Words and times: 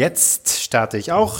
Jetzt 0.00 0.62
starte 0.62 0.96
ich 0.96 1.12
auch. 1.12 1.36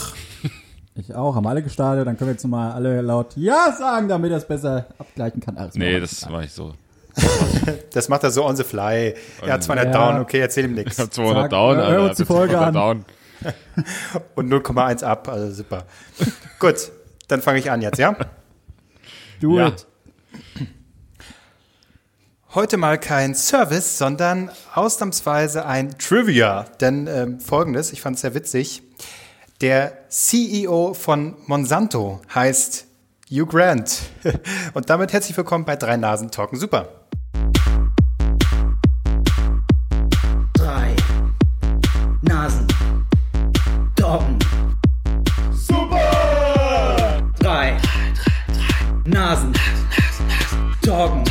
Ich 0.93 1.15
auch, 1.15 1.33
haben 1.35 1.47
alle 1.47 1.63
gestartet, 1.63 2.05
dann 2.05 2.15
können 2.15 2.27
wir 2.29 2.33
jetzt 2.33 2.43
nochmal 2.43 2.73
alle 2.73 3.01
laut 3.01 3.35
Ja 3.35 3.71
sagen, 3.75 4.07
damit 4.07 4.29
er 4.29 4.37
es 4.37 4.45
besser 4.47 4.85
abgleichen 4.99 5.41
kann. 5.41 5.57
Alles 5.57 5.73
Nee, 5.73 5.99
das 5.99 6.29
mache 6.29 6.43
ich 6.45 6.51
so. 6.53 6.73
Das 7.93 8.07
macht 8.07 8.23
er 8.23 8.29
so 8.29 8.45
on 8.45 8.55
the 8.55 8.63
fly. 8.63 9.15
Er 9.43 9.53
hat 9.53 9.63
200 9.63 9.87
Ja. 9.87 9.91
down, 10.11 10.21
okay, 10.21 10.39
erzähl 10.41 10.65
ihm 10.65 10.75
nichts. 10.75 10.93
Ich 10.93 10.99
hab 10.99 11.11
200 11.11 11.43
Sag, 11.45 11.49
down, 11.49 11.77
hör 11.77 11.85
Alter. 11.85 12.03
uns 12.09 12.17
die 12.17 12.25
Folge 12.25 12.53
200 12.53 12.67
an. 12.67 12.73
down. 12.73 13.05
Und 14.35 14.53
0,1 14.53 15.03
ab, 15.03 15.27
also 15.27 15.51
super. 15.51 15.85
Gut, 16.59 16.91
dann 17.29 17.41
fange 17.41 17.57
ich 17.57 17.71
an 17.71 17.81
jetzt, 17.81 17.97
ja? 17.97 18.15
Do 19.39 19.57
Ja. 19.57 19.69
it. 19.69 19.87
Heute 22.53 22.75
mal 22.75 22.99
kein 22.99 23.33
Service, 23.33 23.97
sondern 23.97 24.51
ausnahmsweise 24.73 25.65
ein 25.65 25.97
Trivia. 25.97 26.65
Denn 26.81 27.07
ähm, 27.07 27.39
folgendes, 27.39 27.93
ich 27.93 28.01
fand 28.01 28.15
es 28.15 28.23
sehr 28.23 28.33
witzig. 28.33 28.83
Der 29.61 30.09
CEO 30.09 30.93
von 30.93 31.37
Monsanto 31.45 32.19
heißt 32.35 32.87
Hugh 33.29 33.45
Grant. 33.45 34.01
Und 34.73 34.89
damit 34.89 35.13
herzlich 35.13 35.37
willkommen 35.37 35.63
bei 35.63 35.77
Drei 35.77 35.95
Nasen 35.95 36.29
Talken. 36.29 36.59
Super. 36.59 36.89
drei 40.53 40.93
Nasen. 42.21 42.67
Doggen. 43.95 44.39
Super! 45.53 47.31
Drei 47.39 47.77
Nasen. 49.05 49.53
Doggen. 50.83 51.23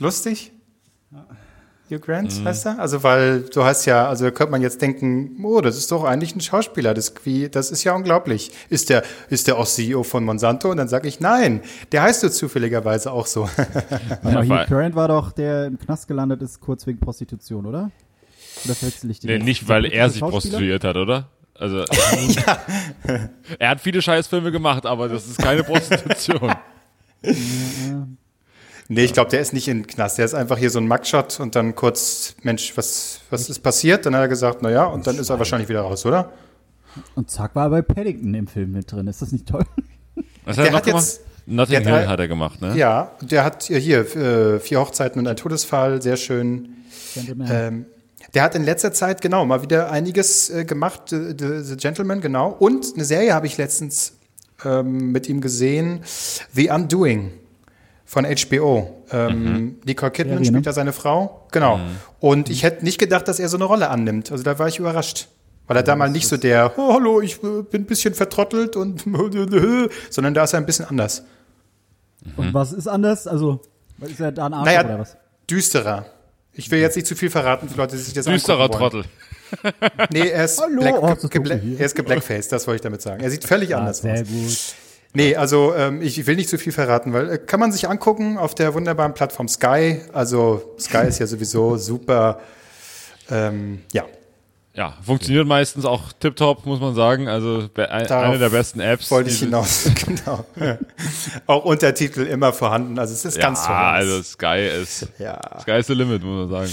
Lustig? 0.00 0.52
Hugh 1.90 2.00
Grant 2.00 2.44
heißt 2.44 2.66
er? 2.66 2.78
Also, 2.78 3.02
weil 3.02 3.42
du 3.42 3.64
hast 3.64 3.86
ja, 3.86 4.08
also 4.08 4.26
da 4.26 4.30
könnte 4.30 4.50
man 4.50 4.60
jetzt 4.60 4.82
denken, 4.82 5.42
oh, 5.42 5.62
das 5.62 5.78
ist 5.78 5.90
doch 5.90 6.04
eigentlich 6.04 6.36
ein 6.36 6.40
Schauspieler. 6.40 6.92
Das, 6.92 7.14
wie, 7.24 7.48
das 7.48 7.70
ist 7.70 7.82
ja 7.84 7.94
unglaublich. 7.94 8.50
Ist 8.68 8.90
der, 8.90 9.02
ist 9.30 9.46
der 9.46 9.56
auch 9.56 9.66
CEO 9.66 10.02
von 10.02 10.24
Monsanto? 10.24 10.70
Und 10.70 10.76
dann 10.76 10.88
sage 10.88 11.08
ich, 11.08 11.20
nein, 11.20 11.62
der 11.92 12.02
heißt 12.02 12.22
du 12.22 12.30
zufälligerweise 12.30 13.10
auch 13.10 13.26
so. 13.26 13.44
Aber 14.22 14.44
Ja, 14.44 14.64
Hugh 14.64 14.66
Grant 14.68 14.94
war 14.96 15.08
doch, 15.08 15.32
der 15.32 15.66
im 15.66 15.78
Knast 15.78 16.08
gelandet 16.08 16.42
ist, 16.42 16.60
kurz 16.60 16.86
wegen 16.86 17.00
Prostitution, 17.00 17.64
oder? 17.64 17.90
Oder 18.64 18.74
verwechsel 18.74 19.10
ich 19.10 19.20
den 19.20 19.30
Nee, 19.30 19.44
nicht, 19.44 19.68
weil 19.68 19.86
er 19.86 20.10
sich 20.10 20.20
prostituiert 20.20 20.84
hat, 20.84 20.96
oder? 20.96 21.28
Also, 21.54 21.78
er 23.58 23.68
hat 23.70 23.80
viele 23.80 24.00
Scheißfilme 24.02 24.52
gemacht, 24.52 24.86
aber 24.86 25.08
das 25.08 25.26
ist 25.26 25.38
keine 25.38 25.64
Prostitution. 25.64 26.54
Nee, 28.90 29.04
ich 29.04 29.12
glaube, 29.12 29.30
der 29.30 29.40
ist 29.40 29.52
nicht 29.52 29.68
in 29.68 29.78
den 29.82 29.86
Knast. 29.86 30.16
Der 30.18 30.24
ist 30.24 30.32
einfach 30.34 30.56
hier 30.56 30.70
so 30.70 30.78
ein 30.78 30.88
Mugshot 30.88 31.40
und 31.40 31.54
dann 31.54 31.74
kurz, 31.74 32.34
Mensch, 32.42 32.74
was, 32.76 33.20
was 33.30 33.50
ist 33.50 33.58
passiert? 33.60 34.06
Dann 34.06 34.14
hat 34.14 34.22
er 34.22 34.28
gesagt, 34.28 34.58
na 34.62 34.70
ja, 34.70 34.84
und 34.84 35.06
dann 35.06 35.18
ist 35.18 35.28
er 35.28 35.38
wahrscheinlich 35.38 35.68
wieder 35.68 35.82
raus, 35.82 36.06
oder? 36.06 36.32
Und 37.14 37.30
zack, 37.30 37.54
war 37.54 37.66
er 37.66 37.70
bei 37.70 37.82
Paddington 37.82 38.32
im 38.34 38.46
Film 38.46 38.72
mit 38.72 38.90
drin. 38.90 39.06
Ist 39.06 39.20
das 39.20 39.30
nicht 39.30 39.46
toll? 39.46 39.64
Was 40.46 40.56
Der 40.56 40.64
hat 40.64 40.68
er 40.68 40.70
noch 40.72 40.78
hat 40.78 40.84
gemacht? 40.86 41.02
jetzt- 41.04 41.20
der 41.46 41.58
hat- 41.78 42.00
Hill 42.00 42.08
hat 42.08 42.20
er 42.20 42.28
gemacht, 42.28 42.60
ne? 42.62 42.76
Ja, 42.76 43.12
der 43.20 43.44
hat 43.44 43.64
hier, 43.64 43.78
hier 43.78 44.16
äh, 44.16 44.58
vier 44.60 44.80
Hochzeiten 44.80 45.18
und 45.20 45.26
ein 45.26 45.36
Todesfall, 45.36 46.00
sehr 46.02 46.16
schön. 46.16 46.70
Gentleman. 47.14 47.48
Ähm, 47.50 47.86
der 48.34 48.42
hat 48.42 48.54
in 48.54 48.64
letzter 48.64 48.92
Zeit, 48.92 49.20
genau, 49.22 49.44
mal 49.46 49.62
wieder 49.62 49.90
einiges 49.90 50.50
äh, 50.50 50.64
gemacht, 50.64 51.02
The, 51.10 51.34
The, 51.38 51.62
The 51.62 51.76
Gentleman, 51.76 52.20
genau. 52.20 52.50
Und 52.58 52.86
eine 52.94 53.04
Serie 53.04 53.32
habe 53.34 53.46
ich 53.46 53.56
letztens 53.58 54.14
ähm, 54.64 55.12
mit 55.12 55.28
ihm 55.28 55.40
gesehen, 55.40 56.00
The 56.52 56.70
Undoing 56.70 57.30
von 58.08 58.24
HBO. 58.24 59.04
Ähm, 59.10 59.76
Nicole 59.84 60.10
Kidman 60.10 60.38
Serie, 60.38 60.46
spielt 60.46 60.54
ne? 60.54 60.62
da 60.62 60.72
seine 60.72 60.94
Frau. 60.94 61.46
Genau. 61.52 61.78
Und 62.20 62.48
ich 62.48 62.62
hätte 62.62 62.82
nicht 62.82 62.98
gedacht, 62.98 63.28
dass 63.28 63.38
er 63.38 63.50
so 63.50 63.58
eine 63.58 63.66
Rolle 63.66 63.90
annimmt. 63.90 64.32
Also 64.32 64.42
da 64.42 64.58
war 64.58 64.66
ich 64.66 64.78
überrascht. 64.78 65.28
Weil 65.66 65.76
er 65.76 65.82
da 65.82 65.94
mal 65.94 66.08
nicht 66.08 66.26
so 66.26 66.38
der, 66.38 66.72
oh, 66.78 66.94
hallo, 66.94 67.20
ich 67.20 67.34
äh, 67.44 67.62
bin 67.70 67.82
ein 67.82 67.84
bisschen 67.84 68.14
vertrottelt 68.14 68.76
und, 68.76 69.04
sondern 70.10 70.32
da 70.32 70.44
ist 70.44 70.54
er 70.54 70.60
ein 70.60 70.64
bisschen 70.64 70.86
anders. 70.86 71.22
Und 72.38 72.54
was 72.54 72.72
ist 72.72 72.88
anders? 72.88 73.26
Also, 73.26 73.60
ist 74.00 74.18
er 74.20 74.32
da 74.32 74.46
ein 74.46 74.54
Arsch 74.54 74.64
Naja, 74.64 74.84
oder 74.86 74.98
was? 75.00 75.16
düsterer. 75.50 76.06
Ich 76.54 76.70
will 76.70 76.80
jetzt 76.80 76.96
nicht 76.96 77.06
zu 77.06 77.14
viel 77.14 77.28
verraten 77.28 77.68
für 77.68 77.76
Leute, 77.76 77.94
die 77.96 78.02
sich 78.02 78.14
das 78.14 78.24
Düsterer. 78.24 78.70
Trottel. 78.70 79.04
Nee, 80.10 80.28
er 80.28 80.46
ist, 80.46 80.58
Hallo, 80.60 80.80
black, 80.80 81.02
oh, 81.02 81.14
hier. 81.30 81.78
er 81.78 81.86
ist 81.86 81.94
geblackfaced, 81.94 82.50
das 82.50 82.66
wollte 82.66 82.76
ich 82.76 82.82
damit 82.82 83.02
sagen. 83.02 83.22
Er 83.22 83.30
sieht 83.30 83.44
völlig 83.44 83.74
Ah, 83.74 83.80
anders 83.80 83.98
sehr 83.98 84.22
aus. 84.22 84.28
gut. 84.28 84.87
Nee, 85.14 85.34
also 85.36 85.74
ähm, 85.74 86.02
ich 86.02 86.26
will 86.26 86.36
nicht 86.36 86.48
zu 86.50 86.58
viel 86.58 86.72
verraten, 86.72 87.12
weil 87.12 87.30
äh, 87.30 87.38
kann 87.38 87.58
man 87.60 87.72
sich 87.72 87.88
angucken 87.88 88.36
auf 88.38 88.54
der 88.54 88.74
wunderbaren 88.74 89.14
Plattform 89.14 89.48
Sky. 89.48 90.02
Also 90.12 90.74
Sky 90.78 91.06
ist 91.08 91.18
ja 91.18 91.26
sowieso 91.26 91.76
super. 91.78 92.40
Ähm, 93.30 93.80
ja, 93.92 94.04
Ja, 94.74 94.94
funktioniert 95.04 95.46
meistens 95.46 95.84
auch 95.84 96.12
tipptopp, 96.20 96.64
muss 96.66 96.78
man 96.80 96.94
sagen. 96.94 97.26
Also 97.26 97.68
eine 97.76 98.38
der 98.38 98.50
besten 98.50 98.80
Apps. 98.80 99.10
wollte 99.10 99.30
ich 99.30 99.40
hinaus. 99.40 99.90
genau. 100.06 100.44
Auch 101.46 101.64
Untertitel 101.64 102.22
immer 102.22 102.52
vorhanden. 102.52 102.98
Also 102.98 103.12
es 103.14 103.24
ist 103.24 103.36
Ja, 103.38 103.42
ganz 103.42 103.64
toll. 103.66 103.74
also 103.74 104.22
Sky 104.22 104.68
ist, 104.82 105.08
ja. 105.18 105.40
Sky 105.62 105.72
is 105.72 105.86
the 105.88 105.94
limit, 105.94 106.22
muss 106.22 106.48
man 106.48 106.68
sagen. 106.68 106.70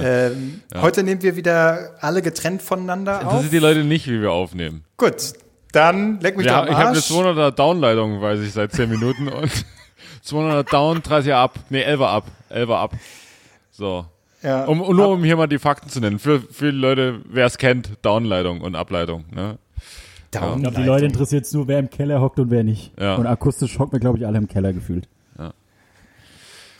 Äh, 0.00 0.26
Ähm, 0.28 0.62
Heute 0.76 1.02
nehmen 1.02 1.20
wir 1.22 1.36
wieder 1.36 1.96
alle 2.00 2.22
getrennt 2.22 2.62
voneinander 2.62 3.16
auf. 3.18 3.22
interessiert 3.24 3.52
die 3.52 3.58
Leute 3.58 3.84
nicht, 3.84 4.06
wie 4.08 4.20
wir 4.20 4.30
aufnehmen. 4.32 4.84
Gut, 4.96 5.34
dann 5.72 6.20
leck 6.20 6.36
mich 6.36 6.46
Ja, 6.46 6.60
doch 6.62 6.68
ich 6.68 6.74
habe 6.74 6.88
eine 6.88 6.96
Arsch. 6.98 7.10
200er 7.10 7.50
Downleitung, 7.50 8.20
weiß 8.20 8.40
ich, 8.40 8.52
seit 8.52 8.72
10 8.72 8.88
Minuten 8.90 9.28
und 9.28 9.50
200er 10.26 10.70
Down, 10.70 10.98
30er 11.00 11.34
ab. 11.34 11.58
Nee, 11.70 11.84
11er 11.84 12.06
ab. 12.06 12.24
11er 12.50 12.76
ab. 12.76 12.92
So. 13.70 14.04
ja. 14.42 14.64
Um, 14.66 14.78
nur 14.78 15.08
um 15.08 15.24
hier 15.24 15.36
mal 15.36 15.46
die 15.48 15.58
Fakten 15.58 15.88
zu 15.88 16.00
nennen. 16.00 16.18
Für 16.18 16.40
viele 16.40 16.72
Leute, 16.72 17.20
wer 17.28 17.46
es 17.46 17.58
kennt, 17.58 17.92
Downleitung 18.02 18.60
und 18.60 18.74
Ableitung. 18.76 19.24
Ne? 19.30 19.58
Down- 20.30 20.56
Ich 20.56 20.62
glaube, 20.62 20.76
die 20.76 20.86
Leute 20.86 21.04
interessiert 21.06 21.44
es 21.46 21.52
nur, 21.52 21.66
wer 21.68 21.78
im 21.78 21.90
Keller 21.90 22.20
hockt 22.20 22.38
und 22.38 22.50
wer 22.50 22.62
nicht. 22.64 22.92
Ja. 23.00 23.16
Und 23.16 23.26
akustisch 23.26 23.78
hocken 23.78 23.92
wir, 23.92 24.00
glaube 24.00 24.18
ich, 24.18 24.26
alle 24.26 24.38
im 24.38 24.48
Keller 24.48 24.72
gefühlt. 24.72 25.08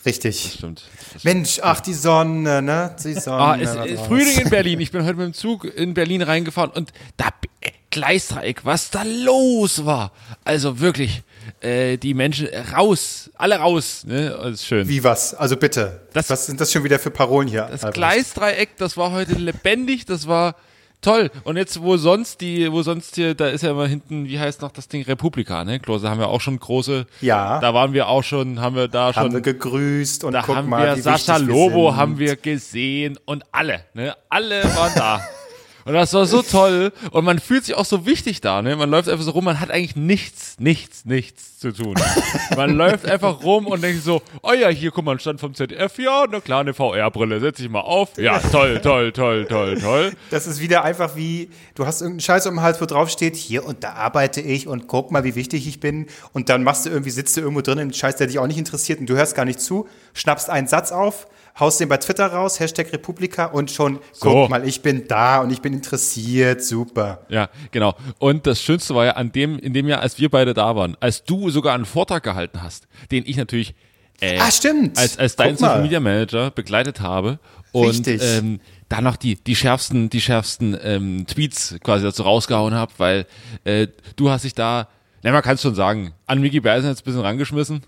Richtig. 0.05 0.55
Stimmt. 0.59 0.83
Mensch, 1.23 1.61
ach, 1.63 1.81
die 1.81 1.95
Sonne, 1.95 2.61
ne? 2.61 2.97
Die 3.05 3.15
Sonne. 3.15 3.41
Ah, 3.41 3.57
es 3.61 3.73
da. 3.75 3.85
Frühling 4.05 4.37
in 4.41 4.51
Berlin. 4.51 4.81
Ich 4.81 4.91
bin 4.91 5.03
heute 5.05 5.15
mit 5.15 5.27
dem 5.27 5.33
Zug 5.33 5.65
in 5.65 5.95
Berlin 5.95 6.23
reingefahren 6.23 6.73
und 6.73 6.93
da 7.17 7.29
äh, 7.61 7.71
Gleisdreieck, 7.93 8.65
was 8.65 8.91
da 8.91 9.03
los 9.05 9.85
war. 9.85 10.11
Also 10.45 10.81
wirklich, 10.81 11.23
äh, 11.61 11.97
die 11.99 12.15
Menschen 12.15 12.49
raus, 12.77 13.31
alle 13.37 13.57
raus. 13.57 14.03
Ne? 14.07 14.31
Das 14.43 14.55
ist 14.55 14.67
schön. 14.67 14.89
Wie 14.89 15.05
was? 15.05 15.35
Also 15.35 15.57
bitte. 15.57 16.01
Das- 16.13 16.29
was 16.31 16.47
sind 16.47 16.61
das 16.61 16.73
schon 16.73 16.83
wieder 16.83 16.99
für 16.99 17.11
Parolen 17.13 17.47
hier? 17.47 17.69
Das 17.71 17.85
Albrecht? 17.85 17.95
Gleisdreieck, 17.95 18.77
das 18.79 18.97
war 18.97 19.13
heute 19.13 19.35
lebendig, 19.35 20.05
das 20.07 20.27
war 20.27 20.57
toll. 21.03 21.31
Und 21.45 21.57
jetzt, 21.57 21.83
wo 21.83 21.97
sonst 21.97 22.41
die, 22.41 22.71
wo 22.71 22.83
sonst 22.83 23.17
hier, 23.17 23.35
da 23.35 23.49
ist 23.49 23.63
ja 23.63 23.73
immer 23.73 23.87
hinten, 23.89 24.27
wie 24.29 24.39
heißt 24.39 24.63
noch 24.63 24.71
das 24.71 24.87
Ding, 24.89 25.03
Republika, 25.03 25.65
ne? 25.65 25.81
Klose 25.81 26.09
haben 26.09 26.21
wir 26.21 26.29
auch 26.29 26.41
schon 26.41 26.59
große. 26.61 27.07
Ja. 27.21 27.59
Da 27.61 27.75
waren 27.75 27.93
wir 27.93 28.07
auch 28.09 28.23
schon, 28.23 28.61
haben 28.61 28.77
wir 28.77 28.87
da 28.89 29.13
Haben 29.15 29.33
wir 29.33 29.39
schon. 29.39 29.43
gegrüßt 29.43 30.23
und 30.25 30.33
Da 30.33 30.43
guck 30.43 30.57
haben 30.57 30.69
mal, 30.69 30.87
wir 30.87 30.97
wie 30.97 31.01
Sascha 31.01 31.39
wir 31.41 31.47
Lobo 31.47 31.91
sind. 31.91 31.97
haben 31.99 32.19
wir 32.19 32.37
gesehen 32.37 33.19
und 33.25 33.45
alle, 33.53 33.85
ne? 33.95 34.17
Alle 34.29 34.63
waren 34.77 34.93
da. 34.95 35.21
Und 35.85 35.95
das 35.95 36.13
war 36.15 36.27
so 36.27 36.43
toll. 36.43 36.93
Und 37.11 37.25
man 37.25 37.39
fühlt 37.39 37.65
sich 37.65 37.75
auch 37.75 37.85
so 37.85 38.07
wichtig 38.07 38.41
da, 38.41 38.63
ne? 38.63 38.77
Man 38.77 38.91
läuft 38.91 39.09
einfach 39.09 39.25
so 39.25 39.33
rum, 39.33 39.45
man 39.45 39.61
hat 39.61 39.71
eigentlich 39.71 39.97
nichts, 39.97 40.57
nichts, 40.59 41.05
nichts 41.05 41.53
zu 41.63 41.73
tun. 41.73 41.95
Man 42.57 42.77
läuft 42.77 43.07
einfach 43.07 43.43
rum 43.45 43.69
und 43.69 43.83
denkt 43.83 44.03
so, 44.03 44.21
oh 44.43 44.53
ja, 44.53 44.69
hier, 44.69 44.91
guck 44.91 45.05
mal, 45.05 45.13
ein 45.13 45.21
Stand 45.21 45.41
vom 45.41 45.55
ZDF, 45.55 45.97
ja, 45.99 46.25
eine 46.25 46.41
kleine 46.41 46.75
VR-Brille, 46.75 47.39
setz 47.39 47.59
dich 47.59 47.69
mal 47.69 47.81
auf. 47.81 48.19
Ja, 48.19 48.41
toll, 48.41 48.81
toll, 48.81 49.13
toll, 49.13 49.47
toll, 49.47 49.79
toll. 49.79 50.13
Das 50.31 50.49
ist 50.49 50.61
wieder 50.61 50.83
einfach 50.83 51.15
wie, 51.15 51.51
du 51.77 51.87
hast 51.87 52.01
irgendeinen 52.01 52.21
Scheiß 52.21 52.47
um 52.49 52.55
den 52.57 52.63
Hals, 52.63 52.81
wo 52.81 52.87
drauf 52.87 53.11
steht, 53.11 53.37
hier 53.37 53.65
und 53.65 53.85
da 53.85 53.93
arbeite 53.93 54.41
ich 54.41 54.67
und 54.67 54.89
guck 54.89 55.13
mal, 55.13 55.23
wie 55.23 55.37
wichtig 55.37 55.69
ich 55.69 55.79
bin. 55.79 56.07
Und 56.33 56.49
dann 56.49 56.65
machst 56.65 56.85
du 56.85 56.91
irgendwie, 56.91 57.11
sitzt 57.11 57.37
du 57.37 57.41
irgendwo 57.41 57.61
drin 57.61 57.79
im 57.79 57.93
Scheiß, 57.93 58.17
der 58.17 58.27
dich 58.27 58.41
auch 58.41 58.49
nicht 58.49 58.59
interessiert 58.59 58.99
und 58.99 59.07
du 59.07 59.15
hörst 59.15 59.37
gar 59.37 59.45
nicht 59.45 59.61
zu, 59.61 59.89
schnappst 60.15 60.51
einen 60.51 60.67
Satz 60.67 60.91
auf, 60.91 61.29
haust 61.59 61.81
den 61.81 61.89
bei 61.89 61.97
Twitter 61.99 62.27
raus, 62.27 62.59
Hashtag 62.61 62.93
Republika 62.93 63.47
und 63.47 63.71
schon, 63.71 63.99
So. 64.13 64.31
guck 64.31 64.51
mal, 64.51 64.67
ich 64.67 64.83
bin 64.83 65.07
da 65.09 65.41
und 65.41 65.51
ich 65.51 65.61
bin 65.61 65.73
interessiert, 65.73 66.63
super. 66.65 67.27
Ja, 67.29 67.49
genau. 67.71 67.95
Und 68.19 68.47
das 68.47 68.61
Schönste 68.63 68.95
war 68.95 69.05
ja 69.05 69.13
an 69.13 69.33
dem, 69.33 69.59
in 69.59 69.73
dem 69.75 69.87
Jahr, 69.89 70.01
als 70.01 70.19
wir 70.19 70.31
beide 70.31 70.55
da 70.55 70.75
waren, 70.77 70.97
als 71.01 71.25
du 71.25 71.51
sogar 71.51 71.75
einen 71.75 71.85
Vortrag 71.85 72.23
gehalten 72.23 72.63
hast, 72.63 72.89
den 73.11 73.25
ich 73.27 73.37
natürlich 73.37 73.75
äh, 74.21 74.39
Ah, 74.39 74.51
stimmt. 74.51 74.99
als, 74.99 75.19
als 75.19 75.37
dein. 75.37 75.57
Social 75.57 75.83
Media 75.83 76.01
Manager 76.01 76.51
begleitet 76.51 77.01
habe 77.01 77.39
und 77.73 77.89
Richtig. 78.07 78.21
ähm, 78.23 78.61
dann 78.89 79.05
noch 79.05 79.17
die, 79.17 79.37
die 79.37 79.57
schärfsten, 79.57 80.11
die 80.11 80.21
schärfsten 80.21 80.77
ähm, 80.83 81.27
Tweets 81.27 81.77
quasi 81.83 82.05
dazu 82.05 82.23
rausgehauen 82.23 82.75
habe, 82.75 82.93
weil 82.99 83.27
äh, 83.65 83.89
du 84.17 84.31
hast 84.31 84.45
dich 84.45 84.55
da, 84.55 84.89
na 85.23 85.33
man 85.33 85.43
kann 85.43 85.55
es 85.55 85.63
schon 85.63 85.75
sagen, 85.75 86.13
an 86.27 86.41
Mickey 86.41 86.61
Beisen 86.61 86.89
jetzt 86.91 87.01
ein 87.01 87.05
bisschen 87.05 87.21
rangeschmissen. 87.23 87.83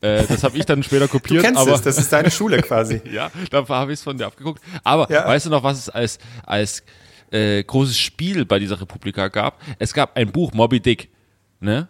Äh, 0.00 0.24
das 0.26 0.44
habe 0.44 0.56
ich 0.56 0.66
dann 0.66 0.82
später 0.82 1.06
Du 1.06 1.12
kopiert, 1.12 1.42
kennst 1.44 1.60
aber 1.60 1.72
es, 1.74 1.82
das 1.82 1.98
ist 1.98 2.12
deine 2.12 2.30
Schule 2.30 2.60
quasi. 2.62 3.00
ja, 3.12 3.30
da 3.50 3.66
habe 3.68 3.92
ich 3.92 3.98
es 3.98 4.02
von 4.04 4.16
dir 4.18 4.26
abgeguckt. 4.26 4.62
Aber 4.84 5.10
Ja. 5.10 5.26
weißt 5.26 5.46
du 5.46 5.50
noch, 5.50 5.62
was 5.62 5.78
es 5.78 5.88
als, 5.88 6.18
als 6.44 6.82
äh, 7.30 7.62
großes 7.62 7.98
Spiel 7.98 8.44
bei 8.44 8.58
dieser 8.58 8.80
Republika 8.80 9.28
gab? 9.28 9.60
Es 9.78 9.92
gab 9.92 10.16
ein 10.16 10.30
Buch, 10.32 10.52
Moby 10.52 10.80
Dick, 10.80 11.10
ne? 11.60 11.88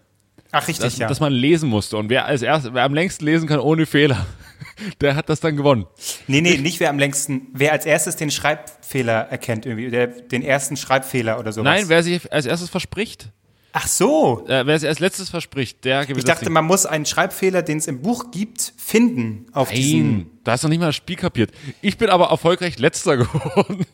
Ach, 0.50 0.67
richtig, 0.67 0.85
Das, 0.85 0.96
ja. 0.99 1.08
das 1.08 1.20
man 1.20 1.32
lesen 1.32 1.69
musste. 1.69 1.96
Und 1.99 2.08
wer 2.08 2.25
als 2.25 2.40
erst, 2.43 2.73
wer 2.73 2.82
am 2.85 2.94
längsten 2.94 3.25
lesen 3.26 3.46
kann 3.46 3.61
ohne 3.61 3.85
Fehler, 3.85 4.26
der 5.00 5.14
hat 5.14 5.29
das 5.29 5.41
dann 5.41 5.56
gewonnen. 5.56 5.87
Nee, 6.26 6.41
nee, 6.41 6.56
nicht 6.56 6.81
wer 6.81 6.88
am 6.88 6.99
längsten, 6.99 7.49
wer 7.52 7.73
als 7.73 7.84
erstes 7.84 8.17
den 8.17 8.31
Schreibfehler 8.31 9.29
erkennt, 9.31 9.67
irgendwie, 9.67 9.91
der, 9.91 10.06
den 10.06 10.43
ersten 10.43 10.76
Schreibfehler 10.79 11.38
oder 11.38 11.52
sowas. 11.52 11.64
Nein, 11.64 11.84
wer 11.88 12.02
sich 12.02 12.32
als 12.32 12.46
erstes 12.46 12.70
verspricht, 12.70 13.31
Ach 13.73 13.87
so. 13.87 14.44
äh, 14.49 14.65
wer 14.67 14.79
sich 14.79 14.88
als 14.88 14.99
letztes 14.99 15.29
verspricht, 15.31 15.85
der 15.85 16.03
gewinnt 16.03 16.19
Ich 16.19 16.25
das 16.25 16.35
dachte, 16.37 16.47
Ding. 16.47 16.55
man 16.55 16.65
muss 16.65 16.87
einen 16.87 17.05
Schreibfehler, 17.06 17.62
den 17.62 17.79
es 17.79 17.87
im 17.87 18.00
Buch 18.03 18.31
gibt, 18.31 18.73
finden 18.76 19.47
auf 19.53 19.70
diesen. 19.70 20.11
Nein, 20.17 20.31
da 20.44 20.53
hast 20.53 20.65
du 20.65 20.69
noch 20.69 20.70
nicht 20.70 20.81
mal 20.81 20.87
das 20.87 20.97
Spiel 20.97 21.17
kapiert. 21.17 21.50
Ich 21.82 21.99
bin 21.99 22.09
aber 22.09 22.29
erfolgreich 22.31 22.79
letzter 22.79 23.17
geworden. 23.19 23.85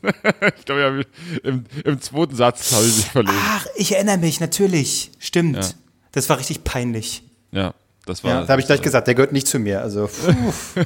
ich 0.57 0.65
glaube, 0.65 0.81
ja, 0.81 1.41
im, 1.43 1.65
im 1.85 2.01
zweiten 2.01 2.37
Satz 2.37 2.73
habe 2.73 2.87
ich 2.87 2.97
mich 2.97 3.07
verlesen. 3.07 3.39
Ach, 3.47 3.67
ich 3.77 3.93
erinnere 3.95 4.19
mich, 4.19 4.41
natürlich. 4.41 5.11
Stimmt. 5.19 5.57
Ja. 5.57 5.71
Das 6.13 6.29
war 6.29 6.39
richtig 6.39 6.63
peinlich. 6.65 7.25
Ja, 7.51 7.75
das 8.07 8.23
war. 8.23 8.31
Ja, 8.31 8.43
da 8.43 8.49
habe 8.51 8.61
ich 8.61 8.67
gleich 8.67 8.81
gesagt, 8.83 9.09
der 9.09 9.15
gehört 9.17 9.33
nicht 9.33 9.49
zu 9.49 9.59
mir. 9.59 9.81
Also, 9.83 10.07
puh. 10.09 10.83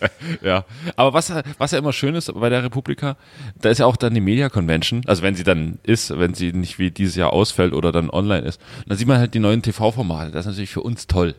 Ja, 0.42 0.64
aber 0.96 1.12
was, 1.12 1.32
was 1.58 1.70
ja 1.70 1.78
immer 1.78 1.92
schön 1.92 2.14
ist 2.14 2.32
bei 2.34 2.48
der 2.48 2.62
Republika, 2.62 3.16
da 3.60 3.70
ist 3.70 3.78
ja 3.78 3.86
auch 3.86 3.96
dann 3.96 4.14
die 4.14 4.20
Media 4.20 4.48
Convention, 4.48 5.02
also 5.06 5.22
wenn 5.22 5.34
sie 5.34 5.44
dann 5.44 5.78
ist, 5.82 6.16
wenn 6.16 6.34
sie 6.34 6.52
nicht 6.52 6.78
wie 6.78 6.90
dieses 6.90 7.16
Jahr 7.16 7.32
ausfällt 7.32 7.72
oder 7.72 7.92
dann 7.92 8.10
online 8.10 8.46
ist, 8.46 8.60
dann 8.86 8.96
sieht 8.96 9.08
man 9.08 9.18
halt 9.18 9.34
die 9.34 9.38
neuen 9.38 9.62
TV-Formate. 9.62 10.30
Das 10.30 10.40
ist 10.40 10.52
natürlich 10.52 10.70
für 10.70 10.82
uns 10.82 11.06
toll. 11.06 11.34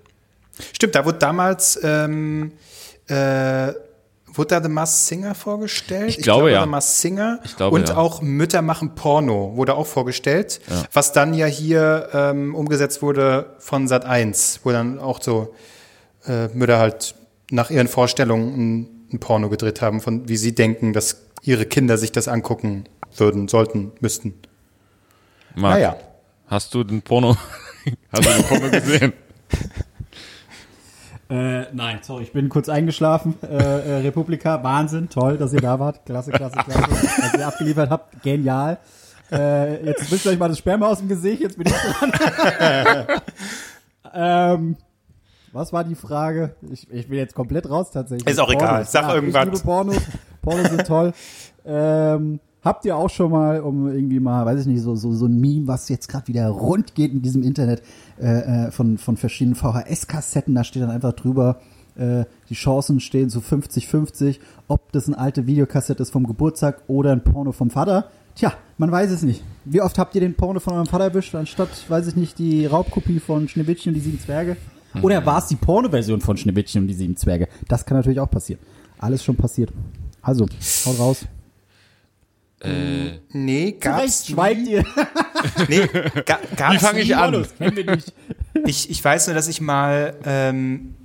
Stimmt, 0.73 0.95
da 0.95 1.05
wurde 1.05 1.19
damals, 1.19 1.79
ähm, 1.83 2.51
äh, 3.07 3.73
wurde 4.25 4.47
da 4.49 4.61
The 4.61 4.69
Masked 4.69 5.07
Singer 5.07 5.35
vorgestellt? 5.35 6.09
Ich 6.09 6.17
glaube, 6.17 6.51
ja. 6.51 6.63
The 6.63 6.69
Masked 6.69 7.01
Singer. 7.01 7.39
Ich 7.43 7.55
glaube, 7.55 7.75
Und 7.75 7.89
ja. 7.89 7.97
auch 7.97 8.21
Mütter 8.21 8.61
machen 8.61 8.95
Porno 8.95 9.53
wurde 9.55 9.75
auch 9.75 9.87
vorgestellt, 9.87 10.61
was 10.93 11.11
dann 11.11 11.33
ja 11.33 11.45
hier 11.45 12.09
ähm, 12.13 12.55
umgesetzt 12.55 13.01
wurde 13.01 13.55
von 13.59 13.87
Sat 13.87 14.05
1, 14.05 14.61
wo 14.63 14.71
dann 14.71 14.99
auch 14.99 15.21
so 15.21 15.53
äh, 16.25 16.47
Mütter 16.49 16.79
halt 16.79 17.15
nach 17.51 17.69
ihren 17.69 17.87
Vorstellungen 17.87 18.53
ein, 18.53 19.07
ein 19.13 19.19
Porno 19.19 19.49
gedreht 19.49 19.81
haben, 19.81 20.01
von 20.01 20.27
wie 20.27 20.37
sie 20.37 20.53
denken, 20.55 20.93
dass 20.93 21.25
ihre 21.41 21.65
Kinder 21.65 21.97
sich 21.97 22.11
das 22.11 22.27
angucken 22.27 22.85
würden, 23.15 23.47
sollten, 23.47 23.91
müssten. 23.99 24.33
Marc, 25.55 25.75
Naja. 25.75 25.95
hast 26.47 26.73
du 26.73 26.83
den 26.83 27.01
Porno, 27.01 27.35
hast 28.11 28.25
du 28.25 28.29
den 28.29 28.43
Porno 28.43 28.69
gesehen? 28.69 29.13
Äh, 31.29 31.65
nein, 31.73 31.99
sorry, 32.03 32.23
ich 32.23 32.31
bin 32.31 32.47
kurz 32.47 32.69
eingeschlafen. 32.69 33.35
Äh, 33.43 33.47
äh, 33.55 33.95
Republika, 33.97 34.63
Wahnsinn, 34.63 35.09
toll, 35.09 35.37
dass 35.37 35.51
ihr 35.51 35.59
da 35.59 35.77
wart. 35.77 36.05
Klasse, 36.05 36.31
klasse, 36.31 36.55
klasse. 36.55 36.89
Was 36.89 37.33
ihr 37.33 37.45
abgeliefert 37.45 37.89
habt, 37.89 38.23
genial. 38.23 38.77
Äh, 39.29 39.85
jetzt 39.87 40.09
wisst 40.09 40.25
ihr 40.25 40.31
euch 40.31 40.39
mal 40.39 40.47
das 40.47 40.59
Sperma 40.59 40.87
aus 40.87 40.99
dem 40.99 41.09
Gesicht, 41.09 41.41
jetzt 41.41 41.57
bin 41.57 41.67
ich 41.67 41.73
dran. 41.73 43.07
ähm, 44.13 44.77
was 45.57 45.73
war 45.73 45.83
die 45.83 45.95
Frage? 45.95 46.55
Ich, 46.71 46.89
ich 46.91 47.07
bin 47.09 47.17
jetzt 47.17 47.35
komplett 47.35 47.69
raus 47.69 47.91
tatsächlich. 47.91 48.27
Ist 48.27 48.39
auch 48.39 48.51
egal. 48.51 48.85
Sag 48.85 49.03
ja, 49.03 49.15
irgendwas. 49.15 49.45
Ich 49.45 49.51
liebe 49.51 49.63
Pornos. 49.63 49.97
Pornos 50.41 50.69
sind 50.69 50.87
toll. 50.87 51.13
Ähm, 51.69 52.39
habt 52.63 52.85
ihr 52.85 52.95
auch 52.95 53.09
schon 53.09 53.29
mal, 53.29 53.59
um 53.59 53.89
irgendwie 53.89 54.21
mal, 54.21 54.45
weiß 54.45 54.61
ich 54.61 54.67
nicht, 54.67 54.81
so, 54.81 54.95
so, 54.95 55.11
so 55.11 55.25
ein 55.25 55.37
Meme, 55.37 55.67
was 55.67 55.89
jetzt 55.89 56.07
gerade 56.07 56.29
wieder 56.29 56.47
rund 56.47 56.95
geht 56.95 57.11
in 57.11 57.21
diesem 57.21 57.43
Internet, 57.43 57.83
äh, 58.21 58.67
äh, 58.67 58.71
von, 58.71 58.97
von 58.97 59.17
verschiedenen 59.17 59.55
VHS-Kassetten, 59.55 60.55
da 60.55 60.63
steht 60.63 60.81
dann 60.81 60.91
einfach 60.91 61.11
drüber, 61.11 61.59
äh, 61.97 62.23
die 62.49 62.53
Chancen 62.53 63.01
stehen 63.01 63.29
so 63.29 63.41
50-50, 63.41 64.39
ob 64.69 64.93
das 64.93 65.07
eine 65.07 65.17
alte 65.17 65.45
Videokassette 65.45 66.01
ist 66.01 66.11
vom 66.11 66.25
Geburtstag 66.25 66.83
oder 66.87 67.11
ein 67.11 67.21
Porno 67.21 67.51
vom 67.51 67.69
Vater. 67.69 68.11
Tja, 68.35 68.53
man 68.77 68.91
weiß 68.91 69.11
es 69.11 69.23
nicht. 69.23 69.43
Wie 69.65 69.81
oft 69.81 69.97
habt 69.97 70.15
ihr 70.15 70.21
den 70.21 70.35
Porno 70.35 70.61
von 70.61 70.73
eurem 70.73 70.85
Vater 70.85 71.03
erwischt, 71.03 71.35
anstatt, 71.35 71.69
weiß 71.89 72.07
ich 72.07 72.15
nicht, 72.15 72.39
die 72.39 72.65
Raubkopie 72.65 73.19
von 73.19 73.49
Schneewittchen 73.49 73.89
und 73.89 73.95
die 73.95 74.01
sieben 74.01 74.21
Zwerge? 74.21 74.55
Oder 75.01 75.25
war 75.25 75.39
es 75.39 75.47
die 75.47 75.55
Porno-Version 75.55 76.21
von 76.21 76.37
Schneewittchen 76.37 76.81
und 76.81 76.87
die 76.87 76.93
sieben 76.93 77.15
Zwerge? 77.17 77.47
Das 77.67 77.85
kann 77.85 77.97
natürlich 77.97 78.19
auch 78.19 78.29
passieren. 78.29 78.59
Alles 78.99 79.23
schon 79.23 79.35
passiert. 79.35 79.71
Also, 80.21 80.47
haut 80.85 80.99
raus. 80.99 81.25
Äh, 82.61 83.19
Nee, 83.31 83.73
gab's 83.79 84.01
Recht 84.03 84.27
schweigt 84.27 84.67
ihr. 84.67 84.83
Nee, 85.69 85.87
ga, 86.25 86.39
gab's 86.55 86.73
Wie 86.75 86.79
fange 86.79 86.99
ich 87.01 87.15
an? 87.15 87.45
Ich, 88.65 88.89
ich 88.89 89.03
weiß 89.03 89.27
nur, 89.27 89.35
dass 89.35 89.47
ich 89.47 89.61
mal, 89.61 90.15
ähm, 90.25 90.95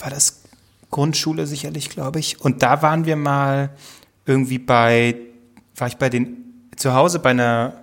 war 0.00 0.10
das 0.10 0.42
Grundschule 0.90 1.46
sicherlich, 1.46 1.88
glaube 1.88 2.18
ich. 2.18 2.40
Und 2.40 2.62
da 2.62 2.82
waren 2.82 3.04
wir 3.06 3.16
mal 3.16 3.70
irgendwie 4.26 4.58
bei, 4.58 5.16
war 5.76 5.86
ich 5.86 5.96
bei 5.96 6.08
den, 6.08 6.36
zu 6.76 6.94
Hause 6.94 7.20
bei 7.20 7.30
einer, 7.30 7.74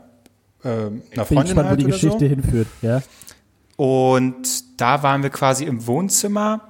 äh, 0.64 0.68
einer 0.68 0.90
Bin 0.90 1.02
ich 1.14 1.16
Freundin 1.16 1.44
gespannt, 1.44 1.66
wo 1.66 1.70
halt 1.70 1.80
die 1.80 1.86
oder 1.86 1.94
Geschichte 1.94 2.20
so. 2.20 2.26
hinführt. 2.26 2.68
Ja. 2.82 3.02
Und 3.78 4.63
da 4.78 5.04
waren 5.04 5.24
wir 5.24 5.30
quasi 5.30 5.66
im 5.66 5.86
Wohnzimmer. 5.88 6.62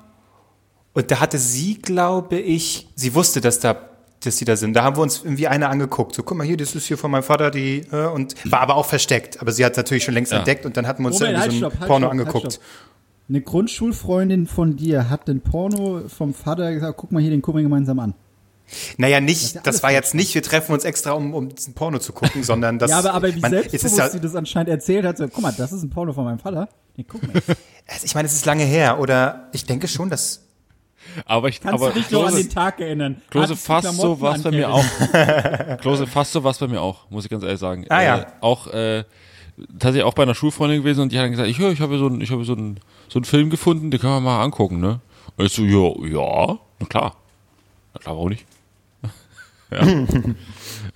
Und 0.94 1.10
da 1.10 1.20
hatte 1.20 1.38
sie, 1.40 1.76
glaube 1.82 2.38
ich, 2.38 2.88
sie 2.96 3.16
wusste, 3.16 3.42
dass 3.42 3.60
da, 3.60 3.76
dass 4.24 4.36
die 4.38 4.46
da 4.46 4.56
sind. 4.56 4.74
Da 4.74 4.84
haben 4.84 4.96
wir 4.96 5.02
uns 5.02 5.24
irgendwie 5.24 5.48
eine 5.48 5.68
angeguckt. 5.70 6.14
So, 6.16 6.22
guck 6.24 6.38
mal 6.38 6.46
hier, 6.46 6.58
das 6.58 6.76
ist 6.76 6.86
hier 6.86 6.98
von 6.98 7.10
meinem 7.10 7.24
Vater, 7.24 7.50
die, 7.50 7.80
äh, 7.92 8.06
und 8.08 8.36
war 8.52 8.62
aber 8.62 8.76
auch 8.76 8.86
versteckt. 8.86 9.42
Aber 9.42 9.52
sie 9.52 9.66
hat 9.66 9.76
natürlich 9.76 10.04
schon 10.04 10.14
längst 10.14 10.32
Ja. 10.32 10.38
entdeckt 10.40 10.66
und 10.66 10.78
dann 10.78 10.86
hatten 10.86 11.02
wir 11.04 11.08
uns 11.08 11.20
Moment, 11.20 11.38
da 11.38 11.42
halt, 11.42 11.52
irgendwie 11.52 11.60
so 11.62 11.66
ein 11.66 11.72
stopp, 11.72 11.80
halt, 11.82 11.88
Porno 11.90 12.06
stopp, 12.08 12.12
halt, 12.18 12.22
angeguckt. 12.28 12.54
stopp. 12.54 12.66
Eine 13.30 13.42
Grundschulfreundin 13.42 14.48
von 14.48 14.76
dir 14.76 15.10
hat 15.10 15.28
den 15.28 15.42
Porno 15.42 16.02
vom 16.10 16.34
Vater 16.34 16.74
gesagt, 16.74 16.98
guck 16.98 17.12
mal 17.12 17.22
hier, 17.22 17.32
den 17.32 17.42
gucken 17.42 17.60
wir 17.60 17.64
gemeinsam 17.64 17.98
an. 18.00 18.14
Naja, 18.98 19.20
Das 19.20 19.26
nicht, 19.26 19.56
das, 19.56 19.66
alles 19.66 19.84
war 19.84 19.92
jetzt 19.92 20.16
nicht, 20.16 20.34
wir 20.36 20.44
treffen 20.44 20.74
uns 20.74 20.84
extra, 20.84 21.12
um, 21.12 21.34
um 21.34 21.50
diesen 21.50 21.74
Porno 21.74 22.00
zu 22.00 22.14
gucken, 22.14 22.44
sondern 22.44 22.80
das. 22.80 22.92
ja, 22.92 23.00
aber, 23.00 23.14
aber 23.14 23.36
wie 23.36 23.40
man, 23.40 23.52
selbstbewusst 23.52 23.86
ist 23.86 23.98
ja, 23.98 24.10
sie 24.10 24.20
das 24.20 24.36
anscheinend 24.36 24.70
erzählt 24.70 25.06
hat, 25.06 25.18
so, 25.18 25.28
guck 25.28 25.42
mal, 25.42 25.54
das 25.56 25.72
ist 25.72 25.84
ein 25.84 25.90
Porno 25.90 26.14
von 26.14 26.26
meinem 26.26 26.40
Vater. 26.40 26.70
Den 26.98 27.08
gucken 27.08 27.30
wir. 27.34 27.42
Also 27.88 28.06
ich 28.06 28.16
meine, 28.16 28.28
es 28.28 28.34
ist 28.34 28.46
lange 28.46 28.64
her, 28.64 29.00
oder 29.00 29.50
ich 29.52 29.66
denke 29.66 29.88
schon, 29.88 30.10
dass. 30.10 30.42
aber 31.26 31.50
ich, 31.50 31.60
Kannst 31.60 31.74
aber 31.74 31.92
du 31.92 32.00
dich 32.00 32.10
noch 32.12 32.28
an 32.28 32.36
den 32.36 32.50
Tag 32.50 32.80
erinnern? 32.80 33.22
Klose 33.30 33.56
fast 33.56 33.92
so 33.94 34.22
was 34.22 34.36
an, 34.36 34.44
bei 34.44 34.52
mir 34.52 34.70
auch. 34.72 34.86
Klose 35.82 36.08
fast 36.08 36.32
so 36.32 36.44
was 36.44 36.60
bei 36.60 36.68
mir 36.68 36.82
auch, 36.82 37.10
muss 37.10 37.26
ich 37.26 37.30
ganz 37.30 37.44
ehrlich 37.44 37.60
sagen. 37.60 37.86
Ah, 37.90 38.02
ja. 38.02 38.18
Äh, 38.20 38.26
auch 38.42 38.68
äh, 38.68 39.04
tatsächlich 39.80 40.04
auch 40.04 40.14
bei 40.14 40.24
einer 40.24 40.36
Schulfreundin 40.36 40.82
gewesen 40.82 41.02
und 41.02 41.12
die 41.12 41.18
hat 41.18 41.26
dann 41.26 41.32
gesagt, 41.32 41.50
ich, 41.50 41.60
höre, 41.60 41.72
ich 41.72 41.82
habe 41.82 41.98
so 41.98 42.08
einen, 42.08 42.22
ich 42.22 42.32
habe 42.32 42.44
so 42.46 42.54
einen, 42.54 42.80
so 43.10 43.20
einen 43.20 43.26
Film 43.26 43.50
gefunden, 43.50 43.92
den 43.92 44.00
können 44.00 44.14
wir 44.14 44.20
mal 44.22 44.44
angucken, 44.44 44.80
ne? 44.80 45.02
Und 45.36 45.46
ich 45.46 45.54
so, 45.54 45.64
ja, 45.64 46.08
ja, 46.08 46.58
na 46.80 46.86
klar. 46.88 47.16
Na 47.94 48.00
klar, 48.00 48.16
warum 48.16 48.30
nicht? 48.30 48.46
Ja. 49.74 50.06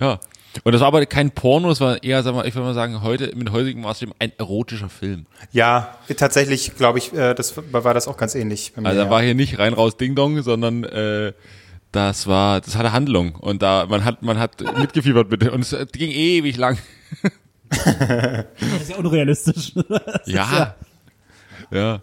ja. 0.00 0.20
Und 0.64 0.72
das 0.72 0.80
war 0.80 0.88
aber 0.88 1.04
kein 1.06 1.30
Porno, 1.30 1.68
das 1.68 1.80
war 1.80 2.02
eher, 2.02 2.22
sag 2.22 2.34
mal, 2.34 2.46
ich 2.46 2.54
würde 2.54 2.66
mal 2.66 2.74
sagen, 2.74 3.02
heute, 3.02 3.34
mit 3.36 3.52
heutigem 3.52 3.82
Maßstab 3.82 4.10
ein 4.18 4.32
erotischer 4.38 4.88
Film. 4.88 5.26
Ja, 5.52 5.96
tatsächlich, 6.16 6.74
glaube 6.76 6.98
ich, 6.98 7.12
äh, 7.12 7.34
das 7.34 7.54
war 7.70 7.94
das 7.94 8.08
auch 8.08 8.16
ganz 8.16 8.34
ähnlich. 8.34 8.72
Bei 8.74 8.80
mir, 8.80 8.88
Also 8.88 9.00
da 9.00 9.04
ja. 9.06 9.10
war 9.10 9.22
hier 9.22 9.34
nicht 9.34 9.58
rein 9.58 9.74
raus 9.74 9.96
Ding 9.96 10.14
Dong, 10.14 10.42
sondern 10.42 10.84
äh, 10.84 11.32
das 11.92 12.26
war, 12.26 12.60
das 12.60 12.76
hatte 12.76 12.92
Handlung 12.92 13.34
und 13.34 13.62
da 13.62 13.86
man 13.86 14.04
hat 14.04 14.22
man 14.22 14.38
hat 14.38 14.60
mitgefiebert 14.78 15.30
mit 15.30 15.48
und 15.48 15.60
es 15.60 15.74
ging 15.92 16.10
ewig 16.10 16.56
lang. 16.56 16.78
Das 17.70 18.80
ist 18.80 18.88
ja 18.88 18.96
unrealistisch. 18.96 19.74
Ja, 20.24 20.24
ja, 20.34 20.74
ja, 21.70 22.02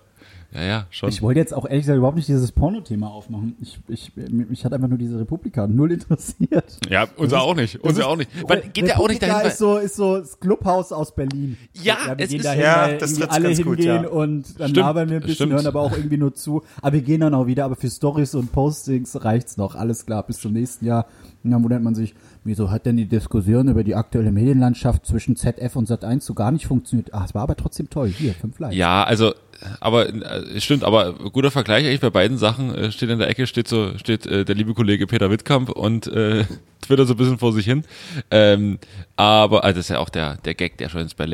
ja, 0.63 0.85
schon. 0.89 1.09
Ich 1.09 1.21
wollte 1.21 1.39
jetzt 1.39 1.53
auch 1.53 1.65
ehrlich 1.65 1.81
gesagt 1.83 1.97
überhaupt 1.97 2.17
nicht 2.17 2.27
dieses 2.27 2.51
Porno-Thema 2.51 3.09
aufmachen. 3.09 3.55
Ich, 3.59 3.79
ich, 3.87 4.11
mich 4.15 4.63
hat 4.63 4.73
einfach 4.73 4.87
nur 4.87 4.97
diese 4.97 5.19
Republika 5.19 5.67
null 5.67 5.91
interessiert. 5.91 6.77
ja, 6.89 7.07
unser 7.17 7.41
auch 7.41 7.55
nicht, 7.55 7.79
unser 7.81 8.07
auch 8.07 8.15
nicht. 8.15 8.29
Man 8.47 8.59
geht 8.73 8.87
ja 8.87 8.97
auch 8.97 9.07
nicht 9.07 9.21
dahin. 9.21 9.35
Weil- 9.35 9.47
ist 9.47 9.57
so, 9.57 9.77
ist 9.77 9.95
so 9.95 10.17
das 10.19 10.39
Clubhaus 10.39 10.91
aus 10.91 11.15
Berlin. 11.15 11.57
Ja, 11.73 11.97
wir 12.15 12.23
es 12.23 12.29
gehen 12.29 12.39
ist- 12.39 12.45
dahin, 12.45 12.61
Ja, 12.61 12.81
weil 12.87 12.97
das 12.97 13.21
alle 13.21 13.47
ganz 13.47 13.63
gut, 13.63 13.77
hingehen 13.79 14.03
ja. 14.03 14.09
und 14.09 14.59
dann 14.59 14.69
Stimmt, 14.69 14.77
labern 14.77 15.09
wir 15.09 15.15
ein 15.17 15.21
bisschen, 15.21 15.35
stimmt. 15.35 15.53
hören 15.53 15.67
aber 15.67 15.81
auch 15.81 15.91
irgendwie 15.95 16.17
nur 16.17 16.33
zu. 16.33 16.63
Aber 16.81 16.93
wir 16.93 17.01
gehen 17.01 17.21
dann 17.21 17.33
auch 17.33 17.47
wieder, 17.47 17.65
aber 17.65 17.75
für 17.75 17.89
Stories 17.89 18.35
und 18.35 18.51
Postings 18.51 19.23
reicht's 19.23 19.57
noch. 19.57 19.75
Alles 19.75 20.05
klar, 20.05 20.23
bis 20.25 20.39
zum 20.39 20.53
nächsten 20.53 20.85
Jahr. 20.85 21.07
Und 21.43 21.51
dann 21.51 21.63
wundert 21.63 21.83
man 21.83 21.93
sich, 21.95 22.15
wieso 22.45 22.71
hat 22.71 22.85
denn 22.85 22.95
die 22.95 23.07
Diskussion 23.07 23.67
über 23.67 23.83
die 23.83 23.95
aktuelle 23.95 24.31
Medienlandschaft 24.31 25.05
zwischen 25.05 25.35
ZF 25.35 25.75
und 25.75 25.89
Sat1 25.89 26.21
so 26.21 26.33
gar 26.33 26.51
nicht 26.51 26.67
funktioniert? 26.67 27.13
Ah, 27.13 27.25
es 27.25 27.33
war 27.33 27.41
aber 27.41 27.55
trotzdem 27.55 27.89
toll. 27.89 28.09
Hier, 28.09 28.33
fünf 28.33 28.59
Likes. 28.59 28.77
Ja, 28.77 29.03
also, 29.03 29.33
aber 29.79 30.07
äh, 30.13 30.61
stimmt, 30.61 30.83
aber 30.83 31.13
guter 31.13 31.51
Vergleich 31.51 31.85
eigentlich 31.85 31.99
bei 31.99 32.11
beiden 32.11 32.37
Sachen. 32.37 32.73
Äh, 32.73 32.91
steht 32.91 33.09
in 33.09 33.19
der 33.19 33.27
Ecke, 33.27 33.47
steht 33.47 33.67
so, 33.67 33.97
steht 33.97 34.25
äh, 34.27 34.45
der 34.45 34.55
liebe 34.55 34.73
Kollege 34.73 35.07
Peter 35.07 35.29
Wittkamp 35.31 35.69
und 35.69 36.07
äh, 36.07 36.45
twittert 36.81 37.07
so 37.07 37.15
ein 37.15 37.17
bisschen 37.17 37.39
vor 37.39 37.51
sich 37.51 37.65
hin. 37.65 37.83
Ähm, 38.29 38.77
aber, 39.15 39.63
also 39.63 39.77
das 39.77 39.85
ist 39.87 39.89
ja 39.89 39.99
auch 39.99 40.09
der, 40.09 40.37
der 40.37 40.53
Gag, 40.53 40.77
der 40.77 40.89
schon 40.89 41.01
ins 41.01 41.15
bei 41.15 41.25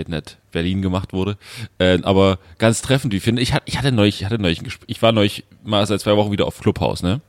Berlin 0.52 0.82
gemacht 0.82 1.12
wurde. 1.12 1.38
Äh, 1.78 2.00
aber 2.04 2.40
ganz 2.58 2.82
treffend, 2.82 3.14
wie 3.14 3.20
finde 3.20 3.42
ich, 3.42 3.54
hatte, 3.54 3.66
ich 3.68 3.78
hatte 3.78 3.92
neulich, 3.92 4.22
ich 4.22 4.26
hatte 4.26 4.40
neulich 4.40 4.62
ein 4.62 4.66
Gespräch, 4.66 4.90
ich 4.90 5.02
war 5.02 5.12
neulich 5.12 5.44
mal 5.64 5.86
seit 5.86 6.00
zwei 6.00 6.16
Wochen 6.16 6.32
wieder 6.32 6.48
auf 6.48 6.60
Clubhaus, 6.60 7.04
ne? 7.04 7.22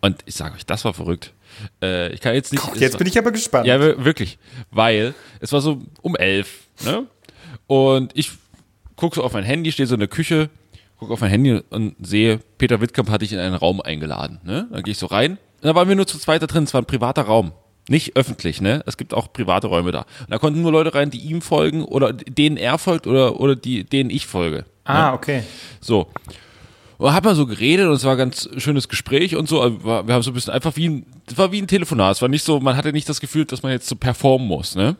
Und 0.00 0.22
ich 0.26 0.34
sage 0.34 0.54
euch, 0.54 0.64
das 0.64 0.84
war 0.84 0.94
verrückt. 0.94 1.34
Äh, 1.82 2.12
ich 2.12 2.20
kann 2.20 2.34
jetzt 2.34 2.52
nicht. 2.52 2.62
Gott, 2.64 2.76
jetzt 2.76 2.94
war- 2.94 2.98
bin 2.98 3.06
ich 3.06 3.18
aber 3.18 3.30
gespannt. 3.32 3.66
ja, 3.66 3.80
wir- 3.80 4.04
wirklich. 4.04 4.38
Weil 4.70 5.14
es 5.40 5.52
war 5.52 5.60
so 5.60 5.80
um 6.02 6.16
elf, 6.16 6.66
ne? 6.84 7.06
Und 7.66 8.12
ich 8.14 8.32
gucke 8.96 9.16
so 9.16 9.22
auf 9.24 9.32
mein 9.32 9.44
Handy, 9.44 9.72
stehe 9.72 9.86
so 9.86 9.94
in 9.94 10.00
der 10.00 10.08
Küche, 10.08 10.50
gucke 10.98 11.12
auf 11.12 11.20
mein 11.20 11.30
Handy 11.30 11.60
und 11.70 11.94
sehe, 12.04 12.38
Peter 12.58 12.80
Wittkamp 12.80 13.10
hatte 13.10 13.24
ich 13.24 13.32
in 13.32 13.38
einen 13.38 13.54
Raum 13.54 13.80
eingeladen, 13.80 14.40
ne? 14.44 14.68
Dann 14.70 14.82
gehe 14.82 14.92
ich 14.92 14.98
so 14.98 15.06
rein. 15.06 15.32
Und 15.60 15.68
da 15.68 15.74
waren 15.74 15.88
wir 15.88 15.96
nur 15.96 16.06
zu 16.06 16.18
zweit 16.18 16.42
da 16.42 16.46
drin. 16.46 16.64
Es 16.64 16.74
war 16.74 16.82
ein 16.82 16.86
privater 16.86 17.22
Raum. 17.22 17.52
Nicht 17.88 18.16
öffentlich, 18.16 18.60
ne? 18.60 18.82
Es 18.86 18.96
gibt 18.96 19.12
auch 19.12 19.32
private 19.32 19.66
Räume 19.66 19.90
da. 19.90 20.00
Und 20.20 20.30
da 20.30 20.38
konnten 20.38 20.62
nur 20.62 20.70
Leute 20.70 20.94
rein, 20.94 21.10
die 21.10 21.18
ihm 21.18 21.42
folgen 21.42 21.84
oder 21.84 22.12
denen 22.12 22.56
er 22.56 22.78
folgt 22.78 23.06
oder, 23.08 23.40
oder 23.40 23.56
die, 23.56 23.82
denen 23.84 24.10
ich 24.10 24.26
folge. 24.26 24.64
ah, 24.84 25.12
okay. 25.14 25.42
So. 25.80 26.08
Und 27.02 27.14
hat 27.14 27.24
man 27.24 27.34
so 27.34 27.46
geredet 27.46 27.88
und 27.88 27.94
es 27.94 28.04
war 28.04 28.12
ein 28.12 28.18
ganz 28.18 28.48
schönes 28.58 28.88
Gespräch 28.88 29.34
und 29.34 29.48
so. 29.48 29.56
Wir 29.84 30.14
haben 30.14 30.22
so 30.22 30.30
ein 30.30 30.34
bisschen 30.34 30.52
einfach 30.52 30.76
wie 30.76 30.88
ein, 30.88 31.06
es 31.26 31.36
war 31.36 31.50
wie 31.50 31.60
ein 31.60 31.66
Telefonat. 31.66 32.14
Es 32.14 32.22
war 32.22 32.28
nicht 32.28 32.44
so, 32.44 32.60
man 32.60 32.76
hatte 32.76 32.92
nicht 32.92 33.08
das 33.08 33.20
Gefühl, 33.20 33.44
dass 33.44 33.64
man 33.64 33.72
jetzt 33.72 33.88
so 33.88 33.96
performen 33.96 34.46
muss, 34.46 34.76
ne? 34.76 34.94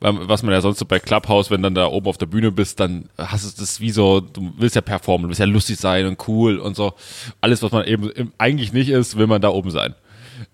Was 0.00 0.42
man 0.42 0.52
ja 0.52 0.60
sonst 0.60 0.78
so 0.78 0.84
bei 0.84 0.98
Clubhouse, 0.98 1.50
wenn 1.50 1.62
dann 1.62 1.74
da 1.74 1.86
oben 1.86 2.08
auf 2.08 2.18
der 2.18 2.26
Bühne 2.26 2.52
bist, 2.52 2.78
dann 2.78 3.08
hast 3.16 3.56
du 3.56 3.58
das 3.58 3.80
wie 3.80 3.90
so, 3.90 4.20
du 4.20 4.52
willst 4.58 4.76
ja 4.76 4.82
performen, 4.82 5.22
du 5.22 5.28
willst 5.30 5.40
ja 5.40 5.46
lustig 5.46 5.78
sein 5.78 6.04
und 6.04 6.28
cool 6.28 6.58
und 6.58 6.76
so. 6.76 6.92
Alles, 7.40 7.62
was 7.62 7.72
man 7.72 7.86
eben 7.86 8.12
eigentlich 8.36 8.74
nicht 8.74 8.90
ist, 8.90 9.16
will 9.16 9.26
man 9.26 9.40
da 9.40 9.48
oben 9.48 9.70
sein. 9.70 9.94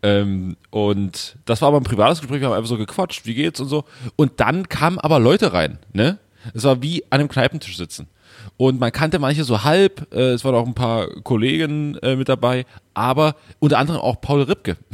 Ähm, 0.04 0.56
und 0.70 1.36
das 1.46 1.62
war 1.62 1.68
aber 1.68 1.78
ein 1.78 1.84
privates 1.84 2.20
Gespräch, 2.20 2.40
wir 2.40 2.46
haben 2.46 2.54
einfach 2.54 2.68
so 2.68 2.78
gequatscht, 2.78 3.26
wie 3.26 3.34
geht's 3.34 3.58
und 3.58 3.68
so. 3.68 3.84
Und 4.14 4.38
dann 4.38 4.68
kamen 4.68 5.00
aber 5.00 5.18
Leute 5.18 5.52
rein, 5.52 5.80
ne? 5.92 6.18
Es 6.54 6.62
war 6.62 6.80
wie 6.80 7.02
an 7.10 7.18
einem 7.18 7.28
Kneipentisch 7.28 7.76
sitzen. 7.76 8.06
Und 8.56 8.80
man 8.80 8.92
kannte 8.92 9.18
manche 9.18 9.44
so 9.44 9.64
halb, 9.64 10.12
äh, 10.14 10.32
es 10.32 10.44
waren 10.44 10.54
auch 10.54 10.66
ein 10.66 10.74
paar 10.74 11.08
Kollegen 11.22 11.96
äh, 11.98 12.16
mit 12.16 12.28
dabei, 12.28 12.64
aber 12.94 13.36
unter 13.58 13.78
anderem 13.78 14.00
auch 14.00 14.20
Paul 14.20 14.42
Ripke. 14.42 14.76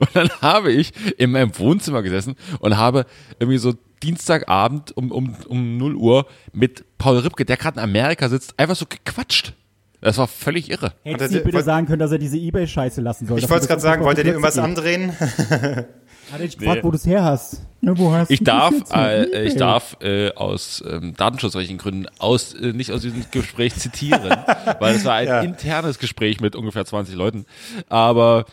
Und 0.00 0.08
dann 0.14 0.28
habe 0.42 0.72
ich 0.72 0.92
in 1.18 1.30
meinem 1.30 1.56
Wohnzimmer 1.56 2.02
gesessen 2.02 2.34
und 2.58 2.76
habe 2.76 3.06
irgendwie 3.38 3.58
so 3.58 3.74
Dienstagabend 4.02 4.96
um, 4.96 5.12
um, 5.12 5.36
um 5.48 5.76
0 5.78 5.94
Uhr 5.94 6.26
mit 6.52 6.84
Paul 6.98 7.18
Ripke, 7.18 7.44
der 7.44 7.56
gerade 7.56 7.78
in 7.78 7.84
Amerika 7.84 8.28
sitzt, 8.28 8.58
einfach 8.58 8.74
so 8.74 8.86
gequatscht. 8.88 9.54
Das 10.00 10.18
war 10.18 10.26
völlig 10.28 10.70
irre. 10.70 10.92
Hättest 11.02 11.34
du 11.34 11.40
bitte 11.40 11.54
wollt- 11.54 11.64
sagen 11.64 11.86
können, 11.86 11.98
dass 12.00 12.12
er 12.12 12.18
diese 12.18 12.36
Ebay-Scheiße 12.36 13.00
lassen 13.00 13.26
soll. 13.26 13.38
Ich 13.38 13.48
wollte 13.48 13.62
es 13.62 13.68
gerade 13.68 13.80
sagen, 13.80 14.04
wollt 14.04 14.18
ihr 14.18 14.24
dir 14.24 14.30
irgendwas 14.30 14.58
andrehen? 14.58 15.12
Hat 16.32 16.40
dich 16.40 16.58
gefragt, 16.58 16.84
wo 16.84 16.90
du 16.90 16.96
es 16.96 17.06
her 17.06 17.24
hast? 17.24 17.62
Ja, 17.80 17.96
wo 17.96 18.12
hast 18.12 18.30
Ich 18.30 18.42
darf, 18.42 18.74
äh, 18.92 19.44
ich 19.46 19.54
darf 19.54 19.96
äh, 20.02 20.30
aus 20.34 20.82
ähm, 20.88 21.14
datenschutzrechtlichen 21.16 21.78
Gründen 21.78 22.06
aus, 22.18 22.52
äh, 22.54 22.72
nicht 22.72 22.90
aus 22.92 23.02
diesem 23.02 23.24
Gespräch 23.30 23.74
zitieren, 23.76 24.36
weil 24.80 24.96
es 24.96 25.04
war 25.04 25.14
ein 25.14 25.26
Ja. 25.28 25.40
internes 25.40 25.98
Gespräch 25.98 26.40
mit 26.40 26.56
ungefähr 26.56 26.84
20 26.84 27.14
Leuten. 27.14 27.46
Aber 27.88 28.44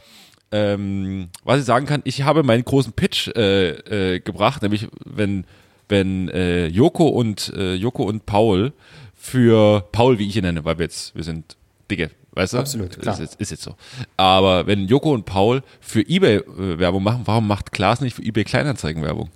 ähm, 0.52 1.30
was 1.44 1.60
ich 1.60 1.66
sagen 1.66 1.86
kann, 1.88 2.02
ich 2.06 2.22
habe 2.22 2.44
meinen 2.44 2.64
großen 2.64 2.94
Pitch 2.94 3.30
äh, 3.36 4.14
äh, 4.16 4.20
gebracht, 4.20 4.62
nämlich 4.62 4.88
wenn 5.04 5.46
wenn 5.90 6.30
äh, 6.30 6.68
Joko 6.68 7.08
und 7.08 7.52
äh, 7.56 7.76
Joko 7.76 8.04
und 8.04 8.26
Paul 8.26 8.74
für 9.16 9.82
Paul, 9.92 10.18
wie 10.20 10.28
ich 10.28 10.36
ihn 10.36 10.44
nenne, 10.44 10.66
weil 10.66 10.78
wir 10.78 10.86
jetzt 10.86 11.16
wir 11.16 11.24
sind 11.24 11.58
dicke, 11.92 12.10
weißt 12.36 12.54
du? 12.54 12.58
Absolut, 12.60 13.00
klar. 13.00 13.16
Ist 13.16 13.20
jetzt, 13.20 13.42
ist 13.42 13.52
jetzt 13.52 13.64
so. 13.64 13.76
Aber 14.18 14.68
wenn 14.68 14.88
Joko 14.88 15.12
und 15.12 15.26
Paul 15.26 15.64
für 15.82 16.02
eBay 16.02 16.38
äh, 16.38 16.80
Werbung 16.80 17.04
machen, 17.04 17.22
warum 17.26 17.48
macht 17.48 17.72
Klaas 17.72 18.02
nicht 18.02 18.16
für 18.16 18.22
eBay 18.22 18.44
Kleinanzeigen 18.44 19.02
Werbung? 19.02 19.30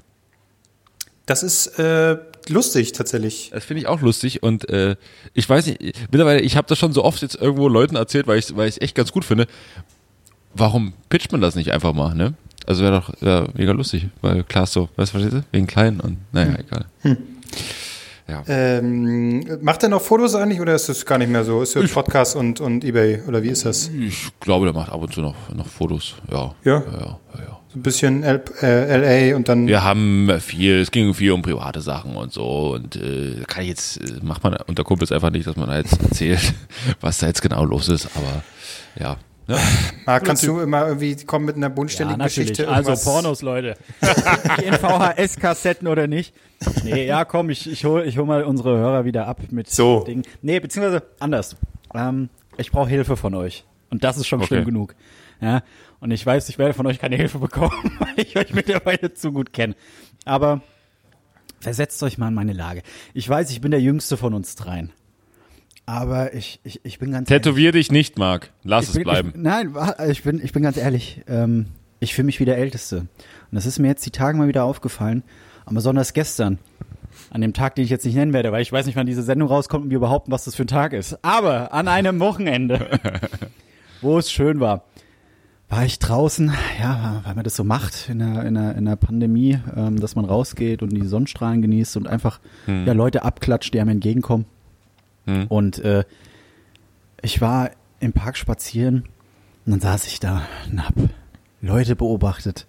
Das 1.25 1.43
ist 1.43 1.67
äh, 1.79 2.17
lustig 2.47 2.91
tatsächlich. 2.93 3.51
Das 3.53 3.63
finde 3.63 3.81
ich 3.81 3.87
auch 3.87 4.01
lustig 4.01 4.43
und 4.43 4.69
äh, 4.69 4.95
ich 5.33 5.47
weiß 5.47 5.67
nicht, 5.67 5.79
mittlerweile, 6.11 6.41
ich 6.41 6.57
habe 6.57 6.67
das 6.67 6.77
schon 6.77 6.93
so 6.93 7.03
oft 7.03 7.21
jetzt 7.21 7.35
irgendwo 7.35 7.67
Leuten 7.67 7.95
erzählt, 7.95 8.27
weil 8.27 8.39
ich 8.39 8.55
weil 8.55 8.67
ich 8.67 8.81
echt 8.81 8.95
ganz 8.95 9.11
gut 9.11 9.25
finde. 9.25 9.47
Warum 10.53 10.93
pitcht 11.09 11.31
man 11.31 11.41
das 11.41 11.55
nicht 11.55 11.71
einfach 11.71 11.93
mal, 11.93 12.15
ne? 12.15 12.33
Also 12.65 12.83
wäre 12.83 12.99
doch 12.99 13.13
wär 13.21 13.47
mega 13.53 13.71
lustig, 13.71 14.07
weil 14.21 14.43
klar 14.43 14.63
ist 14.65 14.73
so, 14.73 14.89
weißt 14.95 15.13
du, 15.13 15.19
verstehst 15.19 15.43
du? 15.43 15.43
Wegen 15.51 15.67
klein 15.67 15.99
und 15.99 16.17
naja, 16.31 16.57
egal. 16.57 17.17
Ja. 18.29 18.43
Ähm, 18.47 19.43
macht 19.61 19.81
er 19.83 19.89
noch 19.89 20.01
Fotos 20.01 20.35
eigentlich 20.35 20.61
oder 20.61 20.75
ist 20.75 20.87
das 20.87 21.05
gar 21.05 21.17
nicht 21.17 21.31
mehr 21.31 21.43
so? 21.43 21.61
Ist 21.63 21.75
das 21.75 21.91
Podcast 21.91 22.35
und, 22.35 22.59
und 22.61 22.83
Ebay 22.83 23.23
oder 23.27 23.41
wie 23.41 23.49
ist 23.49 23.65
das? 23.65 23.89
Ich 23.89 24.27
glaube, 24.39 24.65
der 24.65 24.73
macht 24.73 24.91
ab 24.91 25.01
und 25.01 25.11
zu 25.13 25.21
noch, 25.21 25.35
noch 25.53 25.65
Fotos, 25.67 26.15
ja. 26.31 26.53
Ja? 26.63 26.73
Ja, 26.73 26.83
ja, 26.91 27.19
ja. 27.39 27.59
So 27.71 27.77
ein 27.79 27.81
bisschen 27.83 28.23
L 28.23 28.41
äh, 28.61 29.29
LA 29.31 29.35
und 29.35 29.47
dann. 29.47 29.67
Wir 29.67 29.83
haben 29.83 30.29
viel, 30.41 30.79
es 30.79 30.91
ging 30.91 31.13
viel 31.13 31.31
um 31.31 31.41
private 31.41 31.81
Sachen 31.81 32.15
und 32.15 32.31
so 32.33 32.73
und 32.75 32.95
äh, 32.95 33.43
kann 33.47 33.63
ich 33.63 33.69
jetzt, 33.69 33.97
äh, 33.97 34.19
macht 34.23 34.43
man 34.43 34.57
unter 34.67 34.83
Kumpels 34.83 35.11
einfach 35.11 35.29
nicht, 35.31 35.47
dass 35.47 35.55
man 35.55 35.67
da 35.69 35.77
jetzt 35.77 35.99
erzählt, 36.03 36.53
was 37.01 37.17
da 37.19 37.27
jetzt 37.27 37.41
genau 37.41 37.63
los 37.65 37.87
ist, 37.89 38.07
aber 38.15 38.43
ja. 38.99 39.17
Ne? 39.47 39.57
Marc, 40.05 40.25
kannst 40.25 40.45
du 40.45 40.59
immer 40.59 40.87
irgendwie 40.87 41.15
kommen 41.25 41.45
mit 41.45 41.55
einer 41.55 41.67
Ja, 41.67 41.73
bodenständigen 41.73 42.19
natürlich. 42.19 42.49
Geschichte? 42.49 42.71
Also 42.71 42.91
irgendwas- 42.91 43.03
Pornos, 43.03 43.41
Leute. 43.41 43.75
Die 44.61 44.65
in 44.65 44.73
VHS-Kassetten 44.75 45.87
oder 45.87 46.05
nicht? 46.07 46.33
Nee, 46.83 47.05
ja, 47.05 47.23
komm, 47.25 47.49
ich, 47.49 47.69
ich 47.71 47.85
hol, 47.85 48.03
ich 48.05 48.17
hol 48.17 48.25
mal 48.25 48.43
unsere 48.43 48.77
Hörer 48.77 49.05
wieder 49.05 49.27
ab 49.27 49.39
mit 49.51 49.69
So. 49.69 50.03
Dingen. 50.03 50.23
Nee, 50.41 50.59
beziehungsweise 50.59 51.03
anders. 51.19 51.55
Ähm, 51.93 52.29
ich 52.57 52.71
brauche 52.71 52.89
Hilfe 52.89 53.15
von 53.15 53.33
euch. 53.35 53.63
Und 53.89 54.03
das 54.03 54.17
ist 54.17 54.27
schon 54.27 54.39
Okay. 54.39 54.47
schlimm 54.47 54.65
genug. 54.65 54.95
Ja, 55.41 55.63
und 56.01 56.11
ich 56.11 56.25
weiß, 56.25 56.49
ich 56.49 56.57
werde 56.59 56.73
von 56.73 56.85
euch 56.85 56.99
keine 56.99 57.15
Hilfe 57.15 57.39
bekommen, 57.39 57.71
weil 57.99 58.13
ich 58.17 58.35
euch 58.37 58.53
mittlerweile 58.53 59.13
zu 59.13 59.31
gut 59.31 59.53
kenne. 59.53 59.75
Aber 60.25 60.61
versetzt 61.61 62.03
euch 62.03 62.17
mal 62.17 62.27
in 62.27 62.33
meine 62.33 62.53
Lage. 62.53 62.83
Ich 63.13 63.27
weiß, 63.27 63.49
ich 63.51 63.61
bin 63.61 63.71
der 63.71 63.81
Jüngste 63.81 64.17
von 64.17 64.33
uns 64.33 64.55
dreien. 64.55 64.91
Aber 65.85 66.33
ich, 66.33 66.59
ich, 66.63 66.81
ich 66.83 66.99
bin 66.99 67.11
ganz 67.11 67.31
ehrlich. 67.31 67.43
Tätowier 67.43 67.71
dich 67.71 67.91
nicht, 67.91 68.19
Marc. 68.19 68.51
Lass 68.63 68.83
Ich 68.83 68.89
es 68.89 68.95
bin, 68.95 69.03
bleiben. 69.03 69.29
Ich, 69.29 69.35
nein, 69.41 69.75
ich 70.09 70.23
bin, 70.23 70.43
ich 70.43 70.51
bin 70.51 70.61
ganz 70.61 70.77
ehrlich. 70.77 71.21
Ähm, 71.27 71.67
ich 71.99 72.13
fühle 72.13 72.27
mich 72.27 72.39
wie 72.39 72.45
der 72.45 72.57
Älteste. 72.57 72.97
Und 72.99 73.07
das 73.51 73.65
ist 73.65 73.79
mir 73.79 73.87
jetzt 73.87 74.05
die 74.05 74.11
Tage 74.11 74.37
mal 74.37 74.47
wieder 74.47 74.65
aufgefallen. 74.65 75.23
Aber 75.69 75.75
besonders 75.75 76.13
gestern. 76.13 76.57
An 77.29 77.41
dem 77.41 77.53
Tag, 77.53 77.75
den 77.75 77.83
ich 77.83 77.91
jetzt 77.91 78.05
nicht 78.05 78.15
nennen 78.15 78.33
werde, 78.33 78.51
weil 78.51 78.63
ich 78.63 78.71
weiß 78.71 78.87
nicht, 78.87 78.95
wann 78.95 79.05
diese 79.05 79.21
Sendung 79.21 79.49
rauskommt 79.49 79.85
und 79.85 79.91
wir 79.91 79.99
behaupten, 79.99 80.31
was 80.31 80.45
das 80.45 80.55
für 80.55 80.63
ein 80.63 80.67
Tag 80.67 80.93
ist. 80.93 81.23
Aber 81.23 81.73
an 81.73 81.87
einem 81.87 82.19
Wochenende, 82.19 82.99
wo 84.01 84.17
es 84.17 84.31
schön 84.31 84.59
war, 84.59 84.85
war 85.67 85.85
ich 85.85 85.99
draußen, 85.99 86.51
ja, 86.79 87.21
weil 87.23 87.35
man 87.35 87.43
das 87.43 87.55
so 87.55 87.63
macht 87.63 88.09
in 88.09 88.17
der, 88.17 88.45
in 88.45 88.55
der, 88.55 88.75
in 88.75 88.85
der 88.85 88.95
Pandemie, 88.95 89.59
ähm, 89.75 89.99
dass 89.99 90.15
man 90.15 90.25
rausgeht 90.25 90.81
und 90.81 90.89
die 90.89 91.05
Sonnenstrahlen 91.05 91.61
genießt 91.61 91.97
und 91.97 92.07
einfach 92.07 92.39
ja, 92.65 92.93
Leute 92.93 93.23
abklatscht, 93.23 93.71
die 93.73 93.79
einem 93.79 93.91
entgegenkommen. 93.91 94.45
Und 95.49 95.77
äh, 95.79 96.05
ich 97.21 97.41
war 97.41 97.69
im 97.99 98.13
Park 98.13 98.37
spazieren 98.37 99.03
und 99.65 99.73
dann 99.73 99.79
saß 99.81 100.07
ich 100.07 100.19
da 100.19 100.41
und 100.71 100.83
hab 100.83 100.95
Leute 101.61 101.95
beobachtet. 101.95 102.65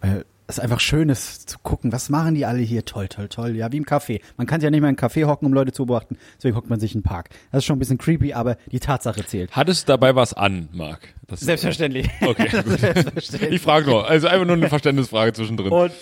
Weil 0.00 0.24
es 0.46 0.58
einfach 0.60 0.80
schön 0.80 1.08
ist 1.08 1.48
zu 1.48 1.58
gucken, 1.62 1.90
was 1.92 2.10
machen 2.10 2.34
die 2.34 2.44
alle 2.44 2.58
hier? 2.60 2.84
Toll, 2.84 3.08
toll, 3.08 3.28
toll. 3.28 3.56
Ja, 3.56 3.72
wie 3.72 3.78
im 3.78 3.84
Café. 3.84 4.20
Man 4.36 4.46
kann 4.46 4.60
sich 4.60 4.64
ja 4.66 4.70
nicht 4.70 4.80
mehr 4.82 4.90
in 4.90 4.98
einen 4.98 5.10
Café 5.10 5.24
hocken, 5.26 5.46
um 5.46 5.52
Leute 5.54 5.72
zu 5.72 5.86
beobachten. 5.86 6.18
Deswegen 6.36 6.54
hockt 6.56 6.68
man 6.68 6.78
sich 6.80 6.94
in 6.94 7.00
den 7.00 7.04
Park. 7.06 7.30
Das 7.50 7.58
ist 7.60 7.64
schon 7.64 7.76
ein 7.76 7.78
bisschen 7.78 7.96
creepy, 7.98 8.34
aber 8.34 8.56
die 8.70 8.78
Tatsache 8.80 9.24
zählt. 9.24 9.52
Hattest 9.52 9.88
du 9.88 9.92
dabei 9.92 10.14
was 10.16 10.34
an, 10.34 10.68
Marc? 10.72 11.14
Das- 11.28 11.40
Selbstverständlich. 11.40 12.10
Okay, 12.20 12.48
gut. 12.62 12.78
Selbstverständlich. 12.78 13.52
Ich 13.52 13.60
frage 13.62 13.86
nur. 13.86 14.06
Also 14.06 14.28
einfach 14.28 14.44
nur 14.46 14.56
eine 14.56 14.68
Verständnisfrage 14.68 15.32
zwischendrin. 15.32 15.72
Und, 15.72 15.92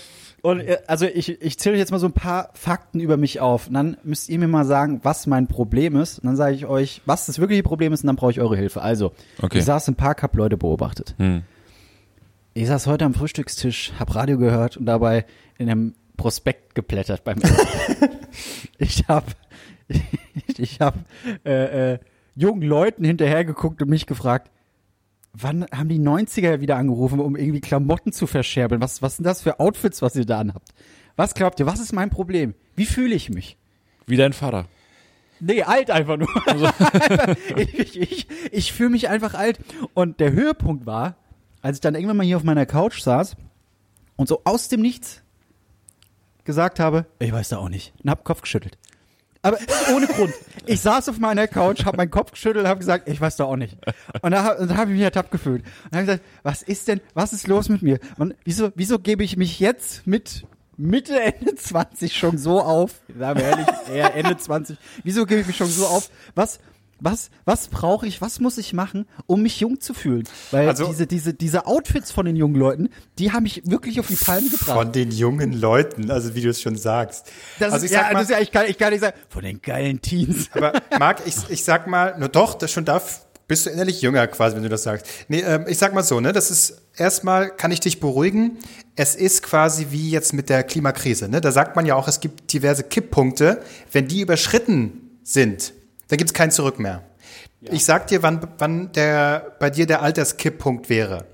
und 0.43 0.63
also 0.89 1.07
ich, 1.07 1.41
ich 1.41 1.59
zähle 1.61 1.77
jetzt 1.79 1.93
mal 1.93 2.01
so 2.01 2.07
ein 2.07 2.13
paar 2.13 2.51
Fakten 2.55 2.99
über 2.99 3.17
mich 3.17 3.39
auf. 3.39 3.69
Und 3.69 3.75
dann 3.75 3.97
müsst 4.03 4.29
ihr 4.29 4.41
mir 4.41 4.49
mal 4.49 4.65
sagen, 4.65 4.99
was 5.05 5.29
mein 5.29 5.47
Problem 5.47 5.95
ist. 5.95 6.19
Und 6.19 6.27
dann 6.27 6.35
sage 6.37 6.57
ich 6.57 6.67
euch, 6.67 7.01
was 7.07 7.27
das 7.27 7.39
wirkliche 7.39 7.63
Problem 7.63 7.93
ist, 7.93 8.03
und 8.03 8.09
dann 8.09 8.17
brauche 8.17 8.33
ich 8.33 8.41
eure 8.41 8.57
Hilfe. 8.57 8.83
Also, 8.83 9.13
Okay. 9.41 9.59
ich 9.59 9.65
saß 9.65 9.87
im 9.87 9.95
Park, 9.95 10.25
hab 10.25 10.35
Leute 10.35 10.57
beobachtet. 10.57 11.15
Hm. 11.19 11.43
Ich 12.55 12.67
saß 12.67 12.87
heute 12.87 13.07
am 13.07 13.15
Frühstückstisch, 13.15 13.93
hab 13.99 14.15
Radio 14.15 14.37
gehört 14.37 14.77
und 14.77 14.85
dabei 14.85 15.25
in 15.57 15.71
einem 15.71 15.95
Prospekt 16.19 16.75
geblättert 16.75 17.25
beim 17.25 17.39
Essen. 17.41 17.57
ich 18.79 19.05
hab, 19.09 19.25
ich 20.59 20.81
hab 20.81 20.97
äh, 21.47 21.95
äh, 21.95 21.99
jungen 22.35 22.61
Leuten 22.61 23.05
hinterhergeguckt 23.05 23.81
und 23.81 23.89
mich 23.89 24.05
gefragt, 24.05 24.51
wann 25.33 25.65
haben 25.73 25.89
die 25.89 25.99
90er 25.99 26.61
wieder 26.61 26.77
angerufen, 26.77 27.21
um 27.21 27.37
irgendwie 27.37 27.63
Klamotten 27.63 28.13
zu 28.13 28.27
verscherbeln? 28.27 28.83
Was, 28.83 29.01
was 29.01 29.17
sind 29.17 29.25
das 29.25 29.41
für 29.41 29.59
Outfits, 29.59 30.03
was 30.03 30.15
ihr 30.15 30.27
da 30.27 30.41
anhabt? 30.41 30.75
Was 31.17 31.35
glaubt 31.35 31.59
ihr, 31.59 31.65
was 31.65 31.81
ist 31.81 31.95
mein 31.95 32.11
Problem? 32.11 32.55
Wie 32.77 32.87
fühle 32.87 33.15
ich 33.15 33.31
mich? 33.31 33.57
Wie 34.07 34.17
dein 34.17 34.35
Vater. 34.35 34.67
Nee, 35.41 35.63
alt 35.63 35.91
einfach 35.91 36.19
nur. 36.19 36.29
ich 37.57 37.79
ich, 37.97 38.01
ich, 38.01 38.27
ich 38.51 38.73
fühle 38.75 38.91
mich 38.91 39.09
einfach 39.09 39.33
alt. 39.33 39.59
Und 39.95 40.21
der 40.21 40.33
Höhepunkt 40.33 40.85
war, 40.85 41.17
als 41.63 41.79
ich 41.79 41.81
dann 41.81 41.95
irgendwann 41.95 42.19
mal 42.19 42.27
hier 42.27 42.37
auf 42.37 42.45
meiner 42.45 42.67
Couch 42.67 43.01
saß 43.01 43.37
und 44.17 44.29
so 44.29 44.43
aus 44.45 44.69
dem 44.69 44.81
Nichts 44.83 45.23
gesagt 46.45 46.81
habe, 46.81 47.07
ich 47.19 47.33
weiß 47.33 47.51
da 47.51 47.59
auch 47.59 47.69
nicht, 47.69 47.93
und 48.03 48.11
hab 48.11 48.25
Kopf 48.25 48.43
geschüttelt. 48.43 48.77
Aber 49.45 49.59
ohne 49.93 50.07
Grund. 50.07 50.33
Ich 50.67 50.81
saß 50.81 51.09
auf 51.09 51.19
meiner 51.19 51.49
Couch, 51.49 51.85
hab 51.85 51.97
meinen 51.97 52.13
Kopf 52.13 52.31
geschüttelt 52.31 52.65
und 52.65 52.71
hab 52.71 52.79
gesagt, 52.79 53.09
ich 53.09 53.21
weiß 53.21 53.37
da 53.37 53.45
auch 53.45 53.57
nicht. 53.57 53.77
Und 54.23 54.31
da, 54.31 54.45
hab- 54.45 54.59
habe 54.77 54.91
ich 54.93 54.97
mich 54.97 55.03
ertappt 55.03 55.33
gefühlt. 55.33 55.65
Und 55.87 55.97
habe 55.97 56.07
gesagt, 56.07 56.25
was 56.45 56.63
ist 56.63 56.87
denn, 56.87 57.01
was 57.15 57.33
ist 57.33 57.49
los 57.49 57.69
mit 57.69 57.83
mir? 57.83 57.99
Und 58.19 58.37
wieso, 58.45 58.71
wieso 58.77 59.01
gebe 59.01 59.25
ich 59.25 59.37
mich 59.37 59.59
jetzt 59.59 60.07
mit 60.07 60.47
Mitte, 60.77 61.19
Ende 61.21 61.57
20 61.57 62.17
schon 62.17 62.39
so 62.39 62.61
auf? 62.61 63.01
Sagen 63.19 63.41
wir 63.41 63.47
ehrlich, 63.47 63.67
eher 63.93 64.15
Ende 64.15 64.37
20. 64.37 64.77
Wieso 65.03 65.27
gebe 65.27 65.41
ich 65.41 65.47
mich 65.49 65.57
schon 65.57 65.67
so 65.69 65.87
auf? 65.89 66.09
Was, 66.37 66.61
was, 67.03 67.31
was 67.45 67.69
brauche 67.69 68.07
ich, 68.07 68.21
was 68.21 68.41
muss 68.41 68.59
ich 68.59 68.73
machen, 68.73 69.07
um 69.27 69.43
mich 69.43 69.61
jung 69.61 69.81
zu 69.81 69.95
fühlen? 69.95 70.25
Weil 70.51 70.69
Also- 70.69 70.87
diese, 70.87 71.07
diese, 71.07 71.35
diese 71.35 71.67
Outfits 71.67 72.11
von 72.13 72.25
den 72.27 72.37
jungen 72.37 72.55
Leuten, 72.55 72.89
die 73.19 73.33
haben 73.33 73.43
mich 73.43 73.63
wirklich 73.67 73.99
auf 74.01 74.07
die 74.07 74.17
Palme 74.17 74.49
gebracht. 74.49 74.77
Von 74.77 74.93
den 74.93 75.11
jungen 75.11 75.53
Leuten, 75.53 76.11
also 76.11 76.35
wie 76.35 76.41
du 76.43 76.51
es 76.51 76.61
schon 76.61 76.77
sagst. 76.77 77.31
Das 77.59 77.73
also 77.73 77.85
ist, 77.85 77.93
ich 77.93 77.97
ja, 77.97 78.05
mal, 78.05 78.15
das 78.15 78.23
ist 78.25 78.31
ja, 78.31 78.41
ich 78.41 78.53
kann, 78.53 78.67
ich 78.67 78.79
kann 78.79 78.93
nicht 78.93 79.01
sagen, 79.01 79.17
von 79.29 79.43
den 79.43 79.61
geilen 79.61 80.01
Teens. 80.01 80.49
aber 80.53 80.73
Marc, 80.99 81.23
ich, 81.27 81.35
ich 81.49 81.65
sag 81.65 81.87
mal, 81.87 82.19
nur 82.19 82.29
doch, 82.29 82.55
das 82.55 82.71
schon 82.71 82.85
darf, 82.85 83.27
bist 83.49 83.67
du 83.67 83.71
innerlich 83.71 84.01
jünger 84.01 84.27
quasi, 84.29 84.57
wenn 84.57 84.63
du 84.63 84.69
das 84.69 84.85
sagst. 84.85 85.07
Nee, 85.29 85.41
ähm, 85.41 85.67
ich 85.69 85.77
sag 85.79 85.93
mal 85.93 86.03
so, 86.03 86.21
ne, 86.21 86.33
das 86.33 86.51
ist 86.51 86.81
erstmal, 86.97 87.51
kann 87.55 87.71
ich 87.71 87.81
dich 87.81 88.01
beruhigen, 88.01 88.59
es 88.97 89.15
ist 89.15 89.43
quasi 89.43 89.89
wie 89.91 90.11
jetzt 90.11 90.33
mit 90.33 90.49
der 90.49 90.63
Klimakrise, 90.63 91.29
ne? 91.29 91.41
Da 91.41 91.53
sagt 91.53 91.77
man 91.77 91.85
ja 91.85 91.95
auch, 91.97 92.09
es 92.09 92.21
gibt 92.21 92.53
diverse 92.53 92.85
Kipppunkte, 92.85 93.61
wenn 93.91 94.09
die 94.09 94.21
überschritten 94.21 95.19
sind, 95.23 95.75
dann 96.13 96.19
gibt's 96.19 96.35
kein 96.35 96.51
Zurück 96.51 96.79
mehr. 96.79 97.03
Ich 97.63 97.87
sag 97.87 98.07
dir, 98.09 98.23
wann, 98.23 98.47
wann 98.59 98.93
der, 98.93 99.57
bei 99.59 99.71
dir 99.71 99.87
der 99.87 100.03
Alterskipppunkt 100.03 100.91
wäre. 100.91 101.25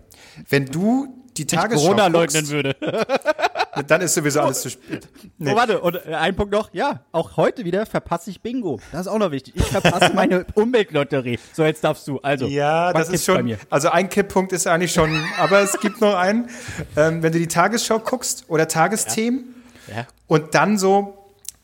Wenn 0.49 0.67
du 0.67 1.09
die 1.37 1.47
Tagesschau 1.47 1.83
Corona 1.83 2.07
leugnen 2.07 2.49
würde. 2.49 2.77
dann 3.89 4.01
ist 4.03 4.15
sowieso 4.15 4.41
alles 4.41 4.63
zu 4.63 4.71
spät. 4.71 5.09
Nee. 5.39 5.51
Oh, 5.53 5.57
warte, 5.57 5.81
und 5.81 6.07
ein 6.07 6.37
Punkt 6.37 6.53
noch. 6.53 6.73
Ja, 6.73 7.01
auch 7.11 7.37
heute 7.37 7.65
wieder 7.65 7.87
verpasse 7.87 8.31
ich 8.31 8.41
Bingo. 8.41 8.79
Das 8.93 9.03
ist 9.03 9.07
auch 9.09 9.19
noch 9.19 9.33
wichtig. 9.33 9.55
Ich 9.57 9.65
verpasse 9.65 10.13
meine 10.15 10.47
Umweltlotterie. 10.55 11.41
So, 11.53 11.65
jetzt 11.65 11.83
darfst 11.83 12.07
du. 12.07 12.21
Also, 12.21 12.47
Ja, 12.47 12.93
das 12.93 13.09
ist 13.09 13.27
bei 13.27 13.35
schon, 13.35 13.45
mir? 13.45 13.59
also 13.71 13.89
ein 13.89 14.09
Kipppunkt 14.09 14.53
ist 14.53 14.69
eigentlich 14.69 14.93
schon, 14.93 15.11
aber 15.41 15.61
es 15.61 15.81
gibt 15.81 16.01
noch 16.01 16.15
einen, 16.15 16.51
ähm, 16.97 17.21
wenn 17.25 17.33
du 17.33 17.41
die 17.41 17.49
Tagesschau 17.49 17.99
guckst 17.99 18.45
oder 18.47 18.69
Tagesthemen 18.69 19.57
Ja. 19.89 20.07
und 20.29 20.55
dann 20.55 20.79
so 20.79 21.18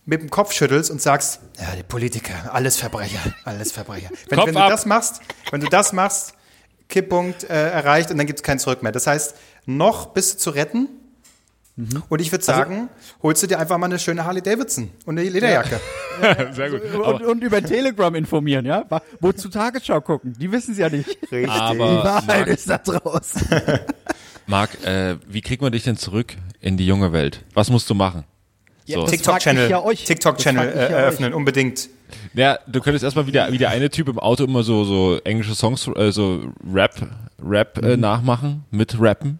mit 0.07 0.21
dem 0.21 0.31
Kopf 0.31 0.53
schüttelst 0.53 0.91
und 0.91 1.01
sagst, 1.01 1.41
ja, 1.59 1.77
die 1.77 1.83
Politiker, 1.83 2.53
alles 2.53 2.77
Verbrecher, 2.77 3.21
alles 3.45 3.73
Verbrecher. 3.73 4.11
Wenn, 4.29 4.39
Kopf 4.39 4.49
wenn 4.49 4.55
du 4.55 4.61
ab. 4.61 4.71
das 4.71 4.87
machst, 4.87 5.21
wenn 5.51 5.61
du 5.61 5.69
das 5.69 5.93
machst, 5.93 6.35
Kipppunkt 6.89 7.45
äh, 7.45 7.71
erreicht 7.71 8.11
und 8.11 8.19
dann 8.19 8.27
gibt 8.27 8.41
es 8.41 8.43
kein 8.43 8.59
Zurück 8.59 8.83
mehr. 8.83 8.93
Das 8.93 9.07
heißt, 9.07 9.37
noch 9.67 10.07
bist 10.07 10.35
du 10.35 10.39
zu 10.39 10.51
retten. 10.51 10.89
Mhm. 11.77 12.05
Und 12.09 12.21
ich 12.21 12.31
würde 12.31 12.45
sagen, 12.45 12.89
holst 13.21 13.43
du 13.43 13.49
dir 13.49 13.59
einfach 13.59 13.79
mal 13.79 13.87
eine 13.87 13.99
schöne 13.99 14.25
Harley 14.25 14.43
Davidson 14.43 14.91
und 15.07 15.19
eine 15.19 15.29
Lederjacke. 15.29 15.81
Sehr 16.53 16.71
gut. 16.71 16.83
Und, 16.95 17.23
und 17.25 17.43
über 17.43 17.61
Telegram 17.63 18.15
informieren, 18.15 18.65
ja? 18.65 18.85
Wozu 19.19 19.49
Tagesschau 19.49 20.01
gucken? 20.01 20.35
Die 20.39 20.53
wissen 20.53 20.73
es 20.73 20.79
ja 20.79 20.89
nicht. 20.89 21.09
Richtig. 21.33 21.51
Aber 21.51 22.05
Wahrheit 22.05 22.27
Marc, 22.27 22.47
ist 22.47 22.71
da 22.71 22.79
draußen. 22.79 23.49
Marc 24.47 24.85
äh, 24.85 25.17
wie 25.27 25.41
kriegt 25.41 25.63
man 25.63 25.73
dich 25.73 25.83
denn 25.83 25.97
zurück 25.97 26.37
in 26.61 26.77
die 26.77 26.87
junge 26.87 27.13
Welt? 27.13 27.45
Was 27.55 27.71
musst 27.71 27.91
du 27.91 27.95
machen? 27.95 28.25
So. 28.87 29.07
TikTok-Channel 29.07 29.71
ja 29.71 29.83
ich 29.91 30.07
ja 30.09 30.63
äh, 30.63 30.93
eröffnen, 30.93 31.33
unbedingt. 31.33 31.89
Ja, 32.35 32.59
du 32.67 32.81
könntest 32.81 33.03
erstmal 33.03 33.27
wieder 33.27 33.51
wie 33.51 33.59
der 33.59 33.71
eine 33.71 33.89
Typ 33.91 34.09
im 34.09 34.19
Auto 34.19 34.45
immer 34.45 34.63
so 34.63 34.85
so 34.85 35.19
englische 35.25 35.55
Songs, 35.55 35.89
äh, 35.97 36.13
so 36.13 36.53
Rap, 36.73 36.95
Rap 37.43 37.81
Mhm. 37.83 37.89
äh, 37.89 37.97
nachmachen 37.97 38.65
mit 38.71 39.01
Rappen. 39.01 39.39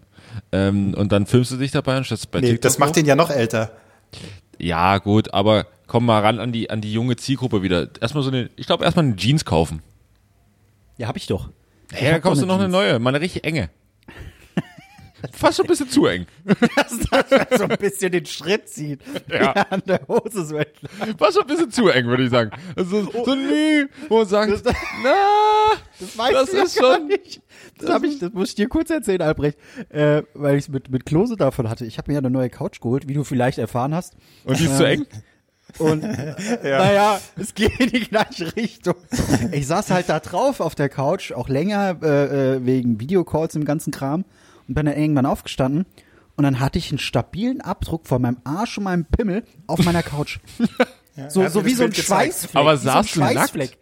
Ähm, 0.51 0.93
und 0.95 1.11
dann 1.11 1.25
filmst 1.27 1.51
du 1.51 1.57
dich 1.57 1.71
dabei 1.71 1.97
und 1.97 2.05
stellst 2.05 2.31
bei 2.31 2.39
Nee, 2.41 2.47
TikTok 2.47 2.61
das 2.63 2.79
macht 2.79 2.91
hoch. 2.91 2.97
ihn 2.97 3.05
ja 3.05 3.15
noch 3.15 3.29
älter. 3.29 3.71
Ja, 4.59 4.97
gut, 4.97 5.33
aber 5.33 5.67
komm 5.87 6.05
mal 6.07 6.21
ran 6.21 6.39
an 6.39 6.51
die 6.51 6.69
an 6.69 6.81
die 6.81 6.91
junge 6.91 7.15
Zielgruppe 7.15 7.61
wieder. 7.61 7.87
Erstmal 8.01 8.23
so 8.23 8.29
eine, 8.31 8.49
ich 8.55 8.65
glaube 8.65 8.83
erstmal 8.83 9.05
eine 9.05 9.15
Jeans 9.15 9.45
kaufen. 9.45 9.81
Ja, 10.97 11.07
hab 11.07 11.17
ich 11.17 11.27
doch. 11.27 11.49
Ja, 11.91 11.99
dann 12.05 12.13
hab 12.15 12.21
kaufst 12.23 12.41
du 12.41 12.45
noch 12.47 12.55
eine 12.55 12.63
Jeans. 12.63 12.71
neue, 12.73 12.99
mal 12.99 13.09
eine 13.13 13.21
richtig 13.21 13.43
enge. 13.43 13.69
Fast 15.33 15.57
schon 15.57 15.65
ein 15.65 15.69
bisschen 15.69 15.89
zu 15.89 16.05
eng. 16.05 16.25
so 17.57 17.63
ein 17.63 17.77
bisschen 17.77 18.11
den 18.11 18.25
Schritt 18.25 18.67
zieht. 18.69 19.01
Ja. 19.29 19.51
an 19.69 19.81
der 19.85 20.01
Hose 20.07 20.45
so 20.45 20.57
entlang. 20.57 21.17
Fast 21.17 21.33
schon 21.33 21.43
ein 21.43 21.47
bisschen 21.47 21.71
zu 21.71 21.87
eng, 21.89 22.07
würde 22.07 22.23
ich 22.23 22.29
sagen. 22.29 22.51
Also, 22.75 23.03
so 23.11 23.35
nie, 23.35 23.85
wo 24.09 24.19
man 24.19 24.27
sagt, 24.27 24.51
na, 25.03 25.13
Das 25.99 26.17
weißt 26.17 26.33
Das 26.33 26.51
ja 26.53 26.63
ist 26.63 26.79
gar 26.79 26.95
schon- 26.97 27.07
nicht. 27.07 27.41
Das, 27.77 27.89
hab 27.89 28.03
ich, 28.03 28.19
das 28.19 28.31
muss 28.33 28.49
ich 28.49 28.55
dir 28.55 28.67
kurz 28.69 28.89
erzählen, 28.89 29.21
Albrecht, 29.21 29.57
äh, 29.89 30.23
weil 30.33 30.55
ich 30.57 30.63
es 30.65 30.69
mit, 30.69 30.89
mit 30.89 31.05
Klose 31.05 31.35
davon 31.35 31.69
hatte. 31.69 31.85
Ich 31.85 31.97
habe 31.97 32.09
mir 32.11 32.15
ja 32.15 32.19
eine 32.19 32.29
neue 32.29 32.49
Couch 32.49 32.79
geholt, 32.79 33.07
wie 33.07 33.13
du 33.13 33.23
vielleicht 33.23 33.57
erfahren 33.57 33.93
hast. 33.93 34.13
und 34.45 34.59
die 34.59 34.65
ist 34.65 34.77
zu 34.77 34.83
Ähm, 34.85 35.01
eng. 35.01 35.07
Und 35.79 36.03
naja, 36.63 37.19
es 37.37 37.53
geht 37.53 37.77
in 37.79 37.89
die 37.89 38.01
gleiche 38.07 38.55
Richtung. 38.55 38.95
Ich 39.51 39.67
saß 39.67 39.89
halt 39.91 40.07
da 40.09 40.19
drauf 40.19 40.59
auf 40.61 40.75
der 40.75 40.89
Couch, 40.89 41.31
auch 41.33 41.49
länger 41.49 41.97
äh, 42.01 42.55
äh, 42.55 42.65
wegen 42.65 42.99
Videocalls 42.99 43.55
im 43.55 43.65
ganzen 43.65 43.91
Kram 43.91 44.25
und 44.67 44.73
bin 44.75 44.85
dann 44.85 44.97
irgendwann 44.97 45.25
aufgestanden 45.25 45.85
und 46.35 46.43
dann 46.43 46.59
hatte 46.59 46.77
ich 46.79 46.89
einen 46.91 46.99
stabilen 46.99 47.61
Abdruck 47.61 48.07
von 48.07 48.21
meinem 48.21 48.37
Arsch 48.43 48.77
und 48.77 48.83
meinem 48.85 49.05
Pimmel 49.05 49.43
auf 49.67 49.83
meiner 49.85 50.03
Couch. 50.03 50.39
so 51.29 51.43
hat 51.43 51.51
so 51.51 51.61
mir 51.61 51.65
wie 51.67 51.73
so 51.73 51.83
ein. 51.85 51.93
Schweißfleck. 51.93 52.55
Aber 52.55 52.73
wie 52.73 52.77
so 52.77 52.89
du 52.89 52.95
nackt? 52.95 53.09
Schweißfleck. 53.09 53.77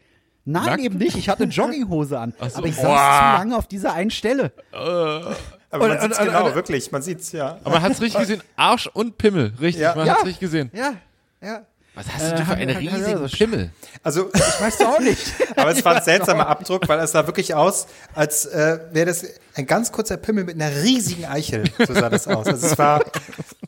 Nein, 0.46 0.66
Nackt? 0.66 0.82
eben 0.84 0.98
nicht. 0.98 1.16
Ich 1.18 1.30
hatte 1.30 1.44
eine 1.44 1.52
Jogginghose 1.54 2.20
an. 2.20 2.34
so. 2.38 2.58
Aber 2.58 2.68
ich 2.68 2.76
saß 2.76 2.84
Boah. 2.84 3.32
zu 3.32 3.38
lange 3.40 3.58
auf 3.58 3.66
dieser 3.68 3.94
einen 3.94 4.12
Stelle. 4.12 4.52
Aber 4.74 5.36
Und- 5.72 5.80
man 5.80 6.02
sieht's 6.02 6.20
und- 6.20 6.26
genau, 6.26 6.46
und- 6.48 6.56
wirklich, 6.56 6.92
man 6.92 7.02
sieht's, 7.02 7.32
ja. 7.32 7.60
Aber 7.64 7.76
man 7.76 7.82
hat's 7.82 8.02
richtig 8.02 8.20
gesehen. 8.22 8.42
Arsch 8.58 8.88
und 8.88 9.18
Pimmel. 9.18 9.54
Richtig, 9.62 9.82
Ja. 9.84 9.96
man 9.96 10.06
Ja. 10.06 10.14
hat's 10.16 10.26
richtig 10.26 10.42
gesehen. 10.42 10.70
Ja, 10.74 10.96
ja. 11.42 11.62
Was 11.96 12.06
hast 12.12 12.22
du 12.22 12.26
Äh, 12.34 12.36
denn 12.38 12.46
für 12.46 12.54
einen 12.56 12.78
riesigen 12.78 13.30
Pimmel? 13.30 13.72
Also, 14.02 14.32
Weißt 14.34 14.80
du 14.82 14.86
auch 14.86 15.00
nicht. 15.00 15.32
aber 15.56 15.72
es 15.72 15.86
war 15.86 15.98
ein 15.98 16.04
seltsamer 16.04 16.48
Abdruck, 16.48 16.88
weil 16.88 17.00
es 17.00 17.12
sah 17.12 17.26
wirklich 17.28 17.54
aus, 17.54 17.86
als 18.16 18.46
äh, 18.48 18.80
wäre 18.92 19.06
das 19.08 19.26
ein 19.56 19.68
ganz 19.68 19.92
kurzer 19.92 20.18
Pimmel 20.18 20.44
mit 20.46 20.56
einer 20.60 20.76
riesigen 20.82 21.26
Eichel. 21.26 21.66
So 21.86 21.94
sah 21.94 22.10
das 22.10 22.28
aus. 22.28 22.48
Also 22.48 22.66
es 22.66 22.78
war, 22.80 23.04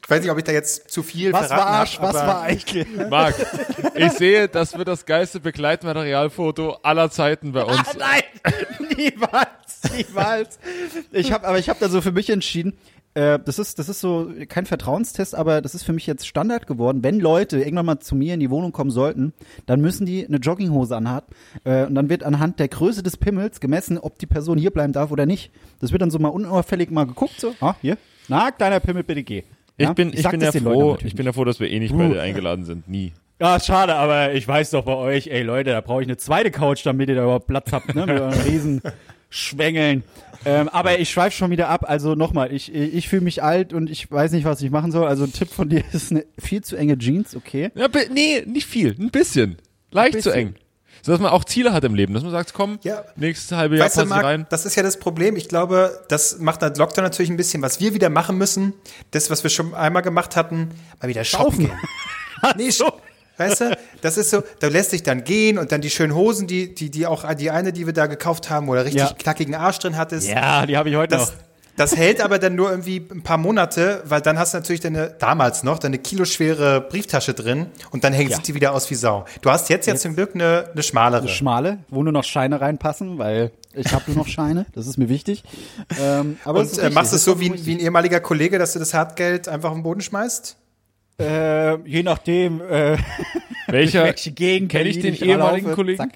ich 0.04 0.10
weiß 0.10 0.22
nicht, 0.24 0.32
ob 0.32 0.38
ich 0.40 0.44
da 0.44 0.52
jetzt 0.52 0.90
zu 0.90 1.04
viel 1.04 1.32
Was 1.32 1.48
verraten 1.48 1.62
war 1.62 1.68
Arsch, 1.80 2.00
hab, 2.00 2.04
was 2.04 2.16
war 2.16 2.42
Eichel? 2.42 2.86
Marc, 3.10 3.36
ich 3.94 4.12
sehe, 4.14 4.48
das 4.48 4.76
wird 4.76 4.88
das 4.88 5.06
geilste 5.06 5.40
Begleitmaterialfoto 5.40 6.80
aller 6.82 7.12
Zeiten 7.12 7.52
bei 7.52 7.64
uns. 7.64 7.80
Nein, 8.00 8.24
niemals, 8.98 9.82
niemals. 9.96 10.60
Ich 11.12 11.32
habe, 11.32 11.48
aber 11.48 11.60
ich 11.60 11.70
habe 11.70 11.80
da 11.80 11.90
so 11.90 12.02
für 12.02 12.12
mich 12.12 12.32
entschieden. 12.32 12.76
Äh, 13.16 13.40
das 13.44 13.60
ist, 13.60 13.80
das 13.80 13.90
ist 13.90 14.02
so 14.02 14.30
kein 14.50 14.66
Vertrauenstest, 14.66 15.34
aber 15.36 15.62
das 15.62 15.74
ist 15.74 15.84
für 15.84 15.94
mich 15.94 16.06
jetzt 16.06 16.28
Standard 16.28 16.68
geworden. 16.68 17.02
Wenn 17.04 17.20
Leute 17.20 17.60
irgendwann 17.60 17.86
mal 17.86 18.00
zu 18.00 18.14
mir 18.16 18.34
in 18.34 18.40
die 18.42 18.50
Wohnung 18.50 18.72
kommen 18.74 18.92
sollten, 18.92 19.34
dann 19.66 19.82
müssen 19.82 20.06
die 20.06 20.28
eine 20.28 20.38
Jogginghose 20.38 20.96
anhaben 20.96 21.28
äh, 21.64 21.86
und 21.86 21.96
dann 21.96 22.10
wird 22.10 22.24
anhand 22.24 22.60
der 22.60 22.68
Größe 22.68 23.02
des 23.04 23.18
Pimmels 23.18 23.60
gemessen, 23.60 23.98
ob 23.98 24.20
die 24.20 24.26
Person 24.28 24.58
hier 24.58 24.72
bleiben 24.72 24.94
darf 24.94 25.12
oder 25.12 25.26
nicht. 25.26 25.52
Das 25.80 25.92
wird 25.92 26.02
dann 26.02 26.12
so 26.12 26.20
mal 26.20 26.28
unauffällig 26.30 26.92
mal 26.92 27.06
geguckt, 27.06 27.40
so, 27.40 27.56
ah, 27.62 27.76
hier, 27.82 27.98
na, 28.28 28.52
kleiner 28.52 28.80
Pimmel, 28.82 29.04
bitte 29.04 29.24
geh. 29.24 29.44
Ich 29.78 29.86
Ja? 29.86 29.94
bin, 29.94 30.12
ich 30.14 30.22
sag 30.22 30.32
bin 30.32 30.42
ja 30.42 30.52
froh, 30.52 30.98
ich 31.04 31.16
bin 31.16 31.26
ja 31.26 31.34
froh, 31.34 31.46
dass 31.46 31.60
wir 31.60 31.70
eh 31.70 31.80
nicht 31.80 31.98
beide 31.98 32.22
eingeladen 32.22 32.66
sind. 32.66 32.88
Nie. 32.88 33.14
Ja, 33.40 33.60
schade, 33.60 33.96
aber 33.96 34.34
ich 34.34 34.48
weiß 34.48 34.72
doch 34.72 34.86
bei 34.86 34.96
euch, 34.96 35.28
ey 35.28 35.44
Leute, 35.44 35.72
da 35.72 35.82
brauche 35.82 36.02
ich 36.02 36.08
eine 36.08 36.16
zweite 36.16 36.52
Couch, 36.52 36.86
damit 36.86 37.10
ihr 37.10 37.16
da 37.16 37.24
überhaupt 37.24 37.48
Platz 37.48 37.74
habt, 37.74 37.94
ne? 37.94 38.06
Mit 38.06 38.20
euren 38.22 38.40
riesen 38.42 38.82
Schwängeln. 39.36 40.04
Ähm, 40.46 40.70
aber 40.70 41.00
ich 41.00 41.10
schweife 41.10 41.36
schon 41.36 41.50
wieder 41.52 41.70
ab. 41.70 41.86
Also 41.90 42.14
nochmal, 42.16 42.54
ich, 42.54 42.74
ich 42.74 43.10
fühle 43.10 43.24
mich 43.24 43.42
alt 43.44 43.74
und 43.74 43.90
ich 43.90 44.12
weiß 44.12 44.32
nicht, 44.32 44.46
was 44.46 44.62
ich 44.62 44.70
machen 44.70 44.92
soll. 44.92 45.08
Also 45.08 45.24
ein 45.24 45.34
Tipp 45.34 45.50
von 45.52 45.70
dir 45.70 45.84
ist 45.92 46.12
eine 46.12 46.26
viel 46.40 46.64
zu 46.64 46.76
enge 46.76 46.98
Jeans, 46.98 47.36
okay? 47.36 47.72
Ja, 47.76 47.88
nee, 48.12 48.44
nicht 48.46 48.68
viel. 48.68 48.96
Ein 49.00 49.10
bisschen. 49.10 49.58
Leicht 49.92 50.16
Ein 50.16 50.22
zu 50.22 50.30
bisschen. 50.30 50.48
eng. 50.50 50.56
So, 51.02 51.12
dass 51.12 51.22
man 51.22 51.32
auch 51.32 51.44
Ziele 51.44 51.74
hat 51.74 51.84
im 51.84 51.94
Leben. 51.96 52.14
Dass 52.14 52.24
man 52.24 52.32
sagt, 52.32 52.54
komm, 52.54 52.80
Ja. 52.84 53.04
nächstes 53.16 53.56
halbe 53.58 53.78
Jahr 53.78 53.86
Weißt 53.88 53.96
passe 53.98 54.24
rein. 54.24 54.46
Das 54.50 54.66
ist 54.66 54.76
ja 54.76 54.82
das 54.84 54.98
Problem. 55.00 55.36
Ich 55.36 55.48
glaube, 55.50 56.00
das 56.10 56.40
macht 56.40 56.62
der 56.62 56.74
Lockdown 56.76 57.04
natürlich 57.04 57.30
ein 57.30 57.38
bisschen. 57.38 57.62
Was 57.62 57.80
wir 57.80 57.94
wieder 57.94 58.10
machen 58.10 58.38
müssen, 58.38 58.74
das, 59.12 59.30
was 59.30 59.44
wir 59.44 59.50
schon 59.52 59.74
einmal 59.76 60.02
gemacht 60.04 60.36
hatten, 60.36 60.70
mal 61.02 61.08
wieder 61.08 61.24
shoppen 61.24 61.60
gehen. 61.60 61.72
Nee, 62.58 62.70
sch- 62.70 62.92
Weißt 63.38 63.62
du, 63.62 63.78
das 64.02 64.18
ist 64.18 64.30
so, 64.30 64.44
da 64.60 64.68
lässt 64.68 64.92
sich 64.92 65.04
dann 65.04 65.24
gehen 65.24 65.58
und 65.58 65.72
dann 65.72 65.82
die 65.82 65.90
schönen 65.90 66.16
Hosen, 66.16 66.48
die, 66.48 66.74
die, 66.74 66.90
die 66.90 67.06
auch, 67.06 67.32
die 67.34 67.52
eine, 67.52 67.74
die 67.74 67.86
wir 67.86 67.94
da 67.94 68.06
gekauft 68.08 68.50
haben, 68.50 68.68
wo 68.68 68.76
er 68.76 68.86
richtig 68.86 69.02
Ja. 69.02 69.14
knackigen 69.18 69.56
Arsch 69.56 69.80
drin 69.80 69.98
hattest. 69.98 70.28
Ja, 70.30 70.66
die 70.66 70.78
habe 70.78 70.90
ich 70.90 70.96
heute 70.96 71.18
Das, 71.18 71.34
das 71.76 71.98
hält 71.98 72.22
aber 72.22 72.40
dann 72.40 72.56
nur 72.56 72.70
irgendwie 72.72 73.06
ein 73.12 73.22
paar 73.24 73.38
Monate, 73.38 74.02
weil 74.06 74.22
dann 74.22 74.40
hast 74.40 74.54
du 74.54 74.60
natürlich 74.60 74.80
deine, 74.80 75.10
damals 75.20 75.64
noch, 75.64 75.78
deine 75.80 75.98
kiloschwere 75.98 76.80
Brieftasche 76.80 77.34
drin 77.34 77.66
und 77.92 78.06
dann 78.06 78.14
hängt 78.14 78.32
Ja. 78.32 78.38
sie 78.38 78.44
die 78.44 78.56
wieder 78.56 78.72
aus 78.74 78.90
wie 78.90 78.96
Sau. 78.96 79.26
Du 79.42 79.50
hast 79.52 79.68
jetzt 79.70 79.86
ja 79.86 79.96
zum 79.96 80.16
Glück 80.16 80.32
eine, 80.34 80.70
eine 80.72 80.84
schmalere. 80.84 81.28
Schmale, 81.28 81.80
wo 81.90 82.02
nur 82.04 82.14
noch 82.14 82.24
Scheine 82.24 82.62
reinpassen, 82.62 83.18
weil 83.18 83.52
ich 83.74 83.92
habe 83.92 84.04
nur 84.08 84.16
noch 84.24 84.28
Scheine, 84.28 84.66
das 84.74 84.88
ist 84.88 84.98
mir 84.98 85.10
wichtig. 85.10 85.44
Ähm, 86.00 86.38
aber 86.46 86.62
und 86.62 86.78
äh, 86.78 86.90
machst 86.90 87.12
du 87.12 87.18
es 87.18 87.26
so 87.26 87.42
wie, 87.42 87.52
wie 87.66 87.74
ein 87.76 87.80
ehemaliger 87.80 88.22
Kollege, 88.22 88.58
dass 88.58 88.72
du 88.72 88.80
das 88.80 88.94
Hartgeld 88.94 89.50
einfach 89.50 89.72
auf 89.72 89.76
den 89.76 89.84
Boden 89.84 90.00
schmeißt? 90.00 90.56
Äh, 91.20 91.78
je 91.88 92.04
nachdem, 92.04 92.62
äh, 92.62 92.98
Welcher? 93.68 94.04
welche 94.04 94.32
Gegend 94.32 94.72
kenn 94.72 94.86
ich 94.88 95.00
den 95.00 95.16
ehemaligen 95.16 95.70
auf- 95.70 95.76
Kollegen? 95.76 96.12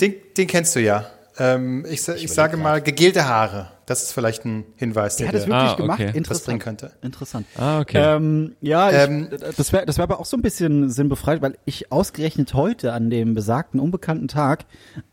Den, 0.00 0.14
den 0.36 0.46
kennst 0.46 0.76
du 0.76 0.80
ja. 0.80 1.06
Ähm, 1.38 1.86
ich 1.88 2.02
sa- 2.02 2.14
ich, 2.14 2.30
sage 2.30 2.56
mal, 2.56 2.82
gegelte 2.82 3.26
Haare. 3.26 3.68
Das 3.86 4.02
ist 4.02 4.12
vielleicht 4.12 4.44
ein 4.44 4.64
Hinweis, 4.76 5.16
Der 5.16 5.26
der 5.26 5.32
hat 5.34 5.40
es 5.42 5.46
wirklich 5.48 5.70
Ah, 5.72 5.74
gemacht. 5.74 6.00
okay. 6.00 6.16
Interessant. 6.16 6.62
könnte. 6.62 6.92
Interessant. 7.02 7.46
Ah, 7.56 7.80
okay. 7.80 7.98
Ähm, 7.98 8.54
ja, 8.60 8.90
ich, 8.90 8.96
Ähm, 8.96 9.28
das 9.56 9.72
wäre 9.72 9.84
das 9.86 9.96
wär 9.98 10.04
aber 10.04 10.20
auch 10.20 10.26
so 10.26 10.36
ein 10.36 10.42
bisschen 10.42 10.90
sinnbefreit, 10.90 11.40
weil 11.42 11.56
ich 11.64 11.90
ausgerechnet 11.90 12.54
heute 12.54 12.92
an 12.92 13.10
dem 13.10 13.34
besagten 13.34 13.80
unbekannten 13.80 14.28
Tag 14.28 14.64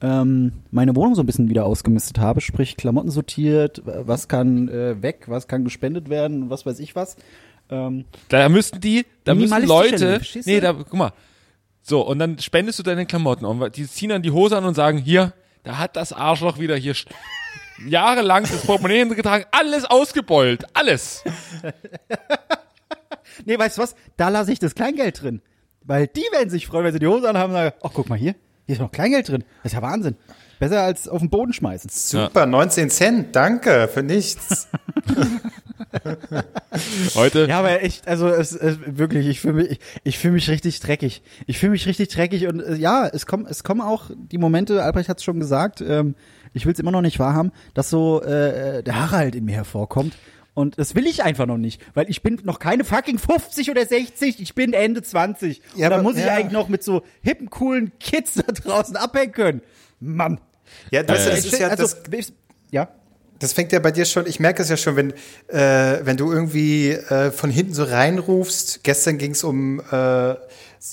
ähm, 0.01 0.51
meine 0.69 0.95
Wohnung 0.95 1.15
so 1.15 1.23
ein 1.23 1.25
bisschen 1.25 1.49
wieder 1.49 1.65
ausgemistet 1.65 2.19
habe, 2.19 2.41
sprich 2.41 2.77
Klamotten 2.77 3.09
sortiert, 3.09 3.81
was 3.85 4.27
kann 4.27 4.67
äh, 4.69 5.01
weg, 5.01 5.23
was 5.27 5.47
kann 5.47 5.63
gespendet 5.63 6.09
werden, 6.09 6.49
was 6.49 6.65
weiß 6.65 6.79
ich 6.79 6.95
was. 6.95 7.15
Ähm, 7.69 8.05
Da 8.29 8.47
müssten 8.49 8.79
die, 8.79 9.05
da 9.23 9.35
müssen 9.35 9.65
Leute, 9.65 10.21
nee, 10.45 10.59
da, 10.59 10.73
guck 10.73 10.93
mal. 10.93 11.11
So, 11.81 12.01
und 12.05 12.19
dann 12.19 12.37
spendest 12.39 12.79
du 12.79 12.83
deine 12.83 13.05
Klamotten 13.05 13.45
und 13.45 13.75
die 13.77 13.87
ziehen 13.87 14.09
dann 14.09 14.21
die 14.21 14.31
Hose 14.31 14.57
an 14.57 14.65
und 14.65 14.73
sagen, 14.75 14.97
hier, 14.97 15.33
da 15.63 15.77
hat 15.77 15.95
das 15.95 16.11
Arschloch 16.13 16.59
wieder 16.59 16.75
hier 16.75 16.93
sch- 16.95 17.07
jahrelang 17.87 18.43
das 18.43 18.61
Portemonnaie 18.65 19.05
getragen, 19.15 19.45
alles 19.51 19.85
ausgebeult, 19.85 20.65
alles. 20.73 21.23
nee, 23.45 23.57
weißt 23.57 23.77
du 23.77 23.81
was? 23.81 23.95
Da 24.17 24.29
lasse 24.29 24.51
ich 24.51 24.59
das 24.59 24.75
Kleingeld 24.75 25.21
drin. 25.21 25.41
Weil 25.83 26.07
die 26.07 26.25
werden 26.31 26.49
sich 26.49 26.67
freuen, 26.67 26.83
wenn 26.85 26.93
sie 26.93 26.99
die 26.99 27.07
Hose 27.07 27.29
anhaben 27.29 27.53
und 27.53 27.57
sagen, 27.59 27.75
ach 27.81 27.91
guck 27.93 28.09
mal 28.09 28.17
hier, 28.17 28.35
hier 28.65 28.73
ist 28.75 28.81
noch 28.81 28.91
Kleingeld 28.91 29.29
drin. 29.29 29.43
Das 29.63 29.71
ist 29.71 29.75
ja 29.75 29.81
Wahnsinn. 29.81 30.15
Besser 30.59 30.81
als 30.81 31.07
auf 31.07 31.19
den 31.19 31.29
Boden 31.29 31.53
schmeißen. 31.53 31.89
Super, 31.89 32.45
19 32.45 32.89
Cent, 32.89 33.35
danke, 33.35 33.87
für 33.93 34.03
nichts. 34.03 34.67
Heute, 37.15 37.45
Ja, 37.47 37.59
aber 37.59 37.81
echt, 37.81 38.07
also 38.07 38.27
es, 38.27 38.51
es 38.53 38.77
wirklich, 38.85 39.27
ich 39.27 39.39
fühle 39.41 39.53
mich, 39.55 39.71
ich, 39.71 39.79
ich 40.03 40.17
fühle 40.19 40.33
mich 40.33 40.49
richtig 40.49 40.79
dreckig. 40.79 41.21
Ich 41.45 41.59
fühle 41.59 41.71
mich 41.71 41.85
richtig 41.85 42.09
dreckig 42.09 42.47
und 42.47 42.59
äh, 42.61 42.75
ja, 42.75 43.07
es 43.07 43.25
kommen, 43.25 43.45
es 43.49 43.63
kommen 43.63 43.81
auch 43.81 44.09
die 44.15 44.37
Momente. 44.37 44.83
Albrecht 44.83 45.09
hat 45.09 45.17
es 45.17 45.23
schon 45.23 45.39
gesagt. 45.39 45.81
Ähm, 45.81 46.15
ich 46.53 46.65
will 46.65 46.73
es 46.73 46.79
immer 46.79 46.91
noch 46.91 47.01
nicht 47.01 47.19
wahrhaben, 47.19 47.51
dass 47.73 47.89
so 47.89 48.21
äh, 48.21 48.83
der 48.83 48.99
Harald 48.99 49.35
in 49.35 49.45
mir 49.45 49.55
hervorkommt. 49.55 50.15
Und 50.53 50.79
das 50.79 50.95
will 50.95 51.05
ich 51.05 51.23
einfach 51.23 51.45
noch 51.45 51.59
nicht, 51.59 51.79
weil 51.93 52.09
ich 52.09 52.23
bin 52.23 52.39
noch 52.43 52.57
keine 52.57 52.83
fucking 52.83 53.19
50 53.19 53.69
oder 53.69 53.85
60, 53.85 54.41
ich 54.41 54.55
bin 54.55 54.73
Ende 54.73 55.03
20. 55.03 55.61
Ja, 55.75 55.85
und 55.85 55.91
da 55.91 55.95
aber- 55.97 56.03
muss 56.03 56.17
ich 56.17 56.25
ja. 56.25 56.33
eigentlich 56.33 56.51
noch 56.51 56.67
mit 56.67 56.83
so 56.83 57.03
hippen, 57.21 57.51
coolen 57.51 57.91
Kids 57.99 58.33
da 58.35 58.51
draußen 58.51 58.95
abhängen 58.95 59.33
können. 59.33 59.61
Mann. 59.99 60.39
Ja, 60.89 61.03
das, 61.03 61.19
Also, 61.19 61.29
das 61.29 61.45
ist 61.45 61.59
ja, 61.59 61.67
also, 61.67 61.83
das, 62.09 62.33
ja. 62.71 62.89
Das 63.39 63.53
fängt 63.53 63.71
ja 63.71 63.79
bei 63.79 63.91
dir 63.91 64.05
schon, 64.05 64.25
ich 64.25 64.39
merke 64.39 64.61
es 64.61 64.69
ja 64.69 64.77
schon, 64.77 64.95
wenn, 64.95 65.11
äh, 65.47 65.99
wenn 66.03 66.17
du 66.17 66.31
irgendwie 66.31 66.91
äh, 66.91 67.31
von 67.31 67.49
hinten 67.49 67.73
so 67.73 67.83
reinrufst, 67.83 68.83
gestern 68.83 69.17
ging 69.17 69.31
es 69.31 69.43
um 69.43 69.81
äh, 69.91 70.35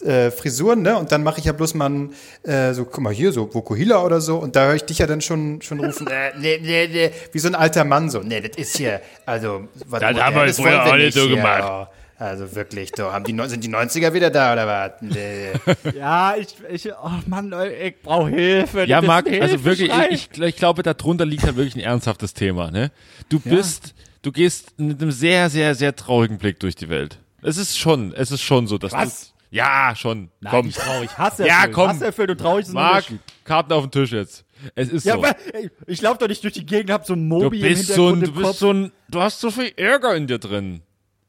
äh, 0.03 0.31
Frisuren, 0.31 0.83
ne? 0.83 0.97
Und 0.97 1.13
dann 1.13 1.23
mache 1.23 1.39
ich 1.39 1.45
ja 1.45 1.53
bloß 1.53 1.75
mal 1.75 1.91
ein, 1.91 2.15
äh, 2.43 2.73
so, 2.73 2.85
guck 2.85 3.01
mal 3.01 3.13
hier, 3.13 3.33
so 3.33 3.53
Vokuhila 3.53 4.03
oder 4.03 4.21
so, 4.21 4.37
und 4.39 4.57
da 4.57 4.67
höre 4.67 4.75
ich 4.75 4.85
dich 4.85 4.99
ja 4.99 5.07
dann 5.07 5.21
schon, 5.21 5.63
schon 5.63 5.81
rufen, 5.81 6.07
äh, 6.11 6.33
nee, 6.39 6.59
nee, 6.61 6.89
nee, 6.89 7.11
wie 7.33 7.39
so 7.39 7.49
ein 7.49 7.55
alter 7.55 7.85
Mann 7.85 8.11
so, 8.11 8.21
nee, 8.21 8.41
das 8.41 8.57
ist 8.57 8.77
hier, 8.77 9.01
also, 9.27 9.69
was 9.87 10.01
Das 10.01 10.17
haben 10.17 10.35
wir 10.37 10.47
wir 10.47 10.85
auch 10.85 10.97
nicht 10.97 11.15
so 11.15 11.29
gemacht. 11.29 11.89
oh. 11.91 11.95
Also 12.17 12.55
wirklich, 12.55 12.93
da 12.93 13.13
haben 13.13 13.25
die, 13.25 13.37
sind 13.49 13.65
die 13.65 13.69
90er 13.69 14.13
wieder 14.13 14.31
da 14.31 14.53
oder 14.53 14.67
was? 14.67 14.93
Nee. 15.03 15.49
Ja, 15.97 16.37
ich, 16.37 16.49
ich, 16.71 16.93
oh 16.93 17.11
Mann, 17.27 17.53
ich 17.83 18.01
brauche 18.03 18.31
Hilfe. 18.31 18.85
Ja, 18.85 19.01
Marc, 19.03 19.27
also 19.29 19.65
wirklich, 19.65 19.91
ich, 20.11 20.29
ich, 20.33 20.41
ich 20.41 20.57
glaube, 20.57 20.83
darunter 20.83 21.27
liegt 21.27 21.43
halt 21.43 21.57
wirklich 21.57 21.75
ein 21.75 21.81
ernsthaftes 21.81 22.33
Thema, 22.35 22.71
ne? 22.71 22.93
Du 23.29 23.41
bist, 23.41 23.95
du 24.23 24.31
gehst 24.31 24.79
mit 24.79 25.03
einem 25.03 25.11
sehr, 25.11 25.51
sehr, 25.51 25.75
sehr 25.75 25.97
traurigen 25.97 26.39
Blick 26.39 26.61
durch 26.61 26.77
die 26.77 26.89
Welt. 26.89 27.19
Es 27.43 27.57
ist 27.57 27.79
schon, 27.79 28.13
es 28.15 28.31
ist 28.31 28.43
schon 28.43 28.67
so, 28.69 28.79
dass 28.79 28.93
Was? 28.93 29.29
du, 29.51 29.57
ja, 29.57 29.95
schon, 29.97 30.31
Nein, 30.41 30.51
komm. 30.53 30.67
nicht 30.67 30.79
traurig. 30.79 31.11
Hass 31.19 31.39
Ja, 31.39 31.45
erfüllt. 31.47 31.73
komm. 31.75 31.89
Hass 31.89 32.01
erfüllt 32.01 32.31
und 32.31 32.39
traurig 32.41 32.67
ein 32.69 32.73
Marc. 32.73 33.05
Karten 33.45 33.73
auf 33.73 33.85
den 33.85 33.91
Tisch 33.91 34.13
jetzt. 34.13 34.45
Es 34.77 34.89
ist 34.89 35.05
Ja, 35.05 35.15
so. 35.15 35.19
aber 35.25 35.37
ey, 35.53 35.71
ich 35.87 36.01
laufe 36.01 36.19
doch 36.19 36.29
nicht 36.29 36.43
durch 36.43 36.55
die 36.55 36.65
Gegend, 36.65 36.91
hab 36.91 37.05
so 37.07 37.15
ein 37.15 37.29
Du 37.29 37.37
Mobi 37.45 37.61
im 37.61 37.69
bist 37.69 37.87
so 37.93 38.09
Hintergrund 38.11 38.23
ein, 38.23 38.35
du 38.35 38.41
im 38.41 38.47
bist 38.47 38.59
so 38.61 38.71
ein, 38.73 38.93
du 39.09 39.21
hast 39.21 39.41
so 39.41 39.51
viel 39.51 39.73
Ärger 39.77 40.15
in 40.17 40.27
dir 40.27 40.39
drin. 40.39 40.81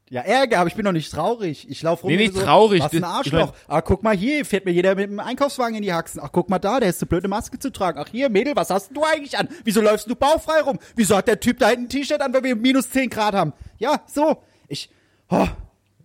Ja, 0.08 0.20
Ärger, 0.22 0.60
aber 0.60 0.68
ich 0.68 0.74
bin 0.76 0.84
doch 0.84 0.92
nicht 0.92 1.10
traurig. 1.10 1.66
Ich 1.68 1.82
laufe 1.82 2.02
rum 2.02 2.10
Nee, 2.12 2.16
nicht 2.18 2.34
so, 2.34 2.40
traurig. 2.42 2.80
Was 2.82 2.92
ein 2.92 3.00
Das- 3.00 3.10
ich 3.10 3.16
Arschloch. 3.16 3.52
mein- 3.52 3.76
ah, 3.76 3.80
guck 3.80 4.02
mal 4.02 4.16
hier, 4.16 4.44
fährt 4.44 4.64
mir 4.64 4.70
jeder 4.72 4.94
mit 4.94 5.10
dem 5.10 5.18
Einkaufswagen 5.20 5.74
in 5.76 5.82
die 5.82 5.92
Haxen. 5.92 6.20
Ach, 6.22 6.30
guck 6.32 6.48
mal 6.48 6.58
da, 6.60 6.78
der 6.80 6.90
ist 6.90 7.04
eine 7.10 7.28
Maske 7.28 7.58
zu 7.58 7.70
tragen. 7.72 7.98
Ach 8.00 8.08
hier, 8.10 8.28
Mädel, 8.28 8.54
was 8.54 8.70
hast 8.70 8.88
denn 8.88 8.94
du 8.94 9.02
eigentlich 9.04 9.36
an? 9.36 9.48
Wieso 9.64 9.80
läufst 9.80 10.08
du 10.08 10.14
bauchfrei 10.14 10.60
rum? 10.60 10.78
Wieso 10.94 11.16
hat 11.16 11.26
der 11.28 11.40
Typ 11.40 11.58
da 11.58 11.68
hinten 11.70 11.84
ein 11.86 11.88
T-Shirt 11.88 12.20
an, 12.20 12.32
weil 12.32 12.44
wir 12.44 12.54
minus 12.56 12.90
10 12.90 13.10
Grad 13.10 13.34
haben? 13.34 13.52
Ja, 13.78 14.02
so. 14.06 14.42
Ich, 14.68 14.90
oh, 15.28 15.46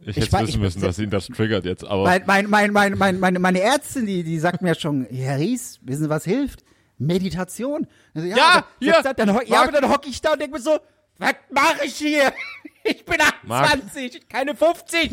Ich 0.03 0.17
Ich 0.17 0.23
hätte 0.23 0.31
war- 0.33 0.41
wissen 0.41 0.49
ich- 0.53 0.57
müssen, 0.57 0.81
dass 0.81 0.97
ihn 0.97 1.11
das 1.11 1.27
triggert 1.27 1.63
jetzt, 1.65 1.85
aber. 1.85 2.03
Mein, 2.05 2.23
mein, 2.25 2.49
mein, 2.49 2.71
mein, 2.73 2.97
mein, 2.97 3.19
meine, 3.19 3.37
meine 3.37 3.61
Ärztin, 3.61 4.07
die, 4.07 4.23
die 4.23 4.39
sagt 4.39 4.63
mir 4.63 4.73
schon, 4.73 5.05
Herr 5.11 5.37
Ries, 5.37 5.79
wissen 5.83 6.05
Sie, 6.05 6.09
was 6.09 6.23
hilft? 6.23 6.63
Meditation. 6.97 7.85
Also, 8.15 8.27
ja, 8.27 8.35
Ja, 8.37 8.47
aber, 8.49 8.65
jetzt, 8.79 9.19
dann, 9.19 9.39
ja, 9.45 9.61
aber 9.61 9.71
dann 9.71 9.89
hocke 9.91 10.09
ich 10.09 10.19
da 10.21 10.33
und 10.33 10.41
denke 10.41 10.55
mir 10.57 10.61
so, 10.61 10.79
was 11.19 11.33
mache 11.51 11.85
ich 11.85 11.95
hier? 11.97 12.33
Ich 12.83 13.05
bin 13.05 13.17
Marc. 13.43 13.65
28, 13.71 14.27
keine 14.27 14.55
50. 14.55 15.11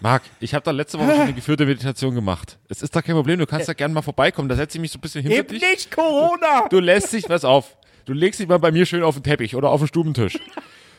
Marc, 0.00 0.22
ich 0.40 0.54
habe 0.54 0.64
da 0.64 0.70
letzte 0.70 0.98
Woche 0.98 1.10
schon 1.10 1.20
eine 1.20 1.32
geführte 1.34 1.66
Meditation 1.66 2.14
gemacht. 2.14 2.58
Es 2.68 2.82
ist 2.82 2.94
da 2.96 3.02
kein 3.02 3.14
Problem, 3.14 3.38
du 3.38 3.46
kannst 3.46 3.68
da 3.68 3.72
gerne 3.72 3.94
mal 3.94 4.02
vorbeikommen. 4.02 4.48
Da 4.48 4.56
setze 4.56 4.78
ich 4.78 4.80
mich 4.82 4.90
so 4.90 4.98
ein 4.98 5.00
bisschen 5.00 5.22
hinter 5.22 5.38
Eben 5.38 5.54
nicht 5.56 5.90
Corona. 5.90 6.66
Du 6.68 6.80
lässt 6.80 7.12
dich, 7.12 7.28
was 7.28 7.44
auf. 7.44 7.76
Du 8.04 8.12
legst 8.12 8.40
dich 8.40 8.48
mal 8.48 8.58
bei 8.58 8.72
mir 8.72 8.84
schön 8.84 9.02
auf 9.02 9.14
den 9.14 9.22
Teppich 9.22 9.54
oder 9.54 9.70
auf 9.70 9.80
den 9.80 9.86
Stubentisch. 9.86 10.38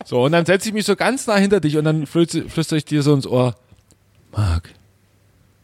So, 0.05 0.23
und 0.23 0.31
dann 0.31 0.45
setze 0.45 0.69
ich 0.69 0.73
mich 0.73 0.85
so 0.85 0.95
ganz 0.95 1.27
nah 1.27 1.35
hinter 1.37 1.59
dich 1.59 1.75
und 1.77 1.83
dann 1.85 2.05
flüster, 2.05 2.43
flüster 2.49 2.77
ich 2.77 2.85
dir 2.85 3.03
so 3.03 3.13
ins 3.13 3.27
Ohr. 3.27 3.55
Marc, 4.31 4.69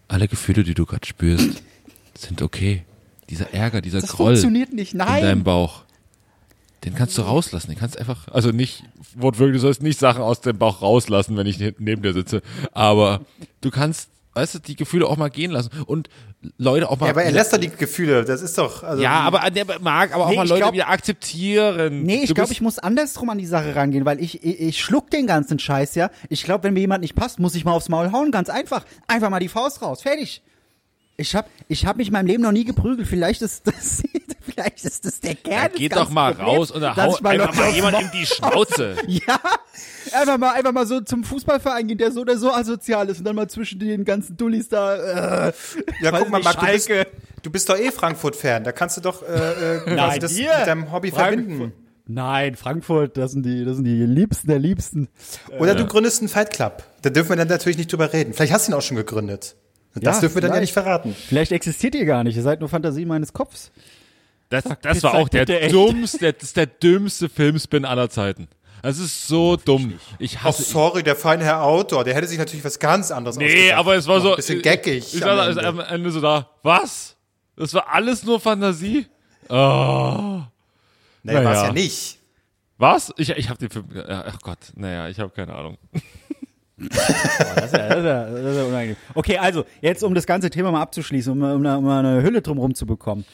alle 0.07 0.27
Gefühle, 0.27 0.63
die 0.63 0.73
du 0.73 0.85
gerade 0.85 1.05
spürst, 1.07 1.63
sind 2.17 2.41
okay. 2.41 2.83
Dieser 3.29 3.53
Ärger, 3.53 3.81
dieser 3.81 4.01
Das 4.01 4.11
Groll 4.11 4.33
in 4.33 4.41
funktioniert 4.41 4.73
nicht, 4.73 4.93
deinem 4.99 5.21
nein. 5.21 5.43
Bauch, 5.43 5.83
den 6.85 6.95
kannst 6.95 7.17
du 7.17 7.21
rauslassen. 7.23 7.71
Den 7.71 7.77
kannst 7.79 7.95
du 7.95 7.99
einfach, 7.99 8.27
also 8.29 8.49
nicht, 8.51 8.83
wortwörtlich, 9.15 9.57
du 9.57 9.61
sollst 9.61 9.81
nicht 9.83 9.99
Sachen 9.99 10.21
aus 10.21 10.41
dem 10.41 10.57
Bauch 10.57 10.81
rauslassen, 10.81 11.35
wenn 11.37 11.47
ich 11.47 11.57
hinten 11.57 11.83
neben 11.83 12.01
dir 12.01 12.13
sitze. 12.13 12.41
Aber 12.71 13.21
du 13.61 13.69
kannst, 13.69 14.09
weißt 14.33 14.55
du, 14.55 14.59
die 14.59 14.75
Gefühle 14.75 15.07
auch 15.07 15.17
mal 15.17 15.29
gehen 15.29 15.51
lassen 15.51 15.69
und 15.85 16.09
Leute 16.57 16.89
auch 16.89 16.97
mal. 16.97 17.07
Ja, 17.07 17.11
aber 17.11 17.23
er 17.23 17.31
lässt 17.33 17.51
doch 17.51 17.57
die 17.57 17.67
Gefühle, 17.69 18.23
das 18.23 18.41
ist 18.41 18.57
doch, 18.57 18.83
also. 18.83 19.03
Ja, 19.03 19.19
aber 19.19 19.49
der 19.51 19.65
mag 19.81 20.13
aber 20.15 20.25
auch 20.25 20.29
Nee, 20.29 20.37
mal 20.37 20.43
ich 20.45 20.49
Leute 20.49 20.61
glaub- 20.61 20.73
wieder 20.73 20.87
akzeptieren. 20.87 22.03
Nee, 22.03 22.21
ich 22.23 22.33
glaube, 22.33 22.53
ich 22.53 22.61
muss 22.61 22.79
andersrum 22.79 23.29
an 23.29 23.37
die 23.37 23.45
Sache 23.45 23.75
rangehen, 23.75 24.05
weil 24.05 24.21
ich, 24.21 24.41
ich, 24.43 24.59
ich 24.61 24.79
schluck 24.79 25.09
den 25.11 25.27
ganzen 25.27 25.59
Scheiß, 25.59 25.95
ja. 25.95 26.09
Ich 26.29 26.43
glaube, 26.43 26.63
wenn 26.63 26.73
mir 26.75 26.79
jemand 26.79 27.01
nicht 27.01 27.15
passt, 27.15 27.39
muss 27.39 27.55
ich 27.55 27.65
mal 27.65 27.73
aufs 27.73 27.89
Maul 27.89 28.11
hauen, 28.13 28.31
ganz 28.31 28.49
einfach. 28.49 28.85
Einfach 29.07 29.29
mal 29.29 29.39
die 29.39 29.49
Faust 29.49 29.81
raus, 29.81 30.01
fertig. 30.01 30.41
Ich 31.19 31.35
hab, 31.35 31.49
ich 31.67 31.85
hab 31.85 31.97
mich 31.97 32.07
in 32.07 32.13
meinem 32.13 32.27
Leben 32.27 32.43
noch 32.43 32.51
nie 32.51 32.63
geprügelt. 32.63 33.07
Vielleicht 33.07 33.41
ist 33.41 33.67
das, 33.67 34.01
vielleicht 34.41 34.85
ist 34.85 35.05
das 35.05 35.19
der 35.19 35.35
Kern. 35.35 35.69
Ja, 35.73 35.77
geht 35.77 35.95
doch 35.95 36.09
mal 36.09 36.33
Problems, 36.33 36.57
raus 36.57 36.71
und 36.71 36.95
hau 36.95 37.17
mal 37.21 37.29
einfach 37.41 37.55
mal 37.55 37.71
jemand 37.71 38.01
in 38.01 38.09
die 38.13 38.25
Schnauze. 38.25 38.95
Ja, 39.07 39.39
einfach 40.13 40.37
mal, 40.37 40.51
einfach 40.53 40.71
mal 40.71 40.87
so 40.87 41.01
zum 41.01 41.23
Fußballverein 41.23 41.87
gehen, 41.87 41.97
der 41.97 42.11
so 42.11 42.21
oder 42.21 42.37
so 42.37 42.51
asozial 42.51 43.09
ist 43.09 43.19
und 43.19 43.25
dann 43.25 43.35
mal 43.35 43.49
zwischen 43.49 43.79
den 43.79 44.05
ganzen 44.05 44.37
Dullis 44.37 44.69
da. 44.69 45.47
Äh, 45.47 45.53
Ja, 46.01 46.11
guck 46.11 46.29
mal, 46.29 46.41
Marc, 46.41 46.59
du 46.59 46.65
bist, 46.67 46.89
du 47.43 47.49
bist 47.51 47.69
doch 47.69 47.77
eh 47.77 47.91
Frankfurt-Fan. 47.91 48.63
Da 48.63 48.71
kannst 48.71 48.97
du 48.97 49.01
doch 49.01 49.21
äh, 49.21 49.25
äh, 49.25 49.79
quasi 49.83 49.95
Nein, 49.95 50.19
das 50.19 50.31
hier. 50.31 50.57
mit 50.57 50.67
deinem 50.67 50.91
Hobby 50.91 51.11
Frankfurt. 51.11 51.45
verbinden. 51.45 51.73
Nein, 52.11 52.55
Frankfurt, 52.55 53.17
das 53.17 53.33
sind 53.33 53.45
die, 53.45 53.63
das 53.65 53.75
sind 53.75 53.85
die 53.85 54.03
Liebsten 54.05 54.47
der 54.47 54.57
Liebsten. 54.57 55.09
Oder 55.59 55.75
du 55.75 55.85
gründest 55.85 56.21
einen 56.21 56.29
Fight 56.29 56.51
Club. 56.51 56.83
Da 57.03 57.11
dürfen 57.11 57.29
wir 57.29 57.35
dann 57.35 57.47
natürlich 57.49 57.77
nicht 57.77 57.91
drüber 57.91 58.11
reden. 58.13 58.33
Vielleicht 58.33 58.51
hast 58.51 58.67
du 58.67 58.71
ihn 58.71 58.75
auch 58.75 58.81
schon 58.81 58.97
gegründet. 58.97 59.55
Das 59.95 60.17
Ja, 60.17 60.21
dürfen 60.21 60.35
wir 60.35 60.41
dann 60.43 60.53
ja 60.53 60.59
nicht 60.61 60.73
verraten. 60.73 61.15
Vielleicht 61.15 61.51
existiert 61.51 61.95
ihr 61.95 62.05
gar 62.05 62.23
nicht, 62.23 62.35
ihr 62.35 62.43
seid 62.43 62.59
nur 62.59 62.69
Fantasie 62.69 63.05
meines 63.05 63.33
Kopfs. 63.33 63.71
Das, 64.49 64.63
das 64.63 64.77
bitte, 64.81 65.03
war 65.03 65.13
auch 65.15 65.29
der 65.29 65.45
dummste, 65.69 66.33
das 66.33 66.43
ist 66.43 66.57
der 66.57 66.65
dümmste 66.67 67.29
Filmspin 67.29 67.85
aller 67.85 68.09
Zeiten. 68.09 68.47
Das 68.81 68.97
ist 68.97 69.27
so 69.27 69.57
dumm. 69.57 69.99
Ich 70.19 70.37
Oh, 70.37 70.43
hasse 70.45 70.63
sorry, 70.63 71.03
der 71.03 71.15
feine 71.15 71.43
Herr 71.43 71.63
Autor, 71.63 72.03
der 72.05 72.15
hätte 72.15 72.27
sich 72.27 72.37
natürlich 72.37 72.63
was 72.63 72.79
ganz 72.79 73.11
anderes 73.11 73.35
Nee, 73.37 73.45
ausgedacht. 73.47 73.77
aber 73.77 73.95
es 73.95 74.07
war 74.07 74.21
so. 74.21 74.29
Ein 74.31 74.35
bisschen 74.37 74.61
geckig. 74.61 75.13
Ich 75.13 75.21
am 75.23 75.37
war 75.37 75.49
Ende. 75.49 75.67
am 75.67 75.79
Ende 75.81 76.11
so 76.11 76.21
da. 76.21 76.49
Was? 76.63 77.17
Das 77.57 77.73
war 77.73 77.93
alles 77.93 78.23
nur 78.23 78.39
Fantasie? 78.39 79.05
Oh. 79.49 80.41
naja, 81.23 81.43
war 81.43 81.53
es 81.53 81.61
ja 81.63 81.71
nicht. 81.73 82.19
Was? 82.77 83.13
Ich, 83.17 83.29
ich 83.31 83.49
habe 83.49 83.59
den 83.59 83.69
Film. 83.69 83.85
Ach 84.07 84.39
Gott, 84.41 84.59
naja, 84.75 85.09
ich 85.09 85.19
habe 85.19 85.31
keine 85.31 85.53
Ahnung. 85.53 85.77
Ja, 86.79 87.55
das 87.55 87.65
ist 87.65 87.73
ja, 87.73 87.89
das 88.29 88.45
ist 88.45 88.57
ja 88.57 88.63
unangenehm. 88.63 88.95
Okay, 89.13 89.37
also, 89.37 89.65
jetzt 89.81 90.03
um 90.03 90.13
das 90.15 90.25
ganze 90.25 90.49
Thema 90.49 90.71
mal 90.71 90.81
abzuschließen, 90.81 91.31
um, 91.31 91.41
um, 91.41 91.65
um 91.65 91.87
eine 91.87 92.23
Hülle 92.23 92.41
drumherum 92.41 92.75
zu 92.75 92.85
bekommen. 92.85 93.25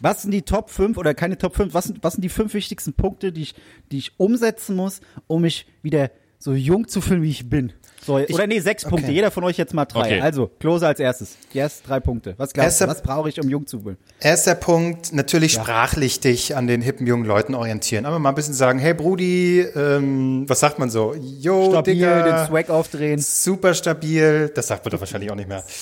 Was 0.00 0.22
sind 0.22 0.30
die 0.30 0.42
Top 0.42 0.70
5 0.70 0.96
oder 0.96 1.14
keine 1.14 1.36
Top 1.36 1.56
5? 1.56 1.74
Was 1.74 1.84
sind, 1.84 2.02
was 2.02 2.14
sind 2.14 2.22
die 2.22 2.30
fünf 2.30 2.54
wichtigsten 2.54 2.94
Punkte, 2.94 3.32
die 3.32 3.42
ich, 3.42 3.54
die 3.92 3.98
ich 3.98 4.12
umsetzen 4.18 4.76
muss, 4.76 5.00
um 5.26 5.42
mich 5.42 5.66
wieder 5.82 6.10
so 6.38 6.54
jung 6.54 6.88
zu 6.88 7.00
fühlen, 7.00 7.22
wie 7.22 7.30
ich 7.30 7.50
bin? 7.50 7.72
So, 8.04 8.14
oder 8.14 8.46
nee, 8.46 8.60
sechs 8.60 8.84
Punkte. 8.84 9.06
okay. 9.06 9.14
Jeder 9.14 9.30
von 9.30 9.44
euch 9.44 9.58
jetzt 9.58 9.74
mal 9.74 9.84
drei. 9.84 10.00
Okay. 10.00 10.20
Also, 10.20 10.50
Klose 10.58 10.86
als 10.86 11.00
erstes. 11.00 11.36
Yes, 11.52 11.82
drei 11.82 12.00
Punkte. 12.00 12.34
Was 12.38 12.52
glaubst 12.52 12.80
du? 12.80 12.86
Was 12.86 13.02
brauche 13.02 13.28
ich, 13.28 13.40
um 13.40 13.48
jung 13.48 13.66
zu 13.66 13.80
fühlen? 13.80 13.98
Erster 14.20 14.54
Punkt, 14.54 15.12
natürlich 15.12 15.52
sprachlich 15.52 16.20
dich 16.20 16.56
an 16.56 16.66
den 16.66 16.80
hippen 16.80 17.06
jungen 17.06 17.26
Leuten 17.26 17.54
orientieren. 17.54 18.06
Aber 18.06 18.18
mal 18.18 18.30
ein 18.30 18.34
bisschen 18.34 18.54
sagen, 18.54 18.78
hey 18.78 18.94
Brudi, 18.94 19.60
ähm, 19.60 20.44
was 20.48 20.60
sagt 20.60 20.78
man 20.78 20.88
so? 20.88 21.14
Yo, 21.14 21.70
Stabil, 21.70 21.94
Digga, 21.94 22.22
den 22.22 22.46
Swag 22.46 22.70
aufdrehen. 22.70 23.20
super 23.20 23.74
stabil. 23.74 24.50
Das 24.54 24.68
sagt 24.68 24.84
man 24.84 24.92
doch 24.92 25.00
wahrscheinlich 25.00 25.30
auch 25.30 25.36
nicht 25.36 25.48
mehr. 25.48 25.62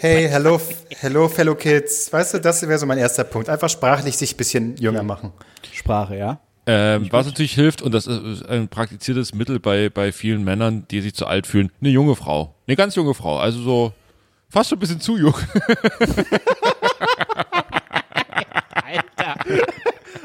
Hey, 0.00 0.26
hello, 0.26 0.58
hello, 1.00 1.28
fellow 1.28 1.54
kids. 1.54 2.10
Weißt 2.10 2.32
du, 2.32 2.38
das 2.38 2.66
wäre 2.66 2.78
so 2.78 2.86
mein 2.86 2.96
erster 2.96 3.24
Punkt. 3.24 3.50
Einfach 3.50 3.68
sprachlich 3.68 4.16
sich 4.16 4.32
ein 4.32 4.36
bisschen 4.38 4.76
jünger 4.78 5.02
machen. 5.02 5.34
Sprache, 5.70 6.16
ja? 6.16 6.40
Ähm, 6.64 7.08
was 7.10 7.26
natürlich 7.26 7.54
hilft, 7.54 7.82
und 7.82 7.92
das 7.92 8.06
ist 8.06 8.48
ein 8.48 8.68
praktiziertes 8.68 9.34
Mittel 9.34 9.58
bei, 9.58 9.88
bei 9.88 10.12
vielen 10.12 10.44
Männern, 10.44 10.86
die 10.90 11.00
sich 11.00 11.14
zu 11.14 11.26
alt 11.26 11.46
fühlen, 11.46 11.72
eine 11.80 11.90
junge 11.90 12.14
Frau. 12.14 12.54
Eine 12.66 12.76
ganz 12.76 12.94
junge 12.94 13.14
Frau. 13.14 13.38
Also 13.38 13.60
so 13.60 13.92
fast 14.48 14.70
schon 14.70 14.78
ein 14.78 14.80
bisschen 14.80 15.00
zu 15.00 15.16
jung. 15.16 15.34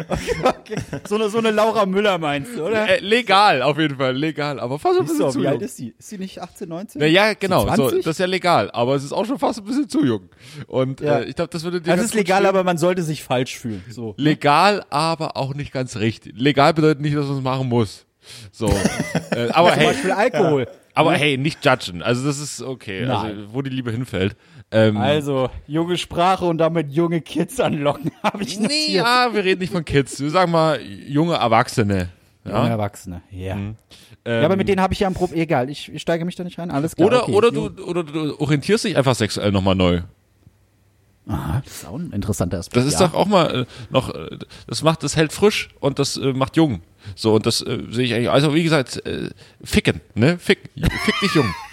Okay. 0.09 0.75
So 1.07 1.15
eine, 1.15 1.29
so 1.29 1.37
eine 1.39 1.51
Laura 1.51 1.85
Müller 1.85 2.17
meinst 2.17 2.55
du, 2.55 2.65
oder? 2.65 2.87
Äh, 2.89 2.99
legal, 2.99 3.61
auf 3.61 3.77
jeden 3.77 3.97
Fall, 3.97 4.15
legal. 4.15 4.59
Aber 4.59 4.79
fast 4.79 4.99
ein 4.99 5.05
bisschen 5.05 5.17
so, 5.17 5.29
zu 5.31 5.39
wie 5.39 5.43
jung. 5.43 5.53
alt 5.53 5.61
ist 5.61 5.77
sie? 5.77 5.93
Ist 5.97 6.09
sie 6.09 6.17
nicht 6.17 6.41
18, 6.41 6.69
19? 6.69 6.99
Na 7.01 7.07
ja, 7.07 7.33
genau. 7.33 7.61
So, 7.61 7.89
20? 7.89 8.03
das 8.05 8.15
ist 8.15 8.19
ja 8.19 8.25
legal, 8.25 8.69
aber 8.71 8.95
es 8.95 9.03
ist 9.03 9.11
auch 9.13 9.25
schon 9.25 9.39
fast 9.39 9.59
ein 9.59 9.65
bisschen 9.65 9.89
zu 9.89 10.05
jung. 10.05 10.29
Und 10.67 11.01
Ja. 11.01 11.19
äh, 11.19 11.25
ich 11.25 11.35
glaube, 11.35 11.49
das 11.51 11.63
würde 11.63 11.81
dir 11.81 11.95
Das 11.95 12.03
ist 12.05 12.13
legal, 12.13 12.45
aber 12.45 12.63
man 12.63 12.77
sollte 12.77 13.03
sich 13.03 13.23
falsch 13.23 13.57
fühlen. 13.57 13.83
So. 13.89 14.13
legal, 14.17 14.83
aber 14.89 15.37
auch 15.37 15.53
nicht 15.53 15.71
ganz 15.71 15.97
richtig. 15.97 16.33
Legal 16.37 16.73
bedeutet 16.73 17.01
nicht, 17.01 17.15
dass 17.15 17.25
man 17.27 17.37
es 17.37 17.43
machen 17.43 17.67
muss. 17.69 18.05
So, 18.51 18.67
äh, 19.31 19.49
aber 19.51 19.69
Zum 19.71 19.79
hey, 19.79 19.87
Beispiel 19.87 20.11
Alkohol. 20.11 20.67
Aber 20.97 21.13
hey, 21.13 21.37
nicht 21.37 21.63
judgen. 21.65 22.01
Also 22.01 22.25
das 22.25 22.39
ist 22.39 22.61
okay. 22.61 23.05
Also 23.05 23.27
Nein. 23.27 23.45
wo 23.51 23.61
die 23.61 23.69
Liebe 23.69 23.91
hinfällt. 23.91 24.35
Ähm, 24.71 24.97
Also, 24.97 25.49
junge 25.65 25.97
Sprache 25.97 26.45
und 26.45 26.57
damit 26.57 26.91
junge 26.91 27.21
Kids 27.21 27.59
anlocken, 27.59 28.11
habe 28.23 28.43
ich 28.43 28.59
nee, 28.59 28.63
notiert. 28.63 29.05
ja, 29.05 29.29
wir 29.33 29.43
reden 29.45 29.61
nicht 29.61 29.71
von 29.71 29.85
Kids. 29.85 30.19
Wir 30.19 30.29
sagen 30.29 30.51
mal 30.51 30.81
junge 30.81 31.35
Erwachsene. 31.35 32.09
Junge 32.43 32.57
Ja? 32.57 32.67
Erwachsene, 32.67 33.21
ja. 33.31 33.55
Ähm, 33.55 33.75
Ja, 34.25 34.43
aber 34.43 34.57
mit 34.57 34.67
denen 34.67 34.81
habe 34.81 34.93
ich 34.93 34.99
ja 34.99 35.07
ein 35.07 35.13
Problem. 35.13 35.39
Egal, 35.39 35.69
ich, 35.69 35.91
ich 35.93 36.01
steige 36.01 36.25
mich 36.25 36.35
da 36.35 36.43
nicht 36.43 36.59
rein. 36.59 36.69
Alles 36.71 36.95
klar. 36.95 37.07
oder, 37.07 37.23
okay. 37.23 37.31
oder, 37.31 37.51
du, 37.51 37.67
oder 37.83 38.03
du 38.03 38.39
orientierst 38.39 38.83
dich 38.83 38.97
einfach 38.97 39.15
sexuell 39.15 39.51
nochmal 39.53 39.75
neu. 39.75 40.01
Aha, 41.27 41.61
das 41.63 41.73
ist 41.77 41.87
auch 41.87 41.95
ein 41.99 42.11
interessanter 42.11 42.57
Aspekt. 42.59 42.77
Das 42.77 42.85
ist 42.85 42.99
ja. 42.99 43.07
doch 43.07 43.13
auch 43.13 43.25
mal 43.27 43.61
äh, 43.61 43.65
noch, 43.89 44.13
äh, 44.13 44.37
das 44.67 44.81
macht, 44.83 45.03
das 45.03 45.15
hält 45.15 45.33
frisch 45.33 45.69
und 45.79 45.99
das 45.99 46.17
äh, 46.17 46.33
macht 46.33 46.55
jung. 46.55 46.81
So, 47.15 47.35
und 47.35 47.45
das 47.45 47.61
äh, 47.61 47.83
sehe 47.89 48.05
ich 48.05 48.13
eigentlich, 48.13 48.29
also 48.29 48.53
wie 48.53 48.63
gesagt, 48.63 49.05
äh, 49.05 49.29
ficken, 49.63 50.01
ne? 50.15 50.37
Fick, 50.39 50.59
fick 51.05 51.19
dich 51.21 51.33
jung. 51.35 51.53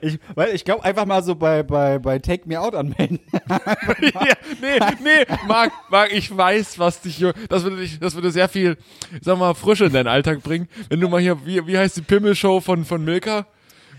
Ich, 0.00 0.18
weil 0.34 0.54
ich 0.54 0.64
glaube 0.64 0.84
einfach 0.84 1.04
mal 1.04 1.22
so 1.22 1.34
bei, 1.34 1.62
bei, 1.62 1.98
bei 1.98 2.18
Take 2.20 2.48
Me 2.48 2.60
Out 2.60 2.74
anmelden. 2.74 3.18
ja, 3.48 4.34
nee, 4.60 4.78
nee, 5.02 5.26
Marc, 5.46 5.72
Marc, 5.90 6.12
ich 6.12 6.34
weiß, 6.34 6.78
was 6.78 7.00
dich, 7.00 7.18
jung- 7.18 7.32
das 7.48 7.64
würde 7.64 7.78
dich, 7.78 7.98
das 7.98 8.14
würde 8.14 8.30
sehr 8.30 8.48
viel, 8.48 8.76
sag 9.20 9.38
mal, 9.38 9.54
Frische 9.54 9.86
in 9.86 9.92
deinen 9.92 10.06
Alltag 10.06 10.42
bringen. 10.42 10.68
Wenn 10.88 11.00
du 11.00 11.08
mal 11.08 11.20
hier, 11.20 11.44
wie, 11.44 11.66
wie 11.66 11.76
heißt 11.76 11.96
die 11.96 12.02
Pimmelshow 12.02 12.60
von, 12.60 12.84
von 12.84 13.04
Milka? 13.04 13.46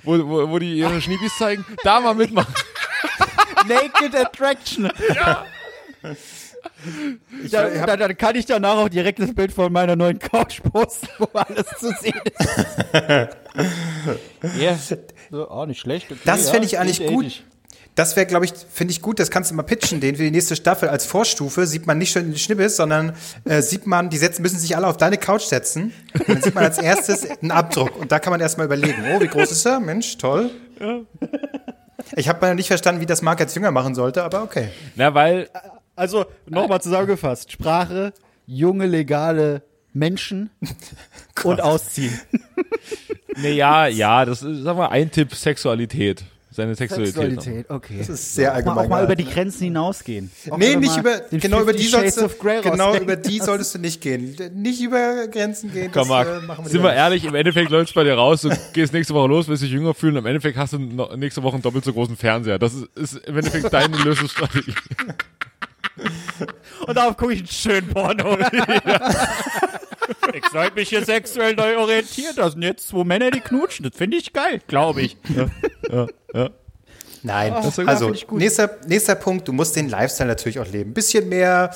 Wo, 0.03 0.17
wo, 0.27 0.49
wo 0.49 0.59
die 0.59 0.77
ihre 0.77 1.01
Schniebis 1.01 1.37
zeigen, 1.37 1.65
da 1.83 1.99
mal 1.99 2.15
mitmachen. 2.15 2.53
Naked 3.67 4.15
Attraction. 4.15 4.89
Ich, 7.43 7.51
Da, 7.51 7.69
da, 7.85 7.97
dann 7.97 8.17
kann 8.17 8.35
ich 8.35 8.45
danach 8.45 8.77
auch 8.77 8.89
direkt 8.89 9.19
das 9.19 9.33
Bild 9.33 9.51
von 9.51 9.71
meiner 9.71 9.95
neuen 9.95 10.19
Couch 10.19 10.61
posten, 10.63 11.07
wo 11.17 11.27
alles 11.33 11.65
zu 11.79 11.91
sehen 11.99 12.21
ist. 12.25 12.49
ja, 14.59 14.77
so, 15.31 15.49
auch 15.49 15.65
nicht 15.65 15.79
schlecht. 15.79 16.11
Okay, 16.11 16.19
Das 16.25 16.45
ja, 16.45 16.51
fände 16.51 16.67
ich 16.67 16.79
eigentlich 16.79 16.99
geht 16.99 17.07
gut. 17.07 17.23
ähnlich. 17.23 17.43
Das 17.95 18.15
wäre, 18.15 18.25
glaube 18.25 18.45
ich, 18.45 18.53
finde 18.71 18.93
ich 18.93 19.01
gut, 19.01 19.19
das 19.19 19.29
kannst 19.29 19.51
du 19.51 19.55
mal 19.55 19.63
pitchen, 19.63 19.99
den 19.99 20.15
für 20.15 20.23
die 20.23 20.31
nächste 20.31 20.55
Staffel 20.55 20.87
als 20.87 21.05
Vorstufe 21.05 21.67
sieht 21.67 21.85
man 21.85 21.97
nicht 21.97 22.13
schon 22.13 22.31
die 22.31 22.39
Schnippes, 22.39 22.77
sondern 22.77 23.13
äh, 23.43 23.61
sieht 23.61 23.87
man, 23.87 24.09
die 24.09 24.17
setzen, 24.17 24.41
müssen 24.41 24.57
sich 24.57 24.77
alle 24.77 24.87
auf 24.87 24.95
deine 24.95 25.17
Couch 25.17 25.41
setzen. 25.41 25.91
Und 26.13 26.29
dann 26.29 26.41
sieht 26.41 26.55
man 26.55 26.63
als 26.63 26.77
erstes 26.77 27.29
einen 27.29 27.51
Abdruck. 27.51 27.97
Und 27.99 28.11
da 28.13 28.19
kann 28.19 28.31
man 28.31 28.39
erstmal 28.39 28.67
überlegen, 28.67 29.03
oh, 29.13 29.19
wie 29.19 29.27
groß 29.27 29.51
ist 29.51 29.65
er? 29.65 29.81
Mensch, 29.81 30.17
toll. 30.17 30.49
Ich 32.15 32.27
habe 32.29 32.41
mal 32.41 32.55
nicht 32.55 32.67
verstanden, 32.67 33.01
wie 33.01 33.05
das 33.05 33.21
Marc 33.21 33.39
jetzt 33.39 33.55
jünger 33.55 33.71
machen 33.71 33.95
sollte, 33.95 34.23
aber 34.23 34.43
okay. 34.43 34.69
Na, 34.95 35.13
weil, 35.13 35.49
Also, 35.95 36.25
nochmal 36.47 36.81
zusammengefasst. 36.81 37.51
Sprache, 37.51 38.13
junge, 38.45 38.85
legale 38.87 39.61
Menschen 39.93 40.49
und 41.43 41.61
ausziehen. 41.61 42.19
ne, 43.37 43.51
ja, 43.51 43.87
ja, 43.87 44.25
das 44.25 44.41
ist, 44.43 44.63
sag 44.63 44.77
mal, 44.77 44.87
ein 44.89 45.11
Tipp, 45.11 45.33
Sexualität. 45.33 46.23
Seine 46.59 46.75
Sexualität. 46.75 47.65
okay. 47.69 47.95
Das 47.99 48.09
ist 48.09 48.35
sehr 48.35 48.49
Auch 48.49 48.53
mal, 48.53 48.57
allgemein. 48.57 48.85
auch 48.85 48.89
mal 48.89 49.03
über 49.05 49.15
die. 49.15 49.25
Grenzen 49.25 49.63
hinausgehen. 49.65 50.31
Auch 50.49 50.57
Nee, 50.57 50.75
nicht 50.75 50.97
über, 50.97 51.19
genau 51.31 51.61
über 51.61 51.73
die 51.73 51.83
50 51.83 51.91
sollst 51.91 52.19
Shades 52.19 52.37
du, 52.63 52.69
genau 52.71 52.95
über 52.95 53.15
die 53.15 53.39
solltest 53.39 53.75
du 53.75 53.79
nicht 53.79 54.01
gehen. 54.01 54.35
Nicht 54.55 54.81
über 54.81 55.27
Grenzen 55.27 55.71
gehen. 55.71 55.91
Komm, 55.93 56.07
Marc, 56.07 56.27
äh, 56.27 56.45
machen 56.45 56.65
wir 56.65 56.71
sind 56.71 56.83
wir 56.83 56.93
ehrlich, 56.93 57.25
im 57.25 57.35
Endeffekt 57.35 57.69
läuft's 57.69 57.93
bei 57.93 58.03
dir 58.03 58.13
raus, 58.15 58.41
du 58.41 58.49
gehst 58.73 58.93
nächste 58.93 59.13
Woche 59.13 59.27
los, 59.27 59.47
willst 59.47 59.63
dich 59.63 59.71
jünger 59.71 59.93
fühlen, 59.93 60.15
im 60.15 60.25
Endeffekt 60.25 60.57
hast 60.57 60.73
du 60.73 60.77
nächste 61.17 61.43
Woche 61.43 61.55
einen 61.55 61.61
doppelt 61.63 61.85
so 61.85 61.93
großen 61.93 62.17
Fernseher. 62.17 62.59
Das 62.59 62.73
ist, 62.73 62.87
ist 62.95 63.27
im 63.27 63.37
Endeffekt 63.37 63.71
deine 63.71 63.97
Lösungsstrategie. 64.03 64.73
Und 66.87 66.95
darauf 66.95 67.17
gucke 67.17 67.33
ich 67.33 67.39
einen 67.39 67.47
schönen 67.47 67.89
Porno. 67.89 68.37
ich 70.33 70.45
sollte 70.51 70.75
mich 70.75 70.89
hier 70.89 71.03
sexuell 71.05 71.55
neu 71.55 71.77
orientieren. 71.77 72.33
Das 72.35 72.53
sind 72.53 72.61
jetzt 72.63 72.87
zwei 72.87 73.03
Männer, 73.03 73.31
die 73.31 73.41
knutschen. 73.41 73.87
Das 73.89 73.97
finde 73.97 74.17
ich 74.17 74.33
geil, 74.33 74.61
glaube 74.67 75.01
ich. 75.01 75.17
Nein, 77.21 77.53
ist 77.63 77.77
ja- 77.77 77.85
also 77.85 78.05
finde 78.05 78.17
ich 78.17 78.27
gut. 78.27 78.39
nächster, 78.39 78.77
nächster 78.87 79.15
Punkt, 79.15 79.47
du 79.47 79.53
musst 79.53 79.75
den 79.75 79.89
Lifestyle 79.89 80.29
natürlich 80.29 80.59
auch 80.59 80.67
leben. 80.67 80.93
Bisschen 80.93 81.27
mehr 81.29 81.73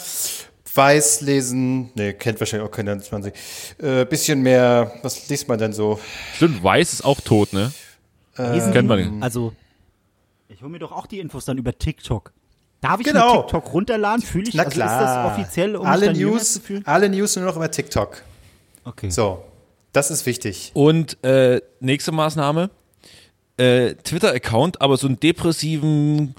Weiß 0.76 1.22
lesen, 1.22 1.92
nee, 1.94 2.14
kennt 2.14 2.40
wahrscheinlich 2.40 2.68
auch 2.68 2.72
keiner 2.72 2.98
20. 3.00 3.34
Äh, 3.78 4.06
bisschen 4.06 4.42
mehr, 4.42 4.92
was 5.04 5.30
liest 5.30 5.48
man 5.48 5.60
denn 5.60 5.72
so? 5.74 6.00
Stimmt, 6.36 6.64
Weiß 6.64 6.94
ist 6.94 7.06
auch 7.06 7.22
tot, 7.22 7.54
ne? 7.54 7.72
Kennt 8.36 8.88
man 8.88 8.98
nicht. 9.00 9.12
Also, 9.24 9.54
ich 10.48 10.62
hole 10.62 10.72
mir 10.72 10.80
doch 10.80 10.92
auch 10.92 11.06
die 11.06 11.20
Infos 11.20 11.46
dann 11.46 11.60
über 11.60 11.78
TikTok. 11.78 12.32
Darf 12.84 13.00
ich 13.00 13.08
Genau. 13.08 13.42
TikTok 13.44 13.74
runterladen? 13.74 14.22
Fühle 14.24 14.50
ich, 14.50 14.54
Na 14.56 14.64
also 14.64 14.76
klar. 14.76 15.02
ist 15.02 15.08
das 15.08 15.32
offiziell, 15.32 15.76
um 15.76 15.86
alle 15.88 16.02
mich 16.02 16.08
dann 16.10 16.16
jünger 16.20 16.32
News, 16.34 16.54
zu 16.54 16.60
fühlen? 16.60 16.84
alle 16.86 17.10
News 17.10 17.36
nur 17.38 17.46
noch 17.46 17.56
über 17.56 17.72
TikTok. 17.72 18.22
Okay. 18.84 19.10
So, 19.10 19.44
das 19.94 20.12
ist 20.12 20.26
wichtig. 20.26 20.72
Und 20.74 21.24
äh, 21.24 21.62
nächste 21.80 22.12
Maßnahme, 22.12 22.70
äh, 23.58 23.94
Twitter-Account, 23.96 24.82
aber 24.82 24.98
so 24.98 25.08
einen 25.08 25.20
depressiven 25.20 26.36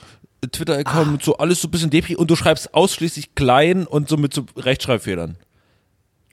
Twitter-Account 0.52 1.12
mit 1.12 1.22
so 1.22 1.38
alles 1.38 1.62
so 1.62 1.68
ein 1.68 1.70
bisschen 1.70 1.88
depri 1.90 2.14
und 2.16 2.30
du 2.30 2.36
schreibst 2.36 2.74
ausschließlich 2.74 3.34
klein 3.34 3.86
und 3.86 4.10
so 4.10 4.18
mit 4.18 4.34
so 4.34 4.44
Rechtschreibfehlern. 4.56 5.36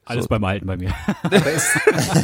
Alles 0.04 0.28
beim 0.28 0.44
Alten 0.44 0.66
bei 0.66 0.76
mir. 0.76 0.94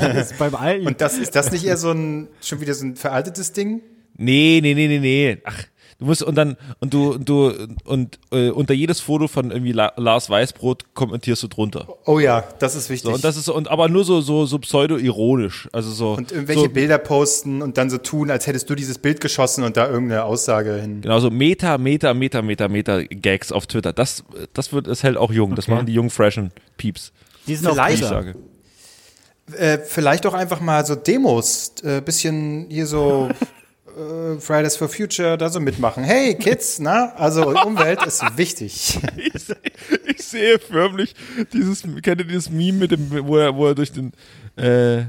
Alles 0.02 0.34
beim 0.38 0.56
Alten. 0.56 0.88
und 0.88 1.00
das 1.00 1.18
ist 1.18 1.36
das 1.36 1.52
nicht 1.54 1.64
eher 1.64 1.78
so 1.78 1.92
ein 1.92 2.28
schon 2.42 2.60
wieder 2.60 2.74
so 2.74 2.86
ein 2.86 2.98
veraltetes 2.98 3.54
Ding? 3.54 3.82
Nee, 4.18 4.60
nee, 4.62 4.74
nee, 4.74 4.88
nee, 4.88 5.00
nee. 5.00 5.38
Ach, 5.46 5.64
du 6.00 6.06
musst 6.06 6.22
und 6.24 6.36
dann 6.36 6.58
und 6.80 6.94
du 6.94 7.14
und 7.14 7.28
du 7.28 7.52
und 7.86 8.20
äh, 8.32 8.50
unter 8.50 8.74
jedes 8.74 9.00
Foto 9.00 9.28
von 9.28 9.52
irgendwie 9.52 9.72
La 9.72 9.94
Lars 9.98 10.30
Weißbrot 10.30 10.94
kommentierst 10.94 11.44
du 11.44 11.48
drunter. 11.48 11.88
Oh 12.06 12.20
ja, 12.20 12.44
das 12.60 12.76
ist 12.76 12.90
wichtig. 12.90 13.10
So, 13.10 13.16
und 13.16 13.24
das 13.24 13.38
ist 13.38 13.46
so, 13.46 13.56
und 13.56 13.68
aber 13.70 13.90
nur 13.90 14.04
so 14.06 14.22
so 14.22 14.46
so 14.46 14.60
pseudo 14.60 14.98
ironisch, 14.98 15.68
also 15.74 15.90
so 15.92 16.14
und 16.14 16.32
irgendwelche 16.32 16.62
so, 16.64 16.70
Bilder 16.70 16.98
posten 16.98 17.62
und 17.62 17.78
dann 17.78 17.90
so 17.90 17.98
tun, 17.98 18.30
als 18.32 18.46
hättest 18.48 18.70
du 18.70 18.76
dieses 18.76 18.98
Bild 19.00 19.22
geschossen 19.22 19.64
und 19.64 19.76
da 19.78 19.90
irgendeine 19.90 20.24
Aussage 20.24 20.76
hin. 20.76 21.02
Genau, 21.02 21.20
so 21.20 21.30
Meta, 21.32 21.78
Meta, 21.78 22.14
Meta, 22.14 22.42
Meta, 22.42 22.68
Meta 22.68 23.02
Gags 23.04 23.52
auf 23.52 23.66
Twitter. 23.68 23.94
Das, 23.94 24.24
das 24.54 24.72
wird, 24.74 24.88
es 24.88 25.04
hält 25.04 25.18
auch 25.18 25.32
jung. 25.32 25.56
Das 25.56 25.66
Okay. 25.66 25.74
machen 25.76 25.86
die 25.88 25.94
jungen, 25.94 26.10
freshen 26.10 26.52
Peeps. 26.78 27.12
die 27.48 27.56
sind 27.56 27.70
vielleicht- 27.72 27.96
Ich 27.96 28.00
Twitter. 28.02 28.14
sage. 28.24 28.36
Äh, 29.58 29.78
vielleicht 29.80 30.26
auch 30.26 30.34
einfach 30.34 30.60
mal 30.60 30.86
so 30.86 30.96
Demos, 30.96 31.72
äh, 31.82 32.02
bisschen 32.02 32.68
hier 32.70 32.86
so 32.86 33.30
Fridays 34.40 34.76
for 34.78 34.88
Future 34.90 35.38
da 35.38 35.50
so 35.50 35.60
mitmachen. 35.60 36.04
Hey 36.04 36.36
Kids, 36.36 36.80
na, 36.80 37.14
also 37.16 37.50
Umwelt 37.66 38.06
ist 38.06 38.24
wichtig. 38.38 39.00
Ich, 39.18 39.44
seh- 39.44 39.56
ich 40.08 40.24
sehe 40.24 40.60
förmlich 40.60 41.14
dieses, 41.54 41.82
kennt 41.82 42.22
ihr 42.22 42.26
dieses 42.26 42.50
Meme 42.50 42.80
mit 42.80 42.92
dem, 42.92 43.10
wo 43.28 43.38
er, 43.38 43.56
wo 43.56 43.68
er 43.68 43.76
durch 43.76 43.92
den, 43.92 44.12
äh, 44.56 45.06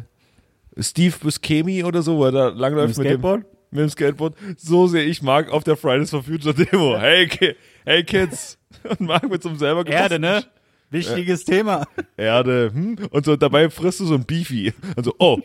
Steve 0.81 1.15
Buscemi 1.21 1.83
oder 1.85 2.03
so, 2.03 2.17
wo 2.19 2.25
er 2.27 2.33
da 2.33 2.49
langläuft 2.49 2.97
Mit 2.97 3.07
dem 3.07 3.11
Skateboard? 3.11 3.43
Dem, 3.43 3.49
mit 3.71 3.81
dem 3.81 3.91
Skateboard. 3.91 4.35
So 4.57 4.87
sehe 4.87 5.05
ich 5.05 5.23
Mark 5.23 5.51
auf 5.51 5.65
der 5.65 5.77
Fridays 5.77 6.11
for 6.11 6.23
Future 6.23 6.55
Demo. 6.55 6.97
Hey, 6.99 7.27
Ki 7.27 7.55
hey 7.85 8.05
Kids. 8.05 8.59
Und 8.89 9.01
Mark 9.01 9.29
mit 9.29 9.43
so 9.43 9.49
einem 9.49 9.59
selber 9.59 9.87
Erde, 9.87 10.19
ne? 10.19 10.45
Wichtiges 10.91 11.45
Thema. 11.45 11.85
Erde, 12.17 12.71
hm? 12.73 12.97
Und 13.11 13.25
so 13.25 13.37
dabei 13.37 13.69
frisst 13.69 14.01
du 14.01 14.07
so 14.07 14.15
ein 14.15 14.25
Beefy. 14.25 14.73
Also, 14.97 15.15
oh, 15.19 15.39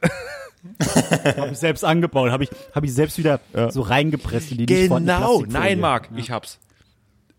Habe 1.36 1.52
ich 1.52 1.58
selbst 1.58 1.84
angebaut. 1.84 2.30
Habe 2.30 2.44
ich, 2.44 2.50
hab 2.74 2.84
ich 2.84 2.92
selbst 2.92 3.18
wieder 3.18 3.40
so 3.70 3.80
reingepresst 3.80 4.52
in 4.52 4.58
die 4.58 4.66
Genau, 4.66 5.42
nein, 5.48 5.80
Marc, 5.80 6.08
ich 6.16 6.30
hab's. 6.30 6.58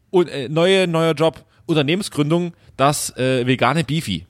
Und 0.10 0.27
äh, 0.27 0.49
neue, 0.49 0.88
neuer 0.88 1.13
Job, 1.13 1.45
Unternehmensgründung, 1.65 2.53
das 2.77 3.15
äh, 3.17 3.45
vegane 3.47 3.84
Beefy. 3.84 4.25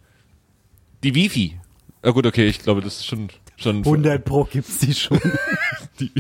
Die 1.04 1.15
Wifi. 1.15 1.60
Ja 2.04 2.12
gut, 2.12 2.25
okay, 2.25 2.47
ich 2.47 2.60
glaube, 2.60 2.82
das 2.82 2.97
ist 2.97 3.06
schon 3.06 3.30
schon 3.62 3.77
100 3.77 4.25
Pro 4.25 4.43
gibt's 4.43 4.80
die 4.80 4.93
schon. 4.93 5.19
die 5.99 6.12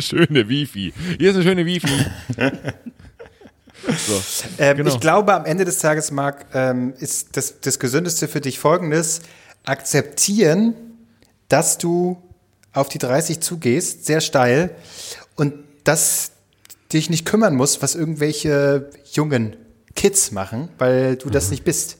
schöne 0.00 0.48
Wifi. 0.48 0.92
Hier 1.18 1.30
ist 1.30 1.36
eine 1.36 1.44
schöne 1.44 1.66
Wifi. 1.66 1.88
so. 4.06 4.22
Ähm, 4.58 4.76
Genau. 4.78 4.90
Ich 4.90 5.00
glaube, 5.00 5.34
am 5.34 5.44
Ende 5.44 5.64
des 5.64 5.78
Tages, 5.78 6.10
Marc, 6.10 6.46
ähm, 6.54 6.94
ist 6.98 7.36
das, 7.36 7.60
das 7.60 7.78
Gesündeste 7.78 8.28
für 8.28 8.40
dich 8.40 8.58
folgendes. 8.58 9.20
Akzeptieren, 9.64 10.74
dass 11.48 11.78
du 11.78 12.22
auf 12.72 12.88
die 12.88 12.98
30 12.98 13.40
zugehst, 13.40 14.04
sehr 14.06 14.20
steil, 14.20 14.74
und 15.36 15.54
dass 15.84 16.32
dich 16.92 17.10
nicht 17.10 17.24
kümmern 17.26 17.54
musst, 17.54 17.82
was 17.82 17.94
irgendwelche 17.94 18.90
jungen 19.12 19.56
Kids 19.94 20.30
machen, 20.32 20.68
weil 20.78 21.16
du 21.16 21.28
Mhm. 21.28 21.32
das 21.32 21.50
nicht 21.50 21.64
bist. 21.64 21.98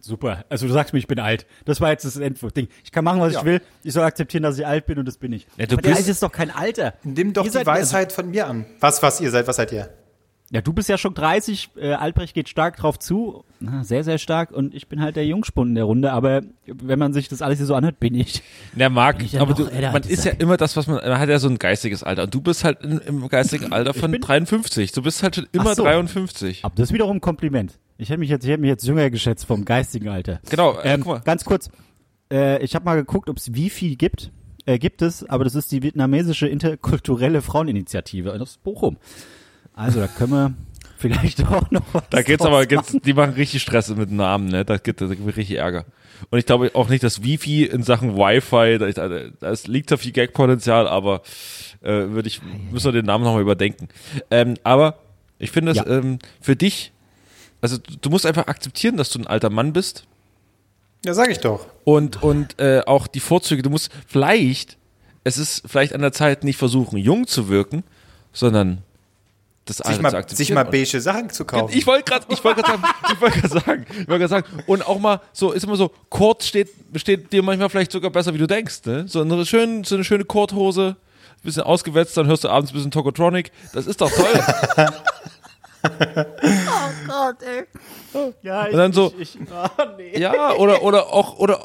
Super. 0.00 0.44
Also 0.48 0.66
du 0.66 0.72
sagst 0.72 0.92
mir, 0.92 0.98
ich 0.98 1.06
bin 1.06 1.20
alt. 1.20 1.46
Das 1.64 1.80
war 1.80 1.90
jetzt 1.90 2.04
das 2.04 2.16
Endding. 2.16 2.66
Ich 2.82 2.90
kann 2.90 3.04
machen, 3.04 3.20
was 3.20 3.34
Ja. 3.34 3.38
ich 3.40 3.44
will. 3.44 3.62
Ich 3.84 3.92
soll 3.92 4.02
akzeptieren, 4.02 4.42
dass 4.42 4.58
ich 4.58 4.66
alt 4.66 4.86
bin 4.86 4.98
und 4.98 5.06
das 5.06 5.16
bin 5.16 5.32
ich. 5.32 5.46
Ja, 5.56 5.66
du 5.66 5.74
Aber 5.74 5.82
der 5.82 5.90
bist- 5.90 5.98
Alte 6.00 6.10
ist 6.10 6.22
doch 6.24 6.32
kein 6.32 6.50
Alter. 6.50 6.94
Nimm 7.04 7.32
doch 7.32 7.44
Ihr 7.44 7.52
die 7.52 7.64
Weisheit 7.66 8.12
von 8.12 8.30
mir 8.30 8.48
an. 8.48 8.64
Was, 8.80 9.00
was 9.02 9.20
ihr 9.20 9.30
seid, 9.30 9.46
was 9.46 9.56
seid 9.56 9.70
ihr? 9.70 9.90
Ja, 10.52 10.60
du 10.60 10.74
bist 10.74 10.90
ja 10.90 10.98
schon 10.98 11.14
30, 11.14 11.70
äh, 11.76 11.94
Albrecht 11.94 12.34
geht 12.34 12.46
stark 12.46 12.76
drauf 12.76 12.98
zu, 12.98 13.42
na, 13.58 13.84
sehr, 13.84 14.04
sehr 14.04 14.18
stark 14.18 14.52
und 14.52 14.74
ich 14.74 14.86
bin 14.86 15.00
halt 15.00 15.16
der 15.16 15.24
Jungspund 15.24 15.70
in 15.70 15.74
der 15.76 15.84
Runde, 15.84 16.12
aber 16.12 16.42
wenn 16.66 16.98
man 16.98 17.14
sich 17.14 17.28
das 17.28 17.40
alles 17.40 17.56
hier 17.56 17.64
so 17.64 17.74
anhört, 17.74 17.98
bin 17.98 18.14
ich. 18.14 18.42
Der 18.74 18.90
Marc, 18.90 19.22
ich 19.22 19.40
aber 19.40 19.54
du, 19.54 19.64
man 19.64 20.02
ist 20.02 20.26
ja 20.26 20.32
immer 20.32 20.58
das, 20.58 20.76
was 20.76 20.86
man, 20.86 20.96
man 20.96 21.18
hat 21.18 21.30
ja 21.30 21.38
so 21.38 21.48
ein 21.48 21.58
geistiges 21.58 22.02
Alter. 22.02 22.24
Und 22.24 22.34
du 22.34 22.42
bist 22.42 22.64
halt 22.64 22.82
in, 22.82 22.98
im 22.98 23.26
geistigen 23.28 23.72
Alter 23.72 23.94
von 23.94 24.12
53. 24.12 24.92
Du 24.92 25.00
bist 25.00 25.22
halt 25.22 25.36
schon 25.36 25.46
immer 25.52 25.74
so. 25.74 25.84
53. 25.84 26.66
Aber 26.66 26.74
das 26.76 26.90
ist 26.90 26.92
wiederum 26.92 27.16
ein 27.16 27.20
Kompliment. 27.22 27.78
Ich 27.96 28.10
hätte 28.10 28.20
mich 28.20 28.28
jetzt, 28.28 28.44
ich 28.44 28.50
hätte 28.50 28.60
mich 28.60 28.68
jetzt 28.68 28.86
jünger 28.86 29.08
geschätzt 29.08 29.46
vom 29.46 29.64
geistigen 29.64 30.08
Alter. 30.08 30.40
Genau, 30.50 30.78
äh, 30.80 30.92
Ähm, 30.92 31.04
ganz 31.24 31.46
kurz, 31.46 31.70
äh, 32.30 32.62
ich 32.62 32.74
habe 32.74 32.84
mal 32.84 32.96
geguckt, 32.96 33.30
ob 33.30 33.38
es 33.38 33.54
Wifi 33.54 33.96
gibt. 33.96 34.30
Äh, 34.66 34.78
gibt 34.78 35.00
es, 35.00 35.24
aber 35.24 35.44
das 35.44 35.54
ist 35.54 35.72
die 35.72 35.82
vietnamesische 35.82 36.46
interkulturelle 36.46 37.40
Fraueninitiative 37.40 38.38
aus 38.38 38.58
Bochum. 38.58 38.98
Also 39.74 40.00
da 40.00 40.06
können 40.08 40.32
wir 40.32 40.54
vielleicht 40.98 41.44
auch 41.46 41.70
noch 41.70 41.82
was 41.92 42.02
Da 42.10 42.22
geht's 42.22 42.44
aber, 42.44 42.66
geht's, 42.66 42.96
die 43.04 43.12
machen 43.14 43.34
richtig 43.34 43.62
Stress 43.62 43.88
mit 43.90 44.10
den 44.10 44.16
Namen, 44.16 44.48
ne? 44.48 44.64
Da 44.64 44.76
gibt 44.78 45.00
da 45.00 45.06
mir 45.06 45.26
richtig 45.36 45.56
Ärger. 45.58 45.84
Und 46.30 46.38
ich 46.38 46.46
glaube 46.46 46.70
auch 46.74 46.88
nicht, 46.88 47.02
dass 47.02 47.22
Wifi 47.24 47.64
in 47.64 47.82
Sachen 47.82 48.16
Wi-Fi, 48.16 48.78
da, 48.78 49.08
da, 49.08 49.20
da 49.40 49.50
ist- 49.50 49.66
liegt 49.66 49.90
da 49.90 49.96
viel 49.96 50.12
Gag-Potenzial, 50.12 50.86
aber 50.86 51.22
äh, 51.80 51.88
würde 51.90 52.28
ich, 52.28 52.40
müssen 52.70 52.84
wir 52.86 52.92
den 52.92 53.06
Namen 53.06 53.24
nochmal 53.24 53.42
überdenken. 53.42 53.88
Ähm, 54.30 54.54
aber 54.62 54.98
ich 55.40 55.50
finde 55.50 55.72
es 55.72 55.78
Ja. 55.78 55.86
ähm, 55.86 56.18
für 56.40 56.54
dich, 56.54 56.92
also 57.60 57.76
du 57.78 57.96
du 58.00 58.10
musst 58.10 58.24
einfach 58.26 58.46
akzeptieren, 58.46 58.96
dass 58.96 59.10
du 59.10 59.18
ein 59.18 59.26
alter 59.26 59.50
Mann 59.50 59.72
bist 59.72 60.04
Ja, 61.04 61.12
sag 61.14 61.30
ich 61.30 61.38
doch. 61.40 61.66
und, 61.82 62.22
und 62.22 62.60
äh, 62.60 62.82
auch 62.86 63.08
die 63.08 63.18
Vorzüge, 63.20 63.62
du 63.62 63.70
musst 63.70 63.90
vielleicht, 64.06 64.76
es 65.24 65.38
ist 65.38 65.62
vielleicht 65.66 65.92
an 65.92 66.02
der 66.02 66.12
Zeit, 66.12 66.44
nicht 66.44 66.56
versuchen, 66.56 66.98
jung 66.98 67.26
zu 67.26 67.48
wirken, 67.48 67.82
sondern 68.32 68.82
das 69.64 69.76
Sich 69.76 69.86
Alter 69.86 69.96
zu 69.96 70.02
mal, 70.02 70.14
akzeptieren. 70.14 70.36
sich 70.36 70.54
mal 70.54 70.64
beige 70.64 71.00
Sachen 71.00 71.30
zu 71.30 71.44
kaufen. 71.44 71.72
ich 71.76 71.86
wollte 71.86 72.04
gerade, 72.04 72.26
ich 72.28 72.42
wollte 72.42 72.62
gerade 72.62 72.80
sagen, 72.82 72.84
ich 73.12 73.20
wollte 73.20 73.40
gerade 73.40 73.60
sagen, 73.60 73.86
ich 74.00 74.08
wollte 74.08 74.28
sagen, 74.28 74.46
und 74.66 74.86
auch 74.86 74.98
mal 74.98 75.20
so 75.32 75.52
ist 75.52 75.62
immer 75.64 75.76
so, 75.76 75.90
Kord 76.10 76.42
steht, 76.42 76.68
steht 76.96 77.32
dir 77.32 77.42
manchmal 77.42 77.68
vielleicht 77.70 77.92
sogar 77.92 78.10
besser, 78.10 78.34
wie 78.34 78.38
du 78.38 78.46
denkst, 78.46 78.80
ne? 78.86 79.06
So 79.06 79.20
eine 79.20 79.46
schön, 79.46 79.84
so 79.84 79.94
eine 79.94 80.04
schöne 80.04 80.24
Kordhose, 80.24 80.96
bisschen 81.44 81.62
ausgewetzt, 81.62 82.16
dann 82.16 82.26
hörst 82.26 82.44
du 82.44 82.48
abends 82.48 82.70
ein 82.70 82.74
bisschen 82.74 82.90
Tokotronic, 82.90 83.50
das 83.72 83.86
ist 83.86 84.00
doch 84.00 84.10
toll. 84.10 84.40
Ja, 88.42 88.66
Und 88.66 88.76
dann 88.76 88.92
so, 88.92 89.12
Ich, 89.18 89.36
oh, 89.40 89.82
nee. 89.96 90.18
ja, 90.18 90.52
oder 90.54 90.82
oder 90.82 91.08
auch 91.12 91.38
oder 91.38 91.60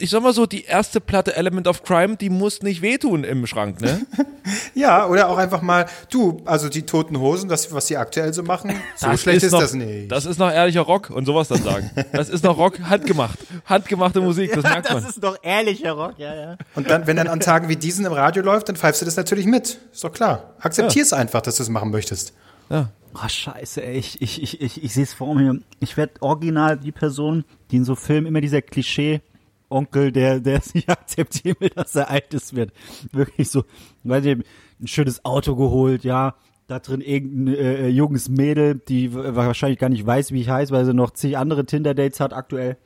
ich 0.00 0.10
sag 0.10 0.22
mal 0.22 0.32
so, 0.32 0.46
die 0.46 0.64
erste 0.64 1.00
Platte 1.00 1.36
Element 1.36 1.68
of 1.68 1.82
Crime, 1.82 2.16
die 2.16 2.30
muss 2.30 2.62
nicht 2.62 2.82
wehtun 2.82 3.24
im 3.24 3.46
Schrank, 3.46 3.80
ne? 3.80 4.06
Ja, 4.74 5.06
oder 5.06 5.28
auch 5.28 5.36
einfach 5.36 5.62
mal, 5.62 5.86
du, 6.10 6.42
also 6.44 6.68
die 6.68 6.82
toten 6.82 7.20
Hosen, 7.20 7.48
das, 7.48 7.72
was 7.72 7.86
sie 7.86 7.96
aktuell 7.96 8.32
so 8.32 8.42
machen, 8.42 8.72
so 8.96 9.14
schlecht 9.16 9.42
ist, 9.42 9.52
noch, 9.52 9.60
das 9.60 9.74
nicht. 9.74 10.10
Das 10.10 10.24
ist 10.24 10.38
noch 10.38 10.50
ehrlicher 10.50 10.80
Rock 10.80 11.10
und 11.10 11.26
sowas 11.26 11.48
dann 11.48 11.62
sagen. 11.62 11.90
Das 12.12 12.28
ist 12.28 12.42
noch 12.42 12.56
Rock, 12.56 12.80
handgemacht. 12.80 13.38
Handgemachte 13.66 14.20
Musik, 14.20 14.52
das 14.54 14.62
merkt 14.64 14.90
man. 14.90 15.04
ist 15.04 15.22
doch 15.22 15.36
ehrlicher 15.42 15.92
Rock, 15.92 16.14
ja, 16.18 16.34
ja. 16.34 16.56
Und 16.74 16.88
dann, 16.90 17.06
wenn 17.06 17.16
dann 17.16 17.28
an 17.28 17.40
Tagen 17.40 17.68
wie 17.68 17.76
diesen 17.76 18.06
im 18.06 18.12
Radio 18.12 18.42
läuft, 18.42 18.68
dann 18.68 18.76
pfeifst 18.76 19.02
du 19.02 19.04
das 19.04 19.16
natürlich 19.16 19.46
mit. 19.46 19.78
Ist 19.92 20.02
doch 20.02 20.12
klar. 20.12 20.54
Akzeptier's 20.60 21.12
einfach, 21.12 21.42
dass 21.42 21.56
du 21.56 21.62
es 21.62 21.68
machen 21.68 21.90
möchtest. 21.90 22.32
Oh, 23.14 23.28
scheiße, 23.28 23.84
ey. 23.84 23.96
Ich, 23.96 24.22
ich, 24.22 24.42
ich, 24.42 24.60
ich, 24.60 24.82
ich 24.84 24.94
sehe 24.94 25.02
es 25.02 25.12
vor 25.12 25.34
mir. 25.34 25.58
Ich 25.80 25.96
werde 25.96 26.14
original 26.20 26.78
die 26.78 26.92
Person, 26.92 27.44
die 27.70 27.76
in 27.76 27.84
so 27.84 27.96
Filmen 27.96 28.26
immer 28.26 28.40
dieser 28.40 28.62
Klischee-Onkel, 29.70 30.12
der, 30.12 30.40
der 30.40 30.58
es 30.58 30.74
nicht 30.74 30.88
akzeptieren 30.88 31.56
will, 31.60 31.70
dass 31.70 31.94
er 31.94 32.10
alt 32.10 32.34
ist, 32.34 32.54
wird. 32.54 32.72
Wirklich 33.12 33.48
so, 33.50 33.64
weiß 34.04 34.24
ich, 34.26 34.38
ein 34.80 34.86
schönes 34.86 35.24
Auto 35.24 35.56
geholt, 35.56 36.04
ja. 36.04 36.34
Da 36.66 36.78
drin 36.78 37.00
irgendein 37.00 37.56
äh, 37.56 37.88
junges 37.88 38.28
Mädel, 38.28 38.76
die 38.76 39.12
wahrscheinlich 39.12 39.80
gar 39.80 39.88
nicht 39.88 40.06
weiß, 40.06 40.30
wie 40.30 40.42
ich 40.42 40.48
heiße, 40.48 40.72
weil 40.72 40.84
sie 40.84 40.94
noch 40.94 41.10
zig 41.10 41.36
andere 41.36 41.66
Tinder-Dates 41.66 42.20
hat 42.20 42.32
aktuell. 42.32 42.76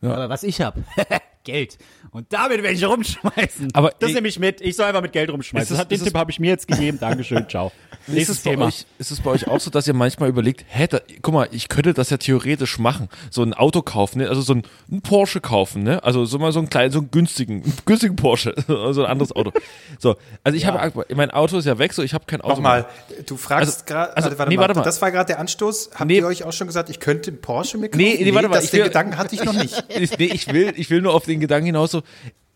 Aber 0.00 0.30
was 0.30 0.44
ich 0.44 0.62
hab, 0.62 0.78
Geld. 1.44 1.76
Und 2.14 2.32
damit 2.32 2.62
werde 2.62 2.76
ich 2.76 2.84
rumschmeißen. 2.84 3.70
Aber 3.74 3.92
das 3.98 4.08
ich- 4.10 4.14
nehme 4.14 4.28
ich 4.28 4.38
mit. 4.38 4.60
Ich 4.60 4.76
soll 4.76 4.86
einfach 4.86 5.02
mit 5.02 5.10
Geld 5.12 5.30
rumschmeißen. 5.30 5.64
Ist 5.64 5.70
es- 5.72 5.76
Das 5.76 5.80
hat, 5.80 5.90
den 5.90 5.96
ist 5.96 6.02
es- 6.02 6.06
Tipp 6.06 6.16
habe 6.16 6.30
ich 6.30 6.38
mir 6.38 6.46
jetzt 6.50 6.68
gegeben. 6.68 6.98
Dankeschön, 7.00 7.46
ciao. 7.50 7.72
Ist 8.06 8.14
Nächstes 8.14 8.36
es, 8.38 8.42
bei 8.44 8.50
Thema. 8.52 8.66
euch, 8.66 8.86
ist 8.98 9.10
es 9.10 9.20
bei 9.20 9.30
euch 9.32 9.48
auch 9.48 9.58
so, 9.58 9.70
dass 9.70 9.88
ihr 9.88 9.94
manchmal 9.94 10.28
überlegt, 10.28 10.64
hä, 10.68 10.86
da, 10.88 11.00
guck 11.22 11.34
mal, 11.34 11.48
ich 11.50 11.68
könnte 11.68 11.92
das 11.92 12.10
ja 12.10 12.16
theoretisch 12.18 12.78
machen. 12.78 13.08
So 13.30 13.42
ein 13.42 13.52
Auto 13.52 13.82
kaufen, 13.82 14.18
ne? 14.18 14.28
also 14.28 14.42
so 14.42 14.54
ein, 14.54 14.62
ein 14.92 15.00
Porsche 15.02 15.40
kaufen, 15.40 15.82
ne? 15.82 16.04
Also 16.04 16.24
so 16.24 16.38
mal 16.38 16.52
so 16.52 16.60
einen 16.60 16.70
kleinen, 16.70 16.92
so 16.92 17.00
einen 17.00 17.10
günstigen, 17.10 17.64
einen 17.64 17.72
günstigen 17.84 18.14
Porsche, 18.14 18.54
also 18.68 19.04
ein 19.04 19.10
anderes 19.10 19.34
Auto. 19.34 19.52
So, 19.98 20.14
also 20.44 20.56
ich 20.56 20.66
habe, 20.66 21.04
mein 21.16 21.30
Auto 21.32 21.58
ist 21.58 21.64
ja 21.64 21.78
weg, 21.78 21.94
so 21.94 22.02
ich 22.04 22.14
habe 22.14 22.26
kein 22.26 22.42
Auto. 22.42 22.54
Nochmal, 22.56 22.86
du 23.26 23.36
fragst 23.36 23.72
Also- 23.72 23.84
gerade, 23.86 24.16
also, 24.16 24.28
also, 24.28 24.38
warte, 24.38 24.50
nee, 24.50 24.56
mal, 24.56 24.62
warte 24.62 24.74
mal. 24.78 24.84
das 24.84 25.02
war 25.02 25.10
gerade 25.10 25.26
der 25.28 25.40
Anstoß. 25.40 25.90
Habt 25.94 26.06
Nee. 26.06 26.18
ihr 26.18 26.26
euch 26.26 26.44
auch 26.44 26.52
schon 26.52 26.68
gesagt, 26.68 26.90
ich 26.90 27.00
könnte 27.00 27.30
einen 27.32 27.40
Porsche 27.40 27.76
mir 27.78 27.88
kaufen? 27.88 27.98
Nee, 28.02 28.18
nee, 28.22 28.32
warte 28.34 28.48
mal, 28.48 28.54
das, 28.56 28.66
ich 28.66 28.70
den 28.70 28.80
will- 28.80 28.86
Gedanken 28.88 29.16
hatte 29.18 29.34
ich 29.34 29.42
noch 29.44 29.54
nicht. 29.54 29.82
Ich, 29.88 30.16
nee, 30.18 30.26
ich 30.26 30.52
will, 30.52 30.72
ich 30.76 30.90
will 30.90 31.00
nur 31.00 31.14
auf 31.14 31.24
den 31.24 31.40
Gedanken 31.40 31.66
hinaus 31.66 31.90
so, 31.90 32.02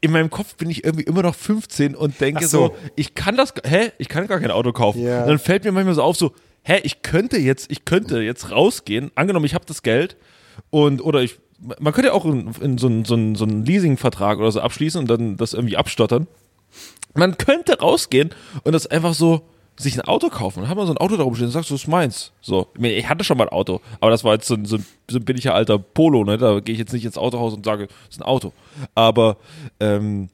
in 0.00 0.12
meinem 0.12 0.30
Kopf 0.30 0.54
bin 0.56 0.70
ich 0.70 0.84
irgendwie 0.84 1.04
immer 1.04 1.22
noch 1.22 1.34
15 1.34 1.94
und 1.96 2.20
denke 2.20 2.46
so. 2.46 2.68
so. 2.68 2.76
ich 2.96 3.14
kann 3.14 3.36
das, 3.36 3.52
hä, 3.64 3.90
ich 3.98 4.08
kann 4.08 4.26
gar 4.28 4.38
kein 4.40 4.50
Auto 4.52 4.72
kaufen. 4.72 5.00
Und 5.22 5.28
dann 5.28 5.38
fällt 5.38 5.64
mir 5.64 5.72
manchmal 5.72 5.94
so 5.94 6.02
auf 6.02 6.16
so, 6.16 6.32
hä, 6.62 6.80
ich 6.84 7.02
könnte 7.02 7.36
jetzt, 7.38 7.70
ich 7.70 7.84
könnte 7.84 8.20
jetzt 8.20 8.50
rausgehen, 8.52 9.10
angenommen, 9.16 9.44
ich 9.46 9.54
habe 9.54 9.64
das 9.66 9.82
Geld 9.82 10.16
und, 10.70 11.02
oder 11.02 11.22
ich, 11.22 11.38
man 11.80 11.92
könnte 11.92 12.08
ja 12.08 12.14
auch 12.14 12.24
in, 12.24 12.52
in 12.60 12.78
so 12.78 12.86
einen 12.86 13.04
so 13.04 13.14
einen- 13.14 13.34
so 13.34 13.44
einen 13.44 13.64
Leasingvertrag 13.64 14.38
oder 14.38 14.52
so 14.52 14.60
abschließen 14.60 15.00
und 15.00 15.08
dann 15.10 15.36
das 15.36 15.54
irgendwie 15.54 15.76
abstottern. 15.76 16.28
Man 17.14 17.36
könnte 17.36 17.80
rausgehen 17.80 18.30
und 18.62 18.72
das 18.72 18.86
einfach 18.86 19.14
so 19.14 19.48
sich 19.78 19.94
ein 19.96 20.02
Auto 20.02 20.28
kaufen. 20.28 20.60
Dann 20.60 20.68
hat 20.68 20.76
man 20.76 20.86
so 20.86 20.92
ein 20.92 20.98
Auto 20.98 21.16
da 21.16 21.22
rumstehen 21.22 21.46
und 21.46 21.52
sagst, 21.52 21.70
das 21.70 21.82
ist 21.82 21.88
meins. 21.88 22.32
So. 22.40 22.66
Ich 22.74 22.80
meine, 22.80 22.94
Ich 22.94 23.08
hatte 23.08 23.24
schon 23.24 23.38
mal 23.38 23.44
ein 23.44 23.52
Auto, 23.52 23.80
aber 24.00 24.10
das 24.10 24.24
war 24.24 24.34
jetzt 24.34 24.46
so 24.48 24.54
ein, 24.54 24.64
so 24.64 24.76
ein, 24.76 24.84
so 25.10 25.18
ein 25.18 25.24
billiger 25.24 25.54
alter 25.54 25.78
Polo, 25.78 26.24
ne? 26.24 26.36
Da 26.38 26.60
gehe 26.60 26.72
ich 26.72 26.78
jetzt 26.78 26.92
nicht 26.92 27.04
ins 27.04 27.16
Autohaus 27.18 27.54
und 27.54 27.64
sage, 27.64 27.86
das 27.86 27.96
ist 28.16 28.20
ein 28.20 28.24
Auto. 28.24 28.52
Aber 28.94 29.36
ähm, 29.80 30.28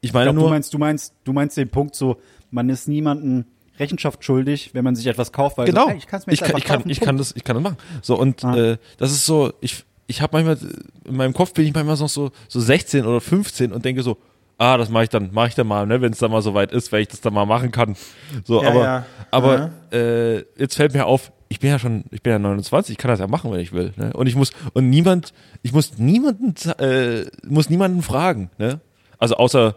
ich 0.00 0.12
meine 0.12 0.24
Ich 0.24 0.32
glaub, 0.32 0.34
du 0.36 0.40
nur. 0.42 0.50
meinst, 0.50 0.74
du 0.74 0.78
meinst, 0.78 1.14
du 1.24 1.32
meinst 1.32 1.56
den 1.56 1.68
Punkt 1.68 1.94
so, 1.94 2.16
man 2.50 2.68
ist 2.68 2.88
niemandem 2.88 3.44
Rechenschaft 3.78 4.24
schuldig, 4.24 4.70
wenn 4.72 4.84
man 4.84 4.96
sich 4.96 5.06
etwas 5.06 5.32
kauft, 5.32 5.58
weil 5.58 5.66
genau. 5.66 5.84
so, 5.84 5.88
hey, 5.90 5.98
ich 5.98 6.06
kann 6.06 6.20
es 6.20 6.26
mir 6.26 6.32
jetzt 6.32 6.42
ich, 6.42 6.48
kann, 6.48 6.56
ich, 6.58 6.64
kann, 6.64 6.76
kaufen, 6.78 6.90
ich, 6.90 6.98
Punkt. 6.98 7.06
kann 7.06 7.16
das, 7.18 7.32
ich 7.36 7.44
kann 7.44 7.54
das 7.56 7.62
machen. 7.62 7.76
So, 8.02 8.18
und 8.18 8.42
Ah. 8.44 8.56
äh, 8.56 8.76
das 8.98 9.12
ist 9.12 9.26
so, 9.26 9.52
ich, 9.60 9.84
ich 10.06 10.22
habe 10.22 10.36
manchmal, 10.42 10.58
in 11.04 11.16
meinem 11.16 11.34
Kopf 11.34 11.52
bin 11.52 11.66
ich 11.66 11.74
manchmal 11.74 11.96
noch 11.96 12.08
so, 12.08 12.30
so 12.48 12.60
16 12.60 13.04
oder 13.04 13.20
15 13.20 13.72
und 13.72 13.84
denke 13.84 14.02
so, 14.02 14.16
ah, 14.58 14.76
das 14.76 14.88
mache 14.90 15.04
ich 15.04 15.10
dann, 15.10 15.30
mache 15.32 15.48
ich 15.48 15.54
dann 15.54 15.66
mal, 15.66 15.86
ne, 15.86 16.00
wenn 16.00 16.12
es 16.12 16.18
dann 16.18 16.30
mal 16.30 16.42
so 16.42 16.54
weit 16.54 16.72
ist, 16.72 16.92
wenn 16.92 17.02
ich 17.02 17.08
das 17.08 17.20
dann 17.20 17.34
mal 17.34 17.46
machen 17.46 17.70
kann. 17.70 17.96
So, 18.44 18.62
Ja, 18.62 18.70
aber, 18.70 18.82
ja. 18.84 19.06
aber 19.30 19.70
äh, 19.92 20.36
jetzt 20.56 20.76
fällt 20.76 20.94
mir 20.94 21.06
auf, 21.06 21.32
ich 21.48 21.60
bin 21.60 21.70
ja 21.70 21.78
schon, 21.78 22.04
ich 22.10 22.22
bin 22.22 22.32
ja 22.32 22.38
29, 22.38 22.92
ich 22.92 22.98
kann 22.98 23.10
das 23.10 23.20
ja 23.20 23.26
machen, 23.26 23.52
wenn 23.52 23.60
ich 23.60 23.72
will. 23.72 23.92
Ne? 23.96 24.12
Und 24.14 24.26
ich 24.26 24.34
muss, 24.34 24.50
und 24.72 24.90
niemand, 24.90 25.32
ich 25.62 25.72
muss 25.72 25.98
niemanden, 25.98 26.54
äh, 26.80 27.26
muss 27.46 27.70
niemanden 27.70 28.02
fragen, 28.02 28.50
ne? 28.58 28.80
Also 29.18 29.36
außer, 29.36 29.76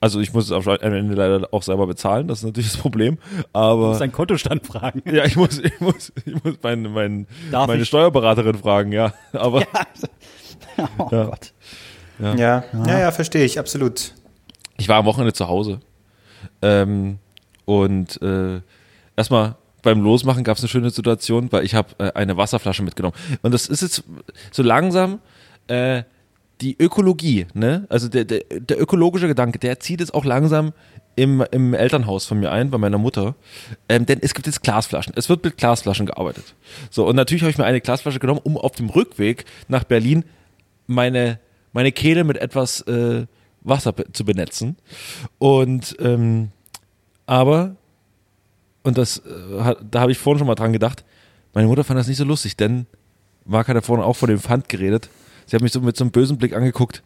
also 0.00 0.18
ich 0.20 0.32
muss 0.32 0.50
es 0.50 0.66
am 0.66 0.78
Ende 0.80 1.14
leider 1.14 1.46
auch 1.52 1.62
selber 1.62 1.86
bezahlen, 1.86 2.26
das 2.26 2.38
ist 2.40 2.44
natürlich 2.44 2.72
das 2.72 2.80
Problem. 2.80 3.18
Aber 3.52 3.82
Du 3.82 3.88
musst 3.88 4.00
deinen 4.00 4.12
Kontostand 4.12 4.66
fragen. 4.66 5.02
ja, 5.12 5.24
ich 5.24 5.36
muss, 5.36 5.58
ich 5.58 5.78
muss, 5.80 6.12
ich 6.24 6.42
muss 6.42 6.54
meine, 6.62 6.88
meine, 6.88 7.26
Darf 7.52 7.68
meine 7.68 7.82
ich? 7.82 7.88
Steuerberaterin 7.88 8.56
fragen, 8.56 8.90
ja. 8.92 9.12
Aber 9.32 9.62
oh 10.98 11.08
Ja. 11.12 11.24
Gott. 11.26 11.52
Ja, 12.18 12.34
ja, 12.34 12.64
ja, 12.86 13.10
verstehe 13.10 13.44
ich, 13.44 13.58
absolut. 13.58 14.12
ich 14.76 14.88
war 14.88 14.98
am 14.98 15.06
Wochenende 15.06 15.32
zu 15.32 15.48
Hause. 15.48 15.80
Ähm, 16.60 17.18
und 17.64 18.20
äh, 18.22 18.60
erstmal 19.16 19.56
beim 19.82 20.00
Losmachen 20.02 20.44
gab 20.44 20.56
es 20.56 20.62
eine 20.62 20.68
schöne 20.68 20.90
Situation, 20.90 21.50
weil 21.50 21.64
ich 21.64 21.74
habe 21.74 21.88
äh, 21.98 22.12
eine 22.12 22.36
Wasserflasche 22.36 22.82
mitgenommen. 22.82 23.16
Und 23.42 23.52
das 23.52 23.66
ist 23.66 23.82
jetzt 23.82 24.04
so 24.50 24.62
langsam 24.62 25.20
äh, 25.66 26.04
die 26.60 26.76
Ökologie, 26.78 27.46
ne? 27.54 27.86
Also 27.88 28.08
der, 28.08 28.24
der, 28.24 28.42
der 28.50 28.80
ökologische 28.80 29.26
Gedanke, 29.26 29.58
der 29.58 29.80
zieht 29.80 30.00
jetzt 30.00 30.14
auch 30.14 30.24
langsam 30.24 30.72
im, 31.16 31.44
im 31.50 31.74
Elternhaus 31.74 32.24
von 32.24 32.38
mir 32.38 32.52
ein, 32.52 32.70
bei 32.70 32.78
meiner 32.78 32.98
Mutter. 32.98 33.34
Ähm, 33.88 34.06
denn 34.06 34.20
es 34.22 34.34
gibt 34.34 34.46
jetzt 34.46 34.62
Glasflaschen. 34.62 35.12
Es 35.16 35.28
wird 35.28 35.44
mit 35.44 35.56
Glasflaschen 35.56 36.06
gearbeitet. 36.06 36.54
So, 36.90 37.06
und 37.06 37.16
natürlich 37.16 37.42
habe 37.42 37.50
ich 37.50 37.58
mir 37.58 37.64
eine 37.64 37.80
Glasflasche 37.80 38.20
genommen, 38.20 38.40
um 38.42 38.56
auf 38.56 38.72
dem 38.72 38.88
Rückweg 38.88 39.44
nach 39.68 39.84
Berlin 39.84 40.24
meine, 40.86 41.38
meine 41.72 41.92
Kehle 41.92 42.24
mit 42.24 42.36
etwas 42.38 42.80
äh, 42.82 43.26
Wasser 43.62 43.94
zu 44.12 44.24
benetzen. 44.24 44.76
Und 45.38 45.96
ähm, 46.00 46.50
aber, 47.26 47.76
und 48.82 48.98
das, 48.98 49.18
äh, 49.18 49.74
da 49.90 50.00
habe 50.00 50.12
ich 50.12 50.18
vorhin 50.18 50.38
schon 50.38 50.46
mal 50.48 50.54
dran 50.54 50.72
gedacht, 50.72 51.04
meine 51.54 51.68
Mutter 51.68 51.84
fand 51.84 51.98
das 51.98 52.08
nicht 52.08 52.16
so 52.16 52.24
lustig, 52.24 52.56
denn 52.56 52.86
Marc 53.44 53.68
hat 53.68 53.74
ja 53.76 53.82
vorhin 53.82 54.04
auch 54.04 54.16
von 54.16 54.28
dem 54.28 54.38
Pfand 54.40 54.68
geredet. 54.68 55.08
Sie 55.46 55.54
hat 55.56 55.62
mich 55.62 55.72
so 55.72 55.80
mit 55.80 55.96
so 55.96 56.04
einem 56.04 56.10
bösen 56.10 56.38
Blick 56.38 56.54
angeguckt. 56.54 57.02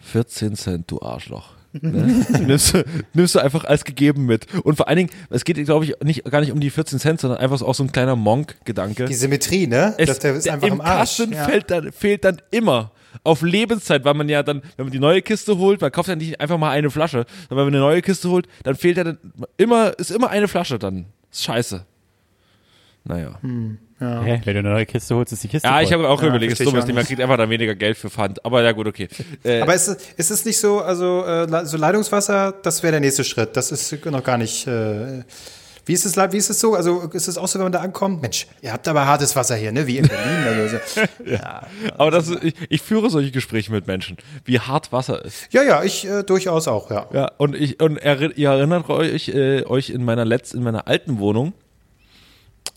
14 0.00 0.54
Cent, 0.56 0.90
du 0.90 1.00
Arschloch. 1.00 1.50
Ne? 1.72 2.24
nimmst, 2.46 2.74
du, 2.74 2.84
nimmst 3.14 3.34
du 3.34 3.40
einfach 3.40 3.64
als 3.64 3.84
gegeben 3.84 4.26
mit. 4.26 4.46
Und 4.62 4.76
vor 4.76 4.86
allen 4.86 4.98
Dingen, 4.98 5.10
es 5.30 5.44
geht, 5.44 5.56
glaube 5.64 5.84
ich, 5.84 5.94
nicht, 6.04 6.24
gar 6.24 6.40
nicht 6.40 6.52
um 6.52 6.60
die 6.60 6.70
14 6.70 6.98
Cent, 6.98 7.20
sondern 7.20 7.40
einfach 7.40 7.58
so 7.58 7.66
auch 7.66 7.74
so 7.74 7.82
ein 7.82 7.90
kleiner 7.90 8.14
Monk-Gedanke. 8.14 9.06
Die 9.06 9.14
Symmetrie, 9.14 9.66
ne? 9.66 9.94
Es- 9.98 10.06
das, 10.06 10.18
der 10.20 10.34
ist 10.34 10.48
einfach 10.48 10.68
Im 10.68 10.74
im 10.74 10.80
Arsch. 10.80 11.16
Kasten 11.18 11.32
ja. 11.32 11.44
fällt 11.44 11.70
dann, 11.70 11.90
fehlt 11.92 12.24
dann 12.24 12.40
immer 12.50 12.92
auf 13.22 13.42
Lebenszeit, 13.42 14.04
weil 14.04 14.14
man 14.14 14.28
ja 14.28 14.42
dann, 14.42 14.62
wenn 14.76 14.86
man 14.86 14.92
die 14.92 14.98
neue 14.98 15.22
Kiste 15.22 15.56
holt, 15.58 15.80
man 15.80 15.92
kauft 15.92 16.08
ja 16.08 16.16
nicht 16.16 16.40
einfach 16.40 16.58
mal 16.58 16.70
eine 16.70 16.90
Flasche, 16.90 17.24
sondern 17.48 17.66
wenn 17.66 17.72
man 17.72 17.74
eine 17.74 17.78
neue 17.92 18.02
Kiste 18.02 18.28
holt, 18.28 18.46
dann 18.64 18.74
fehlt 18.74 18.96
ja 18.96 19.04
dann 19.04 19.18
immer, 19.56 19.98
ist 19.98 20.10
immer 20.10 20.30
eine 20.30 20.48
Flasche 20.48 20.78
dann. 20.78 21.06
Ist 21.30 21.44
scheiße. 21.44 21.84
Naja. 23.04 23.38
Hä? 23.42 24.40
Wenn 24.44 24.54
du 24.54 24.58
eine 24.60 24.62
neue 24.70 24.86
Kiste 24.86 25.14
holst, 25.14 25.32
ist 25.32 25.44
die 25.44 25.48
Kiste 25.48 25.68
Ja, 25.68 25.74
voll. 25.74 25.82
ich 25.84 25.92
habe 25.92 26.08
auch 26.08 26.20
Ja, 26.22 26.28
überlegt, 26.28 26.52
ist 26.52 26.60
dumm, 26.60 26.68
ich 26.68 26.74
ist 26.74 26.82
auch 26.82 26.86
nicht, 26.86 26.94
man 26.96 27.04
kriegt 27.04 27.20
einfach 27.20 27.36
dann 27.36 27.50
weniger 27.50 27.74
Geld 27.74 27.96
für 27.96 28.10
Pfand. 28.10 28.44
Aber 28.44 28.62
ja 28.62 28.72
gut, 28.72 28.86
okay. 28.86 29.08
Äh, 29.44 29.60
Aber 29.60 29.74
ist, 29.74 29.88
es- 29.88 30.08
ist 30.16 30.30
es 30.30 30.44
nicht 30.44 30.58
so, 30.58 30.80
also 30.80 31.24
äh, 31.24 31.66
so 31.66 31.76
Leitungswasser, 31.76 32.52
das 32.62 32.82
wäre 32.82 32.92
der 32.92 33.00
nächste 33.00 33.24
Schritt. 33.24 33.56
Das 33.56 33.70
ist 33.72 34.04
noch 34.06 34.24
gar 34.24 34.38
nicht. 34.38 34.66
Äh, 34.66 35.22
wie 35.86 35.92
ist 35.92 36.04
es, 36.06 36.16
wie 36.16 36.36
ist 36.36 36.50
es 36.50 36.60
so? 36.60 36.74
Also 36.74 37.02
ist 37.12 37.28
es 37.28 37.36
auch 37.38 37.46
so, 37.48 37.58
wenn 37.58 37.64
man 37.66 37.72
da 37.72 37.80
ankommt? 37.80 38.22
Mensch, 38.22 38.46
ihr 38.62 38.72
habt 38.72 38.86
aber 38.88 39.06
hartes 39.06 39.36
Wasser 39.36 39.56
hier, 39.56 39.70
ne? 39.72 39.86
Wie 39.86 39.98
in 39.98 40.08
Berlin. 40.08 40.44
Also, 40.46 40.78
so. 40.86 41.00
aber 41.98 42.10
das 42.10 42.28
ist, 42.28 42.42
ich, 42.42 42.54
ich 42.68 42.82
führe 42.82 43.10
solche 43.10 43.30
Gespräche 43.30 43.70
mit 43.70 43.86
Menschen, 43.86 44.16
wie 44.44 44.58
hart 44.60 44.92
Wasser 44.92 45.24
ist. 45.24 45.52
Ja, 45.52 45.62
ja, 45.62 45.82
ich 45.82 46.06
äh, 46.06 46.22
durchaus 46.22 46.68
auch, 46.68 46.90
ja. 46.90 47.06
Ja, 47.12 47.30
und 47.38 47.54
ich 47.54 47.80
und 47.80 48.00
erri- 48.00 48.34
ihr 48.34 48.50
erinnert 48.50 48.88
euch, 48.88 49.28
äh, 49.28 49.64
euch 49.64 49.90
in 49.90 50.04
meiner 50.04 50.24
letz, 50.24 50.52
in 50.54 50.62
meiner 50.62 50.86
alten 50.88 51.18
Wohnung, 51.18 51.52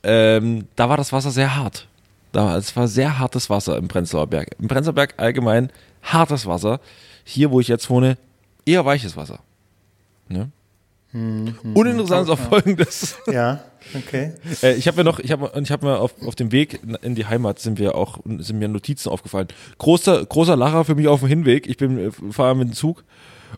ähm, 0.04 0.68
da 0.76 0.90
war 0.90 0.98
das 0.98 1.12
Wasser 1.14 1.32
sehr 1.32 1.56
hart. 1.56 1.88
Da, 2.32 2.58
es 2.58 2.76
war 2.76 2.88
sehr 2.88 3.20
hartes 3.20 3.50
Wasser 3.50 3.78
im 3.78 3.88
Prenzlauer 3.88 4.28
Berg. 4.28 4.50
Im 4.60 4.68
Prenzlauer 4.68 4.94
Berg 4.96 5.14
allgemein 5.18 5.72
hartes 6.04 6.46
Wasser. 6.46 6.80
Hier, 7.24 7.52
wo 7.52 7.60
ich 7.60 7.68
jetzt 7.68 7.90
wohne, 7.90 8.18
eher 8.66 8.86
weiches 8.86 9.18
Wasser. 9.18 9.40
Ne? 10.30 10.52
Uninteressant 11.14 12.24
ist 12.28 12.30
auch 12.30 12.40
folgendes. 12.40 13.18
Ja, 13.32 13.64
okay. 13.96 14.34
Äh, 14.62 14.74
ich 14.76 14.88
habe 14.88 14.98
mir 14.98 15.04
noch, 15.04 15.20
ich 15.20 15.32
habe 15.32 15.50
und 15.50 15.64
ich 15.64 15.72
habe 15.72 15.86
mir 15.86 16.00
auf, 16.00 16.14
auf 16.26 16.36
dem 16.36 16.52
Weg 16.52 16.80
in 17.02 17.16
die 17.16 17.26
Heimat 17.26 17.60
sind 17.60 17.80
wir 17.80 17.96
auch 17.96 18.20
sind 18.40 18.60
mir 18.60 18.68
Notizen 18.68 19.10
aufgefallen. 19.10 19.48
Großer 19.78 20.26
großer 20.26 20.56
Lacher 20.58 20.84
für 20.86 20.96
mich 20.96 21.08
auf 21.08 21.22
dem 21.22 21.30
Hinweg. 21.30 21.68
Ich 21.68 21.78
bin 21.78 21.98
äh, 21.98 22.12
fahre 22.32 22.56
mit 22.56 22.68
dem 22.70 22.74
Zug 22.74 23.04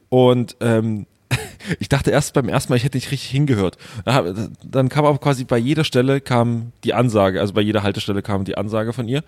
und 0.09 0.55
ähm, 0.61 1.05
ich 1.79 1.89
dachte 1.89 2.11
erst 2.11 2.33
beim 2.33 2.49
ersten 2.49 2.71
Mal, 2.71 2.77
ich 2.77 2.83
hätte 2.83 2.97
nicht 2.97 3.11
richtig 3.11 3.29
hingehört. 3.31 3.77
Da 4.05 4.13
hab- 4.13 4.25
Dann 4.63 4.89
kam 4.89 5.05
aber 5.05 5.17
quasi 5.19 5.43
bei 5.43 5.57
jeder 5.57 5.83
Stelle 5.83 6.21
kam 6.21 6.71
die 6.83 6.93
Ansage, 6.93 7.39
also 7.41 7.53
bei 7.53 7.61
jeder 7.61 7.83
Haltestelle 7.83 8.21
kam 8.21 8.45
die 8.45 8.57
Ansage 8.57 8.93
von 8.93 9.07
ihr 9.07 9.23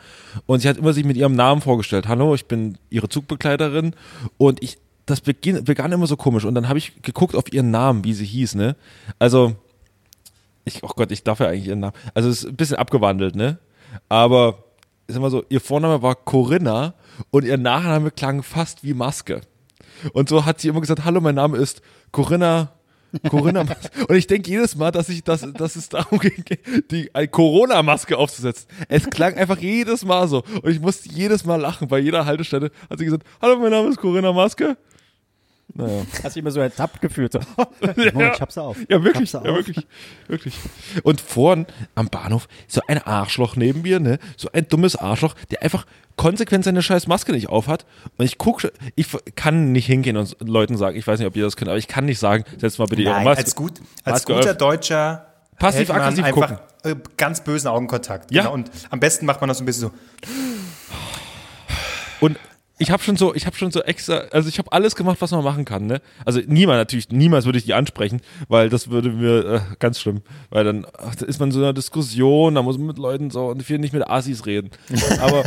und 0.46 0.60
sie 0.62 0.70
hat 0.70 0.78
immer 0.78 0.94
sich 0.94 1.06
mit 1.06 1.18
ihrem 1.18 1.36
Namen 1.36 1.62
vorgestellt. 1.62 2.08
Hallo, 2.08 2.34
ich 2.36 2.46
bin 2.46 2.78
ihre 2.90 3.10
Zugbegleiterin 3.10 3.96
und 4.38 4.62
ich 4.64 4.78
das 5.12 5.22
beginn, 5.22 5.64
begann 5.64 5.92
immer 5.92 6.08
so 6.08 6.18
komisch 6.18 6.46
und 6.46 6.56
dann 6.56 6.68
habe 6.68 6.80
ich 6.80 7.02
geguckt 7.02 7.36
auf 7.36 7.52
ihren 7.54 7.72
Namen, 7.72 8.04
wie 8.04 8.14
sie 8.14 8.26
hieß, 8.26 8.56
ne? 8.56 8.76
Also 9.20 9.56
ich, 10.66 10.84
oh 10.84 10.92
Gott, 10.96 11.12
ich 11.12 11.24
darf 11.24 11.40
ja 11.40 11.48
eigentlich 11.48 11.68
ihren 11.68 11.80
Namen. 11.80 11.96
Also 12.14 12.30
es 12.30 12.44
ist 12.44 12.50
ein 12.50 12.56
bisschen 12.56 12.78
abgewandelt, 12.78 13.36
ne? 13.36 13.60
Aber 14.10 14.64
ich 15.08 15.14
sag 15.14 15.22
mal 15.22 15.32
so, 15.32 15.44
ihr 15.50 15.62
Vorname 15.62 16.02
war 16.02 16.16
Corinna 16.16 16.94
und 17.30 17.46
ihr 17.46 17.58
Nachname 17.58 18.12
klang 18.12 18.44
fast 18.44 18.84
wie 18.84 18.94
Maske. 18.94 19.42
Und 20.14 20.30
so 20.30 20.46
hat 20.46 20.62
sie 20.62 20.70
immer 20.70 20.82
gesagt, 20.82 21.06
hallo, 21.06 21.22
mein 21.22 21.36
Name 21.36 21.58
ist 21.58 21.82
Corinna. 22.12 22.72
Corinna 23.30 23.62
und 24.08 24.16
ich 24.16 24.26
denke 24.28 24.50
jedes 24.50 24.76
Mal, 24.76 24.92
dass 24.92 25.10
ich 25.10 25.24
dass, 25.24 25.46
dass 25.54 25.76
es 25.76 25.90
darum 25.90 26.20
ging, 26.22 26.46
die 26.90 27.14
eine 27.14 27.28
Corona-Maske 27.28 28.18
aufzusetzen. 28.18 28.68
Es 28.88 29.10
klang 29.10 29.36
einfach 29.36 29.58
jedes 29.58 30.06
Mal 30.06 30.28
so. 30.28 30.44
Und 30.62 30.72
ich 30.72 30.80
musste 30.80 31.10
jedes 31.10 31.44
Mal 31.44 31.60
lachen. 31.60 31.88
Bei 31.88 32.00
jeder 32.00 32.26
Haltestelle 32.26 32.72
hat 32.90 33.00
sie 33.00 33.06
gesagt, 33.06 33.24
hallo, 33.42 33.60
mein 33.60 33.72
Name 33.72 33.90
ist 33.90 33.98
Corinna 33.98 34.32
Maske. 34.32 34.78
Naja. 35.74 36.06
Hast 36.24 36.36
dich 36.36 36.42
immer 36.42 36.52
so 36.52 36.60
ertappt 36.60 37.02
gefühlt. 37.02 37.34
So. 37.34 37.40
Moment, 37.82 38.36
ich 38.36 38.42
hab's 38.42 38.58
auf. 38.58 38.78
Ja, 38.90 39.04
wirklich, 39.04 39.34
Hab's 39.34 39.46
ja, 39.46 39.52
auf. 39.52 39.58
wirklich, 39.58 39.88
wirklich. 40.28 40.56
Und 41.04 41.22
vorn 41.22 41.66
am 41.96 42.08
Bahnhof 42.08 42.48
so 42.68 42.82
ein 42.88 42.98
Arschloch 43.00 43.56
neben 43.56 43.82
mir, 43.82 44.00
ne? 44.00 44.20
So 44.38 44.50
ein 44.52 44.68
dummes 44.68 44.96
Arschloch, 44.96 45.36
der 45.50 45.64
einfach 45.64 45.86
konsequent 46.18 46.66
seine 46.66 46.82
scheiß 46.82 47.08
Maske 47.08 47.32
nicht 47.32 47.50
aufhat. 47.50 47.86
Und 48.18 48.26
ich 48.26 48.38
gucke, 48.38 48.72
ich 48.96 49.08
kann 49.36 49.72
nicht 49.72 49.86
hingehen 49.86 50.18
und 50.18 50.36
Leuten 50.42 50.78
sagen, 50.78 50.98
ich 50.98 51.08
weiß 51.08 51.20
nicht, 51.20 51.28
ob 51.28 51.36
ihr 51.36 51.44
das 51.44 51.56
könnt, 51.56 51.70
aber 51.70 51.78
ich 51.78 51.88
kann 51.88 52.06
nicht 52.06 52.20
sagen, 52.20 52.44
setzt 52.58 52.80
mal 52.80 52.86
bitte 52.86 53.02
ihre 53.04 53.14
Nein, 53.14 53.24
Maske. 53.24 53.44
als, 53.44 53.56
gut, 53.56 53.80
als 54.04 54.28
Maske 54.28 54.34
guter 54.34 54.52
auf. 54.52 54.58
Deutscher 54.58 55.26
Passiv-aggressiv 55.58 56.26
hält 56.26 56.36
man 56.36 56.50
einfach 56.50 56.62
äh, 56.84 56.96
ganz 57.18 57.44
bösen 57.44 57.68
Augenkontakt. 57.68 58.32
Ja. 58.32 58.44
Genau. 58.44 58.54
Und 58.54 58.72
am 58.90 59.00
besten 59.00 59.26
macht 59.26 59.42
man 59.42 59.48
das 59.48 59.60
so 59.60 59.64
ein 59.64 59.66
bisschen 59.68 59.90
so. 59.90 59.92
Und 62.20 62.38
ich 62.82 62.90
habe 62.90 63.04
schon 63.04 63.16
so, 63.16 63.36
ich 63.36 63.46
habe 63.46 63.56
schon 63.56 63.72
so 63.72 63.82
extra, 63.84 64.24
also 64.32 64.50
ich 64.50 64.58
habe 64.58 64.72
alles 64.72 64.96
gemacht, 64.96 65.18
was 65.20 65.30
man 65.32 65.44
machen 65.44 65.66
kann, 65.66 65.86
ne? 65.86 66.02
Also 66.26 66.42
niemand 66.48 66.80
natürlich, 66.80 67.10
niemals 67.10 67.46
würde 67.46 67.60
ich 67.60 67.66
die 67.66 67.76
ansprechen, 67.76 68.22
weil 68.48 68.70
das 68.70 68.90
würde 68.90 69.12
mir 69.12 69.46
äh, 69.46 69.60
ganz 69.78 70.00
schlimm, 70.00 70.22
weil 70.50 70.64
dann 70.64 70.88
ach, 70.98 71.16
da 71.16 71.28
ist 71.28 71.40
man 71.40 71.50
in 71.50 71.54
so 71.54 71.60
einer 71.60 71.74
Diskussion, 71.74 72.56
da 72.56 72.64
muss 72.64 72.80
man 72.80 72.88
mit 72.88 72.98
Leuten 72.98 73.30
so 73.30 73.46
und 73.48 73.70
will 73.70 73.78
nicht 73.78 73.94
mit 73.94 74.10
Asis 74.10 74.46
reden. 74.48 74.72
Aber 75.22 75.44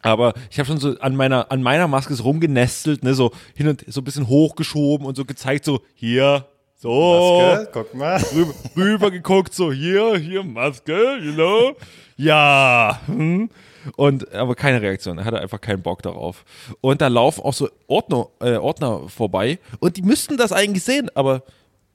aber 0.00 0.34
ich 0.48 0.60
habe 0.60 0.68
schon 0.68 0.78
so 0.78 0.96
an 1.00 1.16
meiner 1.16 1.50
an 1.50 1.60
meiner 1.60 1.88
Maske 1.88 2.14
so 2.14 2.22
rumgenestelt, 2.22 3.02
ne, 3.02 3.14
so 3.14 3.32
hin 3.56 3.66
und 3.66 3.84
so 3.88 4.00
ein 4.00 4.04
bisschen 4.04 4.28
hochgeschoben 4.28 5.04
und 5.04 5.16
so 5.16 5.24
gezeigt 5.24 5.64
so 5.64 5.80
hier 5.94 6.46
so 6.76 7.40
Maske, 7.40 7.68
guck 7.72 7.94
mal. 7.94 8.22
rüber, 8.32 8.54
rüber 8.76 9.10
geguckt, 9.10 9.52
so 9.52 9.72
hier, 9.72 10.16
hier 10.16 10.44
Maske, 10.44 11.18
you 11.20 11.32
know? 11.32 11.76
Ja. 12.16 13.00
Hm. 13.06 13.50
Und 13.96 14.32
aber 14.34 14.54
keine 14.54 14.82
Reaktion, 14.82 15.18
er 15.18 15.24
hatte 15.24 15.40
einfach 15.40 15.60
keinen 15.60 15.82
Bock 15.82 16.02
darauf. 16.02 16.44
Und 16.80 17.00
da 17.00 17.08
laufen 17.08 17.42
auch 17.42 17.54
so 17.54 17.68
Ordner, 17.86 18.28
äh, 18.40 18.56
Ordner 18.56 19.08
vorbei 19.08 19.58
und 19.80 19.96
die 19.96 20.02
müssten 20.02 20.36
das 20.36 20.52
eigentlich 20.52 20.84
sehen, 20.84 21.10
aber 21.14 21.42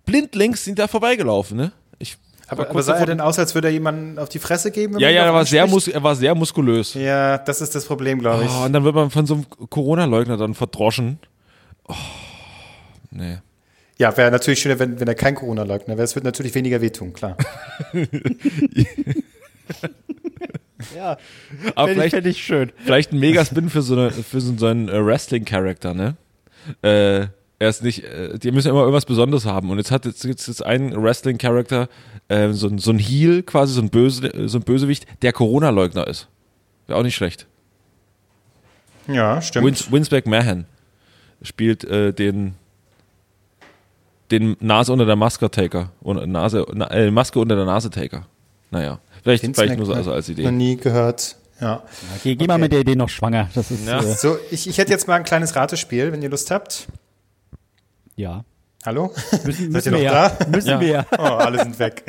blindlings 0.05 0.63
sind 0.63 0.79
da 0.79 0.87
vorbeigelaufen, 0.87 1.57
ne? 1.57 1.71
Ich 1.99 2.17
Aber, 2.47 2.69
aber 2.69 2.83
sah 2.83 2.95
er 2.95 3.05
denn 3.05 3.21
aus, 3.21 3.39
als 3.39 3.55
würde 3.55 3.69
er 3.69 3.73
jemanden 3.73 4.19
auf 4.19 4.29
die 4.29 4.39
Fresse 4.39 4.71
geben? 4.71 4.99
ja, 4.99 5.09
ja, 5.09 5.25
er 5.25 5.33
war, 5.33 5.45
sehr 5.45 5.63
anspricht? 5.63 5.87
mus 5.87 5.93
er 5.93 6.03
war 6.03 6.15
sehr 6.15 6.35
muskulös. 6.35 6.93
Ja, 6.93 7.37
das 7.37 7.61
ist 7.61 7.75
das 7.75 7.85
Problem, 7.85 8.19
glaube 8.19 8.45
ich. 8.45 8.51
Oh, 8.51 8.65
und 8.65 8.73
dann 8.73 8.83
wird 8.83 8.95
man 8.95 9.09
von 9.09 9.25
so 9.25 9.35
einem 9.35 9.45
Corona-Leugner 9.69 10.37
dann 10.37 10.53
verdroschen. 10.53 11.19
Oh, 11.87 11.93
nee. 13.11 13.37
Ja, 13.97 14.15
wäre 14.17 14.31
natürlich 14.31 14.59
schöner, 14.59 14.79
wenn, 14.79 14.99
wenn 14.99 15.07
er 15.07 15.15
kein 15.15 15.35
Corona-Leugner 15.35 15.95
wäre. 15.95 16.03
Es 16.03 16.15
wird 16.15 16.25
natürlich 16.25 16.55
weniger 16.55 16.81
wehtun, 16.81 17.13
klar. 17.13 17.37
Ja, 20.95 21.17
Aber 21.75 21.87
fände 21.87 21.91
ich, 22.05 22.11
vielleicht, 22.11 22.15
fänd 22.15 22.27
ich 22.27 22.43
schön. 22.43 22.71
vielleicht 22.83 23.11
ein 23.11 23.19
Megaspin 23.19 23.69
für 23.69 23.81
so, 23.81 23.93
eine, 23.95 24.11
für 24.11 24.41
so, 24.41 24.53
so 24.57 24.65
einen 24.67 24.89
äh, 24.89 25.05
Wrestling-Charakter, 25.05 25.93
ne? 25.93 26.15
Äh, 26.81 27.27
er 27.59 27.69
ist 27.69 27.83
nicht, 27.83 28.03
äh, 28.03 28.37
die 28.39 28.51
müssen 28.51 28.69
immer 28.69 28.81
irgendwas 28.81 29.05
Besonderes 29.05 29.45
haben. 29.45 29.69
Und 29.69 29.77
jetzt 29.77 29.91
hat 29.91 30.05
jetzt, 30.05 30.23
jetzt, 30.23 30.47
jetzt 30.47 30.65
ein 30.65 31.01
Wrestling-Charakter, 31.01 31.87
äh, 32.27 32.51
so, 32.51 32.67
ein- 32.67 32.77
so 32.79 32.91
ein 32.91 32.99
Heel 32.99 33.43
quasi, 33.43 33.73
so 33.73 33.81
ein, 33.81 33.89
Böse, 33.89 34.47
so 34.47 34.57
ein 34.57 34.63
Bösewicht, 34.63 35.05
der 35.21 35.33
Corona-Leugner 35.33 36.07
ist. 36.07 36.27
Wäre 36.87 36.99
auch 36.99 37.03
nicht 37.03 37.15
schlecht. 37.15 37.47
Ja, 39.07 39.41
stimmt. 39.41 39.65
Wins, 39.65 39.91
Winsback 39.91 40.25
McMahon 40.27 40.65
spielt 41.41 41.83
äh, 41.83 42.13
den 42.13 42.55
den 44.31 44.55
Nase 44.61 44.91
unter 44.91 45.05
der 45.05 45.15
Maske 45.15 45.49
Taker 45.51 45.91
und 46.01 46.25
Nase 46.31 46.65
na, 46.73 46.89
äh, 46.91 47.11
Maske 47.11 47.39
unter 47.39 47.55
der 47.55 47.65
Nase 47.65 47.89
Taker. 47.89 48.25
Naja, 48.71 48.99
vielleicht, 49.23 49.43
vielleicht 49.55 49.77
nur 49.77 49.85
so 49.85 49.93
also 49.93 50.11
als 50.11 50.29
Idee. 50.29 50.43
Noch 50.43 50.51
nie 50.51 50.77
gehört. 50.77 51.35
Ja. 51.61 51.83
Geh, 52.23 52.35
geh 52.35 52.45
mal 52.47 52.57
mit 52.57 52.73
der 52.73 52.81
Idee 52.81 52.95
noch 52.95 53.09
schwanger. 53.09 53.49
Das 53.55 53.71
ist 53.71 53.87
Ja. 53.87 53.99
Äh, 53.99 54.13
So, 54.15 54.37
ich, 54.51 54.67
ich 54.67 54.77
hätte 54.77 54.91
jetzt 54.91 55.07
mal 55.07 55.15
ein 55.15 55.23
kleines 55.23 55.55
Ratespiel, 55.55 56.11
wenn 56.11 56.21
ihr 56.21 56.29
Lust 56.29 56.51
habt. 56.51 56.87
ja. 58.15 58.43
Hallo? 58.85 59.13
Müssen, 59.45 59.71
Seid 59.71 59.85
ihr 59.85 59.91
noch 59.93 60.01
da? 60.01 60.37
Müssen 60.49 60.67
Ja. 60.67 60.81
wir. 60.81 61.05
Oh, 61.17 61.21
alle 61.21 61.63
sind 61.63 61.79
weg. 61.79 62.03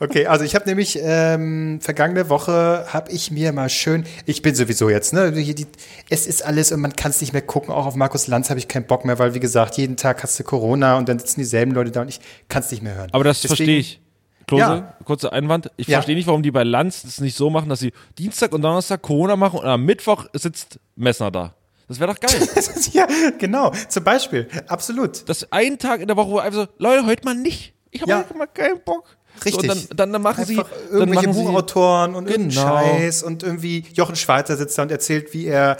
Okay, 0.00 0.26
also 0.26 0.42
ich 0.42 0.54
habe 0.54 0.64
nämlich 0.64 0.98
ähm, 1.02 1.80
vergangene 1.82 2.30
Woche 2.30 2.86
habe 2.90 3.12
ich 3.12 3.30
mir 3.30 3.52
mal 3.52 3.68
schön, 3.68 4.06
ich 4.24 4.40
bin 4.40 4.54
sowieso 4.54 4.88
jetzt, 4.88 5.12
ne, 5.12 5.30
hier 5.32 5.54
die, 5.54 5.66
es 6.08 6.26
ist 6.26 6.42
alles 6.42 6.72
und 6.72 6.80
man 6.80 6.96
kann 6.96 7.10
es 7.10 7.20
nicht 7.20 7.34
mehr 7.34 7.42
gucken. 7.42 7.74
Auch 7.74 7.84
auf 7.84 7.94
Markus 7.94 8.26
Lanz 8.26 8.48
habe 8.48 8.58
ich 8.58 8.68
keinen 8.68 8.86
Bock 8.86 9.04
mehr, 9.04 9.18
weil 9.18 9.34
wie 9.34 9.40
gesagt, 9.40 9.76
jeden 9.76 9.98
Tag 9.98 10.22
hast 10.22 10.38
du 10.40 10.44
Corona 10.44 10.96
und 10.96 11.10
dann 11.10 11.18
sitzen 11.18 11.40
dieselben 11.40 11.72
Leute 11.72 11.90
da 11.90 12.00
und 12.00 12.08
ich 12.08 12.20
kann 12.48 12.62
es 12.62 12.70
nicht 12.70 12.82
mehr 12.82 12.94
hören. 12.94 13.10
Aber 13.12 13.24
das 13.24 13.40
verstehe 13.40 13.76
ich. 13.80 14.00
Klose, 14.46 14.62
Ja. 14.62 14.94
kurzer 15.04 15.32
Einwand. 15.32 15.70
Ich 15.76 15.86
Ja. 15.88 15.98
verstehe 15.98 16.14
nicht, 16.16 16.26
warum 16.26 16.42
die 16.42 16.50
bei 16.50 16.64
Lanz 16.64 17.02
das 17.02 17.20
nicht 17.20 17.36
so 17.36 17.50
machen, 17.50 17.68
dass 17.68 17.80
sie 17.80 17.92
Dienstag 18.18 18.52
und 18.52 18.62
Donnerstag 18.62 19.02
Corona 19.02 19.36
machen 19.36 19.60
und 19.60 19.66
am 19.66 19.84
Mittwoch 19.84 20.26
sitzt 20.34 20.78
Messner 20.96 21.30
da. 21.30 21.54
Das 21.88 22.00
wäre 22.00 22.12
doch 22.14 22.20
geil. 22.20 22.48
ja, 22.92 23.06
genau. 23.38 23.70
Zum 23.88 24.04
Beispiel, 24.04 24.48
absolut. 24.68 25.28
das 25.28 25.46
ein 25.52 25.78
Tag 25.78 26.00
in 26.00 26.08
der 26.08 26.16
Woche, 26.16 26.30
wo 26.30 26.38
einfach 26.38 26.60
so, 26.62 26.66
Leute, 26.78 27.06
heute 27.06 27.24
mal 27.24 27.34
nicht. 27.34 27.74
Ich 27.90 28.00
habe 28.02 28.10
Ja. 28.10 28.18
heute 28.18 28.34
mal 28.36 28.46
keinen 28.46 28.80
Bock. 28.80 29.04
Richtig. 29.44 29.52
So, 29.52 29.58
und 29.60 29.68
dann, 29.68 29.96
dann, 29.96 30.12
dann 30.12 30.22
machen 30.22 30.44
sie, 30.44 30.58
Einfach 30.58 30.70
dann 30.90 30.98
irgendwelche 31.00 31.28
machen 31.28 31.38
sie, 31.38 31.42
Buchautoren 31.44 32.14
und 32.14 32.28
irgendeinen 32.30 32.50
Genau. 32.50 32.78
Scheiß 32.78 33.22
und 33.24 33.42
irgendwie 33.42 33.84
Jochen 33.92 34.16
Schweizer 34.16 34.56
sitzt 34.56 34.78
da 34.78 34.82
und 34.82 34.90
erzählt, 34.92 35.34
wie 35.34 35.46
er 35.46 35.76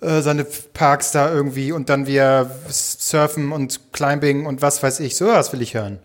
äh, 0.00 0.20
seine 0.22 0.44
Parks 0.44 1.12
da 1.12 1.32
irgendwie 1.32 1.72
und 1.72 1.88
dann 1.88 2.06
wie 2.06 2.16
er 2.16 2.50
Surfen 2.68 3.52
und 3.52 3.92
Climbing 3.92 4.44
und 4.46 4.60
was 4.62 4.82
weiß 4.82 5.00
ich, 5.00 5.16
so 5.16 5.26
was 5.26 5.52
will 5.52 5.62
ich 5.62 5.74
hören. 5.74 5.98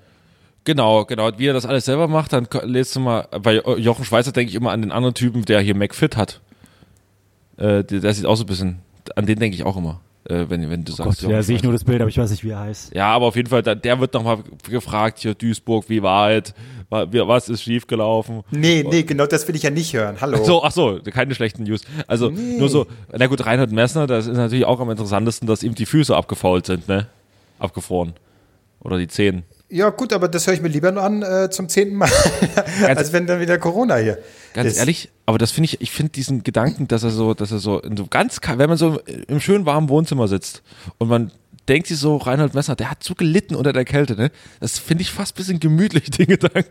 Genau, 0.66 1.06
genau. 1.06 1.30
Wie 1.38 1.48
er 1.48 1.54
das 1.54 1.66
alles 1.66 1.86
selber 1.86 2.08
macht, 2.08 2.34
dann 2.34 2.48
lest 2.64 2.96
du 2.96 3.00
mal, 3.00 3.28
bei 3.42 3.56
Jochen 3.78 4.04
Schweizer 4.04 4.32
denke 4.32 4.50
ich 4.50 4.56
immer 4.56 4.72
an 4.72 4.82
den 4.82 4.92
anderen 4.92 5.14
Typen, 5.16 5.46
der 5.46 5.62
hier 5.62 5.76
McFit 5.76 6.18
hat. 6.18 6.42
Äh, 7.58 7.84
der, 7.84 8.00
der 8.02 8.14
sieht 8.14 8.26
auch 8.26 8.36
so 8.36 8.44
ein 8.44 8.48
bisschen, 8.48 8.80
an 9.16 9.26
den 9.26 9.40
denke 9.40 9.56
ich 9.56 9.64
auch 9.64 9.78
immer, 9.78 10.02
äh, 10.28 10.46
wenn, 10.50 10.70
wenn 10.70 10.84
du 10.84 10.92
sagst. 10.92 11.22
Gott, 11.22 11.30
ja, 11.32 11.42
sehe 11.44 11.56
ich 11.56 11.64
nur 11.64 11.72
das 11.72 11.84
Bild, 11.84 12.02
aber 12.02 12.10
ich 12.10 12.18
weiß 12.18 12.32
nicht, 12.32 12.44
wie 12.44 12.50
er 12.50 12.60
heißt. 12.62 12.94
Ja, 12.96 13.08
aber 13.10 13.28
auf 13.28 13.36
jeden 13.36 13.48
Fall, 13.50 13.62
der 13.62 14.00
wird 14.00 14.14
nochmal 14.14 14.40
gefragt, 14.70 15.20
hier 15.20 15.36
Duisburg, 15.36 15.86
wie 15.88 16.02
war 16.02 16.32
es? 16.32 16.54
Wa- 16.90 17.08
wie- 17.12 17.20
Was 17.28 17.48
ist 17.48 17.62
schiefgelaufen? 17.64 18.42
Nee, 18.52 18.84
nee, 18.90 19.04
genau 19.04 19.26
das 19.28 19.48
will 19.48 19.56
ich 19.56 19.64
ja 19.64 19.70
nicht 19.70 19.94
hören. 19.94 20.18
Hallo. 20.20 20.44
So, 20.44 20.64
ach 20.64 20.72
so, 20.72 21.00
keine 21.12 21.34
schlechten 21.36 21.64
News. 21.64 21.82
Also 22.08 22.30
nur 22.32 22.70
so, 22.70 22.88
na 23.16 23.28
gut, 23.28 23.46
Reinhard 23.46 23.72
Messner, 23.72 24.08
das 24.08 24.28
ist 24.28 24.36
natürlich 24.38 24.66
auch 24.66 24.80
am 24.80 24.90
interessantesten, 24.90 25.48
dass 25.48 25.64
ihm 25.64 25.76
die 25.76 25.86
Füße 25.86 26.16
abgefault 26.16 26.66
sind, 26.66 26.88
ne? 26.88 27.08
Abgefroren. 27.60 28.14
Oder 28.82 28.98
die 28.98 29.08
Zehen. 29.08 29.44
Ja, 29.70 29.90
gut, 29.90 30.14
aber 30.14 30.28
das 30.28 30.46
höre 30.46 30.54
ich 30.54 30.62
mir 30.62 30.68
lieber 30.68 30.92
nur 30.92 31.04
an 31.04 31.24
äh, 31.24 31.50
zum 31.50 31.70
zehnten 31.70 31.96
Mal, 31.96 32.10
als 32.86 33.14
wenn 33.14 33.26
dann 33.26 33.40
wieder 33.40 33.58
Corona 33.58 33.98
hier 33.98 34.20
Ganz 34.54 34.74
ist. 34.74 34.78
ehrlich, 34.78 35.10
aber 35.26 35.40
das 35.40 35.52
finde 35.52 35.66
ich, 35.66 35.82
ich 35.82 35.92
finde 35.92 36.12
diesen 36.12 36.44
Gedanken, 36.44 36.88
dass 36.88 37.04
er 37.04 37.10
so, 37.10 37.34
dass 37.34 37.52
er 37.52 37.58
so, 37.58 37.80
in 37.80 37.98
so 37.98 38.06
ganz, 38.06 38.40
wenn 38.44 38.70
man 38.70 38.78
so 38.78 39.00
im 39.28 39.40
schönen 39.40 39.66
warmen 39.66 39.90
Wohnzimmer 39.90 40.28
sitzt 40.28 40.62
und 41.00 41.08
man 41.08 41.32
denkt 41.68 41.88
sich 41.88 41.98
so, 41.98 42.18
Reinhold 42.18 42.54
Messner, 42.54 42.76
der 42.76 42.92
hat 42.92 43.04
so 43.04 43.16
gelitten 43.16 43.56
unter 43.56 43.74
der 43.74 43.86
Kälte, 43.86 44.16
ne? 44.16 44.32
Das 44.60 44.78
finde 44.78 45.02
ich 45.02 45.12
fast 45.12 45.34
ein 45.34 45.38
bisschen 45.38 45.60
gemütlich, 45.60 46.10
den 46.12 46.28
Gedanken. 46.28 46.70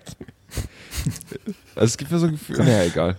Also 1.75 1.87
es 1.87 1.97
gibt 1.97 2.13
mir 2.13 2.19
so 2.19 2.27
ein 2.27 2.33
Gefühl, 2.33 2.59
naja, 2.59 2.85
egal. 2.85 3.17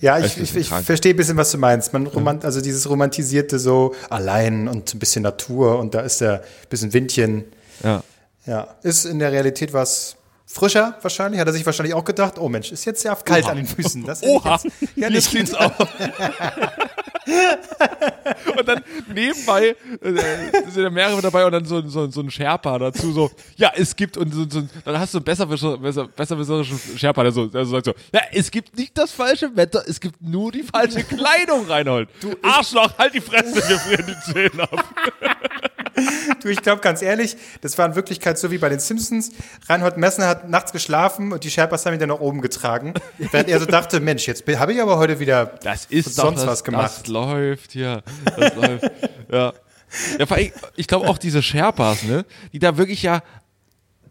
Ja, 0.00 0.18
ich, 0.18 0.38
ich, 0.38 0.54
ich 0.54 0.68
verstehe 0.68 1.14
ein 1.14 1.16
bisschen, 1.16 1.36
was 1.36 1.50
du 1.50 1.58
meinst. 1.58 1.92
Man 1.92 2.06
romant, 2.06 2.44
also 2.44 2.60
dieses 2.60 2.88
romantisierte 2.88 3.58
so 3.58 3.94
allein 4.08 4.68
und 4.68 4.94
ein 4.94 4.98
bisschen 4.98 5.22
Natur 5.22 5.78
und 5.78 5.94
da 5.94 6.00
ist 6.00 6.20
der 6.20 6.44
bisschen 6.68 6.92
Windchen. 6.92 7.44
Ja. 7.82 8.02
Ja, 8.48 8.66
ist 8.82 9.04
in 9.04 9.18
der 9.18 9.30
Realität 9.30 9.74
was 9.74 10.16
frischer 10.46 10.96
wahrscheinlich, 11.02 11.38
hat 11.38 11.46
er 11.48 11.52
sich 11.52 11.66
wahrscheinlich 11.66 11.94
auch 11.94 12.04
gedacht, 12.04 12.38
oh 12.38 12.48
Mensch, 12.48 12.72
ist 12.72 12.86
jetzt 12.86 13.04
ja 13.04 13.14
kalt 13.14 13.46
an 13.46 13.58
den 13.58 13.66
Füßen. 13.66 14.04
Das 14.06 14.22
Oha, 14.22 14.58
jetzt 14.62 14.96
ja 14.96 15.10
nicht 15.10 15.28
steht's 15.28 15.52
auch. 15.52 15.78
und 18.58 18.66
dann 18.66 18.82
nebenbei 19.14 19.76
äh, 20.00 20.14
sind 20.70 20.82
ja 20.82 20.88
mehrere 20.88 21.20
dabei 21.20 21.44
und 21.44 21.52
dann 21.52 21.66
so, 21.66 21.86
so, 21.86 22.10
so 22.10 22.22
ein 22.22 22.30
Sherpa 22.30 22.78
dazu 22.78 23.12
so, 23.12 23.30
ja, 23.56 23.70
es 23.76 23.94
gibt 23.94 24.16
und 24.16 24.32
so, 24.32 24.48
so, 24.48 24.62
dann 24.82 24.98
hast 24.98 25.12
du 25.12 25.18
einen 25.18 25.26
besserwisser, 25.26 25.76
besser, 25.76 26.08
besserwisserischen 26.08 26.80
Sherpa, 26.96 27.24
der 27.24 27.32
so, 27.32 27.48
der 27.48 27.66
so 27.66 27.72
sagt 27.72 27.84
so, 27.84 27.92
ja, 28.14 28.22
es 28.32 28.50
gibt 28.50 28.78
nicht 28.78 28.96
das 28.96 29.12
falsche 29.12 29.54
Wetter, 29.54 29.84
es 29.86 30.00
gibt 30.00 30.22
nur 30.22 30.52
die 30.52 30.62
falsche 30.62 31.04
Kleidung, 31.04 31.66
Reinhold. 31.66 32.08
Du 32.22 32.34
Arschloch, 32.40 32.96
halt 32.96 33.12
die 33.12 33.20
Fresse, 33.20 33.56
wir 33.68 33.78
frieren 33.78 34.06
die 34.06 34.32
Zähne 34.32 34.62
ab. 34.62 34.84
Du, 36.42 36.48
ich 36.48 36.62
glaube 36.62 36.80
ganz 36.80 37.02
ehrlich, 37.02 37.36
das 37.60 37.78
war 37.78 37.86
in 37.86 37.94
Wirklichkeit 37.94 38.38
so 38.38 38.50
wie 38.50 38.58
bei 38.58 38.68
den 38.68 38.78
Simpsons. 38.78 39.30
Reinhold 39.68 39.96
Messner 39.96 40.26
hat 40.26 40.48
nachts 40.48 40.72
geschlafen 40.72 41.32
und 41.32 41.44
die 41.44 41.50
Sherpas 41.50 41.86
haben 41.86 41.94
ihn 41.94 42.00
dann 42.00 42.10
nach 42.10 42.20
oben 42.20 42.40
getragen. 42.40 42.94
Während 43.18 43.48
er 43.48 43.58
so 43.60 43.66
dachte, 43.66 44.00
Mensch, 44.00 44.26
jetzt 44.26 44.44
habe 44.58 44.72
ich 44.72 44.82
aber 44.82 44.98
heute 44.98 45.18
wieder 45.20 45.46
Das 45.62 45.86
ist 45.86 46.14
sonst 46.14 46.40
das, 46.40 46.46
was 46.46 46.64
gemacht. 46.64 47.00
Das 47.00 47.06
läuft 47.08 47.72
hier. 47.72 48.02
Das 48.36 48.54
läuft. 48.54 48.90
Ja. 49.32 49.52
Ja, 50.18 50.26
vor 50.26 50.36
allem, 50.36 50.52
ich 50.76 50.86
glaube 50.86 51.08
auch 51.08 51.18
diese 51.18 51.42
Sherpas, 51.42 52.02
ne, 52.02 52.26
die 52.52 52.58
da 52.58 52.76
wirklich 52.76 53.02
ja 53.02 53.22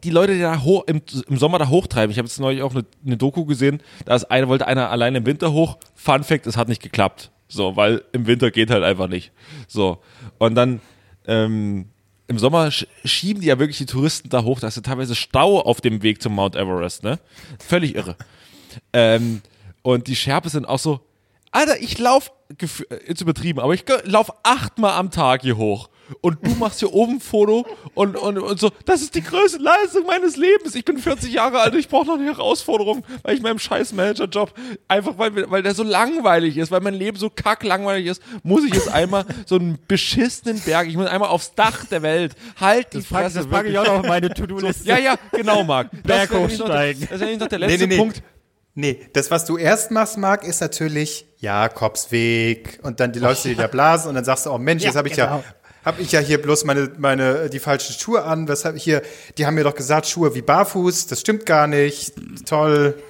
die 0.03 0.09
Leute, 0.09 0.33
die 0.33 0.41
da 0.41 0.61
hoch, 0.61 0.83
im, 0.87 1.01
im 1.27 1.37
Sommer 1.37 1.59
da 1.59 1.69
hochtreiben. 1.69 2.11
Ich 2.11 2.17
habe 2.17 2.27
jetzt 2.27 2.39
neulich 2.39 2.61
auch 2.61 2.71
eine, 2.71 2.85
eine 3.05 3.17
Doku 3.17 3.45
gesehen, 3.45 3.81
da 4.05 4.15
ist 4.15 4.25
eine, 4.25 4.47
wollte 4.47 4.67
einer 4.67 4.89
allein 4.89 5.15
im 5.15 5.25
Winter 5.25 5.51
hoch. 5.51 5.77
Fun 5.95 6.23
Fact, 6.23 6.47
es 6.47 6.57
hat 6.57 6.67
nicht 6.67 6.81
geklappt. 6.81 7.31
So, 7.47 7.75
weil 7.75 8.03
im 8.11 8.27
Winter 8.27 8.51
geht 8.51 8.69
halt 8.69 8.83
einfach 8.83 9.07
nicht. 9.07 9.31
So. 9.67 9.99
Und 10.37 10.55
dann, 10.55 10.81
ähm, 11.27 11.89
im 12.27 12.39
Sommer 12.39 12.71
sch 12.71 12.87
schieben 13.05 13.41
die 13.41 13.47
ja 13.47 13.59
wirklich 13.59 13.77
die 13.77 13.85
Touristen 13.85 14.29
da 14.29 14.43
hoch. 14.43 14.59
Da 14.59 14.67
ist 14.67 14.75
ja 14.75 14.81
teilweise 14.81 15.15
Stau 15.15 15.61
auf 15.61 15.79
dem 15.81 16.01
Weg 16.03 16.21
zum 16.21 16.33
Mount 16.33 16.55
Everest, 16.55 17.03
ne? 17.03 17.19
Völlig 17.59 17.95
irre. 17.95 18.15
Ähm, 18.93 19.41
und 19.81 20.07
die 20.07 20.15
Sherpas 20.15 20.51
sind 20.53 20.67
auch 20.67 20.79
so, 20.79 20.99
Alter, 21.51 21.79
ich 21.79 21.97
lauf, 21.97 22.31
gef- 22.59 22.89
äh, 22.91 23.13
übertrieben, 23.21 23.59
aber 23.59 23.73
ich 23.73 23.85
lauf 24.03 24.31
achtmal 24.43 24.91
am 24.93 25.11
Tag 25.11 25.41
hier 25.41 25.57
hoch. 25.57 25.89
Und 26.21 26.37
du 26.45 26.51
machst 26.55 26.79
hier 26.79 26.93
oben 26.93 27.15
ein 27.15 27.19
Foto 27.19 27.65
und, 27.93 28.15
und, 28.15 28.37
und 28.37 28.59
so, 28.59 28.71
das 28.85 29.01
ist 29.01 29.15
die 29.15 29.21
größte 29.23 29.59
Leistung 29.61 30.05
meines 30.05 30.37
Lebens. 30.37 30.73
Ich 30.75 30.85
bin 30.85 30.97
40 30.97 31.31
Jahre 31.33 31.59
alt, 31.59 31.75
ich 31.75 31.87
brauche 31.89 32.05
noch 32.07 32.15
eine 32.15 32.25
Herausforderung, 32.25 33.03
weil 33.23 33.35
ich 33.35 33.41
meinem 33.41 33.59
scheiß 33.59 33.93
Managerjob, 33.93 34.53
einfach 34.87 35.17
weil, 35.17 35.49
weil 35.51 35.63
der 35.63 35.75
so 35.75 35.83
langweilig 35.83 36.57
ist, 36.57 36.71
weil 36.71 36.81
mein 36.81 36.93
Leben 36.93 37.17
so 37.17 37.29
kack 37.29 37.63
langweilig 37.63 38.05
ist, 38.07 38.21
muss 38.43 38.63
ich 38.63 38.73
jetzt 38.73 38.89
einmal 38.89 39.25
so 39.45 39.55
einen 39.55 39.77
beschissenen 39.87 40.59
Berg, 40.61 40.87
ich 40.87 40.95
muss 40.95 41.07
einmal 41.07 41.29
aufs 41.29 41.53
Dach 41.55 41.85
der 41.85 42.01
Welt. 42.01 42.35
Halt 42.59 42.93
die 42.93 42.97
Das 42.99 43.07
packe 43.07 43.23
Fresse. 43.25 43.37
das 43.39 43.47
pack 43.47 43.65
ich 43.65 43.77
auch 43.77 43.85
noch 43.85 43.99
auf 43.99 44.07
meine 44.07 44.29
To-Do-Liste. 44.29 44.87
Ja, 44.87 44.97
ja, 44.97 45.15
genau, 45.31 45.63
Marc. 45.63 45.91
Berg 46.03 46.29
Das 46.29 46.29
wäre 46.31 46.39
nämlich 46.41 46.59
noch 46.59 46.65
der- 46.67 46.75
hochsteigen. 46.75 47.01
Das 47.01 47.09
wäre 47.11 47.19
nämlich 47.21 47.39
noch 47.39 47.47
der 47.47 47.59
Nee, 47.59 47.65
letzte 47.67 47.87
nee, 47.87 47.93
nee. 47.95 47.99
Punkt. 47.99 48.23
Nee, 48.79 49.09
das, 49.13 49.31
was 49.31 49.45
du 49.45 49.57
erst 49.57 49.89
machst, 49.91 50.17
Marc, 50.17 50.43
ist 50.43 50.61
natürlich 50.61 51.25
Jakobsweg 51.39 52.79
und 52.83 52.99
dann 52.99 53.11
die 53.11 53.19
Leute, 53.19 53.47
die 53.49 53.55
da 53.55 53.67
blasen 53.67 54.09
und 54.09 54.15
dann 54.15 54.23
sagst 54.25 54.45
du, 54.45 54.51
oh 54.51 54.57
Mensch, 54.57 54.83
jetzt 54.83 54.95
habe 54.95 55.07
ich 55.09 55.15
ja, 55.15 55.25
genau. 55.25 55.43
Habe 55.87 56.01
ich 56.01 56.11
ja 56.11 56.19
hier 56.19 56.41
bloß 56.41 56.65
meine, 56.65 56.91
meine, 56.97 57.49
die 57.49 57.59
falschen 57.59 57.93
Schuhe 57.97 58.23
an. 58.23 58.49
Was 58.49 58.65
habe 58.65 58.75
ich 58.75 58.83
hier? 58.83 59.01
Die 59.37 59.45
haben 59.45 59.55
mir 59.55 59.63
doch 59.63 59.73
gesagt, 59.73 60.05
Schuhe 60.05 60.35
wie 60.35 60.41
barfuß. 60.41 61.07
Das 61.07 61.21
stimmt 61.21 61.45
gar 61.45 61.65
nicht. 61.65 62.11
Toll. 62.45 63.01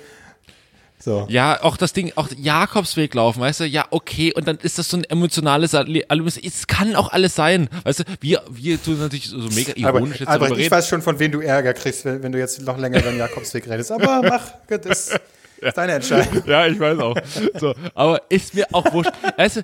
So. 0.99 1.25
Ja, 1.27 1.63
auch 1.63 1.75
das 1.75 1.93
Ding, 1.93 2.11
auch 2.15 2.27
Jakobsweg 2.37 3.13
laufen, 3.13 3.39
weißt 3.39 3.61
du, 3.61 3.65
ja, 3.65 3.85
okay, 3.91 4.33
und 4.33 4.47
dann 4.47 4.57
ist 4.57 4.77
das 4.77 4.89
so 4.89 4.97
ein 4.97 5.03
emotionales 5.03 5.73
Erlebnis. 5.73 6.37
Es 6.37 6.67
kann 6.67 6.95
auch 6.95 7.11
alles 7.11 7.35
sein, 7.35 7.69
weißt 7.83 7.99
du, 7.99 8.03
wir, 8.19 8.41
wir 8.49 8.81
tun 8.81 8.99
natürlich 8.99 9.29
so 9.29 9.37
mega 9.37 9.73
Aber, 9.87 9.99
ironisch 9.99 10.19
jetzt 10.19 10.29
aber 10.29 10.49
ich 10.51 10.57
reden. 10.57 10.71
weiß 10.71 10.87
schon, 10.89 11.01
von 11.03 11.19
wem 11.19 11.31
du 11.31 11.39
Ärger 11.39 11.73
kriegst, 11.73 12.03
wenn, 12.03 12.23
wenn 12.23 12.31
du 12.31 12.39
jetzt 12.39 12.61
noch 12.61 12.77
länger 12.77 12.99
über 12.99 13.11
den 13.11 13.19
Jakobsweg 13.19 13.69
redest. 13.69 13.91
Aber 13.91 14.21
mach, 14.23 14.53
das 14.67 15.11
ist 15.61 15.77
deine 15.77 15.93
Entscheidung. 15.93 16.43
Ja, 16.45 16.67
ich 16.67 16.79
weiß 16.79 16.99
auch. 16.99 17.15
So, 17.59 17.73
aber 17.93 18.21
ist 18.29 18.53
mir 18.53 18.67
auch 18.71 18.91
wurscht. 18.93 19.11
Weißt 19.37 19.57
du, 19.57 19.61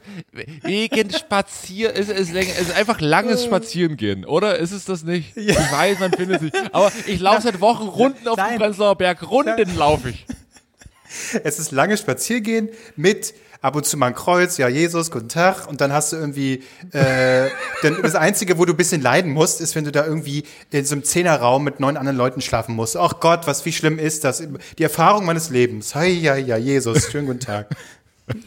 wegen 0.64 1.12
Spazier, 1.12 1.94
ist 1.94 2.10
es 2.10 2.30
ist 2.32 2.76
einfach 2.76 3.00
langes 3.02 3.44
Spazierengehen, 3.44 4.26
oder? 4.26 4.58
Ist 4.58 4.72
es 4.72 4.86
das 4.86 5.04
nicht? 5.04 5.36
Ich 5.38 5.56
weiß, 5.56 6.00
man 6.00 6.12
findet 6.12 6.42
sich. 6.42 6.52
Aber 6.72 6.92
ich 7.08 7.20
laufe 7.20 7.42
seit 7.42 7.62
Wochen 7.62 7.88
Runden 7.88 8.28
auf 8.28 8.36
dem 8.36 8.46
Nein. 8.46 8.60
Prenzlauer 8.60 8.96
Berg. 8.96 9.30
Runden 9.30 9.76
laufe 9.78 10.10
ich. 10.10 10.26
Es 11.44 11.60
ist 11.60 11.72
lange 11.72 11.96
Spaziergehen 11.98 12.70
mit 12.96 13.34
ab 13.64 13.78
und 13.78 13.86
zu 13.86 13.98
mal 13.98 14.08
ein 14.08 14.14
Kreuz, 14.14 14.58
ja, 14.58 14.68
Jesus, 14.68 15.10
guten 15.10 15.30
Tag. 15.30 15.68
Und 15.68 15.80
dann 15.80 15.94
hast 15.94 16.12
du 16.12 16.18
irgendwie, 16.18 16.64
äh, 16.92 17.50
dann 17.82 18.02
das 18.02 18.14
Einzige, 18.14 18.58
wo 18.58 18.66
du 18.66 18.74
ein 18.74 18.78
bisschen 18.78 19.02
leiden 19.02 19.32
musst, 19.32 19.62
ist, 19.62 19.74
wenn 19.76 19.86
du 19.86 19.92
da 19.92 20.06
irgendwie 20.06 20.44
in 20.70 20.86
so 20.86 20.96
einem 20.96 21.04
Zehnerraum 21.06 21.64
mit 21.64 21.80
neun 21.80 21.96
anderen 21.96 22.18
Leuten 22.18 22.42
schlafen 22.42 22.76
musst. 22.76 22.98
Ach 22.98 23.22
Gott, 23.22 23.48
was, 23.48 23.66
wie 23.66 23.72
schlimm 23.72 24.00
ist 24.00 24.26
das? 24.26 24.44
Die 24.78 24.84
Erfahrung 24.84 25.26
meines 25.26 25.50
Lebens. 25.50 25.96
Hei, 25.96 26.10
ja, 26.10 26.36
ja, 26.36 26.58
Jesus, 26.58 27.10
schönen 27.10 27.28
guten 27.28 27.40
Tag. 27.40 27.70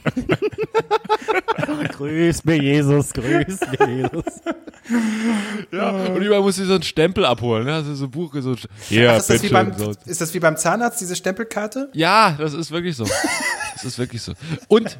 Grüß 1.96 2.44
mir, 2.44 2.62
Jesus, 2.62 3.12
grüß 3.12 3.60
mir, 3.78 3.88
Jesus. 3.88 4.24
Ja. 5.72 5.90
Und 5.90 6.22
überall 6.22 6.42
muss 6.42 6.58
ich 6.58 6.66
so 6.66 6.74
einen 6.74 6.82
Stempel 6.82 7.24
abholen, 7.24 7.66
ne? 7.66 7.74
Also 7.74 7.94
so 7.94 8.08
Buch, 8.08 8.32
so, 8.38 8.54
ja, 8.90 9.12
Ach, 9.12 9.16
ist, 9.18 9.30
das 9.30 9.50
beim, 9.50 9.76
so. 9.76 9.92
ist 10.04 10.20
das 10.20 10.32
wie 10.32 10.38
beim 10.38 10.56
Zahnarzt, 10.56 11.00
diese 11.00 11.16
Stempelkarte? 11.16 11.90
Ja, 11.92 12.36
das 12.38 12.54
ist 12.54 12.70
wirklich 12.70 12.96
so. 12.96 13.04
Das 13.74 13.84
ist 13.84 13.98
wirklich 13.98 14.22
so. 14.22 14.32
Und 14.68 14.98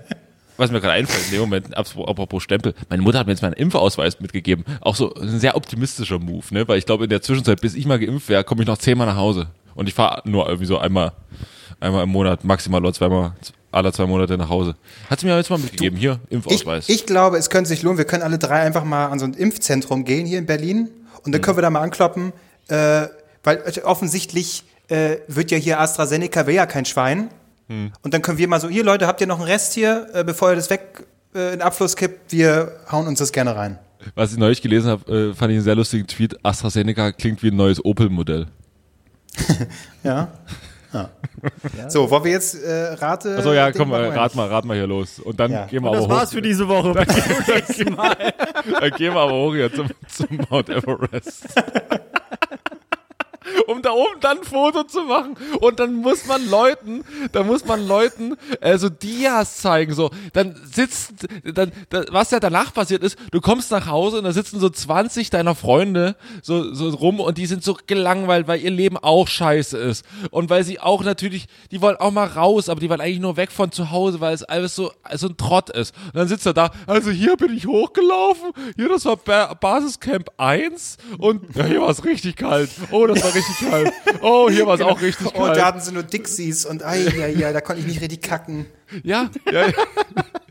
was 0.56 0.70
mir 0.70 0.80
gerade 0.80 0.94
einfällt 0.94 1.26
in 1.26 1.32
dem 1.32 1.40
Moment, 1.40 1.76
apropos 1.76 2.08
apropos 2.08 2.42
Stempel, 2.42 2.74
meine 2.88 3.02
Mutter 3.02 3.18
hat 3.18 3.26
mir 3.26 3.32
jetzt 3.32 3.42
meinen 3.42 3.52
Impfausweis 3.52 4.20
mitgegeben. 4.20 4.64
Auch 4.80 4.96
so 4.96 5.14
ein 5.14 5.38
sehr 5.38 5.56
optimistischer 5.56 6.18
Move, 6.18 6.44
ne? 6.50 6.66
Weil 6.66 6.78
ich 6.78 6.86
glaube, 6.86 7.04
in 7.04 7.10
der 7.10 7.22
Zwischenzeit, 7.22 7.60
bis 7.60 7.74
ich 7.74 7.86
mal 7.86 7.98
geimpft 7.98 8.28
wäre, 8.28 8.44
komme 8.44 8.62
ich 8.62 8.66
noch 8.66 8.78
zehnmal 8.78 9.06
nach 9.06 9.16
Hause. 9.16 9.48
Und 9.74 9.88
ich 9.88 9.94
fahre 9.94 10.22
nur 10.28 10.46
irgendwie 10.46 10.66
so 10.66 10.78
einmal, 10.78 11.12
einmal 11.80 12.04
im 12.04 12.10
Monat, 12.10 12.44
maximal 12.44 12.80
oder 12.80 12.92
zweimal, 12.92 13.34
alle 13.76 13.92
zwei 13.92 14.06
Monate 14.06 14.36
nach 14.36 14.48
Hause. 14.48 14.74
Hat 15.08 15.20
sie 15.20 15.26
mir 15.26 15.36
jetzt 15.36 15.50
mal 15.50 15.58
mitgegeben. 15.58 15.98
Hier, 15.98 16.18
Ich, 16.28 16.32
Impfausweis. 16.34 16.88
ich 16.88 17.06
glaube, 17.06 17.36
es 17.38 17.50
könnte 17.50 17.68
sich 17.68 17.82
lohnen. 17.82 17.98
Wir 17.98 18.04
können 18.06 18.22
alle 18.22 18.38
drei 18.38 18.60
einfach 18.60 18.84
mal 18.84 19.06
an 19.06 19.18
so 19.18 19.24
ein 19.26 19.34
Impfzentrum 19.34 20.04
gehen 20.04 20.26
hier 20.26 20.38
in 20.38 20.46
Berlin 20.46 20.88
und 21.24 21.32
dann 21.32 21.40
können 21.42 21.56
wir 21.58 21.62
da 21.62 21.70
mal 21.70 21.80
ankloppen, 21.82 22.32
äh, 22.68 23.06
weil 23.44 23.62
offensichtlich 23.84 24.64
äh, 24.88 25.16
wird 25.28 25.50
ja 25.50 25.58
hier 25.58 25.80
AstraZeneca, 25.80 26.46
will 26.46 26.54
ja 26.54 26.66
kein 26.66 26.84
Schwein. 26.84 27.28
Und 27.68 28.14
dann 28.14 28.22
können 28.22 28.38
wir 28.38 28.46
mal 28.46 28.60
so, 28.60 28.68
hier 28.68 28.84
Leute, 28.84 29.08
habt 29.08 29.20
ihr 29.20 29.26
noch 29.26 29.40
einen 29.40 29.48
Rest 29.48 29.72
hier, 29.74 30.06
äh, 30.14 30.22
bevor 30.22 30.50
ihr 30.50 30.54
das 30.54 30.70
weg 30.70 31.04
äh, 31.34 31.52
in 31.52 31.62
Abfluss 31.62 31.96
kippt? 31.96 32.30
Wir 32.32 32.70
hauen 32.92 33.08
uns 33.08 33.18
das 33.18 33.32
gerne 33.32 33.56
rein. 33.56 33.76
Was 34.14 34.30
ich 34.30 34.38
neulich 34.38 34.62
gelesen 34.62 34.88
habe, 34.88 35.30
äh, 35.30 35.34
fand 35.34 35.50
ich 35.50 35.56
einen 35.56 35.64
sehr 35.64 35.74
lustigen 35.74 36.06
Tweet. 36.06 36.36
AstraZeneca 36.44 37.10
klingt 37.10 37.42
wie 37.42 37.48
ein 37.48 37.56
neues 37.56 37.84
Opel-Modell. 37.84 38.46
Ja. 40.04 40.28
Ja. 40.96 41.10
So, 41.88 42.10
wollen 42.10 42.24
wir 42.24 42.32
jetzt 42.32 42.54
äh, 42.62 42.94
Rate? 42.94 43.36
Achso, 43.36 43.52
ja, 43.52 43.70
komm, 43.72 43.90
oder 43.92 44.14
rat 44.14 44.34
mal, 44.34 44.48
rat 44.48 44.64
mal 44.64 44.74
hier 44.76 44.86
los. 44.86 45.18
Und 45.20 45.38
dann 45.38 45.52
Ja. 45.52 45.66
gehen 45.66 45.82
wir 45.84 45.90
Das 45.92 46.04
aber 46.04 46.14
hoch. 46.14 46.18
war's 46.18 46.32
für 46.32 46.42
diese 46.42 46.66
Woche. 46.68 46.92
Zum 47.06 47.54
nächsten 47.54 47.94
Mal. 47.94 48.16
Dann 48.80 48.90
gehen 48.92 49.14
wir 49.14 49.20
aber 49.20 49.32
hoch 49.32 49.54
hier 49.54 49.72
zum, 49.72 49.88
zum 50.08 50.40
Mount 50.50 50.68
Everest. 50.70 51.44
Um 53.66 53.82
da 53.82 53.90
oben 53.90 54.20
dann 54.20 54.38
ein 54.38 54.44
Foto 54.44 54.84
zu 54.84 55.02
machen. 55.02 55.36
Und 55.60 55.80
dann 55.80 55.94
muss 55.94 56.26
man 56.26 56.48
Leuten, 56.48 57.04
da 57.32 57.42
muss 57.42 57.64
man 57.64 57.86
Leuten 57.86 58.36
äh, 58.60 58.78
so 58.78 58.88
Dias 58.88 59.58
zeigen. 59.58 59.94
So, 59.94 60.10
dann 60.32 60.60
sitzt, 60.64 61.26
dann, 61.44 61.72
da, 61.90 62.04
was 62.10 62.30
ja 62.30 62.40
danach 62.40 62.72
passiert 62.72 63.02
ist, 63.02 63.18
du 63.30 63.40
kommst 63.40 63.70
nach 63.70 63.86
Hause 63.86 64.18
und 64.18 64.24
da 64.24 64.32
sitzen 64.32 64.60
so 64.60 64.68
20 64.68 65.30
deiner 65.30 65.54
Freunde 65.54 66.16
so, 66.42 66.72
so 66.74 66.88
rum 66.90 67.20
und 67.20 67.38
die 67.38 67.46
sind 67.46 67.62
so 67.62 67.76
gelangweilt, 67.86 68.48
weil 68.48 68.60
ihr 68.60 68.70
Leben 68.70 68.96
auch 68.96 69.28
scheiße 69.28 69.76
ist. 69.78 70.04
Und 70.30 70.50
weil 70.50 70.64
sie 70.64 70.80
auch 70.80 71.04
natürlich, 71.04 71.46
die 71.70 71.80
wollen 71.80 71.96
auch 71.96 72.10
mal 72.10 72.26
raus, 72.26 72.68
aber 72.68 72.80
die 72.80 72.88
wollen 72.88 73.00
eigentlich 73.00 73.20
nur 73.20 73.36
weg 73.36 73.50
von 73.50 73.72
zu 73.72 73.90
Hause, 73.90 74.20
weil 74.20 74.34
es 74.34 74.42
alles 74.42 74.74
so, 74.74 74.92
so 75.14 75.28
ein 75.28 75.36
Trott 75.36 75.70
ist. 75.70 75.94
Und 76.06 76.16
dann 76.16 76.28
sitzt 76.28 76.46
er 76.46 76.54
da, 76.54 76.70
also 76.86 77.10
hier 77.10 77.36
bin 77.36 77.56
ich 77.56 77.66
hochgelaufen, 77.66 78.52
hier 78.76 78.88
das 78.88 79.04
war 79.04 79.16
ba 79.16 79.54
Basiscamp 79.54 80.30
1 80.36 80.96
und 81.18 81.54
ja, 81.56 81.64
hier 81.64 81.80
war 81.80 81.90
es 81.90 82.04
richtig 82.04 82.36
kalt. 82.36 82.70
Oh, 82.90 83.06
das 83.06 83.22
war 83.22 83.34
richtig 83.36 83.70
kalt. 83.70 83.92
Oh, 84.22 84.48
hier 84.50 84.66
war 84.66 84.74
es 84.74 84.80
auch 84.80 85.00
richtig 85.00 85.28
Oh, 85.34 85.38
kalt. 85.44 85.56
da 85.56 85.66
hatten 85.66 85.80
sie 85.80 85.92
nur 85.92 86.02
Dixies 86.02 86.64
und 86.66 86.84
ei, 86.84 87.02
ja, 87.16 87.26
ja, 87.26 87.52
da 87.52 87.60
konnte 87.60 87.80
ich 87.80 87.86
nicht 87.86 88.00
richtig 88.00 88.22
kacken. 88.22 88.66
Ja, 89.02 89.30
ja, 89.52 89.66
ja. 89.66 89.72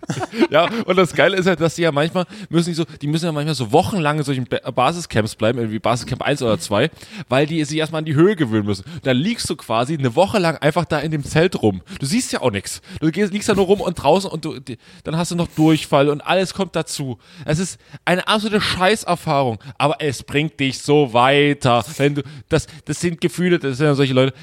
ja, 0.51 0.69
und 0.85 0.95
das 0.97 1.13
Geile 1.13 1.35
ist 1.35 1.47
halt, 1.47 1.59
dass 1.59 1.75
die 1.75 1.81
ja 1.81 1.91
manchmal 1.91 2.25
müssen 2.49 2.69
die 2.69 2.75
so, 2.75 2.83
die 3.01 3.07
müssen 3.07 3.25
ja 3.25 3.31
manchmal 3.31 3.55
so 3.55 3.71
wochenlang 3.71 4.19
in 4.19 4.23
solchen 4.23 4.45
Ba- 4.45 4.69
Basiscamps 4.71 5.35
bleiben, 5.35 5.57
irgendwie 5.57 5.79
Basiscamp 5.79 6.21
1 6.21 6.43
oder 6.43 6.59
2, 6.59 6.91
weil 7.27 7.47
die 7.47 7.63
sich 7.63 7.77
erstmal 7.77 7.99
an 7.99 8.05
die 8.05 8.13
Höhe 8.13 8.35
gewöhnen 8.35 8.65
müssen. 8.67 8.85
Da 9.03 9.13
liegst 9.13 9.49
du 9.49 9.55
quasi 9.55 9.97
eine 9.97 10.15
Woche 10.15 10.37
lang 10.37 10.57
einfach 10.57 10.85
da 10.85 10.99
in 10.99 11.09
dem 11.09 11.23
Zelt 11.23 11.59
rum. 11.61 11.81
Du 11.99 12.05
siehst 12.05 12.31
ja 12.33 12.41
auch 12.41 12.51
nichts. 12.51 12.81
Du 12.99 13.09
gehst, 13.11 13.33
liegst 13.33 13.49
da 13.49 13.55
nur 13.55 13.65
rum 13.65 13.81
und 13.81 13.95
draußen 13.95 14.29
und 14.29 14.45
du, 14.45 14.59
die, 14.59 14.77
dann 15.03 15.17
hast 15.17 15.31
du 15.31 15.35
noch 15.35 15.47
Durchfall 15.47 16.09
und 16.09 16.21
alles 16.21 16.53
kommt 16.53 16.75
dazu. 16.75 17.17
Es 17.45 17.57
ist 17.57 17.79
eine 18.05 18.27
absolute 18.27 18.61
Scheißerfahrung, 18.61 19.57
aber 19.79 19.95
es 20.01 20.21
bringt 20.21 20.59
dich 20.59 20.79
so 20.79 21.13
weiter. 21.13 21.83
Wenn 21.97 22.15
du, 22.15 22.21
das, 22.49 22.67
das 22.85 22.99
sind 22.99 23.21
Gefühle, 23.21 23.57
das 23.57 23.77
sind 23.77 23.87
ja 23.87 23.95
solche 23.95 24.13
Leute, 24.13 24.33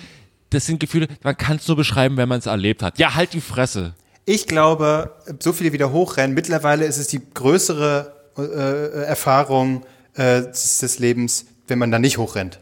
das 0.53 0.67
sind 0.67 0.81
Gefühle, 0.81 1.09
man 1.23 1.37
kann 1.37 1.57
es 1.57 1.67
nur 1.69 1.77
beschreiben, 1.77 2.17
wenn 2.17 2.29
man 2.29 2.39
es 2.39 2.47
erlebt 2.47 2.83
hat. 2.83 2.99
Ja, 2.99 3.15
halt 3.15 3.33
die 3.33 3.41
Fresse. 3.41 3.95
Ich 4.25 4.47
glaube, 4.47 5.17
so 5.41 5.53
viele 5.53 5.73
wieder 5.73 5.93
hochrennen. 5.93 6.35
Mittlerweile 6.35 6.85
ist 6.85 6.99
es 6.99 7.09
die 7.09 7.21
größere 7.35 8.13
äh, 8.39 8.43
äh, 8.43 9.05
Erfahrung 9.05 9.85
äh, 10.15 10.43
des, 10.43 10.99
Lebens, 10.99 11.47
wenn 11.67 11.79
man 11.79 11.91
da 11.91 11.99
nicht 11.99 12.19
hochrennt. 12.19 12.61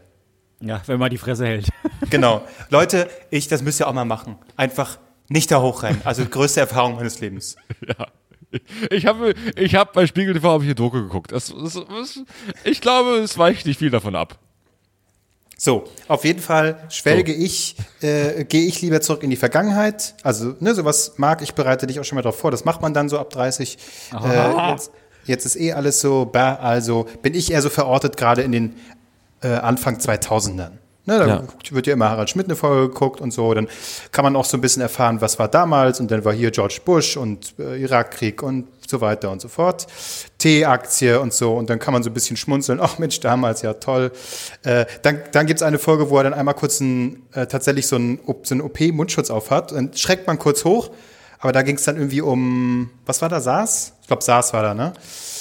Ja, 0.59 0.81
wenn 0.85 0.99
man 0.99 1.09
die 1.09 1.17
Fresse 1.17 1.45
hält. 1.45 1.69
Genau. 2.09 2.41
Leute, 2.69 3.09
ich, 3.29 3.47
das 3.47 3.61
müsst 3.61 3.79
ihr 3.79 3.87
auch 3.87 3.93
mal 3.93 4.05
machen. 4.05 4.35
Einfach 4.57 4.97
nicht 5.29 5.49
da 5.51 5.61
hochrennen. 5.61 6.01
Also 6.03 6.25
größte 6.25 6.59
Erfahrung 6.59 6.95
meines 6.95 7.19
Lebens. 7.19 7.55
Ich 8.89 9.05
habe 9.05 9.33
ich 9.55 9.75
hab 9.75 9.93
bei 9.93 10.05
Spiegel 10.05 10.33
TV 10.33 10.51
hab 10.51 10.59
ich 10.59 10.67
eine 10.67 10.75
Doku 10.75 11.01
geguckt. 11.01 11.31
Das, 11.31 11.53
das, 11.55 11.73
das, 11.73 12.19
ich 12.65 12.81
glaube, 12.81 13.19
es 13.19 13.37
weicht 13.37 13.65
nicht 13.65 13.79
viel 13.79 13.91
davon 13.91 14.13
ab. 14.13 14.39
So, 15.63 15.83
auf 16.07 16.25
jeden 16.25 16.39
Fall 16.39 16.75
schwelge 16.89 17.31
ich, 17.31 17.75
äh, 18.01 18.45
gehe 18.45 18.65
ich 18.65 18.81
lieber 18.81 18.99
zurück 18.99 19.21
in 19.21 19.29
die 19.29 19.35
Vergangenheit. 19.35 20.15
Also, 20.23 20.55
ne, 20.59 20.73
sowas 20.73 21.13
mag 21.17 21.43
ich, 21.43 21.53
bereite 21.53 21.85
dich 21.85 21.99
auch 21.99 22.03
schon 22.03 22.15
mal 22.15 22.23
drauf 22.23 22.39
vor. 22.39 22.49
Das 22.49 22.65
macht 22.65 22.81
man 22.81 22.95
dann 22.95 23.09
so 23.09 23.19
ab 23.19 23.29
30. 23.29 23.77
Äh, 24.25 24.71
jetzt, 24.71 24.89
jetzt 25.25 25.45
ist 25.45 25.55
eh 25.57 25.73
alles 25.73 26.01
so, 26.01 26.25
bah, 26.25 26.55
also 26.55 27.05
bin 27.21 27.35
ich 27.35 27.51
eher 27.51 27.61
so 27.61 27.69
verortet, 27.69 28.17
gerade 28.17 28.41
in 28.41 28.51
den 28.51 28.75
äh, 29.43 29.49
Anfang 29.49 29.97
2000ern. 29.99 30.71
Ne, 31.05 31.19
da 31.19 31.27
Ja. 31.27 31.43
wird 31.69 31.85
ja 31.85 31.93
immer 31.93 32.09
Harald 32.09 32.31
Schmidt 32.31 32.47
eine 32.47 32.55
Folge 32.55 32.87
geguckt 32.91 33.21
und 33.21 33.29
so. 33.29 33.53
Dann 33.53 33.67
kann 34.11 34.23
man 34.23 34.35
auch 34.35 34.45
so 34.45 34.57
ein 34.57 34.61
bisschen 34.61 34.81
erfahren, 34.81 35.21
was 35.21 35.37
war 35.37 35.47
damals. 35.47 35.99
Und 35.99 36.09
dann 36.09 36.25
war 36.25 36.33
hier 36.33 36.49
George 36.49 36.79
Bush 36.83 37.17
und 37.17 37.53
äh, 37.59 37.79
Irakkrieg 37.79 38.41
und 38.41 38.65
so 38.91 39.01
weiter 39.01 39.31
und 39.31 39.41
so 39.41 39.47
fort. 39.47 39.87
T-Aktie 40.37 41.19
und 41.19 41.33
so. 41.33 41.53
Und 41.55 41.69
dann 41.69 41.79
kann 41.79 41.93
man 41.93 42.03
so 42.03 42.09
ein 42.09 42.13
bisschen 42.13 42.37
schmunzeln. 42.37 42.79
Ach 42.81 42.97
Mensch, 42.99 43.19
damals, 43.19 43.63
ja 43.63 43.73
toll. 43.73 44.11
Äh, 44.63 44.85
dann 45.01 45.21
dann 45.31 45.47
gibt's 45.47 45.63
eine 45.63 45.79
Folge, 45.79 46.09
wo 46.11 46.17
er 46.17 46.23
dann 46.25 46.33
einmal 46.35 46.53
kurz 46.53 46.79
ein, 46.79 47.23
äh, 47.33 47.47
tatsächlich 47.47 47.87
so 47.87 47.95
einen, 47.95 48.19
so 48.43 48.53
einen 48.53 48.61
OP-Mundschutz 48.61 49.31
aufhat. 49.31 49.71
Dann 49.71 49.91
schreckt 49.95 50.27
man 50.27 50.37
kurz 50.37 50.63
hoch. 50.63 50.91
Aber 51.39 51.51
da 51.53 51.63
ging's 51.63 51.83
dann 51.85 51.95
irgendwie 51.95 52.21
um, 52.21 52.91
was 53.07 53.19
war 53.23 53.29
da, 53.29 53.41
SARS? 53.41 53.93
Ich 54.01 54.07
glaube, 54.07 54.21
SARS 54.21 54.53
war 54.53 54.61
da, 54.61 54.75
ne? 54.75 54.93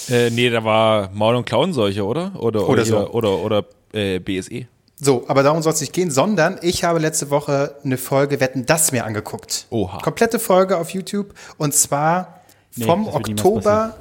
Äh, 0.08 0.30
nee, 0.30 0.48
da 0.48 0.64
war 0.64 1.10
Maul- 1.12 1.36
und 1.36 1.44
Klauenseuche, 1.44 2.02
oder? 2.04 2.32
Oder, 2.38 2.66
Oder 2.66 2.82
hier- 2.84 2.92
so. 2.92 3.10
Oder, 3.10 3.36
oder 3.38 3.64
äh, 3.92 4.18
BSE. 4.18 4.66
So, 5.02 5.24
aber 5.28 5.42
darum 5.42 5.62
soll 5.62 5.72
es 5.72 5.80
nicht 5.80 5.92
gehen, 5.94 6.10
sondern 6.10 6.58
ich 6.60 6.84
habe 6.84 6.98
letzte 6.98 7.30
Woche 7.30 7.76
eine 7.84 7.96
Folge 7.96 8.38
Wetten 8.40 8.66
das 8.66 8.92
mir 8.92 9.04
angeguckt. 9.04 9.66
Oha. 9.70 9.98
Komplette 9.98 10.38
Folge 10.38 10.76
auf 10.76 10.90
YouTube 10.90 11.32
und 11.56 11.74
zwar 11.74 12.39
Nee, 12.76 12.84
vom 12.84 13.08
Oktober, 13.08 13.96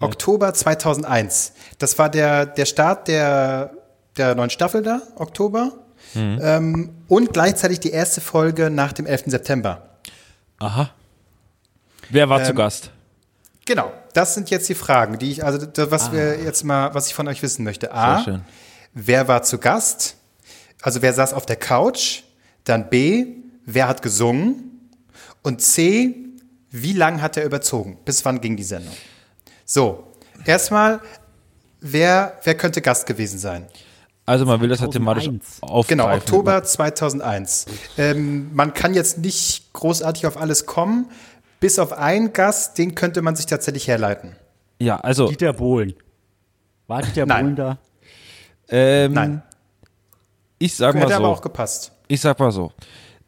Oktober 0.00 0.52
2001. 0.54 1.52
Das 1.78 1.98
war 1.98 2.08
der, 2.10 2.46
der 2.46 2.66
Start 2.66 3.08
der, 3.08 3.72
der 4.16 4.34
neuen 4.34 4.50
Staffel 4.50 4.82
da, 4.82 5.00
Oktober. 5.16 5.72
Mhm. 6.14 6.38
Ähm, 6.42 6.94
und 7.08 7.32
gleichzeitig 7.32 7.80
die 7.80 7.90
erste 7.90 8.20
Folge 8.20 8.70
nach 8.70 8.92
dem 8.92 9.06
11. 9.06 9.24
September. 9.26 9.88
Aha. 10.58 10.90
Wer 12.10 12.28
war 12.28 12.42
zu 12.44 12.50
Ähm, 12.50 12.56
Gast? 12.56 12.90
Genau, 13.66 13.90
das 14.12 14.34
sind 14.34 14.50
jetzt 14.50 14.68
die 14.68 14.74
Fragen, 14.74 15.18
die 15.18 15.30
ich, 15.32 15.44
also 15.44 15.64
das, 15.64 15.90
was 15.90 16.12
wir 16.12 16.38
jetzt 16.42 16.64
mal, 16.64 16.94
was 16.94 17.06
ich 17.06 17.14
von 17.14 17.26
euch 17.28 17.42
wissen 17.42 17.64
möchte. 17.64 17.92
A, 17.92 18.18
Ah. 18.18 18.40
Wer 18.92 19.26
war 19.26 19.42
zu 19.42 19.58
Gast? 19.58 20.16
Also 20.82 21.00
wer 21.02 21.12
saß 21.14 21.32
auf 21.32 21.46
der 21.46 21.56
Couch? 21.56 22.22
Dann 22.64 22.90
B, 22.90 23.26
wer 23.64 23.88
hat 23.88 24.02
gesungen? 24.02 24.90
Und 25.42 25.62
C, 25.62 26.14
wie 26.76 26.92
lang 26.92 27.22
hat 27.22 27.36
er 27.36 27.44
überzogen? 27.44 27.98
Bis 28.04 28.24
wann 28.24 28.40
ging 28.40 28.56
die 28.56 28.64
Sendung? 28.64 28.94
So, 29.64 30.08
erstmal, 30.44 31.00
wer, 31.80 32.36
wer 32.42 32.56
könnte 32.56 32.82
Gast 32.82 33.06
gewesen 33.06 33.38
sein? 33.38 33.68
Also 34.26 34.44
man 34.44 34.60
will 34.60 34.68
das 34.68 34.80
ja 34.80 34.88
thematisch 34.88 35.24
2001. 35.24 35.62
aufgreifen. 35.62 35.86
Genau, 35.88 36.12
Oktober 36.12 36.64
2001. 36.64 37.66
Ähm, 37.96 38.52
man 38.54 38.74
kann 38.74 38.92
jetzt 38.92 39.18
nicht 39.18 39.72
großartig 39.72 40.26
auf 40.26 40.36
alles 40.36 40.66
kommen. 40.66 41.10
Bis 41.60 41.78
auf 41.78 41.92
einen 41.92 42.32
Gast, 42.32 42.76
den 42.76 42.96
könnte 42.96 43.22
man 43.22 43.36
sich 43.36 43.46
tatsächlich 43.46 43.86
herleiten. 43.86 44.34
Ja, 44.80 44.96
also 44.96 45.28
Dieter 45.28 45.52
Bohlen. 45.52 45.94
War 46.88 47.02
Dieter 47.02 47.24
Nein. 47.24 47.54
Bohlen 47.54 47.56
da? 47.56 47.78
ähm, 48.68 49.12
Nein. 49.12 49.42
ich 50.58 50.74
sag 50.74 50.96
mal 50.96 51.04
Hätte 51.04 51.14
aber 51.16 51.26
so. 51.26 51.30
auch 51.30 51.40
gepasst. 51.40 51.92
ich 52.08 52.20
sag 52.20 52.36
mal 52.40 52.50
so, 52.50 52.72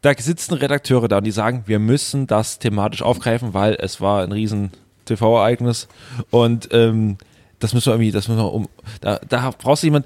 da 0.01 0.13
sitzen 0.17 0.53
Redakteure 0.53 1.07
da 1.07 1.17
und 1.17 1.23
die 1.23 1.31
sagen, 1.31 1.63
wir 1.65 1.79
müssen 1.79 2.27
das 2.27 2.59
thematisch 2.59 3.01
aufgreifen, 3.01 3.53
weil 3.53 3.75
es 3.79 3.99
war 3.99 4.23
ein 4.23 4.31
riesen 4.31 4.71
TV-Ereignis 5.05 5.87
und 6.29 6.69
ähm, 6.71 7.17
das 7.59 7.73
müssen 7.73 7.87
wir 7.87 7.93
irgendwie, 7.93 8.11
das 8.11 8.27
müssen 8.27 8.39
wir 8.39 8.53
um, 8.53 8.69
da, 9.01 9.19
da 9.27 9.51
brauchst 9.57 9.83
du 9.83 9.87
jemand, 9.87 10.05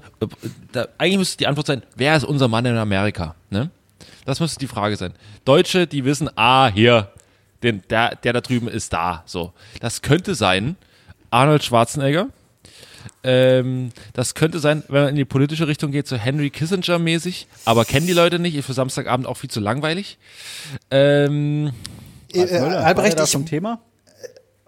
da, 0.72 0.88
eigentlich 0.96 1.18
müsste 1.18 1.38
die 1.38 1.46
Antwort 1.46 1.66
sein, 1.66 1.82
wer 1.96 2.16
ist 2.16 2.24
unser 2.24 2.48
Mann 2.48 2.64
in 2.64 2.76
Amerika, 2.76 3.34
ne? 3.50 3.70
Das 4.24 4.38
müsste 4.40 4.60
die 4.60 4.68
Frage 4.68 4.96
sein. 4.96 5.14
Deutsche, 5.44 5.86
die 5.88 6.04
wissen, 6.04 6.30
ah, 6.36 6.68
hier, 6.68 7.10
den, 7.62 7.82
der, 7.90 8.14
der 8.14 8.32
da 8.32 8.40
drüben 8.40 8.68
ist 8.68 8.92
da, 8.92 9.22
so. 9.26 9.52
Das 9.80 10.00
könnte 10.00 10.34
sein 10.34 10.76
Arnold 11.30 11.64
Schwarzenegger, 11.64 12.28
ähm, 13.24 13.90
das 14.12 14.34
könnte 14.34 14.58
sein, 14.58 14.82
wenn 14.88 15.02
man 15.02 15.10
in 15.10 15.16
die 15.16 15.24
politische 15.24 15.68
Richtung 15.68 15.90
geht, 15.90 16.06
so 16.06 16.16
Henry 16.16 16.50
Kissinger-mäßig, 16.50 17.46
aber 17.64 17.84
kennen 17.84 18.06
die 18.06 18.12
Leute 18.12 18.38
nicht, 18.38 18.54
ist 18.54 18.66
für 18.66 18.72
Samstagabend 18.72 19.26
auch 19.26 19.36
viel 19.36 19.50
zu 19.50 19.60
langweilig. 19.60 20.18
Ähm, 20.90 21.72
Äh, 22.32 22.46
der 22.46 22.84
Albrecht, 22.84 23.20
ich, 23.20 23.30
zum 23.30 23.46
Thema? 23.46 23.80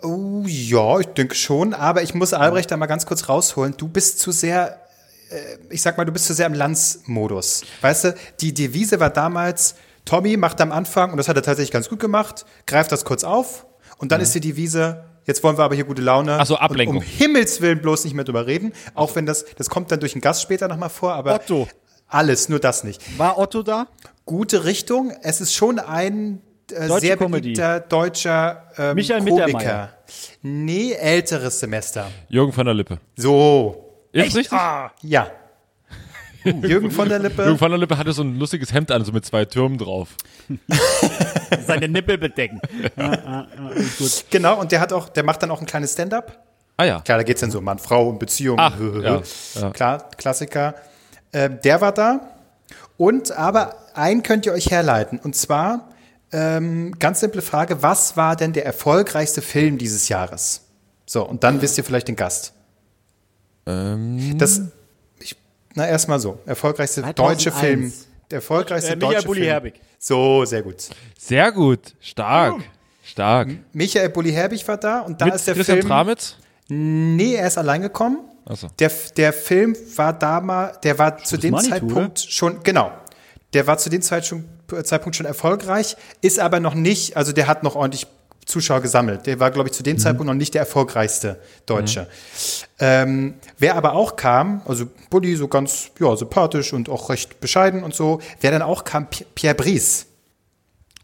oh, 0.03 0.45
ja, 0.47 1.01
ich 1.01 1.07
denke 1.07 1.35
schon, 1.35 1.74
aber 1.74 2.03
ich 2.03 2.14
muss 2.14 2.32
Albrecht 2.32 2.70
da 2.70 2.76
mal 2.76 2.87
ganz 2.87 3.07
kurz 3.07 3.28
rausholen. 3.28 3.74
Du 3.76 3.89
bist 3.89 4.18
zu 4.20 4.32
sehr, 4.32 4.80
äh, 5.30 5.37
ich 5.70 5.82
sag 5.82 5.97
mal, 5.97 6.05
du 6.05 6.12
bist 6.12 6.26
zu 6.26 6.35
sehr 6.35 6.47
im 6.47 6.55
Landsmodus. 6.55 7.62
Weißt 7.80 8.05
du, 8.05 8.14
die 8.41 8.53
Devise 8.53 9.01
war 9.01 9.11
damals, 9.11 9.76
Tommy 10.05 10.37
macht 10.37 10.61
am 10.61 10.72
Anfang, 10.72 11.11
und 11.11 11.16
das 11.16 11.28
hat 11.28 11.37
er 11.37 11.43
tatsächlich 11.43 11.72
ganz 11.72 11.89
gut 11.89 12.01
gemacht, 12.01 12.45
greift 12.66 12.93
das 12.93 13.05
kurz 13.05 13.24
auf 13.24 13.66
und 13.97 14.12
dann 14.12 14.20
ist 14.20 14.35
die 14.35 14.41
Devise, 14.41 15.05
jetzt 15.26 15.42
wollen 15.42 15.58
wir 15.58 15.64
aber 15.64 15.74
hier 15.74 15.84
gute 15.84 16.02
Laune. 16.02 16.38
Ach 16.38 16.46
so, 16.46 16.56
Ablenkung. 16.56 16.96
Und 16.98 17.02
um 17.02 17.08
Himmels 17.08 17.60
Willen 17.60 17.80
bloß 17.80 18.04
nicht 18.04 18.14
mehr 18.14 18.24
drüber 18.24 18.46
reden, 18.46 18.72
auch 18.94 19.14
wenn 19.16 19.26
das, 19.26 19.44
das 19.56 19.68
kommt 19.70 19.90
dann 19.90 20.00
durch 20.00 20.14
einen 20.14 20.22
Gast 20.22 20.42
später 20.42 20.68
nochmal 20.68 20.90
vor, 20.90 21.14
aber 21.14 21.34
Otto. 21.34 21.68
alles, 22.08 22.48
nur 22.48 22.58
das 22.60 22.84
nicht. 22.84 23.18
War 23.18 23.38
Otto 23.38 23.62
da? 23.62 23.86
gute 24.26 24.64
Richtung. 24.64 25.12
Es 25.22 25.40
ist 25.40 25.54
schon 25.54 25.78
ein 25.78 26.40
äh, 26.72 26.88
sehr 26.98 27.16
Comedy. 27.16 27.40
beliebter 27.42 27.80
deutscher 27.80 28.70
ähm, 28.78 28.94
Michael 28.94 29.18
Komiker. 29.20 29.46
Mittermeier. 29.46 29.88
Nee, 30.42 30.92
älteres 30.92 31.60
Semester. 31.60 32.10
Jürgen 32.28 32.52
von 32.52 32.64
der 32.64 32.74
Lippe. 32.74 32.98
So, 33.16 34.06
Ist 34.12 34.36
richtig? 34.36 34.50
ja. 35.02 35.30
Jürgen 36.62 36.90
von 36.90 37.09
der 37.09 37.20
Jürgen 37.20 37.36
Lippe. 37.36 37.59
von 37.59 37.70
der 37.70 37.78
Lippe 37.78 37.97
hatte 37.99 38.12
so 38.12 38.22
ein 38.22 38.38
lustiges 38.38 38.72
Hemd 38.72 38.90
an, 38.90 39.05
so 39.05 39.12
mit 39.12 39.24
zwei 39.24 39.45
Türmen 39.45 39.78
drauf. 39.78 40.09
Seine 41.66 41.88
Nippel 41.88 42.18
bedecken. 42.18 42.61
Genau, 44.30 44.61
und 44.61 44.72
der 44.72 44.80
hat 44.80 44.92
auch, 44.92 45.09
der 45.09 45.22
macht 45.24 45.42
dann 45.42 45.51
auch 45.51 45.61
ein 45.61 45.66
kleines 45.66 45.92
Stand-up. 45.92 46.45
Ah 46.76 46.84
ja. 46.84 47.01
Klar, 47.01 47.18
da 47.18 47.24
geht's 47.24 47.40
dann 47.40 47.51
so 47.51 47.61
Mann, 47.61 47.78
Frau 47.78 48.09
und 48.09 48.18
Beziehung. 48.18 48.59
Ach, 48.59 48.74
ja, 49.03 49.22
ja. 49.55 49.70
Klar, 49.70 50.11
Klassiker. 50.16 50.74
Ähm, 51.32 51.59
der 51.62 51.80
war 51.80 51.92
da. 51.92 52.20
Und 52.97 53.32
aber 53.32 53.76
einen 53.95 54.22
könnt 54.22 54.45
ihr 54.47 54.53
euch 54.53 54.70
herleiten. 54.70 55.18
Und 55.18 55.36
zwar, 55.36 55.88
ähm, 56.32 56.97
ganz 56.99 57.20
simple 57.20 57.42
Frage, 57.42 57.82
was 57.82 58.16
war 58.16 58.34
denn 58.36 58.53
der 58.53 58.66
erfolgreichste 58.66 59.40
Film 59.40 59.78
dieses 59.78 60.09
Jahres? 60.09 60.62
So, 61.07 61.26
und 61.26 61.45
dann 61.45 61.62
wisst 61.62 61.78
ihr 61.78 61.84
vielleicht 61.84 62.09
den 62.09 62.16
Gast. 62.16 62.53
Ähm, 63.66 64.36
Das, 64.38 64.61
na, 65.74 65.86
erstmal 65.88 66.20
so. 66.20 66.38
Erfolgreichste 66.46 67.02
2001. 67.02 67.16
deutsche 67.16 67.52
Film. 67.52 67.92
Der 68.30 68.36
erfolgreichste 68.36 68.92
Äh, 68.92 68.96
Michael 68.96 69.14
deutsche 69.14 69.26
Bulli 69.26 69.40
Film. 69.40 69.50
Herbig. 69.52 69.80
So, 69.98 70.44
sehr 70.44 70.62
gut. 70.62 70.88
sehr 71.18 71.52
gut. 71.52 71.94
Stark. 72.00 72.56
Stark. 73.02 73.48
Michael 73.72 74.08
Bulli 74.08 74.32
Herbig 74.32 74.66
war 74.66 74.76
da 74.76 75.00
und 75.00 75.20
da 75.20 75.26
Mit 75.26 75.34
ist 75.34 75.46
der 75.46 75.54
Christian 75.54 75.78
Film. 75.78 75.88
Tramitz? 75.88 76.36
Nee, 76.68 77.34
er 77.34 77.46
ist 77.46 77.58
allein 77.58 77.82
gekommen. 77.82 78.18
Achso. 78.46 78.68
Der, 78.78 78.90
der 79.16 79.32
Film 79.32 79.76
war 79.96 80.12
damals, 80.12 80.80
der 80.80 80.98
war 80.98 81.18
zu 81.18 81.36
dem 81.36 81.52
Manitou, 81.52 81.70
Zeitpunkt 81.70 82.18
schon, 82.20 82.62
genau. 82.62 82.92
Der 83.52 83.66
war 83.66 83.78
zu 83.78 83.88
dem 83.90 84.02
Zeit 84.02 84.26
schon, 84.26 84.44
Zeitpunkt 84.84 85.16
schon 85.16 85.26
erfolgreich, 85.26 85.96
ist 86.20 86.38
aber 86.38 86.60
noch 86.60 86.74
nicht, 86.74 87.16
also 87.16 87.32
der 87.32 87.46
hat 87.46 87.62
noch 87.62 87.74
ordentlich 87.76 88.06
Zuschauer 88.47 88.80
gesammelt. 88.80 89.26
Der 89.26 89.40
war, 89.40 89.51
glaube 89.51 89.68
ich, 89.68 89.74
zu 89.74 89.82
dem 89.82 89.99
Zeitpunkt 89.99 90.26
noch 90.26 90.34
nicht 90.34 90.55
der 90.55 90.61
erfolgreichste 90.62 91.40
Deutsche. 91.66 92.07
Ähm, 92.78 93.34
wer 93.59 93.76
aber 93.76 93.92
auch 93.95 94.16
kam, 94.16 94.62
also 94.66 94.86
Bulli 95.11 95.36
so 95.36 95.49
ganz 95.49 95.90
ja, 96.01 96.14
sympathisch 96.16 96.72
und 96.72 96.88
auch 96.88 97.09
recht 97.11 97.40
bescheiden 97.40 97.82
und 97.82 97.95
so, 97.95 98.20
wer 98.40 98.51
dann 98.51 98.62
auch 98.62 98.84
kam, 98.84 99.09
Pi- 99.09 99.26
Pierre 99.34 99.55
Brice. 99.55 100.07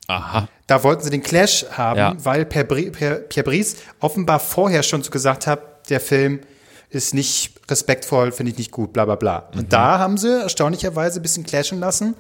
Aha. 0.06 0.48
Da 0.66 0.82
wollten 0.82 1.02
sie 1.04 1.10
den 1.10 1.22
Clash 1.22 1.64
haben, 1.70 1.98
Ja. 1.98 2.16
weil 2.22 2.44
Pierre, 2.44 2.64
Bri 2.66 2.90
Pierre, 2.90 3.16
Pierre 3.20 3.44
Brice 3.48 3.76
offenbar 4.00 4.40
vorher 4.40 4.82
schon 4.82 5.02
so 5.02 5.10
gesagt 5.10 5.46
hat, 5.46 5.88
der 5.88 6.00
Film 6.00 6.40
ist 6.90 7.14
nicht 7.14 7.52
respektvoll, 7.70 8.32
finde 8.32 8.50
ich 8.52 8.58
nicht 8.58 8.72
gut, 8.72 8.92
bla 8.92 9.04
bla 9.04 9.14
bla. 9.14 9.48
Mhm. 9.52 9.60
Und 9.60 9.72
da 9.72 9.98
haben 10.00 10.16
sie 10.18 10.42
erstaunlicherweise 10.42 11.20
ein 11.20 11.22
bisschen 11.22 11.44
clashen 11.44 11.78
lassen. 11.78 12.14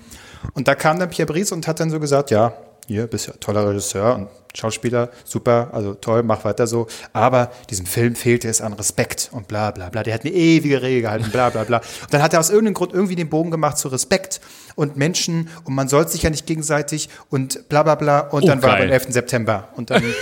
Und 0.54 0.68
da 0.68 0.74
kam 0.76 0.98
dann 1.00 1.10
Pierre 1.10 1.26
Brice 1.26 1.52
und 1.52 1.66
hat 1.66 1.80
dann 1.80 1.90
so 1.90 1.98
gesagt, 1.98 2.30
ja, 2.30 2.52
hier 2.90 3.06
bist 3.06 3.28
ja 3.28 3.34
toller 3.34 3.68
Regisseur 3.68 4.16
und 4.16 4.28
Schauspieler, 4.52 5.10
super, 5.24 5.70
also 5.72 5.94
toll, 5.94 6.24
mach 6.24 6.44
weiter 6.44 6.66
so. 6.66 6.88
Aber 7.12 7.52
diesem 7.70 7.86
Film 7.86 8.16
fehlte 8.16 8.48
es 8.48 8.60
an 8.60 8.72
Respekt 8.72 9.28
und 9.30 9.46
bla 9.46 9.70
bla 9.70 9.90
bla. 9.90 10.02
Der 10.02 10.12
hat 10.12 10.22
eine 10.24 10.34
ewige 10.34 10.82
Regel 10.82 11.02
gehalten, 11.02 11.30
bla 11.30 11.50
bla 11.50 11.62
bla. 11.62 11.76
Und 11.78 12.12
dann 12.12 12.20
hat 12.20 12.32
er 12.32 12.40
aus 12.40 12.50
irgendeinem 12.50 12.74
Grund 12.74 12.92
irgendwie 12.92 13.14
den 13.14 13.28
Bogen 13.28 13.52
gemacht 13.52 13.78
zu 13.78 13.86
Respekt 13.86 14.40
und 14.74 14.96
Menschen 14.96 15.48
und 15.62 15.76
man 15.76 15.86
soll 15.86 16.08
sich 16.08 16.24
ja 16.24 16.30
nicht 16.30 16.46
gegenseitig 16.46 17.08
und 17.28 17.68
bla 17.68 17.84
bla 17.84 17.94
bla. 17.94 18.18
Und 18.20 18.42
Oh, 18.42 18.46
dann 18.48 18.60
war 18.60 18.70
geil. 18.70 18.86
aber 18.86 18.92
11. 18.92 19.06
September. 19.10 19.68
Und 19.76 19.90
dann 19.90 20.02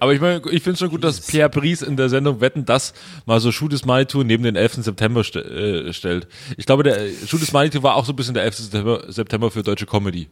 Aber 0.00 0.12
ich 0.12 0.20
meine, 0.20 0.42
ich 0.50 0.62
finde 0.62 0.78
schon 0.78 0.88
gut, 0.90 1.04
dass 1.04 1.20
Pierre 1.20 1.48
Brice 1.48 1.82
in 1.82 1.96
der 1.96 2.08
Sendung 2.08 2.40
Wetten 2.40 2.64
das 2.64 2.92
mal 3.26 3.38
so 3.38 3.52
Shoot 3.52 3.72
is 3.72 3.84
Manitou 3.84 4.22
neben 4.24 4.42
den 4.42 4.56
11. 4.56 4.82
September 4.84 5.22
st 5.22 5.36
äh, 5.36 5.92
stellt. 5.92 6.26
Ich 6.56 6.66
glaube, 6.66 6.82
der 6.82 6.98
äh, 7.00 7.12
Shoot 7.26 7.42
is 7.42 7.52
Manitou 7.52 7.82
war 7.82 7.94
auch 7.94 8.04
so 8.04 8.12
ein 8.12 8.16
bisschen 8.16 8.34
der 8.34 8.42
11. 8.44 8.56
September, 8.56 9.04
September 9.12 9.50
für 9.50 9.62
deutsche 9.62 9.86
Comedy. 9.86 10.28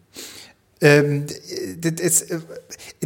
Ähm, 0.81 1.27
das 1.81 2.23
äh, 2.23 2.39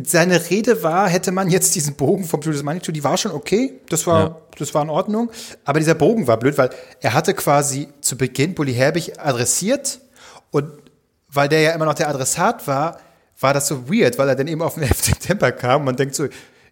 seine 0.05 0.51
Rede 0.51 0.83
war, 0.83 1.09
hätte 1.09 1.33
man 1.33 1.49
jetzt 1.49 1.75
diesen 1.75 1.95
Bogen 1.95 2.25
vom 2.25 2.41
Julius 2.43 2.63
Manitou, 2.63 2.93
die 2.93 3.03
war 3.03 3.17
schon 3.17 3.33
okay, 3.33 3.81
das 3.89 4.07
war, 4.07 4.23
Ja. 4.23 4.37
das 4.59 4.75
war 4.75 4.83
in 4.83 4.91
Ordnung, 4.91 5.31
aber 5.65 5.79
dieser 5.79 5.95
Bogen 5.95 6.27
war 6.27 6.37
blöd, 6.39 6.59
weil 6.59 6.69
er 7.01 7.15
hatte 7.15 7.33
quasi 7.33 7.89
zu 8.03 8.19
Beginn 8.19 8.55
Bully 8.55 8.75
Herbig 8.75 9.19
adressiert 9.19 10.01
und 10.51 10.71
weil 11.29 11.49
der 11.49 11.61
ja 11.63 11.71
immer 11.73 11.87
noch 11.87 11.95
der 11.95 12.09
Adressat 12.11 12.67
war, 12.67 12.99
war 13.41 13.55
das 13.55 13.69
so 13.69 13.89
weird, 13.91 14.19
weil 14.19 14.29
er 14.29 14.37
dann 14.37 14.49
eben 14.49 14.61
auf 14.61 14.75
den 14.75 14.83
11. 14.85 15.05
September 15.05 15.51
kam 15.51 15.81
und 15.81 15.87
man 15.87 15.97
denkt 15.97 16.15
so, 16.15 16.27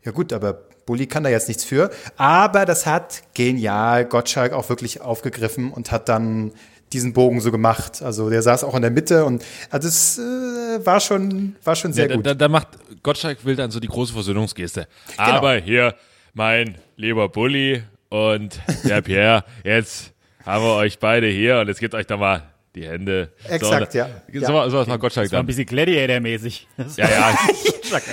ja 0.05 0.13
gut, 0.13 0.35
aber 0.35 0.53
Bully 0.85 1.07
kann 1.07 1.23
da 1.25 1.31
jetzt 1.31 1.49
nichts 1.49 1.65
für, 1.65 1.91
aber 2.19 2.67
das 2.67 2.85
hat 2.85 3.23
genial 3.33 4.05
Gottschalk 4.05 4.53
auch 4.53 4.69
wirklich 4.69 5.01
aufgegriffen 5.01 5.73
und 5.73 5.93
hat 5.93 6.09
dann 6.11 6.53
diesen 6.93 7.13
Bogen 7.13 7.41
so 7.41 7.51
gemacht. 7.53 8.03
Also 8.03 8.31
der 8.31 8.43
saß 8.43 8.65
auch 8.65 8.75
in 8.75 8.83
der 8.83 8.91
Mitte 8.91 9.25
und 9.25 9.45
also 9.71 9.89
es 9.89 10.19
äh, 10.19 10.85
war 10.85 11.01
schon 11.01 11.57
war 11.65 11.77
schon 11.77 11.93
sehr 11.93 12.09
Ja, 12.11 12.17
gut. 12.17 12.27
Da, 12.27 12.35
da 12.35 12.49
macht 12.49 12.69
Gottschalk 13.03 13.45
will 13.45 13.57
dann 13.57 13.71
so 13.71 13.81
die 13.81 13.89
große 13.89 14.13
Versöhnungsgeste. 14.13 14.87
Aber 15.17 15.55
hier, 15.57 15.95
mein 16.35 16.77
lieber 16.97 17.29
Bulli 17.29 17.83
und 18.09 18.61
der 18.85 19.03
Pierre, 19.03 19.45
jetzt 19.65 20.13
haben 20.45 20.65
wir 20.65 20.75
euch 20.75 20.99
beide 20.99 21.29
hier 21.29 21.61
und 21.61 21.69
jetzt 21.69 21.81
gebt 21.81 21.95
euch 21.95 22.07
da 22.07 22.17
mal 22.17 22.43
die 22.75 22.87
Hände. 22.87 23.31
Exakt, 23.49 23.93
so, 23.93 23.99
ja. 23.99 24.09
So, 24.33 24.39
Ja. 24.41 24.71
so, 24.71 24.79
was 24.79 24.87
macht 24.87 25.01
Gottschalk 25.01 25.31
War 25.33 25.39
ein 25.39 25.41
dann. 25.41 25.47
bisschen 25.47 25.67
Gladiator-mäßig. 25.67 26.69
Ja, 26.97 27.09
ja, 27.09 27.39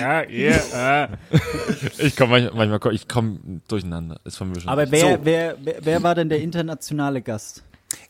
ja, 0.00 0.28
yeah, 0.28 1.08
ich 1.98 2.16
komme 2.16 2.30
manchmal, 2.32 2.54
manchmal 2.56 2.78
komm- 2.80 2.92
ich 2.92 3.06
komme 3.06 3.38
durcheinander. 3.68 4.18
Ist 4.24 4.36
von 4.36 4.50
mir 4.50 4.60
schon. 4.60 4.68
Aber 4.68 4.90
wer, 4.90 5.00
So. 5.00 5.18
wer, 5.22 5.54
wer, 5.62 5.74
wer 5.80 6.02
war 6.02 6.14
denn 6.16 6.28
der 6.28 6.40
internationale 6.40 7.22
Gast? 7.22 7.62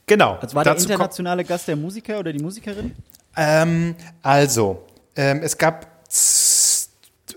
Genau. 0.07 0.39
Also 0.41 0.55
war 0.57 0.64
der 0.64 0.76
internationale 0.76 1.45
Gast 1.45 1.68
der 1.68 1.76
Musiker 1.76 2.18
oder 2.18 2.33
die 2.33 2.43
Musikerin? 2.43 2.95
Ähm, 3.37 3.95
also, 4.22 4.85
ähm, 5.16 5.41
es 5.43 5.57
gab 5.57 5.87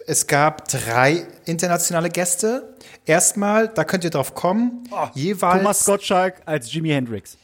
es 0.07 0.25
gab 0.27 0.67
drei 0.67 1.25
internationale 1.45 2.09
Gäste. 2.09 2.75
Erstmal, 3.05 3.67
da 3.67 3.83
könnt 3.83 4.03
ihr 4.03 4.09
drauf 4.09 4.33
kommen, 4.35 4.83
jeweils 5.13 5.57
Thomas 5.59 5.85
Gottschalk 5.85 6.41
als 6.45 6.71
Jimi 6.71 6.89
Hendrix. 6.89 7.37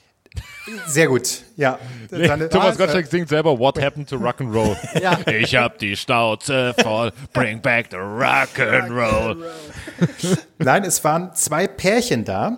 sehr 0.87 1.07
gut. 1.07 1.43
Ja. 1.55 1.79
Seine- 2.09 2.47
Thomas 2.49 2.75
Ah, 2.75 2.77
Gottschalk 2.77 3.07
singt 3.07 3.29
selber 3.29 3.57
What 3.57 3.81
Happened 3.81 4.09
to 4.09 4.17
Rock'n'Roll. 4.17 4.75
Ja. 5.01 5.19
Ich 5.31 5.55
hab 5.55 5.77
die 5.79 5.95
Schnauze 5.95 6.75
voll, 6.81 7.11
bring 7.33 7.59
back 7.61 7.87
the 7.91 7.97
Rock'n'Roll. 7.97 9.37
Nein, 10.59 10.83
es 10.83 11.03
waren 11.03 11.33
zwei 11.35 11.67
Pärchen 11.67 12.23
da. 12.23 12.57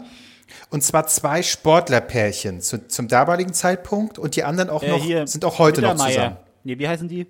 Und 0.72 0.84
zwar 0.84 1.08
zwei 1.08 1.42
Sportlerpärchen 1.42 2.62
zu, 2.62 2.88
zum 2.88 3.08
damaligen 3.08 3.54
Zeitpunkt 3.54 4.20
und 4.20 4.36
die 4.36 4.44
anderen 4.44 4.70
auch 4.70 4.84
Äh, 4.84 4.90
noch, 4.90 5.04
hier, 5.04 5.26
sind 5.28 5.44
auch 5.46 5.58
heute 5.60 5.82
noch 5.82 5.96
zusammen. 5.96 6.38
Nee, 6.64 6.78
wie 6.78 6.88
heißen 6.88 7.08
die? 7.08 7.26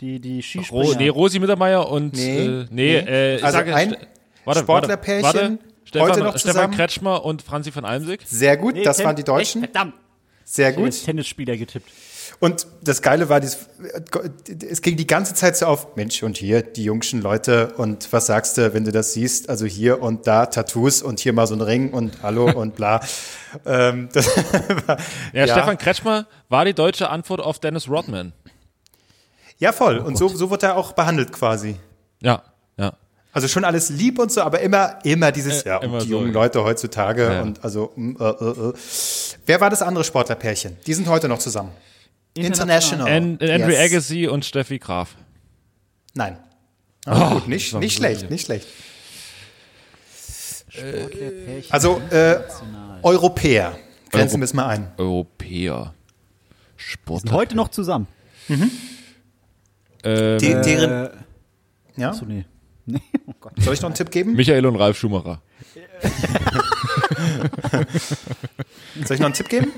Die, 0.00 0.20
die 0.20 0.42
Skispringer. 0.42 0.84
Ro 0.84 0.94
nee, 0.98 1.08
Rosi 1.08 1.38
Mittermeier 1.38 1.88
und 1.88 2.14
Nee, 2.14 2.38
äh, 2.44 2.48
nee, 2.48 2.66
nee. 2.70 2.96
Äh, 2.96 3.36
ich 3.36 3.44
Also 3.44 3.58
sage, 3.58 3.74
ein 3.74 3.96
warte, 4.44 4.60
Sportlerpärchen, 4.60 5.22
warte, 5.24 5.40
warte. 5.40 5.58
Stefan, 5.84 6.08
heute 6.10 6.20
noch 6.20 6.36
Stefan 6.38 6.52
zusammen. 6.54 6.74
Kretschmer 6.74 7.24
und 7.24 7.42
Franzi 7.42 7.70
von 7.72 7.84
Almsig. 7.84 8.20
Sehr 8.26 8.56
gut, 8.56 8.74
Nee, 8.74 8.82
das 8.82 8.96
Ten- 8.98 9.06
waren 9.06 9.16
die 9.16 9.24
Deutschen. 9.24 9.62
Echt, 9.62 9.72
verdammt. 9.72 9.94
Sehr 10.44 10.70
Ich 10.70 10.76
gut. 10.76 10.84
jetzt 10.86 11.04
Tennisspieler 11.04 11.56
getippt. 11.56 11.88
Und 12.40 12.66
das 12.82 13.00
Geile 13.00 13.28
war, 13.28 13.40
es 13.42 14.82
ging 14.82 14.96
die 14.96 15.06
ganze 15.06 15.34
Zeit 15.34 15.56
so 15.56 15.66
auf, 15.66 15.96
Mensch, 15.96 16.22
und 16.22 16.36
hier 16.36 16.62
die 16.62 16.84
jungschen 16.84 17.22
Leute 17.22 17.72
und 17.76 18.12
was 18.12 18.26
sagst 18.26 18.58
du, 18.58 18.74
wenn 18.74 18.84
du 18.84 18.92
das 18.92 19.12
siehst? 19.12 19.48
Also 19.48 19.66
hier 19.66 20.02
und 20.02 20.26
da 20.26 20.46
Tattoos 20.46 21.00
und 21.02 21.20
hier 21.20 21.32
mal 21.32 21.46
so 21.46 21.54
ein 21.54 21.60
Ring 21.60 21.92
und 21.92 22.22
Hallo 22.22 22.50
und 22.54 22.74
bla. 22.74 23.00
ähm, 23.64 24.08
war, 24.86 24.98
Ja, 25.32 25.46
Stefan 25.46 25.78
Kretschmer 25.78 26.26
war 26.48 26.64
die 26.64 26.74
deutsche 26.74 27.08
Antwort 27.08 27.40
auf 27.40 27.60
Dennis 27.60 27.88
Rodman. 27.88 28.32
ja, 29.58 29.72
voll. 29.72 29.98
Und 29.98 30.18
so, 30.18 30.28
so 30.28 30.50
wird 30.50 30.62
er 30.64 30.76
auch 30.76 30.92
behandelt 30.92 31.32
quasi. 31.32 31.76
Ja, 32.20 32.42
ja. 32.76 32.92
Also 33.32 33.48
schon 33.48 33.64
alles 33.64 33.88
lieb 33.90 34.18
und 34.18 34.30
so, 34.30 34.42
aber 34.42 34.60
immer, 34.60 34.98
immer 35.04 35.32
dieses, 35.32 35.62
Äh, 35.62 35.68
ja, 35.70 35.78
immer 35.78 35.94
und 35.94 36.02
die 36.04 36.08
so. 36.08 36.18
jungen 36.18 36.32
Leute 36.32 36.62
heutzutage 36.62 37.24
Ja. 37.32 37.42
und 37.42 37.64
also, 37.64 37.92
mm, 37.96 38.16
äh, 38.20 38.24
äh, 38.24 38.68
äh. 38.70 38.72
Wer 39.46 39.60
war 39.60 39.70
das 39.70 39.82
andere 39.82 40.04
Sportlerpärchen? 40.04 40.76
Die 40.86 40.94
sind 40.94 41.08
heute 41.08 41.28
noch 41.28 41.38
zusammen. 41.38 41.70
International. 42.36 43.08
And, 43.08 43.42
Andrew 43.42 43.70
Yes. 43.70 43.92
Agassi 43.92 44.26
und 44.26 44.44
Steffi 44.44 44.78
Graf. 44.78 45.14
Nein. 46.14 46.38
Ah, 47.06 47.30
gut, 47.34 47.42
das 47.42 47.48
nicht, 47.48 47.72
war 47.72 47.80
nicht 47.80 47.96
so 47.96 48.02
schlecht, 48.02 48.30
nicht 48.30 48.46
schlecht. 48.46 48.66
Sportlerpärchen. 50.68 51.72
Also 51.72 52.00
äh, 52.10 52.36
Europäer. 53.02 53.78
Grenzen 54.10 54.40
wir 54.40 54.44
es 54.44 54.54
mal 54.54 54.66
ein. 54.68 54.92
Europäer. 54.96 55.94
Sport. 56.76 57.30
Heute 57.30 57.56
noch 57.56 57.68
zusammen. 57.68 58.06
Ähm, 58.48 58.70
Die, 60.38 60.48
deren, 60.48 60.90
Äh, 61.06 61.10
ja? 61.96 62.12
so, 62.12 62.24
nee. 62.24 62.44
Nee, 62.86 63.00
oh 63.26 63.32
Gott. 63.40 63.54
Soll 63.62 63.72
ich 63.72 63.80
noch 63.80 63.88
einen 63.88 63.94
Tipp 63.96 64.10
geben? 64.10 64.34
Michael 64.34 64.66
und 64.66 64.76
Ralf 64.76 64.98
Schumacher. 64.98 65.40
Soll 69.06 69.14
ich 69.14 69.20
noch 69.20 69.26
einen 69.26 69.34
Tipp 69.34 69.48
geben? 69.48 69.72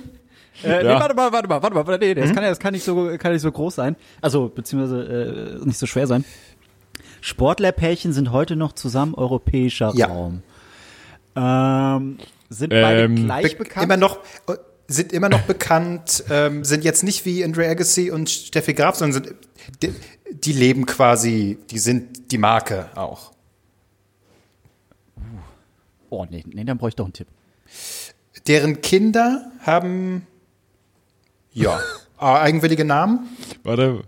Äh, 0.65 0.69
Ja. 0.69 0.95
nee, 0.95 1.01
warte 1.01 1.15
mal, 1.15 1.33
warte 1.33 1.49
mal, 1.49 1.63
warte 1.63 1.75
mal. 1.77 1.99
Nee, 1.99 2.15
das, 2.15 2.33
kann 2.33 2.43
ja, 2.43 2.49
das 2.51 2.59
kann 2.59 2.73
nicht 2.73 2.85
so, 2.85 3.17
kann 3.19 3.33
nicht 3.33 3.43
so 3.43 3.53
groß 3.53 3.75
sein. 3.75 3.97
Also, 4.21 4.49
beziehungsweise 4.49 5.59
äh, 5.63 5.67
nicht 5.67 5.79
so 5.79 5.87
schwer 5.87 6.07
sein. 6.07 6.25
Sportlerpärchen 7.21 8.13
sind 8.13 8.31
heute 8.33 8.57
noch 8.57 8.73
zusammen 8.73 9.15
europäischer 9.15 9.93
Ja. 9.95 10.07
Raum. 10.07 10.43
Ähm, 11.35 12.19
sind 12.49 12.71
beide 12.71 13.03
Ähm, 13.05 13.17
gleich 13.17 13.59
Be 13.59 13.65
bekannt? 13.65 13.85
Immer 13.85 13.97
noch, 13.97 14.19
äh, 14.49 14.55
sind 14.89 15.13
immer 15.13 15.29
noch 15.29 15.41
bekannt, 15.43 16.25
ähm, 16.31 16.65
sind 16.65 16.85
jetzt 16.85 17.03
nicht 17.03 17.25
wie 17.25 17.45
Andre 17.45 17.69
Agassi 17.69 18.11
und 18.11 18.31
Steffi 18.31 18.73
Graf, 18.75 18.95
sondern 18.97 19.25
sind, 19.25 19.35
die, 19.83 19.93
die 20.33 20.53
leben 20.53 20.87
quasi, 20.87 21.59
die 21.71 21.79
sind 21.81 22.31
die 22.31 22.39
Marke 22.39 22.89
auch. 22.95 23.33
Oh, 26.09 26.25
nee, 26.31 26.45
nee, 26.47 26.65
dann 26.65 26.79
bräuchte 26.79 26.95
ich 26.95 26.97
doch 26.99 27.05
einen 27.07 27.13
Tipp. 27.13 27.27
Deren 28.47 28.81
Kinder 28.81 29.51
haben, 29.61 30.27
ja, 31.57 31.79
äh, 32.21 32.25
eigenwillige 32.25 32.85
Namen. 32.85 33.29
Warte. 33.63 34.03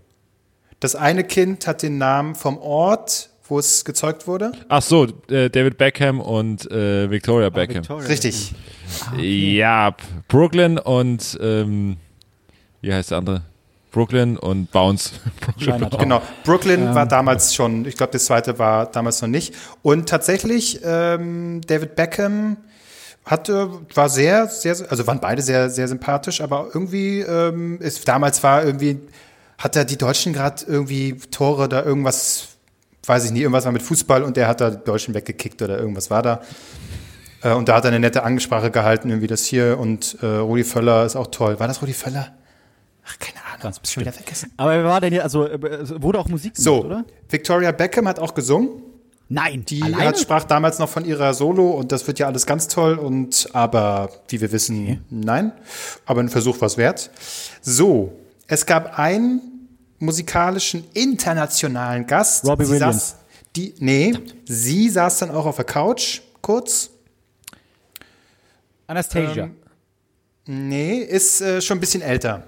Das 0.79 0.95
eine 0.95 1.23
Kind 1.25 1.67
hat 1.67 1.81
den 1.83 1.97
Namen 1.97 2.35
vom 2.35 2.57
Ort, 2.57 3.29
wo 3.47 3.59
es 3.59 3.83
gezeugt 3.83 4.27
wurde. 4.27 4.51
Ach 4.69 4.81
so, 4.81 5.05
äh, 5.29 5.49
David 5.49 5.77
Beckham 5.77 6.21
und 6.21 6.69
äh, 6.71 7.09
Victoria 7.11 7.49
Beckham. 7.49 7.77
Victoria. 7.83 8.07
Richtig. 8.07 8.53
Ja, 9.17 9.91
p- 9.91 10.03
Brooklyn 10.27 10.77
und 10.77 11.37
ähm, 11.41 11.97
wie 12.81 12.93
heißt 12.93 13.11
der 13.11 13.17
andere? 13.17 13.41
Brooklyn 13.91 14.37
und 14.37 14.71
Bounce. 14.71 15.11
Brooklyn 15.41 15.73
Chinatown. 15.79 15.99
Genau. 15.99 16.21
Brooklyn 16.45 16.93
war 16.95 17.07
damals 17.07 17.53
schon, 17.55 17.85
ich 17.85 17.97
glaube, 17.97 18.13
das 18.13 18.25
zweite 18.25 18.57
war 18.59 18.85
damals 18.85 19.21
noch 19.21 19.27
nicht. 19.29 19.53
Und 19.81 20.07
tatsächlich, 20.07 20.79
ähm, 20.83 21.61
David 21.65 21.95
Beckham 21.95 22.57
hatte, 23.29 23.69
war 23.93 24.09
sehr, 24.09 24.47
sehr, 24.47 24.75
also 24.89 25.05
waren 25.05 25.19
beide 25.19 25.43
sehr, 25.43 25.69
sehr 25.69 25.87
sympathisch, 25.87 26.41
aber 26.41 26.69
irgendwie, 26.73 27.19
ähm, 27.19 27.79
ist, 27.79 28.07
damals 28.07 28.41
war 28.41 28.63
irgendwie, 28.63 28.99
hat 29.59 29.75
er 29.75 29.85
die 29.85 29.97
Deutschen 29.97 30.33
gerade 30.33 30.65
irgendwie 30.65 31.15
Tore 31.29 31.65
oder 31.65 31.85
irgendwas, 31.85 32.47
weiß 33.05 33.25
ich 33.25 33.31
nicht, 33.31 33.43
irgendwas 33.43 33.65
war 33.65 33.71
mit 33.71 33.83
Fußball 33.83 34.23
und 34.23 34.35
der 34.35 34.47
hat 34.47 34.61
da 34.61 34.71
die 34.71 34.83
Deutschen 34.83 35.13
weggekickt 35.13 35.61
oder 35.61 35.77
irgendwas 35.77 36.09
war 36.09 36.23
da. 36.23 36.41
Äh, 37.43 37.53
und 37.53 37.69
da 37.69 37.75
hat 37.75 37.85
er 37.85 37.89
eine 37.89 37.99
nette 37.99 38.23
Ansprache 38.23 38.71
gehalten, 38.71 39.09
irgendwie 39.09 39.27
das 39.27 39.45
hier 39.45 39.77
und 39.77 40.17
äh, 40.23 40.25
Rudi 40.25 40.63
Völler 40.63 41.05
ist 41.05 41.15
auch 41.15 41.27
toll. 41.27 41.59
War 41.59 41.67
das 41.67 41.83
Rudi 41.83 41.93
Völler? 41.93 42.33
Ach, 43.05 43.19
keine 43.19 43.37
Ahnung, 43.45 43.61
Ganz 43.61 43.79
schon 43.91 44.01
wieder 44.01 44.11
vergessen. 44.11 44.51
Aber 44.57 44.71
wer 44.71 44.83
war 44.85 45.01
denn 45.01 45.13
hier, 45.13 45.23
also, 45.23 45.45
äh, 45.45 45.67
es 45.67 46.01
wurde 46.01 46.17
auch 46.17 46.27
Musik 46.27 46.55
gemacht, 46.55 46.63
So, 46.63 46.83
oder? 46.83 47.05
Victoria 47.29 47.71
Beckham 47.71 48.07
hat 48.07 48.17
auch 48.17 48.33
gesungen. 48.33 48.81
Nein, 49.31 49.63
Die 49.65 49.83
alleine? 49.83 50.05
hat, 50.09 50.19
sprach 50.19 50.43
damals 50.43 50.79
noch 50.79 50.89
von 50.89 51.05
ihrer 51.05 51.35
Solo 51.35 51.69
und 51.71 51.91
das 51.91 52.07
wird 52.07 52.17
ja 52.17 52.25
alles 52.25 52.47
ganz 52.47 52.67
toll 52.67 52.97
und 52.97 53.47
aber 53.53 54.09
wie 54.27 54.41
wir 54.41 54.51
wissen, 54.51 55.05
nein. 55.11 55.51
Aber 56.05 56.21
ein 56.21 56.29
Versuch 56.29 56.59
war 56.61 56.65
es 56.65 56.77
wert. 56.77 57.11
So, 57.61 58.11
es 58.47 58.65
gab 58.65 58.97
einen 58.97 59.69
musikalischen 59.99 60.83
internationalen 60.93 62.07
Gast. 62.07 62.43
Robbie 62.45 62.65
sie 62.65 62.71
Williams. 62.73 63.09
Saß, 63.11 63.15
die, 63.55 63.75
nee, 63.79 64.13
sie 64.45 64.89
saß 64.89 65.19
dann 65.19 65.29
auch 65.31 65.45
auf 65.45 65.57
der 65.57 65.65
Couch 65.65 66.21
kurz. 66.41 66.89
Anastasia. 68.87 69.43
Ähm, 69.45 69.55
Nee, 70.51 70.97
ist 70.97 71.41
äh, 71.41 71.61
schon 71.61 71.77
ein 71.77 71.79
bisschen 71.79 72.01
älter. 72.01 72.47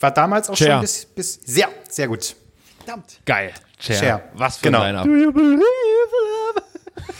War 0.00 0.10
damals 0.10 0.50
auch 0.50 0.56
Cher. 0.56 0.72
schon 0.72 0.80
bis, 0.82 1.06
bis 1.06 1.40
sehr, 1.46 1.68
sehr 1.88 2.08
gut. 2.08 2.36
Verdammt. 2.86 3.20
Geil. 3.26 3.52
Cher. 3.78 3.96
Cher. 3.96 4.22
Was 4.34 4.56
für 4.58 4.64
Genau. 4.66 4.80
ein 4.80 4.94
Line-Up. 4.94 5.04
Do 5.06 5.16
you 5.16 5.32
believe 5.32 5.60
love? 5.60 6.62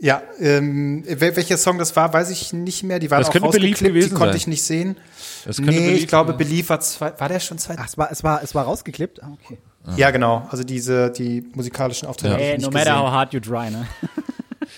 Ja, 0.00 0.22
ähm, 0.38 1.02
wel- 1.08 1.34
welcher 1.34 1.56
Song 1.58 1.76
das 1.78 1.96
war, 1.96 2.12
weiß 2.12 2.30
ich 2.30 2.52
nicht 2.52 2.84
mehr. 2.84 3.00
Die 3.00 3.10
waren 3.10 3.18
Das 3.20 3.30
auch 3.30 3.42
rausgeklippt, 3.42 3.80
die 3.80 4.08
konnte 4.10 4.28
sein. 4.28 4.36
ich 4.36 4.46
nicht 4.46 4.62
sehen. 4.62 4.96
Das 5.44 5.58
Nee, 5.58 5.90
ich 5.94 6.06
glaube, 6.06 6.30
sein. 6.30 6.38
Believe 6.38 6.68
war, 6.68 6.78
zwei, 6.78 7.12
war 7.18 7.28
der 7.28 7.40
schon 7.40 7.58
zwei? 7.58 7.74
Ach, 7.76 7.86
es 7.88 7.98
war, 7.98 8.12
es 8.12 8.22
war, 8.22 8.40
es 8.40 8.54
war 8.54 8.64
rausgeklippt? 8.66 9.20
Ah, 9.24 9.32
okay. 9.42 9.58
Ja, 9.96 10.12
genau. 10.12 10.46
Also 10.50 10.62
diese, 10.62 11.10
die 11.10 11.44
musikalischen 11.52 12.06
Auftritte. 12.06 12.34
ich 12.36 12.40
Hey, 12.40 12.58
no 12.58 12.68
matter 12.70 12.78
gesehen. 12.92 12.96
how 13.02 13.10
hard 13.10 13.34
you 13.34 13.40
try, 13.40 13.70
ne? 13.72 13.88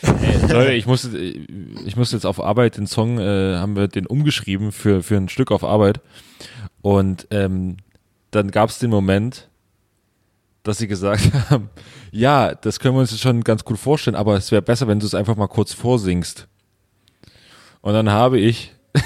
Leute, 0.51 0.72
ich 0.72 0.86
musste, 0.86 1.18
ich 1.18 1.96
musste 1.96 2.16
jetzt 2.16 2.24
auf 2.24 2.40
Arbeit 2.40 2.78
den 2.78 2.86
Song, 2.86 3.18
äh, 3.18 3.57
haben 3.59 3.76
wir 3.76 3.88
den 3.88 4.07
umgeschrieben 4.07 4.72
für, 4.72 5.03
für 5.03 5.16
ein 5.18 5.28
Stück 5.28 5.51
auf 5.51 5.64
Arbeit. 5.64 6.01
Und 6.80 7.26
ähm, 7.30 7.76
dann 8.30 8.51
gab 8.53 8.70
es 8.70 8.78
den 8.78 8.88
Moment, 8.88 9.49
dass 10.62 10.78
sie 10.78 10.88
gesagt 10.88 11.30
haben, 11.50 11.70
ja, 12.11 12.54
das 12.54 12.80
können 12.80 12.94
wir 12.94 13.00
uns 13.00 13.11
jetzt 13.11 13.20
schon 13.20 13.42
ganz 13.42 13.64
gut 13.64 13.78
vorstellen, 13.78 14.16
aber 14.16 14.36
es 14.36 14.50
wäre 14.52 14.62
besser, 14.62 14.88
wenn 14.88 15.00
du 15.00 15.06
es 15.06 15.14
einfach 15.14 15.36
mal 15.36 15.48
kurz 15.48 15.72
vorsingst. 15.72 16.48
Und 17.80 17.94
dann 17.94 18.11
habe 18.11 18.38
ich, 18.38 18.74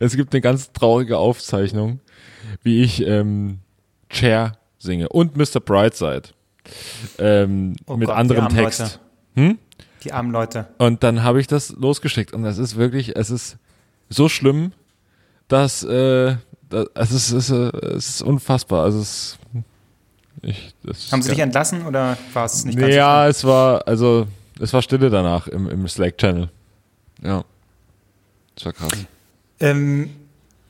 es 0.00 0.16
gibt 0.16 0.34
eine 0.34 0.40
ganz 0.40 0.72
traurige 0.72 1.18
Aufzeichnung, 1.18 2.00
wie 2.62 2.82
ich 2.82 3.06
ähm, 3.06 3.60
Chair 4.10 4.58
singe 4.78 5.08
und 5.08 5.36
Mr. 5.36 5.60
Brightside. 5.60 6.30
Ähm, 7.18 7.76
Oh 7.86 7.96
mit 7.96 8.08
Gott, 8.08 8.16
anderem 8.16 8.48
Text. 8.48 8.80
Leute. 8.80 8.98
Hm? 9.34 9.58
Die 10.04 10.12
armen 10.12 10.32
Leute. 10.32 10.68
Und 10.78 11.02
dann 11.02 11.22
habe 11.22 11.40
ich 11.40 11.46
das 11.46 11.70
losgeschickt 11.70 12.32
und 12.32 12.42
das 12.42 12.58
ist 12.58 12.76
wirklich, 12.76 13.16
es 13.16 13.30
ist 13.30 13.58
so 14.08 14.28
schlimm, 14.28 14.72
dass 15.48 15.82
äh, 15.84 16.36
das, 16.68 16.88
es, 16.94 17.10
ist, 17.12 17.32
es, 17.32 17.50
ist, 17.50 17.74
es 17.74 18.08
ist 18.08 18.22
unfassbar. 18.22 18.84
Also 18.84 19.00
es, 19.00 19.38
ich, 20.42 20.74
das 20.82 21.10
Haben 21.12 21.22
sie 21.22 21.30
dich 21.30 21.38
entlassen 21.38 21.86
oder 21.86 22.16
war 22.32 22.44
es 22.44 22.64
nicht 22.64 22.78
ganz 22.78 22.94
Ja, 22.94 23.26
es 23.28 23.44
war 23.44 23.86
also 23.86 24.26
es 24.60 24.72
war 24.72 24.82
Stille 24.82 25.10
danach 25.10 25.48
im, 25.48 25.68
im 25.68 25.86
Slack 25.88 26.18
Channel. 26.18 26.48
Ja, 27.22 27.44
das 28.54 28.66
war 28.66 28.72
krass. 28.72 28.90
so? 28.92 29.66
Ähm, 29.66 30.10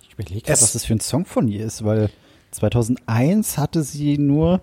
Ich 0.03 0.13
überlege 0.15 0.41
gerade, 0.41 0.61
was 0.61 0.73
das 0.73 0.85
für 0.85 0.95
ein 0.95 1.01
Song 1.01 1.25
von 1.25 1.49
ihr 1.49 1.65
ist, 1.65 1.85
weil 1.85 2.11
2001 2.53 3.59
hatte 3.59 3.83
sie 3.83 4.19
nur 4.19 4.61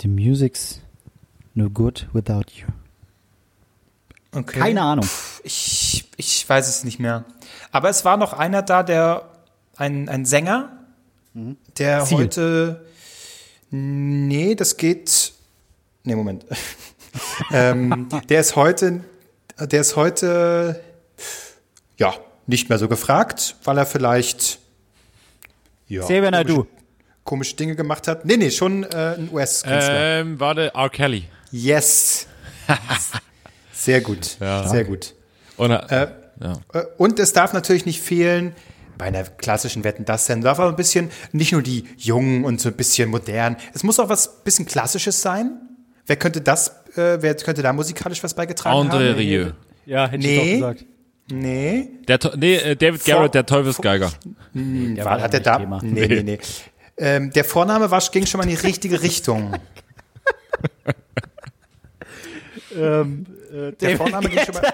The 0.00 0.08
Music's 0.08 0.80
No 1.54 1.70
Good 1.70 2.08
Without 2.12 2.44
You. 2.54 2.66
okay. 4.32 4.58
Keine 4.58 4.82
Ahnung. 4.82 5.06
Ich, 5.44 6.04
ich 6.16 6.48
weiß 6.48 6.68
es 6.68 6.84
nicht 6.84 6.98
mehr. 6.98 7.24
Aber 7.70 7.90
es 7.90 8.04
war 8.04 8.16
noch 8.16 8.32
einer 8.32 8.62
da, 8.62 8.82
der 8.82 9.28
ein, 9.76 10.08
ein 10.08 10.24
Sänger, 10.24 10.70
der 11.78 12.04
Ziel. 12.04 12.18
heute. 12.18 12.86
Nee, 13.76 14.54
das 14.54 14.76
geht. 14.76 15.32
Nee, 16.04 16.14
Moment. 16.14 16.44
ähm, 17.52 18.08
der 18.28 18.40
ist 18.40 18.54
heute. 18.54 19.00
Der 19.58 19.80
ist 19.80 19.96
heute. 19.96 20.80
Ja, 21.96 22.14
nicht 22.46 22.68
mehr 22.68 22.78
so 22.78 22.86
gefragt, 22.86 23.56
weil 23.64 23.78
er 23.78 23.86
vielleicht. 23.86 24.60
Ja, 25.88 26.02
Xavier 26.02 26.30
Naidoo. 26.30 26.54
komische, 26.54 26.68
komische 27.24 27.56
Dinge 27.56 27.74
gemacht 27.74 28.06
hat. 28.06 28.24
Nee, 28.24 28.36
nee, 28.36 28.50
schon 28.52 28.84
äh, 28.84 29.16
ein 29.18 29.28
US-Künstler. 29.32 30.20
Ähm, 30.20 30.38
warte, 30.38 30.72
R. 30.72 30.88
Kelly. 30.90 31.24
Yes. 31.50 32.28
Sehr 33.72 34.00
gut. 34.02 34.36
Ja. 34.40 34.68
Sehr 34.68 34.84
gut. 34.84 35.14
Und, 35.56 35.72
Äh, 35.72 36.08
ja. 36.40 36.52
Äh, 36.72 36.84
Und 36.96 37.18
es 37.18 37.32
darf 37.32 37.52
natürlich 37.52 37.86
nicht 37.86 38.00
fehlen, 38.00 38.54
bei 38.98 39.06
einer 39.06 39.24
klassischen 39.24 39.84
Wetten 39.84 40.04
das 40.04 40.26
Sendung 40.26 40.44
darf 40.44 40.58
aber 40.58 40.70
ein 40.70 40.76
bisschen, 40.76 41.10
nicht 41.32 41.52
nur 41.52 41.62
die 41.62 41.84
Jungen 41.96 42.44
und 42.44 42.60
so 42.60 42.68
ein 42.68 42.74
bisschen 42.76 43.10
modern, 43.10 43.56
es 43.74 43.82
muss 43.82 43.98
auch 44.00 44.08
was 44.08 44.42
bisschen 44.44 44.66
Klassisches 44.66 45.20
sein. 45.22 45.52
Wer 46.06 46.16
könnte 46.16 46.40
das, 46.40 46.68
äh, 46.96 47.18
wer 47.20 47.34
könnte 47.34 47.62
da 47.62 47.72
musikalisch 47.72 48.22
was 48.22 48.34
beigetragen 48.34 48.90
André 48.90 49.08
haben? 49.10 49.16
Rieu. 49.18 49.50
Ja, 49.86 50.06
hätte 50.08 50.18
Nee. 50.26 50.36
ich 50.54 50.60
doch 50.60 50.70
gesagt. 50.72 50.84
Nee, 51.30 51.88
Der, 52.06 52.18
nee, 52.36 52.56
äh, 52.56 52.76
David 52.76 53.00
Vor- 53.02 53.14
Garrett, 53.14 53.34
der 53.34 53.46
Teufelsgeiger. 53.46 54.12
Der 54.52 55.04
war, 55.06 55.20
hat 55.22 55.32
er 55.32 55.38
nicht 55.40 55.46
da? 55.46 55.58
Thema. 55.58 55.80
Nee, 55.82 56.06
nee, 56.06 56.22
nee. 56.22 56.38
Ähm, 56.98 57.30
der 57.32 57.44
Vorname 57.44 57.90
war, 57.90 58.00
ging 58.12 58.26
schon 58.26 58.38
mal 58.38 58.44
in 58.44 58.50
die 58.50 58.66
richtige 58.66 59.00
Richtung. 59.02 59.54
Ähm, 62.76 63.26
äh, 63.52 63.72
Der 63.72 63.96
Vorname 63.96 64.28
ging 64.28 64.40
schon 64.44 64.54
mal. 64.54 64.62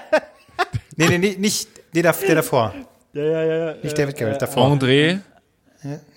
Nee, 0.96 1.08
nee, 1.08 1.18
nee, 1.18 1.36
nicht 1.38 1.68
nee, 1.94 2.02
der, 2.02 2.12
der 2.12 2.34
davor. 2.34 2.74
Ja, 3.12 3.22
ja, 3.22 3.42
ja, 3.44 3.66
ja. 3.66 3.74
Nicht 3.82 3.98
David 3.98 4.16
Garrett, 4.16 4.42
davor. 4.42 4.66
André. 4.70 5.20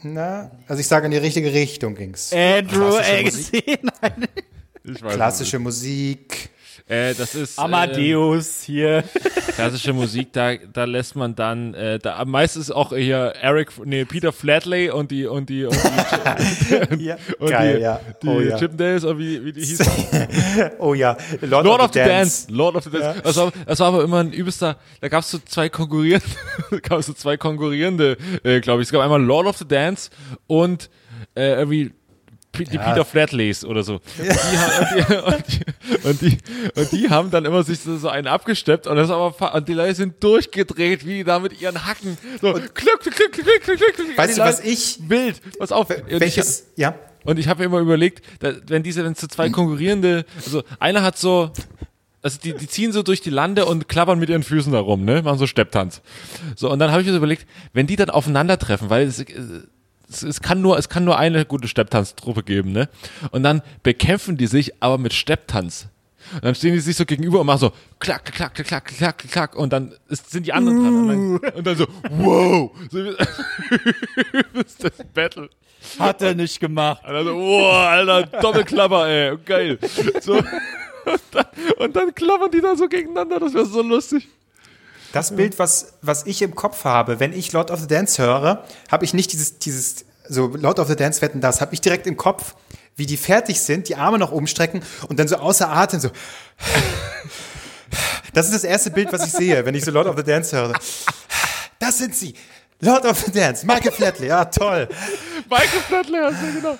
Na, 0.04 0.52
also 0.68 0.80
ich 0.82 0.88
sage, 0.88 1.06
in 1.06 1.12
die 1.12 1.18
richtige 1.18 1.54
Richtung 1.54 1.96
ging's. 1.96 2.34
Andrew 2.34 2.90
Klassische 2.90 3.18
Agassi. 3.18 3.64
Nein. 4.02 4.28
Ich 4.84 5.02
weiß 5.02 5.14
Klassische 5.14 5.60
Musik. 5.60 6.50
Äh, 6.88 7.14
das 7.14 7.34
ist 7.34 7.58
äh, 7.58 7.62
Amadeus 7.62 8.64
hier. 8.64 9.04
klassische 9.56 9.94
Musik, 9.94 10.34
da, 10.34 10.56
da 10.56 10.84
lässt 10.84 11.16
man 11.16 11.36
dann, 11.36 11.74
äh, 11.74 12.00
da 12.00 12.24
meistens 12.26 12.72
auch 12.72 12.90
hier 12.90 13.34
Eric, 13.42 13.70
nee, 13.86 14.04
Peter 14.04 14.34
Flatley 14.34 14.90
und 14.90 15.12
die 15.12 15.26
und 15.26 15.50
die 15.50 15.66
und 15.66 15.76
die, 15.76 17.04
Ja, 17.06 17.18
und 17.40 17.50
geil, 17.50 17.78
die, 17.78 17.82
ja. 17.82 18.00
die 18.22 18.28
oh, 18.28 18.42
ja. 18.42 18.58
Chippendales 18.58 19.06
oder 19.06 19.18
wie, 19.18 19.46
wie 19.46 19.54
die 19.54 19.62
hießen. 19.62 19.88
oh 20.80 20.94
ja, 20.94 21.16
Lord, 21.42 21.66
Lord 21.66 21.82
of 21.82 21.94
the 21.94 22.00
Dance. 22.00 22.52
Lord 22.52 22.76
of 22.76 22.84
the 22.84 22.90
Dance. 22.90 23.22
Das, 23.22 23.38
war, 23.38 23.52
das 23.66 23.80
war 23.80 23.88
aber 23.88 24.04
immer 24.04 24.20
ein 24.20 24.34
übelster, 24.34 24.78
da 25.02 25.08
gab 25.08 25.22
es 25.22 25.32
so 25.32 25.40
zwei 25.40 25.70
konkurrierende, 25.70 26.28
gab 26.82 27.00
es 27.00 27.06
so 27.06 27.14
zwei 27.14 27.38
konkurrierende, 27.38 28.18
äh, 28.44 28.60
glaube 28.60 28.82
ich. 28.82 28.88
Es 28.88 28.92
gab 28.92 29.02
einmal 29.02 29.22
Lord 29.22 29.48
of 29.48 29.58
the 29.58 29.68
Dance 29.68 30.10
und 30.48 30.90
äh, 31.36 31.54
irgendwie 31.54 31.94
die 32.58 32.76
Ja. 32.76 32.82
Peter 32.90 33.06
Flatleys 33.06 33.66
oder 33.66 33.84
so. 33.84 33.96
Und, 33.96 34.02
die, 34.20 34.58
haben- 34.58 35.24
und, 35.26 35.46
die, 35.50 36.06
und, 36.06 36.06
die, 36.06 36.08
und, 36.08 36.22
die, 36.22 36.38
und 36.80 36.92
die 36.92 37.10
haben 37.10 37.32
dann 37.32 37.46
immer 37.46 37.64
sich 37.64 37.80
so, 37.80 37.98
so 37.98 38.10
einen 38.10 38.28
abgesteppt 38.28 38.88
und 38.88 38.96
das 38.96 39.08
ist 39.08 39.12
aber 39.12 39.54
und 39.56 39.68
die 39.68 39.74
Leute 39.74 39.96
sind 39.96 40.24
durchgedreht, 40.24 41.06
wie 41.06 41.24
da 41.24 41.40
mit 41.40 41.60
ihren 41.60 41.86
Hacken. 41.86 42.18
So 42.42 42.54
klick, 42.54 42.74
klick, 42.76 43.00
klick, 43.02 43.16
klick, 43.16 43.32
klick, 43.34 43.62
klick, 43.64 43.78
klick, 43.80 43.96
klick. 43.96 44.18
Weißt 44.18 44.38
du, 44.38 44.42
was 44.42 44.58
Leute- 44.60 44.70
ich, 44.70 45.00
Wild, 45.08 45.42
pass 45.58 45.72
auf. 45.72 45.90
Und 45.90 46.04
ich- 46.12 46.20
welches, 46.20 46.68
ja, 46.76 46.96
und 47.26 47.40
ich 47.40 47.48
habe 47.48 47.60
mir 47.62 47.66
immer 47.68 47.80
überlegt, 47.80 48.24
wenn 48.68 48.84
diese, 48.84 49.04
wenn 49.04 49.16
so 49.16 49.28
zwei 49.28 49.50
konkurrierende, 49.50 50.26
also 50.46 50.62
einer 50.80 51.02
hat 51.04 51.18
so, 51.18 51.52
also 52.22 52.38
die, 52.44 52.54
die 52.54 52.68
ziehen 52.68 52.92
so 52.92 53.02
durch 53.04 53.22
die 53.22 53.30
Lande 53.30 53.66
und 53.66 53.88
klappern 53.90 54.20
mit 54.20 54.30
ihren 54.30 54.44
Füßen 54.44 54.72
da 54.74 54.80
rum, 54.80 55.04
ne? 55.06 55.22
Machen 55.22 55.38
so 55.40 55.48
Stepptanz. 55.48 56.02
So, 56.56 56.70
und 56.72 56.80
dann 56.80 56.92
habe 56.92 57.02
ich 57.02 57.06
mir 57.08 57.12
so 57.14 57.18
überlegt, 57.18 57.46
wenn 57.74 57.88
die 57.88 57.96
dann 57.96 58.10
aufeinandertreffen, 58.10 58.90
weil 58.90 59.08
es, 59.08 59.24
es, 60.10 60.24
es 60.24 60.42
kann 60.42 60.62
nur, 60.62 60.78
es 60.78 60.90
kann 60.90 61.04
nur 61.04 61.18
eine 61.18 61.46
gute 61.46 61.68
Stepptanztruppe 61.68 62.44
geben, 62.44 62.72
ne? 62.72 62.90
Und 63.32 63.44
dann 63.44 63.62
bekämpfen 63.84 64.38
die 64.38 64.48
sich 64.48 64.82
aber 64.82 64.98
mit 64.98 65.14
Stepptanz. 65.14 65.88
Und 66.36 66.46
dann 66.46 66.56
stehen 66.56 66.74
die 66.74 66.80
sich 66.80 66.96
so 66.96 67.06
gegenüber 67.06 67.42
und 67.42 67.48
machen 67.48 67.60
so 67.60 67.72
klack, 68.00 68.26
klack, 68.26 68.56
klack, 68.56 68.68
klack, 68.68 68.86
klack, 68.86 69.18
klack, 69.30 69.56
und 69.56 69.74
dann 69.74 69.94
ist, 70.10 70.32
sind 70.32 70.46
die 70.46 70.54
anderen 70.54 70.82
dran. 70.82 70.96
Und 70.96 71.42
dann, 71.42 71.54
und 71.54 71.68
dann 71.68 71.78
so, 71.78 71.88
wow! 72.10 72.72
So, 72.90 73.04
das 74.54 74.66
ist 74.66 74.84
das 74.84 74.92
Battle. 75.14 75.50
Hat 76.00 76.22
er 76.22 76.34
nicht 76.34 76.60
gemacht. 76.60 77.04
Und 77.06 77.14
dann 77.14 77.26
so, 77.26 77.36
wow, 77.36 77.76
Alter, 77.76 78.24
Doppelklapper, 78.40 79.08
ey, 79.08 79.38
geil. 79.46 79.78
So, 80.22 80.36
und, 81.06 81.22
dann, 81.32 81.46
und 81.78 81.96
dann 81.96 82.16
klappern 82.16 82.52
die 82.52 82.62
da 82.62 82.76
so 82.76 82.88
gegeneinander, 82.88 83.40
das 83.40 83.54
wäre 83.54 83.66
so 83.66 83.82
lustig. 83.82 84.28
Das 85.14 85.36
Bild, 85.36 85.60
was, 85.60 85.94
was 86.02 86.26
ich 86.26 86.42
im 86.42 86.56
Kopf 86.56 86.86
habe, 86.86 87.20
wenn 87.20 87.34
ich 87.34 87.54
Lord 87.54 87.70
of 87.70 87.80
the 87.80 87.88
Dance 87.88 88.22
höre, 88.22 88.66
habe 88.92 89.06
ich 89.06 89.14
nicht 89.14 89.32
dieses, 89.32 89.60
dieses, 89.60 90.06
so 90.28 90.48
Lord 90.48 90.80
of 90.80 90.88
the 90.88 90.96
Dance 90.96 91.22
wetten 91.22 91.40
das, 91.40 91.62
habe 91.62 91.72
ich 91.76 91.82
direkt 91.82 92.08
im 92.08 92.18
Kopf, 92.18 92.56
wie 92.96 93.06
die 93.06 93.18
fertig 93.18 93.62
sind, 93.62 93.90
die 93.90 93.96
Arme 93.96 94.18
nach 94.18 94.32
oben 94.32 94.48
strecken 94.48 94.82
und 95.08 95.20
dann 95.20 95.28
so 95.28 95.36
außer 95.36 95.70
Atem 95.70 96.00
so. 96.00 96.10
Das 98.34 98.48
ist 98.48 98.56
das 98.56 98.64
erste 98.64 98.90
Bild, 98.90 99.14
was 99.14 99.28
ich 99.28 99.32
sehe, 99.32 99.64
wenn 99.64 99.76
ich 99.76 99.86
so 99.86 99.92
Lord 99.92 100.08
of 100.08 100.18
the 100.18 100.24
Dance 100.24 100.58
höre. 100.58 100.74
Das 101.78 102.00
sind 102.00 102.16
sie. 102.16 102.34
Lord 102.80 103.06
of 103.06 103.20
the 103.20 103.32
Dance, 103.32 103.64
Michael 103.68 103.92
Flatley, 103.92 104.30
ja 104.30 104.46
toll. 104.46 104.90
Michael 105.48 105.82
Flatley, 105.88 106.18
ja, 106.18 106.30
genau. 106.32 106.78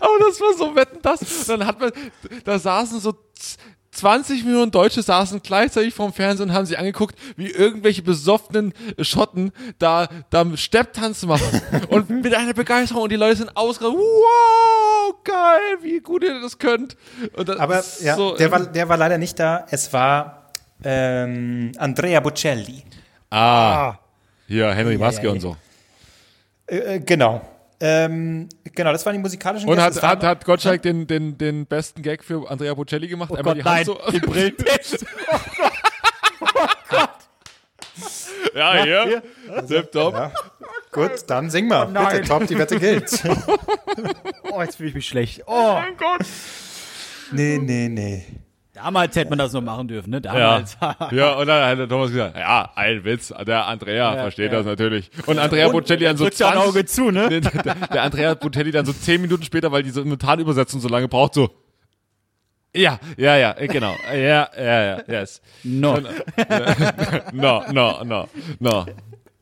Aber 0.00 0.18
das 0.18 0.40
war 0.40 0.54
so 0.58 0.74
wetten 0.74 0.98
das. 1.02 1.20
Dann 1.46 1.64
hat 1.64 1.78
man, 1.78 1.92
da 2.44 2.58
saßen 2.58 2.98
so 2.98 3.14
20 4.00 4.44
Millionen 4.44 4.70
Deutsche 4.70 5.02
saßen 5.02 5.42
gleichzeitig 5.42 5.92
vorm 5.92 6.14
Fernsehen 6.14 6.48
und 6.48 6.54
haben 6.54 6.64
sich 6.64 6.78
angeguckt, 6.78 7.18
wie 7.36 7.50
irgendwelche 7.50 8.00
besoffenen 8.00 8.72
Schotten 8.98 9.52
da, 9.78 10.08
da 10.30 10.46
Stepptanz 10.56 11.24
machen. 11.26 11.60
Und 11.90 12.08
mit 12.08 12.34
einer 12.34 12.54
Begeisterung 12.54 13.02
und 13.02 13.12
die 13.12 13.16
Leute 13.16 13.36
sind 13.36 13.56
ausgerastet. 13.56 14.00
Wow, 14.00 15.14
geil, 15.24 15.78
wie 15.82 16.00
gut 16.00 16.22
ihr 16.22 16.40
das 16.40 16.58
könnt. 16.58 16.96
Und 17.34 17.48
das 17.48 17.58
Aber 17.58 17.82
ja, 18.00 18.16
so, 18.16 18.36
der, 18.36 18.46
ähm, 18.46 18.52
war, 18.52 18.60
der 18.60 18.88
war 18.88 18.96
leider 18.96 19.18
nicht 19.18 19.38
da. 19.38 19.66
Es 19.70 19.92
war 19.92 20.50
ähm, 20.82 21.72
Andrea 21.76 22.20
Bocelli. 22.20 22.84
Ah. 23.30 23.98
Hier, 24.46 24.72
Henry 24.72 24.96
Maske 24.96 25.26
ja, 25.26 25.30
und 25.32 25.36
ja. 25.36 25.42
so. 25.42 25.56
Äh, 26.66 26.96
äh, 26.96 27.00
genau. 27.00 27.42
Ähm, 27.82 28.48
genau, 28.74 28.92
das 28.92 29.06
waren 29.06 29.14
die 29.14 29.20
musikalischen 29.20 29.68
Und 29.68 29.76
Gäste. 29.76 30.02
hat, 30.02 30.18
hat, 30.18 30.24
hat 30.24 30.44
Gottschalk 30.44 30.82
den, 30.82 31.06
den, 31.06 31.38
den 31.38 31.64
besten 31.66 32.02
Gag 32.02 32.22
für 32.22 32.50
Andrea 32.50 32.74
Bocelli 32.74 33.08
gemacht? 33.08 33.34
Einmal 33.34 33.54
Gott, 33.54 33.64
nein, 33.64 33.86
die 34.12 34.20
Brillentest. 34.20 35.06
ja, 38.54 38.82
hier. 38.84 39.22
Tip 39.66 39.92
top. 39.92 40.12
Ja. 40.14 40.30
Gut, 40.92 41.10
dann 41.28 41.48
sing 41.50 41.68
mal. 41.68 41.86
Bitte, 41.86 42.02
nein. 42.02 42.24
top, 42.24 42.46
die 42.46 42.58
Wette 42.58 42.78
gilt. 42.78 43.22
Oh, 44.52 44.60
jetzt 44.60 44.76
fühle 44.76 44.88
ich 44.88 44.94
mich 44.96 45.06
schlecht. 45.06 45.44
Oh. 45.46 45.74
Mein 45.74 45.96
Gott. 45.96 46.26
nee, 47.30 47.56
nee, 47.58 47.88
nee. 47.88 48.26
Damals 48.82 49.14
hätte 49.14 49.30
man 49.30 49.38
das 49.38 49.52
noch 49.52 49.60
machen 49.60 49.88
dürfen, 49.88 50.10
ne? 50.10 50.20
Ja. 50.24 50.32
Damals. 50.32 50.76
ja, 51.10 51.32
und 51.34 51.46
dann 51.46 51.68
hat 51.68 51.78
der 51.78 51.88
Thomas 51.88 52.10
gesagt, 52.10 52.36
ja, 52.36 52.70
ein 52.74 53.04
Witz, 53.04 53.32
der 53.46 53.66
Andrea 53.66 54.14
Ja, 54.14 54.22
versteht 54.22 54.52
ja. 54.52 54.58
das 54.58 54.66
natürlich. 54.66 55.10
Und 55.26 55.38
Andrea 55.38 55.68
Bocelli 55.68 56.04
dann 56.04 56.16
so 56.16 56.24
Drückt 56.24 56.38
ja 56.38 56.48
ein 56.48 56.54
20 56.54 56.68
Auge 56.68 56.84
zu, 56.86 57.10
ne? 57.10 57.28
Der, 57.40 57.74
der 57.74 58.02
Andrea 58.02 58.34
Bocelli 58.34 58.70
dann 58.70 58.86
so 58.86 58.92
zehn 58.92 59.20
Minuten 59.20 59.42
später, 59.42 59.70
weil 59.70 59.82
die 59.82 59.90
so 59.90 60.02
Simultanübersetzung 60.02 60.80
so 60.80 60.88
lange 60.88 61.08
braucht, 61.08 61.34
so. 61.34 61.50
Ja, 62.74 63.00
ja, 63.16 63.36
ja, 63.36 63.54
äh, 63.58 63.66
genau. 63.66 63.94
Ja, 64.12 64.48
ja, 64.56 64.82
ja, 64.82 65.02
yes. 65.08 65.42
No. 65.64 65.98
No, 67.32 67.64
no, 67.72 68.04
no, 68.04 68.28
no. 68.60 68.86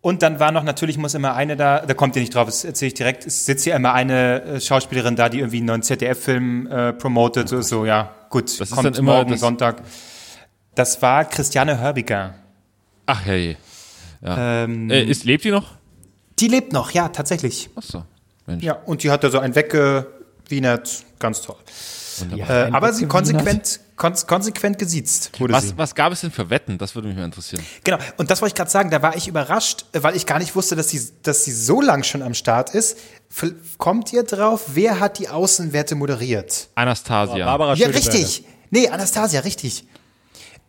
Und 0.00 0.22
dann 0.22 0.40
war 0.40 0.52
noch, 0.52 0.62
natürlich 0.62 0.96
muss 0.96 1.14
immer 1.14 1.34
eine 1.34 1.56
da, 1.56 1.84
da 1.84 1.94
kommt 1.94 2.16
ihr 2.16 2.22
nicht 2.22 2.34
drauf, 2.34 2.46
das 2.46 2.64
erzähle 2.64 2.88
ich 2.88 2.94
direkt, 2.94 3.26
es 3.26 3.44
sitzt 3.44 3.64
hier 3.64 3.74
immer 3.74 3.92
eine 3.92 4.42
äh, 4.42 4.60
Schauspielerin 4.60 5.16
da, 5.16 5.28
die 5.28 5.38
irgendwie 5.38 5.58
einen 5.58 5.66
neuen 5.66 5.82
ZDF-Film 5.82 6.66
äh, 6.66 6.92
promotet, 6.92 7.48
so, 7.48 7.60
so, 7.60 7.84
ja, 7.84 8.14
gut, 8.30 8.44
Das 8.44 8.60
ist 8.60 8.70
kommt 8.72 8.86
dann 8.86 8.94
immer 8.94 9.16
morgen 9.16 9.30
das- 9.32 9.40
Sonntag. 9.40 9.82
Das 10.74 11.00
war 11.02 11.24
Christiane 11.24 11.78
Hörbiger. 11.80 12.34
Ach, 13.06 13.24
hey. 13.24 13.56
Ähm, 14.22 14.90
Äh, 14.90 15.04
ist, 15.04 15.24
lebt 15.24 15.44
die 15.44 15.50
noch? 15.50 15.74
die 16.38 16.48
lebt 16.48 16.72
noch, 16.72 16.90
ja, 16.92 17.08
tatsächlich. 17.08 17.68
Ach 17.74 17.82
so. 17.82 18.04
Mensch. 18.46 18.62
Ja, 18.62 18.74
und 18.74 19.02
die 19.02 19.10
hat 19.10 19.24
da 19.24 19.30
so 19.30 19.38
einen 19.40 19.54
weggewienert, 19.54 21.04
ganz 21.18 21.42
toll. 21.42 21.56
Äh, 22.22 22.64
ein 22.64 22.74
aber 22.74 22.92
sie 22.92 23.06
konsequent, 23.06 23.80
kon 23.96 24.14
konsequent 24.26 24.78
gesiezt 24.78 25.38
wurde 25.38 25.60
sie. 25.60 25.70
Was, 25.70 25.78
was 25.78 25.94
gab 25.94 26.12
es 26.12 26.20
denn 26.20 26.30
für 26.30 26.50
Wetten? 26.50 26.78
Das 26.78 26.94
würde 26.94 27.08
mich 27.08 27.16
mal 27.16 27.24
interessieren. 27.24 27.62
Genau, 27.84 27.98
und 28.16 28.30
das 28.30 28.40
wollte 28.40 28.52
ich 28.52 28.56
gerade 28.56 28.70
sagen, 28.70 28.90
da 28.90 29.02
war 29.02 29.16
ich 29.16 29.28
überrascht, 29.28 29.86
äh, 29.92 30.02
weil 30.02 30.16
ich 30.16 30.26
gar 30.26 30.38
nicht 30.38 30.54
wusste, 30.56 30.76
dass 30.76 30.88
sie, 30.88 31.00
dass 31.22 31.44
sie 31.44 31.52
so 31.52 31.80
lang 31.80 32.02
schon 32.04 32.22
am 32.22 32.34
Start 32.34 32.74
ist. 32.74 32.98
F 33.30 33.52
kommt 33.78 34.12
ihr 34.12 34.22
drauf, 34.22 34.62
wer 34.74 35.00
hat 35.00 35.18
die 35.18 35.28
Außenwerte 35.28 35.94
moderiert? 35.94 36.68
Anastasia. 36.74 37.44
Barbara 37.44 37.74
Ja, 37.74 37.88
richtig. 37.88 38.44
Nee, 38.70 38.88
Anastasia, 38.88 39.40
richtig. 39.40 39.84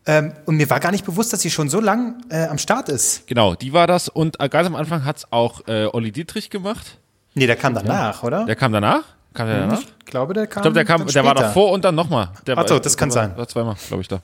Ähm, 0.05 0.33
und 0.45 0.55
mir 0.55 0.69
war 0.69 0.79
gar 0.79 0.91
nicht 0.91 1.05
bewusst, 1.05 1.33
dass 1.33 1.41
sie 1.41 1.51
schon 1.51 1.69
so 1.69 1.79
lang 1.79 2.23
äh, 2.29 2.45
am 2.45 2.57
Start 2.57 2.89
ist. 2.89 3.27
Genau, 3.27 3.55
die 3.55 3.73
war 3.73 3.85
das. 3.85 4.09
Und 4.09 4.39
äh, 4.39 4.49
ganz 4.49 4.65
am 4.65 4.75
Anfang 4.75 5.05
hat 5.05 5.17
es 5.17 5.31
auch 5.31 5.67
äh, 5.67 5.85
Olli 5.85 6.11
Dietrich 6.11 6.49
gemacht. 6.49 6.97
Nee, 7.35 7.47
der 7.47 7.55
kam 7.55 7.73
danach, 7.73 8.23
oder? 8.23 8.45
Der 8.45 8.55
kam 8.55 8.71
danach? 8.71 9.03
Kam 9.33 9.47
der 9.47 9.59
danach? 9.59 9.79
ich 9.81 10.05
glaube, 10.05 10.33
der 10.33 10.47
kam. 10.47 10.61
Ich 10.61 10.63
glaube, 10.63 10.73
der 10.75 10.85
kam, 10.85 11.05
der 11.05 11.23
war 11.23 11.35
davor 11.35 11.71
und 11.71 11.85
dann 11.85 11.95
nochmal. 11.95 12.29
Ach 12.63 12.67
so, 12.67 12.79
das 12.79 12.97
kann 12.97 13.11
sein. 13.11 13.37
War 13.37 13.47
zweimal, 13.47 13.75
glaube 13.87 14.01
ich, 14.01 14.07
da. 14.07 14.21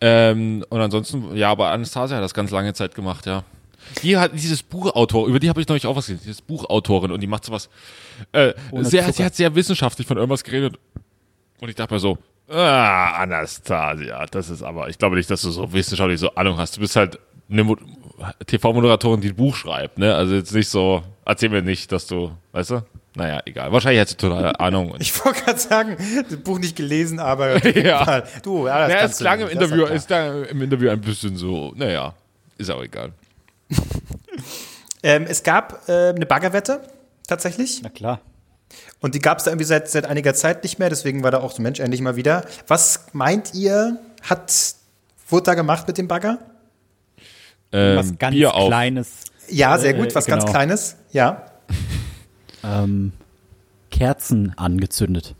Ähm, 0.00 0.64
und 0.68 0.80
ansonsten, 0.80 1.34
ja, 1.36 1.50
aber 1.50 1.70
Anastasia 1.70 2.16
hat 2.18 2.24
das 2.24 2.34
ganz 2.34 2.50
lange 2.50 2.72
Zeit 2.74 2.94
gemacht, 2.94 3.26
ja. 3.26 3.42
Die 4.02 4.16
hat 4.16 4.32
dieses 4.34 4.62
Buchautor, 4.62 5.26
über 5.26 5.40
die 5.40 5.48
habe 5.48 5.60
ich 5.60 5.66
neulich 5.66 5.86
auch 5.86 5.96
was 5.96 6.06
gesehen, 6.06 6.20
dieses 6.22 6.42
Buchautorin 6.42 7.10
und 7.10 7.20
die 7.20 7.26
macht 7.26 7.44
sowas. 7.44 7.68
Äh, 8.32 8.52
sehr, 8.82 9.10
sie 9.12 9.24
hat 9.24 9.34
sehr 9.34 9.54
wissenschaftlich 9.54 10.06
von 10.06 10.16
irgendwas 10.16 10.44
geredet. 10.44 10.78
Und 11.60 11.68
ich 11.70 11.74
dachte 11.74 11.94
mir 11.94 11.98
so, 12.00 12.18
ah, 12.48 13.22
Anastasia, 13.22 14.26
das 14.26 14.50
ist 14.50 14.62
aber, 14.62 14.88
ich 14.90 14.98
glaube 14.98 15.16
nicht, 15.16 15.30
dass 15.30 15.42
du 15.42 15.50
so 15.50 15.72
wissenschaftlich 15.72 16.20
so 16.20 16.34
Ahnung 16.34 16.56
hast. 16.58 16.76
Du 16.76 16.80
bist 16.80 16.94
halt 16.94 17.18
eine 17.50 17.64
Mo- 17.64 17.76
TV-Moderatorin, 18.46 19.20
die 19.22 19.30
ein 19.30 19.34
Buch 19.36 19.56
schreibt, 19.56 19.98
ne? 19.98 20.14
Also 20.14 20.34
jetzt 20.34 20.52
nicht 20.54 20.68
so, 20.68 21.02
erzähl 21.24 21.48
mir 21.48 21.62
nicht, 21.62 21.90
dass 21.90 22.06
du, 22.06 22.30
weißt 22.52 22.70
du? 22.72 22.82
Naja, 23.14 23.40
egal. 23.44 23.72
Wahrscheinlich 23.72 24.00
hat 24.00 24.08
sie 24.08 24.16
total 24.16 24.54
Ahnung. 24.58 24.94
Ich 25.00 25.24
wollte 25.24 25.42
gerade 25.42 25.58
sagen, 25.58 25.96
das 26.28 26.38
Buch 26.38 26.58
nicht 26.58 26.76
gelesen, 26.76 27.18
aber 27.18 27.64
Ja. 27.76 28.22
du, 28.42 28.66
ja, 28.68 28.80
das 28.86 28.90
Ja, 28.92 28.98
kannst 29.00 29.12
es 29.14 29.18
du 29.18 29.24
klang 29.24 29.40
im 29.40 29.48
Interview, 29.48 29.84
ist 29.86 30.10
da 30.10 30.42
im 30.44 30.62
Interview 30.62 30.90
ein 30.90 31.00
bisschen 31.00 31.36
so, 31.36 31.72
naja, 31.76 32.14
ist 32.58 32.70
auch 32.70 32.82
egal. 32.82 33.12
Ähm, 35.02 35.24
es 35.26 35.42
gab 35.42 35.88
äh, 35.88 36.10
eine 36.10 36.26
Baggerwette, 36.26 36.82
tatsächlich. 37.26 37.80
Na 37.82 37.88
klar. 37.88 38.20
Und 39.00 39.14
die 39.14 39.18
gab 39.18 39.38
es 39.38 39.44
da 39.44 39.50
irgendwie 39.50 39.64
seit, 39.64 39.88
seit 39.88 40.04
einiger 40.04 40.34
Zeit 40.34 40.62
nicht 40.62 40.78
mehr, 40.78 40.90
deswegen 40.90 41.22
war 41.22 41.30
da 41.30 41.38
auch 41.40 41.52
so, 41.52 41.62
Mensch, 41.62 41.80
endlich 41.80 42.02
mal 42.02 42.16
wieder. 42.16 42.44
Was 42.68 43.06
meint 43.14 43.54
ihr, 43.54 43.98
hat, 44.28 44.52
wurde 45.28 45.44
da 45.44 45.54
gemacht 45.54 45.88
mit 45.88 45.96
dem 45.96 46.06
Bagger? 46.06 46.38
Ähm, 47.72 47.96
Was 47.96 48.18
ganz 48.18 48.34
Bier 48.34 48.54
auf. 48.54 48.68
Kleines. 48.68 49.08
Ja, 49.48 49.78
sehr 49.78 49.94
Äh, 49.94 49.98
gut, 49.98 50.14
was 50.14 50.26
ganz 50.26 50.42
genau. 50.44 50.52
Kleines. 50.52 50.96
Ja. 51.12 51.46
Ähm, 52.64 53.12
Kerzen 53.90 54.52
angezündet. 54.56 55.34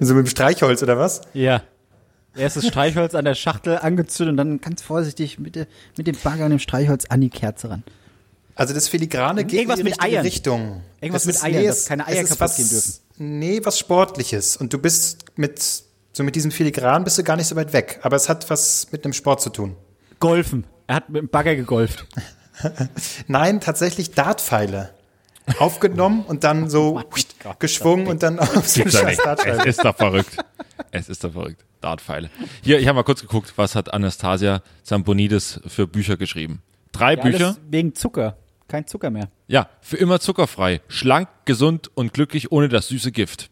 So 0.00 0.14
mit 0.14 0.26
dem 0.26 0.30
Streichholz 0.30 0.82
oder 0.82 0.98
was? 0.98 1.20
Ja. 1.32 1.62
Erstes 2.36 2.66
Streichholz 2.68 3.14
an 3.14 3.24
der 3.24 3.34
Schachtel 3.34 3.78
angezündet 3.78 4.32
und 4.32 4.36
dann 4.36 4.60
ganz 4.60 4.82
vorsichtig 4.82 5.38
mit, 5.38 5.54
der, 5.56 5.66
mit 5.96 6.06
dem 6.06 6.16
Bagger 6.22 6.44
und 6.44 6.50
dem 6.50 6.58
Streichholz 6.58 7.06
an 7.06 7.20
die 7.20 7.30
Kerze 7.30 7.70
ran. 7.70 7.82
Also 8.54 8.74
das 8.74 8.88
Filigrane 8.88 9.44
geht 9.44 9.60
Irgendwas 9.60 9.78
in 9.80 9.86
die 9.86 9.90
mit 9.92 10.02
Eiern. 10.02 10.22
Richtung. 10.24 10.82
Irgendwas 11.00 11.26
Es 11.26 11.42
mit 11.42 11.44
Eiern, 11.44 11.64
dass 11.66 11.78
es- 11.80 11.86
keine 11.86 12.06
Eier 12.06 12.22
kaputt 12.24 12.40
was, 12.40 12.56
gehen 12.56 12.68
dürfen. 12.68 12.94
Nee, 13.18 13.60
was 13.64 13.78
Sportliches. 13.78 14.56
Und 14.56 14.72
du 14.72 14.78
bist 14.78 15.24
mit, 15.36 15.60
so 16.12 16.22
mit 16.24 16.34
diesem 16.36 16.50
Filigran 16.50 17.04
bist 17.04 17.18
du 17.18 17.22
gar 17.24 17.36
nicht 17.36 17.46
so 17.46 17.54
weit 17.56 17.72
weg. 17.72 18.00
Aber 18.02 18.16
es 18.16 18.28
hat 18.28 18.48
was 18.50 18.88
mit 18.92 19.04
einem 19.04 19.12
Sport 19.12 19.40
zu 19.40 19.50
tun. 19.50 19.76
Golfen. 20.20 20.64
Er 20.88 20.96
hat 20.96 21.08
mit 21.10 21.22
dem 21.22 21.28
Bagger 21.28 21.54
gegolft. 21.56 22.06
Nein, 23.28 23.60
tatsächlich 23.60 24.12
Dartpfeile. 24.12 24.90
Aufgenommen 25.58 26.24
und 26.26 26.44
dann 26.44 26.68
so 26.70 27.02
geschwungen 27.58 28.06
und 28.06 28.22
dann 28.22 28.38
auf 28.38 28.76
nicht. 28.76 28.94
Es 28.94 29.64
ist 29.66 29.84
doch 29.84 29.96
verrückt. 29.96 30.36
Es 30.90 31.08
ist 31.08 31.24
doch 31.24 31.32
verrückt. 31.32 31.64
Dartpfeile. 31.80 32.30
Hier, 32.62 32.80
ich 32.80 32.88
habe 32.88 32.96
mal 32.96 33.02
kurz 33.04 33.20
geguckt, 33.20 33.52
was 33.56 33.74
hat 33.74 33.92
Anastasia 33.92 34.62
Zambonidis 34.82 35.60
für 35.66 35.86
Bücher 35.86 36.16
geschrieben. 36.16 36.62
Drei 36.92 37.14
Ja, 37.14 37.22
Bücher. 37.22 37.46
alles 37.46 37.60
wegen 37.70 37.94
Zucker. 37.94 38.36
Kein 38.66 38.86
Zucker 38.86 39.10
mehr. 39.10 39.30
Ja, 39.46 39.68
für 39.80 39.96
immer 39.96 40.20
zuckerfrei, 40.20 40.82
schlank, 40.88 41.28
gesund 41.46 41.90
und 41.94 42.12
glücklich 42.12 42.52
ohne 42.52 42.68
das 42.68 42.88
süße 42.88 43.12
Gift. 43.12 43.48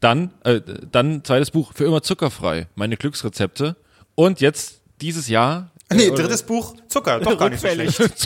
Dann, 0.00 0.32
äh, 0.44 0.60
dann 0.90 1.24
zweites 1.24 1.50
Buch, 1.52 1.72
für 1.74 1.84
immer 1.84 2.02
zuckerfrei, 2.02 2.66
meine 2.74 2.96
Glücksrezepte. 2.98 3.76
Und 4.14 4.40
jetzt 4.40 4.82
dieses 5.00 5.28
Jahr. 5.28 5.70
Nee, 5.90 6.10
drittes 6.10 6.42
Buch, 6.42 6.74
Zucker, 6.88 7.18
doch 7.20 7.38
gar 7.38 7.48
nicht 7.48 7.60
so 7.60 7.68
schlecht. 7.68 7.96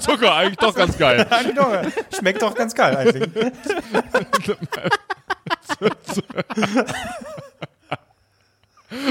Zucker, 0.00 0.34
eigentlich 0.34 0.58
doch 0.58 0.74
ganz 0.74 0.96
geil. 0.96 1.26
Schmeckt 2.16 2.42
doch 2.42 2.54
ganz 2.54 2.74
geil 2.74 2.96
eigentlich. 2.96 3.28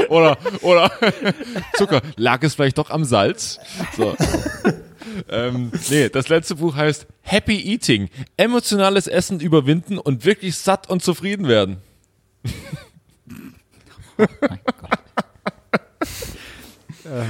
Oder, 0.09 0.37
oder 0.61 0.91
Zucker, 1.75 2.01
lag 2.17 2.43
es 2.43 2.55
vielleicht 2.55 2.77
doch 2.77 2.89
am 2.89 3.05
Salz? 3.05 3.59
So. 3.95 4.13
ähm, 5.29 5.71
nee, 5.89 6.09
das 6.09 6.27
letzte 6.27 6.55
Buch 6.55 6.75
heißt 6.75 7.07
Happy 7.21 7.61
Eating. 7.61 8.09
Emotionales 8.35 9.07
Essen 9.07 9.39
überwinden 9.39 9.97
und 9.97 10.25
wirklich 10.25 10.57
satt 10.57 10.89
und 10.89 11.01
zufrieden 11.01 11.47
werden. 11.47 11.77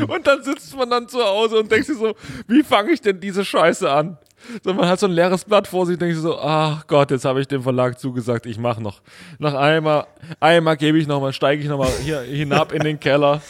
Und 0.08 0.28
dann 0.28 0.44
sitzt 0.44 0.76
man 0.76 0.90
dann 0.90 1.08
zu 1.08 1.24
Hause 1.24 1.60
und 1.60 1.72
denkt 1.72 1.88
sich 1.88 1.98
so, 1.98 2.14
wie 2.48 2.64
fange 2.64 2.92
ich 2.92 3.02
denn 3.02 3.20
diese 3.20 3.44
Scheiße 3.46 3.90
an? 3.90 4.18
So, 4.64 4.74
man 4.74 4.88
hat 4.88 5.00
so 5.00 5.06
ein 5.08 5.12
leeres 5.12 5.44
Blatt 5.44 5.68
vor 5.68 5.86
sich 5.86 5.94
und 5.94 6.02
denkt 6.02 6.16
sich 6.16 6.24
so, 6.24 6.40
ach 6.40 6.88
Gott, 6.88 7.12
jetzt 7.12 7.26
habe 7.26 7.42
ich 7.42 7.48
dem 7.48 7.62
Verlag 7.62 8.00
zugesagt, 8.00 8.46
ich 8.46 8.58
mache 8.58 8.82
noch. 8.82 9.02
Nach 9.38 9.54
einmal, 9.54 10.08
einmal 10.40 10.78
gebe 10.78 10.98
ich 10.98 11.08
noch 11.08 11.20
mal, 11.20 11.34
steige 11.34 11.62
ich 11.62 11.68
noch 11.68 11.78
mal 11.78 11.90
hier 12.04 12.22
hinab 12.22 12.72
in 12.72 12.82
den 12.84 13.00
Keller 13.00 13.42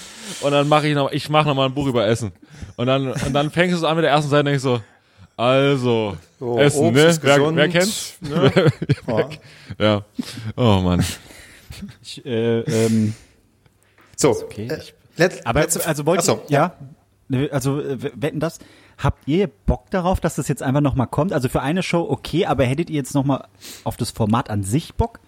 und 0.41 0.51
dann 0.51 0.67
mache 0.67 0.87
ich 0.87 0.95
noch, 0.95 1.11
ich 1.11 1.29
mache 1.29 1.47
noch 1.47 1.55
mal 1.55 1.65
ein 1.65 1.73
Buch 1.75 1.85
über 1.87 2.07
Essen. 2.07 2.31
Und 2.75 2.87
dann, 2.87 3.11
und 3.11 3.33
dann 3.33 3.51
fängst 3.51 3.73
du 3.73 3.77
es 3.77 3.83
an 3.83 3.95
mit 3.97 4.03
der 4.05 4.11
ersten 4.11 4.29
Seite 4.31 4.39
und 4.39 4.45
denkst 4.47 4.63
so, 4.63 4.81
also, 5.37 6.17
So, 6.39 6.57
Essen, 6.59 6.85
Obst 6.87 6.95
ne? 6.95 7.05
ist 7.09 7.23
Wer, 7.23 7.37
gesund, 7.37 7.57
wer 7.57 7.69
kennt's? 7.69 8.17
Ne? 8.19 8.51
Ja. 9.07 9.29
Ja. 9.79 10.05
Oh 10.57 10.79
Mann. 10.81 11.05
Ich, 12.01 12.25
äh, 12.25 12.59
ähm, 12.61 13.13
So, 14.17 14.31
okay. 14.31 14.67
äh, 14.69 14.77
Ich, 14.79 14.93
let, 15.19 15.45
aber 15.45 15.61
letzte- 15.61 15.85
also 15.85 16.05
wollt 16.07 16.23
so, 16.23 16.41
ihr, 16.47 16.53
ja, 16.53 16.73
Ne, 17.31 17.47
also 17.51 17.79
wetten 18.15 18.39
das? 18.39 18.57
Habt 18.97 19.27
ihr 19.27 19.45
Bock 19.47 19.91
darauf, 19.91 20.19
dass 20.19 20.33
das 20.33 20.47
jetzt 20.47 20.63
einfach 20.63 20.81
nochmal 20.81 21.05
kommt? 21.05 21.31
Also 21.31 21.47
für 21.47 21.61
eine 21.61 21.83
Show 21.83 22.07
okay, 22.09 22.47
aber 22.47 22.65
hättet 22.65 22.89
ihr 22.89 22.95
jetzt 22.95 23.13
nochmal 23.13 23.45
auf 23.83 23.97
das 23.97 24.09
Format 24.09 24.49
an 24.49 24.63
sich 24.63 24.95
Bock? 24.95 25.19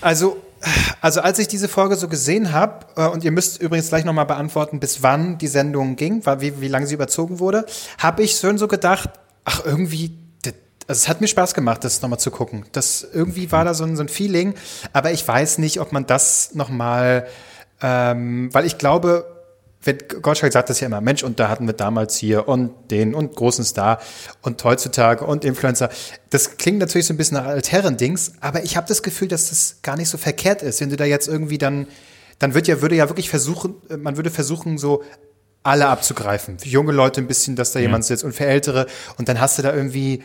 Also, 0.00 0.36
also 1.00 1.20
als 1.22 1.38
ich 1.38 1.48
diese 1.48 1.68
Folge 1.68 1.96
so 1.96 2.08
gesehen 2.08 2.52
habe, 2.52 2.84
äh, 2.96 3.06
und 3.08 3.24
ihr 3.24 3.30
müsst 3.32 3.60
übrigens 3.62 3.88
gleich 3.88 4.04
nochmal 4.04 4.26
beantworten, 4.26 4.78
bis 4.80 5.02
wann 5.02 5.38
die 5.38 5.48
Sendung 5.48 5.96
ging, 5.96 6.24
war, 6.26 6.40
wie, 6.40 6.60
wie 6.60 6.68
lange 6.68 6.86
sie 6.86 6.94
überzogen 6.94 7.38
wurde, 7.38 7.64
habe 7.98 8.22
ich 8.22 8.36
schon 8.36 8.58
so 8.58 8.68
gedacht, 8.68 9.08
ach 9.44 9.62
irgendwie, 9.64 10.18
das, 10.42 10.52
also 10.86 10.98
es 10.98 11.08
hat 11.08 11.20
mir 11.22 11.28
Spaß 11.28 11.54
gemacht, 11.54 11.82
das 11.84 12.02
nochmal 12.02 12.18
zu 12.18 12.30
gucken. 12.30 12.66
Das 12.72 13.06
irgendwie 13.10 13.50
war 13.52 13.64
da 13.64 13.72
so 13.72 13.84
ein, 13.84 13.96
so 13.96 14.02
ein 14.02 14.08
Feeling, 14.08 14.54
aber 14.92 15.12
ich 15.12 15.26
weiß 15.26 15.58
nicht, 15.58 15.80
ob 15.80 15.92
man 15.92 16.06
das 16.06 16.54
nochmal, 16.54 17.26
ähm, 17.86 18.48
weil 18.54 18.64
ich 18.64 18.78
glaube, 18.78 19.26
wenn, 19.82 19.98
Gottschalk 20.22 20.54
sagt 20.54 20.70
das 20.70 20.80
ja 20.80 20.86
immer, 20.86 21.02
Mensch, 21.02 21.22
und 21.22 21.38
da 21.38 21.50
hatten 21.50 21.66
wir 21.66 21.74
damals 21.74 22.16
hier 22.16 22.48
und 22.48 22.72
den 22.90 23.14
und 23.14 23.36
großen 23.36 23.62
Star 23.62 24.00
und 24.40 24.64
heutzutage 24.64 25.26
und 25.26 25.44
Influencer. 25.44 25.90
Das 26.30 26.56
klingt 26.56 26.78
natürlich 26.78 27.06
so 27.06 27.12
ein 27.12 27.18
bisschen 27.18 27.36
nach 27.36 27.44
Altherren-Dings, 27.44 28.36
aber 28.40 28.64
ich 28.64 28.78
habe 28.78 28.88
das 28.88 29.02
Gefühl, 29.02 29.28
dass 29.28 29.50
das 29.50 29.80
gar 29.82 29.98
nicht 29.98 30.08
so 30.08 30.16
verkehrt 30.16 30.62
ist, 30.62 30.80
wenn 30.80 30.88
du 30.88 30.96
da 30.96 31.04
jetzt 31.04 31.28
irgendwie 31.28 31.58
dann, 31.58 31.86
dann 32.38 32.54
wird 32.54 32.68
ja, 32.68 32.80
würde 32.80 32.96
ja 32.96 33.10
wirklich 33.10 33.28
versuchen, 33.28 33.74
äh, 33.90 33.98
man 33.98 34.16
würde 34.16 34.30
versuchen, 34.30 34.78
so 34.78 35.02
alle 35.62 35.88
abzugreifen. 35.88 36.58
Für 36.58 36.68
junge 36.68 36.92
Leute 36.92 37.20
ein 37.20 37.26
bisschen, 37.26 37.54
dass 37.54 37.72
da 37.72 37.80
jemand 37.80 38.06
sitzt 38.06 38.24
und 38.24 38.32
für 38.32 38.46
Ältere 38.46 38.86
und 39.18 39.28
dann 39.28 39.40
hast 39.40 39.58
du 39.58 39.62
da 39.62 39.74
irgendwie 39.74 40.22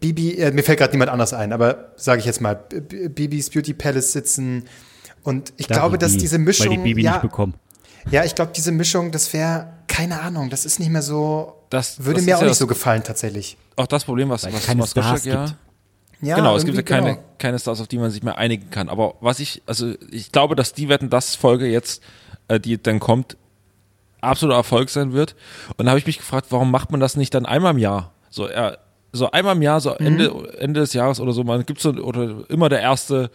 Bibi, 0.00 0.36
äh, 0.38 0.52
mir 0.52 0.62
fällt 0.62 0.78
gerade 0.78 0.92
niemand 0.92 1.10
anders 1.10 1.32
ein, 1.32 1.52
aber 1.52 1.92
sage 1.96 2.20
ich 2.20 2.24
jetzt 2.24 2.40
mal, 2.40 2.54
Bibis 2.54 3.50
Beauty 3.50 3.74
Palace 3.74 4.12
sitzen. 4.12 4.64
Und 5.22 5.52
ich 5.56 5.68
glaube, 5.68 5.98
dass 5.98 6.16
diese 6.16 6.38
Mischung. 6.38 6.70
Weil 6.70 6.76
die 6.78 6.82
Bibi 6.82 7.02
ja, 7.02 7.12
nicht 7.12 7.22
bekommen. 7.22 7.54
ja, 8.10 8.24
ich 8.24 8.34
glaube, 8.34 8.52
diese 8.54 8.72
Mischung, 8.72 9.12
das 9.12 9.32
wäre, 9.32 9.72
keine 9.86 10.20
Ahnung, 10.20 10.50
das 10.50 10.64
ist 10.64 10.78
nicht 10.78 10.90
mehr 10.90 11.02
so. 11.02 11.54
Das- 11.70 12.04
würde 12.04 12.16
das 12.16 12.26
mir 12.26 12.36
auch 12.36 12.40
ja 12.40 12.46
nicht 12.46 12.52
das- 12.52 12.58
so 12.58 12.66
gefallen, 12.66 13.02
tatsächlich. 13.02 13.56
Auch 13.76 13.86
das 13.86 14.04
Problem, 14.04 14.28
was, 14.28 14.44
was 14.50 14.66
keine 14.66 14.82
was 14.82 14.90
Stars 14.90 15.24
ja. 15.24 15.46
gibt. 15.46 15.56
Ja, 16.22 16.36
genau, 16.36 16.54
es 16.54 16.64
gibt 16.64 16.76
ja 16.76 16.82
keine, 16.82 17.14
genau. 17.14 17.24
keine 17.38 17.58
Stars, 17.58 17.80
auf 17.80 17.88
die 17.88 17.96
man 17.96 18.10
sich 18.10 18.22
mehr 18.22 18.36
einigen 18.36 18.68
kann. 18.70 18.90
Aber 18.90 19.14
was 19.20 19.40
ich, 19.40 19.62
also 19.66 19.94
ich 20.10 20.32
glaube, 20.32 20.54
dass 20.54 20.74
die 20.74 20.88
Wetten 20.90 21.08
das 21.08 21.34
Folge 21.34 21.66
jetzt, 21.66 22.02
äh, 22.48 22.60
die 22.60 22.82
dann 22.82 23.00
kommt, 23.00 23.38
absoluter 24.20 24.58
Erfolg 24.58 24.90
sein 24.90 25.12
wird. 25.14 25.34
Und 25.78 25.86
da 25.86 25.90
habe 25.90 25.98
ich 25.98 26.06
mich 26.06 26.18
gefragt, 26.18 26.48
warum 26.50 26.70
macht 26.70 26.90
man 26.90 27.00
das 27.00 27.16
nicht 27.16 27.32
dann 27.34 27.46
einmal 27.46 27.72
im 27.72 27.78
Jahr? 27.78 28.12
So, 28.28 28.46
er, 28.46 28.78
so 29.12 29.30
einmal 29.30 29.56
im 29.56 29.62
Jahr, 29.62 29.80
so 29.80 29.92
Ende, 29.94 30.54
Ende 30.58 30.80
des 30.80 30.92
Jahres 30.92 31.20
oder 31.20 31.32
so, 31.32 31.42
man 31.42 31.64
gibt 31.64 31.80
so, 31.80 31.90
oder 31.90 32.44
immer 32.50 32.68
der 32.68 32.80
erste, 32.80 33.30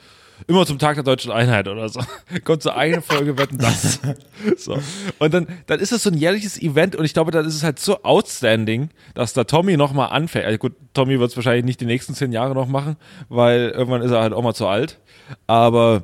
immer 0.48 0.66
zum 0.66 0.80
Tag 0.80 0.96
der 0.96 1.04
deutschen 1.04 1.32
Einheit 1.32 1.68
oder 1.68 1.90
so. 1.90 2.02
Kommt 2.44 2.62
so 2.62 2.72
eine 2.72 3.02
Folge 3.02 3.38
Wetten 3.38 3.58
das. 3.58 4.00
So. 4.58 4.78
Und 5.18 5.34
dann, 5.34 5.48
dann 5.66 5.80
ist 5.80 5.92
es 5.92 6.04
so 6.04 6.10
ein 6.10 6.18
jährliches 6.18 6.62
Event 6.62 6.96
und 6.96 7.04
ich 7.04 7.14
glaube, 7.14 7.32
dann 7.32 7.46
ist 7.46 7.56
es 7.56 7.64
halt 7.64 7.80
so 7.80 8.04
outstanding, 8.04 8.90
dass 9.16 9.34
da 9.34 9.44
Tommy 9.44 9.76
nochmal 9.76 10.10
anfängt. 10.10 10.46
Also 10.46 10.58
gut, 10.60 10.74
Tommy 10.94 11.20
wird 11.20 11.32
es 11.32 11.36
wahrscheinlich 11.36 11.66
nicht 11.66 11.82
die 11.82 11.86
nächsten 11.86 12.14
zehn 12.14 12.32
Jahre 12.32 12.54
noch 12.54 12.68
machen, 12.68 12.96
weil 13.28 13.70
irgendwann 13.70 14.02
ist 14.02 14.12
er 14.12 14.22
halt 14.22 14.34
auch 14.34 14.44
mal 14.44 14.54
zu 14.54 14.68
alt. 14.68 15.00
Aber 15.48 16.04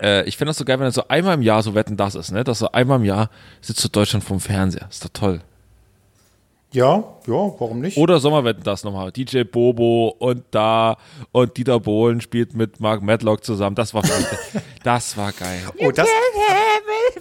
äh, 0.00 0.24
ich 0.24 0.36
fände 0.36 0.50
das 0.50 0.58
so 0.58 0.64
geil, 0.64 0.78
wenn 0.78 0.86
er 0.86 0.92
so 0.92 1.08
einmal 1.08 1.34
im 1.34 1.42
Jahr 1.42 1.62
so 1.62 1.74
Wetten 1.74 1.96
das 1.96 2.14
ist, 2.14 2.30
ne? 2.30 2.44
Dass 2.44 2.58
so 2.58 2.72
einmal 2.72 2.98
im 2.98 3.04
Jahr 3.04 3.30
sitzt 3.60 3.80
so 3.80 3.88
Deutschland 3.88 4.24
vom 4.24 4.40
Fernseher. 4.40 4.86
Ist 4.90 5.04
doch 5.04 5.10
toll. 5.12 5.40
Ja, 6.72 7.02
ja, 7.26 7.32
warum 7.32 7.80
nicht? 7.80 7.96
Oder 7.96 8.20
Sommerwetten 8.20 8.62
das 8.62 8.84
nochmal. 8.84 9.10
DJ 9.10 9.44
Bobo 9.44 10.14
und 10.18 10.44
da 10.50 10.98
und 11.32 11.56
Dieter 11.56 11.80
Bohlen 11.80 12.20
spielt 12.20 12.54
mit 12.54 12.78
Mark 12.78 13.02
Medlock 13.02 13.42
zusammen. 13.42 13.74
Das 13.74 13.94
war 13.94 14.02
das 14.84 15.16
war 15.16 15.32
geil. 15.32 15.62
oh, 15.78 15.90
das. 15.90 16.08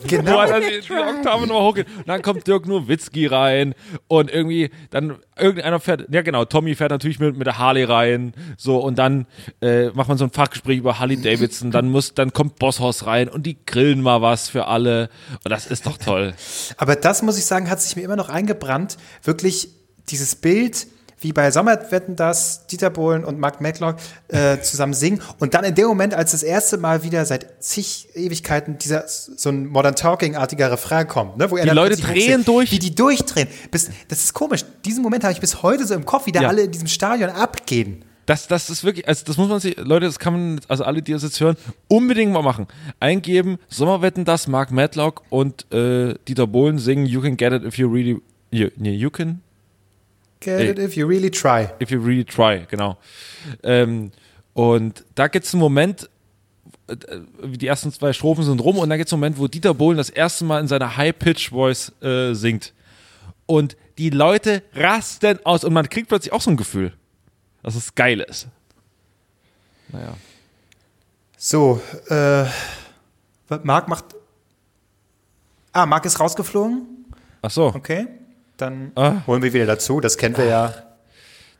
Genau. 0.07 0.33
Boah, 0.33 0.47
dann 0.47 0.61
die, 0.61 0.79
die 0.79 0.93
Oktave 0.93 1.47
nochmal 1.47 1.63
hochgeht. 1.63 1.87
Und 1.97 2.07
dann 2.07 2.21
kommt 2.21 2.45
Dirk 2.45 2.67
Nowitzki 2.67 3.25
rein 3.25 3.73
und 4.07 4.29
irgendwie 4.31 4.69
dann 4.89 5.17
irgendeiner 5.37 5.79
fährt, 5.79 6.05
ja 6.11 6.21
genau, 6.21 6.45
Tommy 6.45 6.75
fährt 6.75 6.91
natürlich 6.91 7.19
mit, 7.19 7.37
mit 7.37 7.47
der 7.47 7.57
Harley 7.57 7.83
rein, 7.83 8.33
so 8.57 8.77
und 8.77 8.97
dann 8.97 9.25
äh, 9.61 9.89
macht 9.89 10.07
man 10.09 10.17
so 10.17 10.25
ein 10.25 10.31
Fachgespräch 10.31 10.77
über 10.77 10.99
Harley 10.99 11.19
Davidson, 11.21 11.71
dann 11.71 11.89
muss, 11.89 12.13
dann 12.13 12.33
kommt 12.33 12.57
Bosshaus 12.57 13.05
rein 13.05 13.29
und 13.29 13.45
die 13.45 13.57
grillen 13.65 14.01
mal 14.01 14.21
was 14.21 14.49
für 14.49 14.67
alle 14.67 15.09
und 15.43 15.51
das 15.51 15.67
ist 15.67 15.85
doch 15.85 15.97
toll. 15.97 16.33
Aber 16.77 16.95
das 16.95 17.21
muss 17.21 17.37
ich 17.37 17.45
sagen, 17.45 17.69
hat 17.69 17.81
sich 17.81 17.95
mir 17.95 18.03
immer 18.03 18.15
noch 18.15 18.29
eingebrannt. 18.29 18.97
Wirklich 19.23 19.36
dieses 19.41 20.35
Bild, 20.35 20.87
wie 21.19 21.33
bei 21.33 21.49
Sommerwetten 21.49 22.15
das 22.15 22.67
Dieter 22.67 22.91
Bohlen 22.91 23.25
und 23.25 23.39
Mark 23.39 23.59
Medlock 23.59 23.95
äh, 24.27 24.59
zusammen 24.61 24.93
singen 24.93 25.19
und 25.39 25.55
dann 25.55 25.63
in 25.63 25.73
dem 25.73 25.87
Moment, 25.87 26.13
als 26.13 26.31
das 26.31 26.43
erste 26.43 26.77
Mal 26.77 27.01
wieder 27.03 27.25
seit 27.25 27.63
zig 27.63 28.09
Ewigkeiten 28.13 28.77
dieser 28.77 29.05
so 29.07 29.49
ein 29.49 29.65
Modern 29.65 29.95
Talking-artiger 29.95 30.71
Refrain 30.71 31.07
kommt, 31.07 31.37
ne, 31.37 31.49
wo 31.49 31.57
er 31.57 31.63
Die 31.65 31.71
Leute 31.71 31.97
drehen 31.97 32.15
hochsingt, 32.41 32.47
durch. 32.47 32.71
wie 32.71 32.77
die 32.79 32.93
durchdrehen. 32.93 33.47
Bis, 33.71 33.89
das 34.09 34.19
ist 34.25 34.33
komisch. 34.33 34.63
Diesen 34.85 35.01
Moment 35.01 35.23
habe 35.23 35.33
ich 35.33 35.39
bis 35.41 35.63
heute 35.63 35.87
so 35.87 35.95
im 35.95 36.05
Kopf, 36.05 36.27
wie 36.27 36.31
da 36.31 36.43
Ja. 36.43 36.49
alle 36.49 36.61
in 36.63 36.71
diesem 36.71 36.87
Stadion 36.87 37.31
abgehen. 37.31 38.03
Das, 38.27 38.45
das 38.47 38.69
ist 38.69 38.83
wirklich, 38.83 39.07
also 39.07 39.23
das 39.25 39.37
muss 39.37 39.47
man 39.49 39.59
sich, 39.59 39.75
Leute, 39.77 40.05
das 40.05 40.19
kann 40.19 40.33
man, 40.33 40.59
also 40.67 40.83
alle, 40.83 41.01
die 41.01 41.13
das 41.13 41.23
jetzt 41.23 41.39
hören, 41.39 41.55
unbedingt 41.87 42.31
mal 42.31 42.43
machen. 42.43 42.67
Eingeben, 42.99 43.57
Sommerwetten 43.69 44.23
das, 44.25 44.47
Mark 44.47 44.69
Medlock 44.69 45.23
und 45.29 45.65
äh, 45.73 46.13
Dieter 46.27 46.45
Bohlen 46.45 46.77
singen 46.77 47.05
You 47.07 47.21
can 47.21 47.37
get 47.37 47.53
it 47.53 47.63
if 47.63 47.77
you 47.77 47.87
really, 47.89 48.21
you, 48.51 48.69
nee, 48.77 48.93
you 48.93 49.09
can, 49.09 49.41
Get 50.39 50.59
Ey. 50.59 50.69
it 50.69 50.79
if 50.79 50.95
you 50.95 51.07
really 51.07 51.31
try. 51.31 51.69
if 51.79 51.89
you 51.89 51.99
really 51.99 52.23
try, 52.23 52.65
genau. 52.69 52.97
Ähm, 53.63 54.11
und 54.53 55.03
da 55.15 55.27
gibt's 55.27 55.53
einen 55.53 55.61
Moment, 55.61 56.09
äh, 56.87 56.95
die 57.43 57.67
ersten 57.67 57.91
zwei 57.91 58.13
Strophen 58.13 58.43
sind 58.43 58.59
rum 58.59 58.77
und 58.77 58.89
dann 58.89 58.97
gibt's 58.97 59.13
einen 59.13 59.21
Moment, 59.21 59.39
wo 59.39 59.47
Dieter 59.47 59.73
Bohlen 59.73 59.97
das 59.97 60.09
erste 60.09 60.45
Mal 60.45 60.59
in 60.61 60.67
seiner 60.67 60.95
High-Pitch-Voice 60.95 62.01
äh, 62.01 62.33
singt. 62.33 62.73
Und 63.47 63.77
die 63.97 64.09
Leute 64.09 64.61
rasten 64.73 65.39
aus 65.43 65.63
und 65.63 65.73
man 65.73 65.89
kriegt 65.89 66.09
plötzlich 66.09 66.33
auch 66.33 66.41
so 66.41 66.51
ein 66.51 66.57
Gefühl, 66.57 66.93
dass 67.63 67.75
es 67.75 67.95
geil 67.95 68.19
ist. 68.19 68.47
Naja. 69.89 70.15
So, 71.37 71.81
äh, 72.09 72.45
Marc 73.63 73.87
macht. 73.87 74.05
Ah, 75.71 75.85
Marc 75.85 76.05
ist 76.05 76.19
rausgeflogen. 76.19 77.05
Ach 77.41 77.51
so. 77.51 77.67
Okay. 77.67 78.07
Dann 78.57 78.91
Ah. 78.95 79.21
holen 79.27 79.41
wir 79.43 79.53
wieder 79.53 79.65
dazu. 79.65 79.99
Das 79.99 80.17
kennen 80.17 80.35
wir 80.37 80.45
ja. 80.45 80.73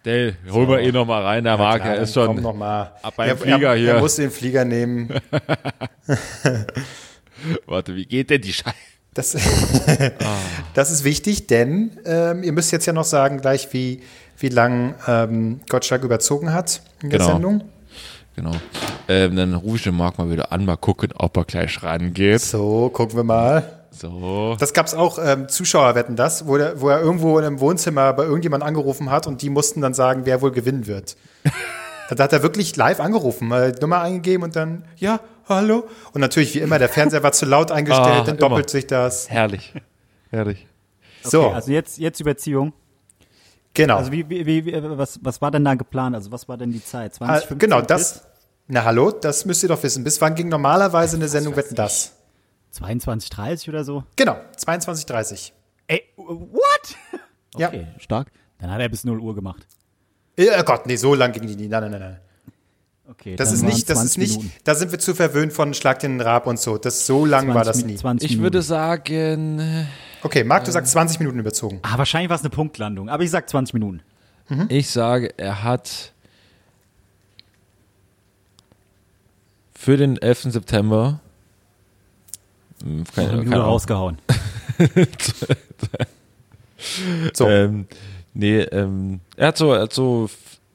Dale, 0.03 0.35
hol 0.51 0.67
wir 0.69 0.79
eh 0.79 0.91
mal 0.91 1.23
rein, 1.23 1.43
der 1.43 1.57
Marc, 1.57 1.81
Klar, 1.81 1.95
er 1.95 2.01
ist 2.03 2.13
schon 2.13 2.41
noch 2.41 2.53
mal. 2.55 2.93
ab 3.01 3.13
beim 3.17 3.29
er, 3.29 3.37
Flieger 3.37 3.69
er, 3.71 3.75
hier. 3.75 3.93
Er 3.95 3.99
muss 3.99 4.15
den 4.15 4.31
Flieger 4.31 4.63
nehmen. 4.63 5.09
Warte, 7.65 7.95
wie 7.95 8.05
geht 8.05 8.29
denn 8.29 8.41
die 8.41 8.53
Scheiße? 8.53 8.75
Das, 9.13 9.31
das 10.75 10.91
ist 10.91 11.03
wichtig, 11.03 11.47
denn 11.47 11.97
ähm, 12.05 12.43
ihr 12.43 12.51
müsst 12.53 12.71
jetzt 12.71 12.85
ja 12.85 12.93
noch 12.93 13.03
sagen, 13.03 13.41
gleich 13.41 13.73
wie, 13.73 14.01
wie 14.37 14.49
lang 14.49 14.93
ähm, 15.07 15.59
Gottschalk 15.67 16.03
überzogen 16.03 16.53
hat 16.53 16.81
in 17.01 17.09
der 17.09 17.19
Genau. 17.19 17.31
Sendung. 17.31 17.63
Genau. 18.35 18.51
Ähm, 19.09 19.35
dann 19.35 19.55
rufe 19.55 19.77
ich 19.77 19.83
den 19.83 19.95
Marc 19.97 20.19
mal 20.19 20.29
wieder 20.29 20.51
an, 20.51 20.63
mal 20.65 20.75
gucken, 20.77 21.09
ob 21.15 21.35
er 21.37 21.45
gleich 21.45 21.81
rangeht. 21.81 22.41
So, 22.41 22.89
gucken 22.93 23.17
wir 23.17 23.23
mal. 23.23 23.76
So. 23.99 24.55
Das 24.59 24.73
gab's 24.73 24.93
auch, 24.93 25.19
ähm, 25.23 25.49
Zuschauer 25.49 25.95
wetten 25.95 26.15
das, 26.15 26.47
wo, 26.47 26.57
der, 26.57 26.79
wo 26.81 26.89
er 26.89 26.99
irgendwo 27.01 27.37
in 27.39 27.45
einem 27.45 27.59
Wohnzimmer 27.59 28.13
bei 28.13 28.23
irgendjemand 28.23 28.63
angerufen 28.63 29.09
hat 29.11 29.27
und 29.27 29.41
die 29.41 29.49
mussten 29.49 29.81
dann 29.81 29.93
sagen, 29.93 30.21
wer 30.25 30.41
wohl 30.41 30.51
gewinnen 30.51 30.87
wird. 30.87 31.15
da 32.09 32.23
hat 32.23 32.33
er 32.33 32.43
wirklich 32.43 32.75
live 32.75 32.99
angerufen, 32.99 33.47
mal 33.47 33.71
die 33.71 33.81
Nummer 33.81 34.01
eingegeben 34.01 34.43
und 34.43 34.55
dann, 34.55 34.85
ja, 34.97 35.19
hallo. 35.49 35.87
Und 36.13 36.21
natürlich, 36.21 36.53
wie 36.55 36.59
immer, 36.59 36.79
der 36.79 36.89
Fernseher 36.89 37.23
war 37.23 37.31
zu 37.31 37.45
laut 37.45 37.71
eingestellt, 37.71 38.07
Ah, 38.07 38.23
dann 38.23 38.37
immer. 38.37 38.49
doppelt 38.49 38.69
sich 38.69 38.87
das. 38.87 39.29
Herrlich. 39.29 39.73
Herrlich. 40.29 40.67
So, 41.23 41.45
Okay, 41.47 41.55
also 41.55 41.71
jetzt, 41.71 41.97
jetzt 41.97 42.19
Überziehung. 42.19 42.73
genau. 43.73 43.97
Also 43.97 44.11
wie, 44.11 44.29
wie, 44.29 44.45
wie, 44.45 44.65
wie, 44.65 44.97
was, 44.97 45.19
was 45.23 45.41
war 45.41 45.51
denn 45.51 45.65
da 45.65 45.75
geplant? 45.75 46.15
Also 46.15 46.31
was 46.31 46.47
war 46.47 46.57
denn 46.57 46.71
die 46.71 46.83
Zeit? 46.83 47.15
20, 47.15 47.35
Ah, 47.35 47.39
15 47.47 47.59
genau, 47.59 47.79
bis 47.79 47.87
das. 47.87 48.23
Na 48.67 48.83
hallo, 48.83 49.11
das 49.11 49.45
müsst 49.45 49.63
ihr 49.63 49.69
doch 49.69 49.81
wissen. 49.83 50.03
Bis 50.03 50.19
wann 50.21 50.35
ging 50.35 50.49
normalerweise 50.49 51.15
eine 51.15 51.27
Sendung 51.29 51.55
Wetten 51.55 51.75
das? 51.75 52.13
22, 52.71 53.29
30 53.29 53.69
oder 53.69 53.83
so? 53.83 54.03
Genau, 54.15 54.37
22.30 54.57 55.51
Ey, 55.87 56.03
what? 56.15 56.95
Ja. 57.57 57.69
Okay, 57.69 57.87
stark. 57.99 58.31
Dann 58.59 58.71
hat 58.71 58.79
er 58.81 58.89
bis 58.89 59.03
0 59.03 59.19
Uhr 59.19 59.33
gemacht. 59.35 59.65
Ja. 60.37 60.59
Oh 60.59 60.63
Gott, 60.63 60.85
nee, 60.85 60.95
so 60.95 61.15
lang 61.15 61.31
ging 61.31 61.47
die 61.47 61.55
nie. 61.55 61.67
Nein, 61.67 61.81
nein, 61.83 61.91
nein, 61.91 62.01
nein. 62.01 62.19
Okay, 63.09 63.37
Das 63.37 63.53
ist 63.53 63.61
nicht, 63.63 63.89
das 63.89 63.99
20 63.99 64.03
ist 64.09 64.17
nicht, 64.17 64.37
Minuten. 64.37 64.55
da 64.65 64.75
sind 64.75 64.91
wir 64.91 64.99
zu 64.99 65.15
verwöhnt 65.15 65.53
von 65.53 65.73
Schlag 65.73 65.99
den 65.99 66.19
Rab 66.19 66.45
und 66.45 66.59
so. 66.59 66.77
Das, 66.77 67.05
so 67.05 67.25
lang 67.25 67.47
war 67.53 67.63
20 67.63 67.81
das 67.83 67.85
nie. 67.85 67.95
20 67.95 68.31
Ich 68.31 68.39
würde 68.39 68.61
sagen, 68.61 69.59
äh, 69.59 69.85
Okay, 70.23 70.43
Marc, 70.43 70.65
du 70.65 70.71
sagst 70.71 70.91
20 70.91 71.19
Minuten 71.19 71.39
überzogen. 71.39 71.79
Ah, 71.83 71.97
wahrscheinlich 71.97 72.29
war 72.29 72.35
es 72.35 72.41
eine 72.41 72.49
Punktlandung, 72.49 73.07
aber 73.07 73.23
ich 73.23 73.31
sag 73.31 73.49
20 73.49 73.73
Minuten. 73.75 74.01
ich 74.67 74.89
sage, 74.89 75.33
er 75.37 75.63
hat 75.63 76.11
für 79.73 79.95
den 79.95 80.17
11. 80.21 80.51
September 80.53 81.21
keine, 82.79 82.97
Eine 83.15 83.27
Minute 83.37 83.43
keine 83.49 83.55
Ahnung. 83.55 83.65
rausgehauen. 83.65 84.17
So, 87.33 87.47
Ähm, 87.49 87.87
nee, 88.33 88.59
ähm, 88.61 89.19
er 89.35 89.47
hat 89.47 89.57
so, 89.57 89.73
er 89.73 89.81
hat 89.83 89.93
so 89.93 90.29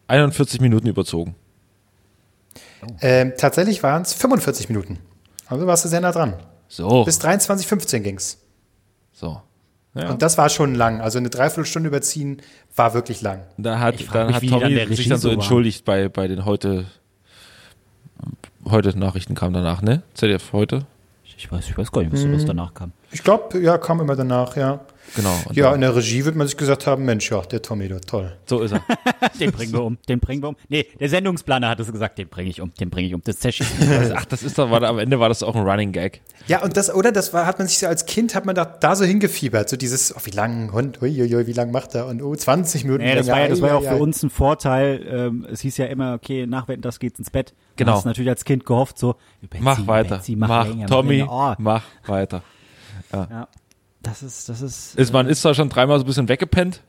41 0.09 0.61
Minuten 0.61 0.89
überzogen. 0.89 1.37
ähm, 3.01 3.33
tatsächlich 3.39 3.83
waren 3.85 4.03
es 4.03 4.13
45 4.13 4.69
Minuten. 4.69 4.99
Also 5.47 5.67
warst 5.67 5.85
du 5.85 5.89
sehr 5.89 6.01
nah 6.01 6.11
dran. 6.11 6.35
So, 6.69 7.05
Bis 7.05 7.21
23.15 7.21 8.01
ging's. 8.01 8.39
so. 9.13 9.41
Ja. 9.95 10.09
Und 10.11 10.23
das 10.23 10.39
war 10.39 10.49
schon 10.49 10.75
lang. 10.75 11.03
Also 11.03 11.19
eine 11.19 11.29
Dreiviertelstunde 11.29 11.89
überziehen 11.89 12.41
war 12.75 12.95
wirklich 12.95 13.21
lang. 13.21 13.43
Da 13.59 13.79
hat, 13.79 13.97
dann 14.13 14.27
mich, 14.29 14.37
hat 14.37 14.43
dann 14.43 14.61
Tommy 14.61 14.75
der 14.75 14.89
sich 14.89 15.07
dann 15.07 15.19
so 15.19 15.29
so 15.29 15.35
entschuldigt 15.35 15.85
bei, 15.85 16.09
bei 16.09 16.29
den 16.29 16.47
heute, 16.47 16.87
heute 18.65 18.99
Nachrichten 18.99 19.35
kam 19.35 19.53
danach, 19.53 19.83
ne? 19.83 20.03
ZDF 20.15 20.53
heute. 20.55 20.87
Ich 21.43 21.51
weiß, 21.51 21.69
ich 21.71 21.77
weiß 21.77 21.91
gar 21.91 22.03
nicht, 22.03 22.13
was, 22.13 22.31
was 22.31 22.45
danach 22.45 22.73
kam. 22.73 22.93
Ich 23.13 23.23
glaube, 23.23 23.59
ja, 23.61 23.79
kam 23.79 24.01
immer 24.01 24.17
danach, 24.17 24.57
ja. 24.57 24.81
Genau. 25.15 25.35
Und 25.47 25.57
Ja, 25.57 25.67
dann- 25.67 25.75
in 25.75 25.81
der 25.83 25.95
Regie 25.95 26.25
wird 26.25 26.37
man 26.37 26.47
sich 26.47 26.57
gesagt 26.57 26.87
haben, 26.87 27.05
Mensch, 27.05 27.31
ja, 27.31 27.43
der 27.43 27.61
Tommy, 27.61 27.87
der 27.89 28.01
toll. 28.01 28.35
so 28.47 28.61
ist 28.61 28.73
er. 28.73 28.83
Den 29.41 29.51
bringen 29.53 29.73
wir 29.73 29.83
um, 29.83 29.99
den 30.09 30.21
bringen 30.21 30.43
wir 30.43 30.49
um. 30.51 30.57
Nee, 30.69 30.87
der 31.01 31.09
Sendungsplaner 31.09 31.69
hat 31.69 31.81
es 31.81 31.91
gesagt, 31.93 32.19
den 32.19 32.29
bringe 32.29 32.49
ich 32.49 32.61
um, 32.61 32.73
den 32.75 32.89
bringe 32.91 33.09
ich 33.09 33.15
um. 33.15 33.21
Das 33.25 33.39
zerschießt. 33.41 33.73
Ach, 34.15 34.25
das 34.25 34.43
ist 34.43 34.57
doch, 34.59 34.71
war, 34.71 34.81
da- 34.81 34.89
am 34.89 34.99
Ende 34.99 35.19
war 35.21 35.29
das 35.29 35.43
auch 35.43 35.55
ein 35.55 35.63
Running 35.69 35.93
Gag. 35.93 36.23
Ja, 36.47 36.63
und 36.63 36.77
das, 36.77 36.95
oder 36.95 37.13
das 37.13 37.35
war, 37.35 37.45
hat 37.45 37.59
man 37.59 37.69
sich 37.69 37.79
so 37.79 37.87
als 37.89 38.07
Kind, 38.07 38.35
hat 38.35 38.47
man 38.47 38.55
da, 38.55 38.65
da 38.65 38.95
so 38.97 39.05
hingefiebert, 39.05 39.69
so 39.69 39.77
dieses, 39.77 40.15
oh, 40.17 40.21
wie 40.25 40.31
lang, 40.31 40.73
Hund, 40.73 41.03
uiuiui, 41.03 41.47
wie 41.47 41.53
lang 41.53 41.73
macht 41.73 41.95
er? 41.95 42.07
Und 42.07 42.23
oh, 42.23 42.35
20 42.35 42.85
Minuten. 42.85 43.03
Nee, 43.05 43.15
das 43.15 43.27
länger, 43.27 43.37
war 43.37 43.43
ja, 43.43 43.49
das 43.49 43.61
war 43.61 43.69
ja 43.69 43.75
auch 43.77 43.83
für 43.97 44.03
uns 44.03 44.23
ein 44.23 44.31
Vorteil. 44.31 45.07
Ähm, 45.11 45.47
es 45.51 45.61
hieß 45.61 45.77
ja 45.77 45.87
immer, 45.87 46.15
okay, 46.15 46.47
nach 46.47 46.69
Wetten, 46.69 46.83
das 46.83 46.99
geht's 47.01 47.19
ins 47.19 47.31
Bett. 47.31 47.51
Du 47.51 47.85
Genau. 47.85 47.93
Hast 47.97 48.05
natürlich 48.07 48.31
als 48.31 48.45
Kind 48.45 48.65
gehofft, 48.65 48.99
so, 48.99 49.17
Betsy, 49.43 49.63
Mach 49.63 49.87
weiter. 49.87 50.17
Betsy, 50.17 50.37
mach, 50.37 50.49
mach, 50.49 50.67
länger, 50.69 50.87
Tommy, 50.87 51.17
länger. 51.19 51.31
Oh, 51.31 51.55
mach 51.63 51.85
weiter. 52.07 52.43
Ja. 53.13 53.49
Das 54.03 54.23
ist, 54.23 54.49
das 54.49 54.63
ist. 54.63 54.97
Ist, 54.97 55.13
man 55.13 55.29
ist 55.29 55.43
zwar 55.43 55.55
schon 55.55 55.69
dreimal 55.69 55.99
so 55.99 56.05
ein 56.05 56.07
bisschen 56.07 56.29
weggepennt, 56.29 56.83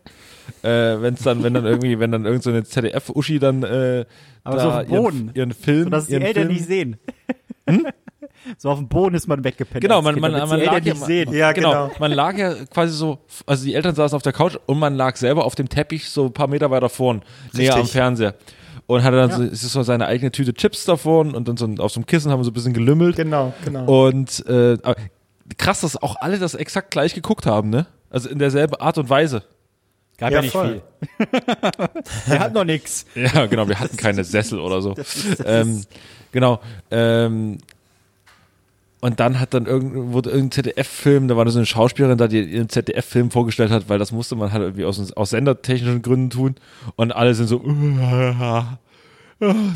äh, 0.64 0.68
wenn's 0.70 1.22
dann, 1.22 1.44
wenn 1.44 1.54
dann 1.54 1.66
irgendwie, 1.66 2.00
wenn 2.00 2.12
dann 2.12 2.26
irgend 2.26 2.44
so 2.44 2.50
eine 2.50 2.64
ZDF-Uschi 2.64 3.40
dann 3.40 3.64
äh, 3.64 4.06
Aber 4.44 4.56
da 4.56 4.62
so 4.64 4.72
auf 4.72 4.80
dem 4.86 4.90
Boden. 4.90 5.18
Ihren, 5.28 5.36
ihren 5.36 5.52
Film, 5.52 5.92
dass 5.92 6.08
die 6.08 6.16
Eltern 6.16 6.34
Film, 6.34 6.48
nicht 6.48 6.66
sehen. 6.66 6.98
So 8.58 8.70
auf 8.70 8.78
dem 8.78 8.88
Boden 8.88 9.16
ist 9.16 9.28
man 9.28 9.44
weggepennt. 9.44 9.82
Genau, 9.82 10.02
man, 10.02 10.20
man, 10.20 10.32
man 10.32 10.60
die 10.60 10.66
lag 10.66 10.84
ja, 10.84 10.96
sehen. 10.96 11.32
Ja, 11.34 11.52
genau. 11.52 11.88
genau. 11.88 11.92
Man 12.00 12.12
lag 12.12 12.38
ja 12.38 12.54
quasi 12.66 12.94
so, 12.94 13.20
also 13.46 13.64
die 13.64 13.74
Eltern 13.74 13.96
saßen 13.96 14.16
auf 14.16 14.22
der 14.22 14.34
Couch 14.34 14.58
und 14.66 14.80
man 14.80 14.96
lag 14.96 15.16
selber 15.16 15.46
auf 15.46 15.56
dem 15.56 15.70
Teppich 15.70 16.10
so 16.10 16.26
ein 16.26 16.34
paar 16.34 16.48
Meter 16.48 16.70
weiter 16.70 16.90
vorn, 16.90 17.22
näher 17.54 17.74
am 17.74 17.80
Richtig. 17.80 17.94
Fernseher. 17.94 18.36
Und 18.86 19.04
hatte 19.04 19.16
dann 19.16 19.32
so, 19.32 19.44
es 19.44 19.64
ist 19.64 19.72
so 19.72 19.82
seine 19.84 20.08
eigene 20.08 20.30
Tüte 20.32 20.54
Chips 20.54 20.84
davon 20.84 21.36
und 21.36 21.48
dann 21.48 21.56
so 21.56 21.66
auf 21.80 21.94
so 21.94 22.00
einem 22.00 22.06
Kissen 22.06 22.32
haben 22.32 22.42
wir 22.42 22.44
so 22.44 22.52
ein 22.52 22.54
bisschen 22.54 22.74
gelümmelt. 22.74 23.16
Genau, 23.16 23.54
genau. 23.64 24.08
Und 24.08 24.46
äh, 24.46 24.78
krass, 25.58 25.82
dass 25.82 26.02
auch 26.02 26.16
alle 26.18 26.40
das 26.40 26.56
exakt 26.56 26.92
gleich 26.92 27.14
geguckt 27.14 27.46
haben, 27.46 27.70
ne? 27.70 27.86
Also 28.10 28.30
in 28.30 28.40
derselben 28.40 28.76
Art 28.76 28.98
und 28.98 29.10
Weise. 29.10 29.44
Gab 30.18 30.32
Ja, 30.32 30.38
ja, 30.38 30.42
nicht 30.42 30.52
voll. 30.52 30.82
viel. 31.18 31.28
Der 32.28 32.40
hat 32.40 32.54
noch 32.54 32.64
nix. 32.64 33.06
Ja, 33.16 33.46
genau, 33.48 33.68
wir 33.68 33.80
hatten 33.80 33.98
keine 33.98 34.24
Sessel 34.24 34.60
oder 34.60 34.82
so. 34.82 34.96
Ähm, 35.46 35.84
genau. 36.32 36.62
Ähm, 36.92 37.58
und 39.02 39.20
dann 39.20 39.40
hat 39.40 39.54
dann 39.54 39.66
irgend, 39.66 40.14
wurde 40.14 40.30
irgendein 40.30 40.52
ZDF-Film, 40.52 41.28
da 41.28 41.36
war 41.36 41.50
so 41.50 41.60
eine 41.60 41.66
Schauspielerin 41.66 42.18
da, 42.18 42.28
die 42.30 42.42
ihren 42.42 42.70
ZDF-Film 42.70 43.32
vorgestellt 43.32 43.70
hat, 43.70 43.90
weil 43.90 44.00
das 44.00 44.14
musste 44.14 44.38
man 44.38 44.54
halt 44.54 44.64
irgendwie 44.64 44.86
aus, 44.86 45.12
aus 45.12 45.32
sendertechnischen 45.32 46.02
Gründen 46.02 46.30
tun. 46.30 46.56
Und 46.96 47.12
alle 47.12 47.34
sind 47.34 47.48
so, 47.48 47.62
ah, 48.00 48.78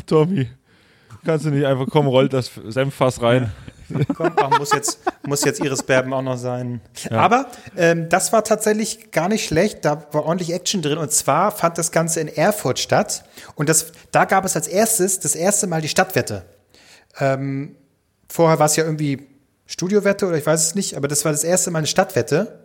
Tommy, 0.06 0.48
kannst 1.26 1.44
du 1.44 1.50
nicht 1.50 1.66
einfach 1.66 1.88
kommen, 1.88 2.08
rollt 2.08 2.32
das 2.32 2.50
Senffass 2.68 3.20
rein. 3.20 3.52
Komm, 4.14 4.32
ach, 4.36 4.58
muss 4.58 4.72
jetzt, 4.72 5.00
muss 5.26 5.44
jetzt 5.44 5.60
Iris 5.60 5.82
Berben 5.82 6.12
auch 6.12 6.22
noch 6.22 6.36
sein. 6.36 6.80
Aber 7.10 7.46
ähm, 7.76 8.08
das 8.08 8.32
war 8.32 8.44
tatsächlich 8.44 9.10
gar 9.10 9.28
nicht 9.28 9.46
schlecht. 9.46 9.84
Da 9.84 10.06
war 10.12 10.24
ordentlich 10.24 10.52
Action 10.52 10.82
drin. 10.82 10.98
Und 10.98 11.12
zwar 11.12 11.50
fand 11.50 11.78
das 11.78 11.90
Ganze 11.90 12.20
in 12.20 12.28
Erfurt 12.28 12.78
statt. 12.78 13.24
Und 13.54 13.68
das, 13.68 13.92
da 14.10 14.24
gab 14.24 14.44
es 14.44 14.56
als 14.56 14.68
erstes, 14.68 15.20
das 15.20 15.34
erste 15.34 15.66
Mal 15.66 15.80
die 15.80 15.88
Stadtwette. 15.88 16.44
Ähm, 17.18 17.76
vorher 18.28 18.58
war 18.58 18.66
es 18.66 18.76
ja 18.76 18.84
irgendwie 18.84 19.28
Studiowette 19.66 20.26
oder 20.26 20.36
ich 20.36 20.46
weiß 20.46 20.66
es 20.68 20.74
nicht, 20.74 20.96
aber 20.96 21.08
das 21.08 21.24
war 21.24 21.32
das 21.32 21.44
erste 21.44 21.70
Mal 21.70 21.78
eine 21.80 21.86
Stadtwette. 21.86 22.60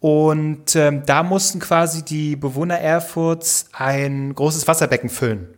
Und 0.00 0.76
ähm, 0.76 1.02
da 1.04 1.22
mussten 1.22 1.58
quasi 1.60 2.02
die 2.04 2.36
Bewohner 2.36 2.78
Erfurts 2.78 3.66
ein 3.72 4.34
großes 4.34 4.66
Wasserbecken 4.66 5.10
füllen. 5.10 5.48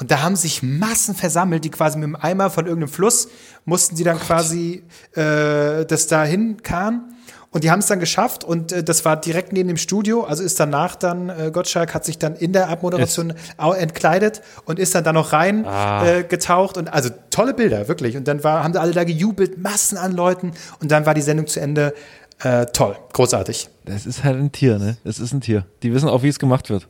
Und 0.00 0.10
da 0.10 0.22
haben 0.22 0.36
sich 0.36 0.62
Massen 0.62 1.14
versammelt, 1.14 1.64
die 1.64 1.70
quasi 1.70 1.98
mit 1.98 2.04
dem 2.06 2.16
Eimer 2.16 2.50
von 2.50 2.66
irgendeinem 2.66 2.92
Fluss 2.92 3.28
mussten 3.64 3.96
sie 3.96 4.04
dann 4.04 4.18
quasi 4.20 4.84
äh, 5.14 5.84
das 5.84 6.06
dahin 6.06 6.62
kamen. 6.62 7.14
Und 7.50 7.64
die 7.64 7.70
haben 7.70 7.78
es 7.80 7.86
dann 7.86 7.98
geschafft 7.98 8.44
und 8.44 8.72
äh, 8.72 8.84
das 8.84 9.04
war 9.06 9.16
direkt 9.18 9.52
neben 9.54 9.68
dem 9.68 9.78
Studio. 9.78 10.22
Also 10.24 10.42
ist 10.44 10.60
danach 10.60 10.94
dann, 10.96 11.30
äh, 11.30 11.50
Gottschalk 11.50 11.94
hat 11.94 12.04
sich 12.04 12.18
dann 12.18 12.36
in 12.36 12.52
der 12.52 12.68
Abmoderation 12.68 13.32
au- 13.56 13.72
entkleidet 13.72 14.42
und 14.66 14.78
ist 14.78 14.94
dann 14.94 15.02
da 15.02 15.12
noch 15.14 15.32
rein 15.32 15.64
äh, 15.64 16.24
getaucht. 16.24 16.76
Und 16.76 16.92
also 16.92 17.08
tolle 17.30 17.54
Bilder, 17.54 17.88
wirklich. 17.88 18.16
Und 18.18 18.28
dann 18.28 18.44
war, 18.44 18.62
haben 18.62 18.74
sie 18.74 18.80
alle 18.80 18.92
da 18.92 19.02
gejubelt, 19.04 19.56
Massen 19.58 19.96
an 19.96 20.12
Leuten. 20.12 20.52
Und 20.80 20.90
dann 20.92 21.06
war 21.06 21.14
die 21.14 21.22
Sendung 21.22 21.46
zu 21.46 21.58
Ende. 21.58 21.94
Äh, 22.40 22.66
toll, 22.66 22.96
großartig. 23.14 23.68
Das 23.86 24.04
ist 24.06 24.22
halt 24.24 24.36
ein 24.36 24.52
Tier, 24.52 24.78
ne? 24.78 24.96
Das 25.02 25.18
ist 25.18 25.32
ein 25.32 25.40
Tier. 25.40 25.64
Die 25.82 25.92
wissen 25.92 26.08
auch, 26.08 26.22
wie 26.22 26.28
es 26.28 26.38
gemacht 26.38 26.68
wird. 26.70 26.86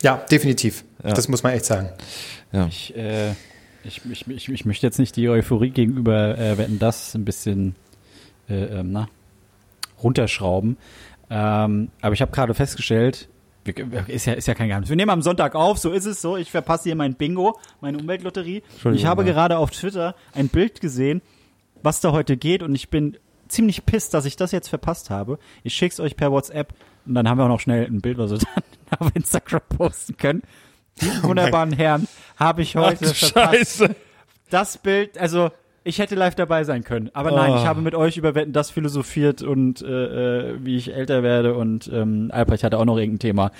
Ja, 0.00 0.22
definitiv. 0.30 0.84
Ja. 1.02 1.12
Das 1.12 1.26
muss 1.26 1.42
man 1.42 1.52
echt 1.54 1.64
sagen. 1.64 1.88
Ich, 2.68 2.96
äh, 2.96 3.32
ich, 3.84 4.02
ich, 4.10 4.26
ich, 4.28 4.48
ich 4.48 4.64
möchte 4.64 4.86
jetzt 4.86 4.98
nicht 4.98 5.16
die 5.16 5.28
Euphorie 5.28 5.70
gegenüber 5.70 6.38
äh, 6.38 6.58
Wetten 6.58 6.78
das 6.78 7.14
ein 7.14 7.24
bisschen 7.24 7.74
äh, 8.48 8.80
ähm, 8.80 8.92
na, 8.92 9.08
runterschrauben. 10.02 10.76
Ähm, 11.30 11.90
aber 12.00 12.14
ich 12.14 12.22
habe 12.22 12.32
gerade 12.32 12.54
festgestellt, 12.54 13.28
ist 14.06 14.26
ja, 14.26 14.32
ist 14.32 14.48
ja 14.48 14.54
kein 14.54 14.68
Geheimnis. 14.68 14.88
Wir 14.88 14.96
nehmen 14.96 15.10
am 15.10 15.22
Sonntag 15.22 15.54
auf, 15.54 15.78
so 15.78 15.92
ist 15.92 16.06
es 16.06 16.22
so. 16.22 16.36
Ich 16.36 16.50
verpasse 16.50 16.84
hier 16.84 16.96
mein 16.96 17.14
Bingo, 17.14 17.58
meine 17.80 17.98
Umweltlotterie. 17.98 18.62
Ich 18.92 19.04
habe 19.04 19.24
ja. 19.24 19.32
gerade 19.32 19.58
auf 19.58 19.70
Twitter 19.70 20.14
ein 20.34 20.48
Bild 20.48 20.80
gesehen, 20.80 21.20
was 21.82 22.00
da 22.00 22.12
heute 22.12 22.36
geht 22.36 22.62
und 22.62 22.74
ich 22.74 22.88
bin 22.88 23.18
ziemlich 23.48 23.84
pisst, 23.86 24.14
dass 24.14 24.24
ich 24.24 24.36
das 24.36 24.52
jetzt 24.52 24.68
verpasst 24.68 25.10
habe. 25.10 25.38
Ich 25.64 25.74
schick's 25.74 26.00
euch 26.00 26.16
per 26.16 26.32
WhatsApp 26.32 26.72
und 27.06 27.14
dann 27.14 27.28
haben 27.28 27.38
wir 27.38 27.44
auch 27.44 27.48
noch 27.48 27.60
schnell 27.60 27.86
ein 27.86 28.00
Bild 28.00 28.18
oder 28.18 28.28
so 28.28 28.36
dann 28.90 28.98
auf 29.00 29.10
Instagram 29.14 29.62
posten 29.68 30.16
können. 30.16 30.42
Diesen 31.00 31.22
wunderbaren 31.22 31.72
Herrn 31.72 32.06
habe 32.36 32.62
ich 32.62 32.76
heute 32.76 33.06
Ach, 33.10 33.14
verpasst. 33.14 33.54
Scheiße. 33.78 33.96
Das 34.50 34.78
Bild, 34.78 35.18
also 35.18 35.50
ich 35.84 35.98
hätte 35.98 36.14
live 36.14 36.34
dabei 36.34 36.64
sein 36.64 36.84
können. 36.84 37.10
Aber 37.14 37.30
nein, 37.30 37.52
Oh. 37.52 37.56
ich 37.56 37.66
habe 37.66 37.80
mit 37.80 37.94
euch 37.94 38.16
über 38.16 38.34
Wetten 38.34 38.52
das 38.52 38.70
philosophiert 38.70 39.42
und 39.42 39.80
äh, 39.82 40.50
äh, 40.52 40.58
wie 40.60 40.76
ich 40.76 40.92
älter 40.92 41.22
werde 41.22 41.54
und 41.54 41.90
ähm, 41.92 42.30
Albrecht 42.32 42.64
hatte 42.64 42.78
auch 42.78 42.84
noch 42.84 42.98
irgendein 42.98 43.20
Thema. 43.20 43.52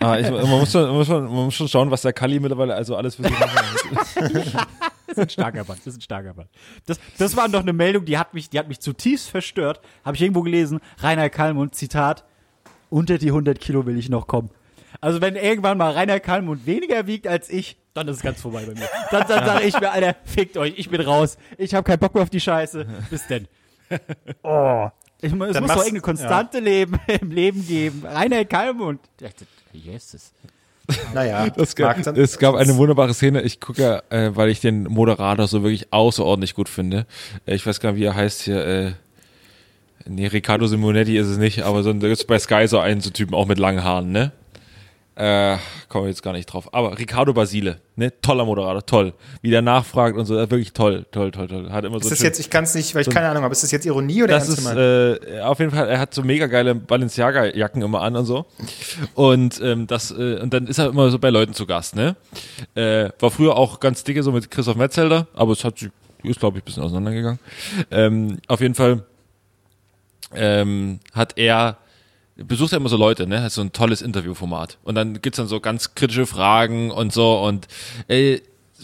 Ah, 0.00 0.18
ich, 0.18 0.30
man, 0.30 0.48
muss 0.50 0.72
schon, 0.72 0.82
man, 0.86 0.96
muss 0.96 1.06
schon, 1.06 1.24
man 1.24 1.44
muss 1.46 1.54
schon 1.54 1.68
schauen, 1.68 1.90
was 1.90 2.02
der 2.02 2.12
Kali 2.12 2.38
mittlerweile 2.40 2.74
also 2.74 2.94
alles 2.96 3.14
für 3.14 3.22
sich 3.22 3.38
macht. 3.38 4.66
Das 5.06 5.18
ist 5.18 5.22
ein 5.22 5.30
starker 5.30 5.64
Band, 5.64 5.78
das 5.80 5.86
ist 5.94 5.98
ein 5.98 6.00
starker 6.00 6.34
Band. 6.34 6.48
Das, 6.86 6.98
das 7.18 7.36
war 7.36 7.48
doch 7.48 7.60
eine 7.60 7.72
Meldung, 7.72 8.04
die 8.04 8.18
hat 8.18 8.34
mich, 8.34 8.50
die 8.50 8.58
hat 8.58 8.66
mich 8.68 8.80
zutiefst 8.80 9.30
verstört. 9.30 9.80
Habe 10.04 10.16
ich 10.16 10.22
irgendwo 10.22 10.42
gelesen, 10.42 10.80
Rainer 10.98 11.30
Kallmund, 11.30 11.74
Zitat, 11.76 12.24
unter 12.90 13.18
die 13.18 13.28
100 13.28 13.60
Kilo 13.60 13.86
will 13.86 13.96
ich 13.96 14.08
noch 14.08 14.26
kommen. 14.26 14.50
Also 15.04 15.20
wenn 15.20 15.36
irgendwann 15.36 15.76
mal 15.76 15.90
Rainer 15.92 16.18
Kallmund 16.18 16.64
weniger 16.64 17.06
wiegt 17.06 17.26
als 17.26 17.50
ich, 17.50 17.76
dann 17.92 18.08
ist 18.08 18.16
es 18.16 18.22
ganz 18.22 18.40
vorbei 18.40 18.62
bei 18.66 18.72
mir. 18.72 18.88
Dann, 19.10 19.28
dann 19.28 19.44
sage 19.46 19.64
ich 19.66 19.78
mir, 19.78 19.90
Alter, 19.92 20.16
fickt 20.24 20.56
euch, 20.56 20.72
ich 20.78 20.88
bin 20.88 21.02
raus. 21.02 21.36
Ich 21.58 21.74
habe 21.74 21.84
keinen 21.84 21.98
Bock 21.98 22.14
mehr 22.14 22.22
auf 22.22 22.30
die 22.30 22.40
Scheiße. 22.40 22.86
Bis 23.10 23.26
denn. 23.26 23.46
Oh. 24.42 24.88
Ich, 25.20 25.30
es 25.30 25.34
muss 25.38 25.52
Dann 25.52 25.62
doch 25.62 25.68
machst- 25.68 25.86
irgendeine 25.86 26.00
konstante 26.00 26.58
Leben 26.58 26.98
im 27.20 27.30
Leben 27.30 27.66
geben. 27.66 28.02
Rainer 28.06 28.44
dachte, 28.44 29.46
Jesus. 29.72 30.32
Naja, 31.12 31.48
Es 31.54 31.76
mag 31.78 31.96
gab, 31.96 32.02
dann- 32.02 32.16
es 32.16 32.38
gab 32.38 32.54
eine 32.54 32.74
wunderbare 32.76 33.12
Szene. 33.12 33.42
Ich 33.42 33.60
gucke 33.60 33.82
ja, 33.82 34.02
äh, 34.08 34.34
weil 34.34 34.48
ich 34.48 34.60
den 34.60 34.84
Moderator 34.84 35.46
so 35.48 35.62
wirklich 35.62 35.92
außerordentlich 35.92 36.54
gut 36.54 36.70
finde. 36.70 37.04
Äh, 37.44 37.56
ich 37.56 37.66
weiß 37.66 37.78
gar 37.80 37.92
nicht, 37.92 38.00
wie 38.00 38.04
er 38.06 38.14
heißt 38.14 38.40
hier. 38.42 38.66
Äh, 38.66 38.92
nee, 40.06 40.26
Riccardo 40.28 40.66
Simonetti 40.66 41.18
ist 41.18 41.26
es 41.28 41.36
nicht, 41.36 41.62
aber 41.62 41.82
so, 41.82 41.90
ein- 41.90 42.00
bei 42.26 42.38
Sky 42.38 42.66
so 42.68 42.78
einen 42.78 43.02
so 43.02 43.10
Typen 43.10 43.34
auch 43.34 43.46
mit 43.46 43.58
langen 43.58 43.84
Haaren, 43.84 44.10
ne? 44.10 44.32
Äh, 45.16 45.58
kommen 45.88 46.06
wir 46.06 46.08
jetzt 46.08 46.24
gar 46.24 46.32
nicht 46.32 46.46
drauf. 46.46 46.74
Aber 46.74 46.98
Riccardo 46.98 47.32
Basile, 47.32 47.80
ne? 47.94 48.12
Toller 48.20 48.44
Moderator, 48.44 48.84
toll. 48.84 49.12
Wie 49.42 49.50
der 49.50 49.62
nachfragt 49.62 50.16
und 50.16 50.24
so, 50.26 50.34
äh, 50.36 50.50
wirklich 50.50 50.72
toll, 50.72 51.06
toll, 51.12 51.30
toll, 51.30 51.46
toll. 51.46 51.70
Hat 51.70 51.84
immer 51.84 52.00
so 52.00 52.06
Ist 52.06 52.10
das 52.10 52.18
schön- 52.18 52.26
jetzt, 52.26 52.40
ich 52.40 52.50
kann 52.50 52.64
es 52.64 52.74
nicht, 52.74 52.96
weil 52.96 53.02
ich 53.02 53.10
keine 53.10 53.28
Ahnung 53.28 53.44
habe, 53.44 53.52
ist 53.52 53.62
das 53.62 53.70
jetzt 53.70 53.86
Ironie 53.86 54.24
oder 54.24 54.32
das 54.34 54.48
ist 54.48 54.66
äh, 54.66 55.40
auf 55.42 55.60
jeden 55.60 55.70
Fall, 55.70 55.88
er 55.88 56.00
hat 56.00 56.12
so 56.14 56.22
mega 56.24 56.46
geile 56.48 56.74
Balenciaga-Jacken 56.74 57.82
immer 57.82 58.00
an 58.02 58.16
und 58.16 58.24
so. 58.24 58.46
Und 59.14 59.60
ähm, 59.62 59.86
das, 59.86 60.10
äh, 60.10 60.40
und 60.40 60.52
dann 60.52 60.66
ist 60.66 60.78
er 60.78 60.88
immer 60.88 61.08
so 61.10 61.20
bei 61.20 61.30
Leuten 61.30 61.54
zu 61.54 61.64
Gast, 61.64 61.94
ne? 61.94 62.16
Äh, 62.74 63.10
war 63.20 63.30
früher 63.30 63.56
auch 63.56 63.78
ganz 63.78 64.02
dicke, 64.02 64.20
so 64.24 64.32
mit 64.32 64.50
Christoph 64.50 64.74
Metzelder, 64.76 65.28
aber 65.34 65.52
es 65.52 65.62
hat 65.62 65.78
sich, 65.78 65.90
ist, 66.24 66.40
glaube 66.40 66.58
ich, 66.58 66.62
ein 66.62 66.66
bisschen 66.66 66.82
auseinandergegangen. 66.82 67.38
Ähm, 67.92 68.38
auf 68.48 68.60
jeden 68.60 68.74
Fall 68.74 69.04
ähm, 70.34 70.98
hat 71.12 71.38
er 71.38 71.76
besucht 72.36 72.72
er 72.72 72.78
immer 72.78 72.88
so 72.88 72.96
Leute, 72.96 73.26
ne? 73.26 73.42
Hat 73.42 73.52
so 73.52 73.60
ein 73.60 73.72
tolles 73.72 74.02
Interviewformat. 74.02 74.78
Und 74.82 74.94
dann 74.94 75.20
gibt's 75.22 75.36
dann 75.36 75.46
so 75.46 75.60
ganz 75.60 75.94
kritische 75.94 76.26
Fragen 76.26 76.90
und 76.90 77.12
so. 77.12 77.40
Und 77.40 77.68
äh, 78.08 78.40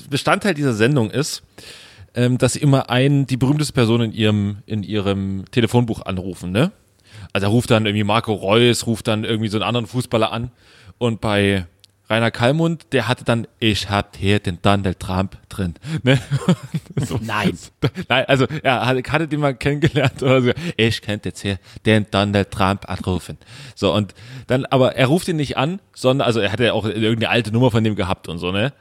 Bestandteil 0.08 0.54
dieser 0.54 0.72
Sendung 0.72 1.10
ist, 1.10 1.42
ähm, 2.14 2.38
dass 2.38 2.54
sie 2.54 2.60
immer 2.60 2.90
einen, 2.90 3.26
die 3.26 3.36
berühmteste 3.36 3.72
Person 3.72 4.02
in 4.02 4.12
ihrem, 4.12 4.58
in 4.66 4.82
ihrem 4.82 5.44
Telefonbuch 5.50 6.02
anrufen, 6.02 6.52
ne? 6.52 6.72
Also 7.32 7.46
er 7.46 7.50
ruft 7.50 7.70
dann 7.70 7.86
irgendwie 7.86 8.04
Marco 8.04 8.32
Reus, 8.32 8.86
ruft 8.86 9.06
dann 9.08 9.24
irgendwie 9.24 9.48
so 9.48 9.58
einen 9.58 9.64
anderen 9.64 9.86
Fußballer 9.86 10.32
an. 10.32 10.50
Und 10.98 11.20
bei 11.20 11.66
Rainer 12.10 12.32
Kallmund, 12.32 12.86
der 12.90 13.06
hatte 13.06 13.24
dann, 13.24 13.46
ich 13.60 13.88
hab 13.88 14.16
hier 14.16 14.40
den 14.40 14.60
Donald 14.60 14.98
Trump 14.98 15.38
drin. 15.48 15.74
Ne? 16.02 16.18
so. 16.96 17.20
Nein. 17.22 17.56
Nein, 18.08 18.24
also 18.26 18.46
er 18.64 18.84
hatte, 18.84 19.12
hatte 19.12 19.28
den 19.28 19.38
mal 19.38 19.54
kennengelernt 19.54 20.20
oder 20.20 20.42
so. 20.42 20.50
Ich 20.76 21.02
könnte 21.02 21.28
jetzt 21.28 21.40
hier 21.40 21.58
den 21.86 22.06
Donald 22.10 22.50
Trump 22.50 22.90
anrufen. 22.90 23.38
So 23.76 23.94
und 23.94 24.14
dann, 24.48 24.66
aber 24.66 24.96
er 24.96 25.06
ruft 25.06 25.28
ihn 25.28 25.36
nicht 25.36 25.56
an, 25.56 25.80
sondern, 25.94 26.26
also 26.26 26.40
er 26.40 26.50
hatte 26.50 26.64
ja 26.64 26.72
auch 26.72 26.84
irgendeine 26.84 27.30
alte 27.30 27.52
Nummer 27.52 27.70
von 27.70 27.84
dem 27.84 27.94
gehabt 27.94 28.28
und 28.28 28.38
so, 28.38 28.50
ne? 28.50 28.72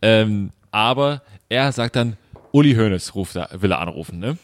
Ähm, 0.00 0.50
aber 0.70 1.20
er 1.50 1.70
sagt 1.72 1.94
dann, 1.94 2.16
Uli 2.52 2.74
Hoeneß 2.74 3.14
ruft 3.14 3.36
er, 3.36 3.50
will 3.52 3.70
er 3.70 3.80
anrufen, 3.80 4.18
ne? 4.18 4.38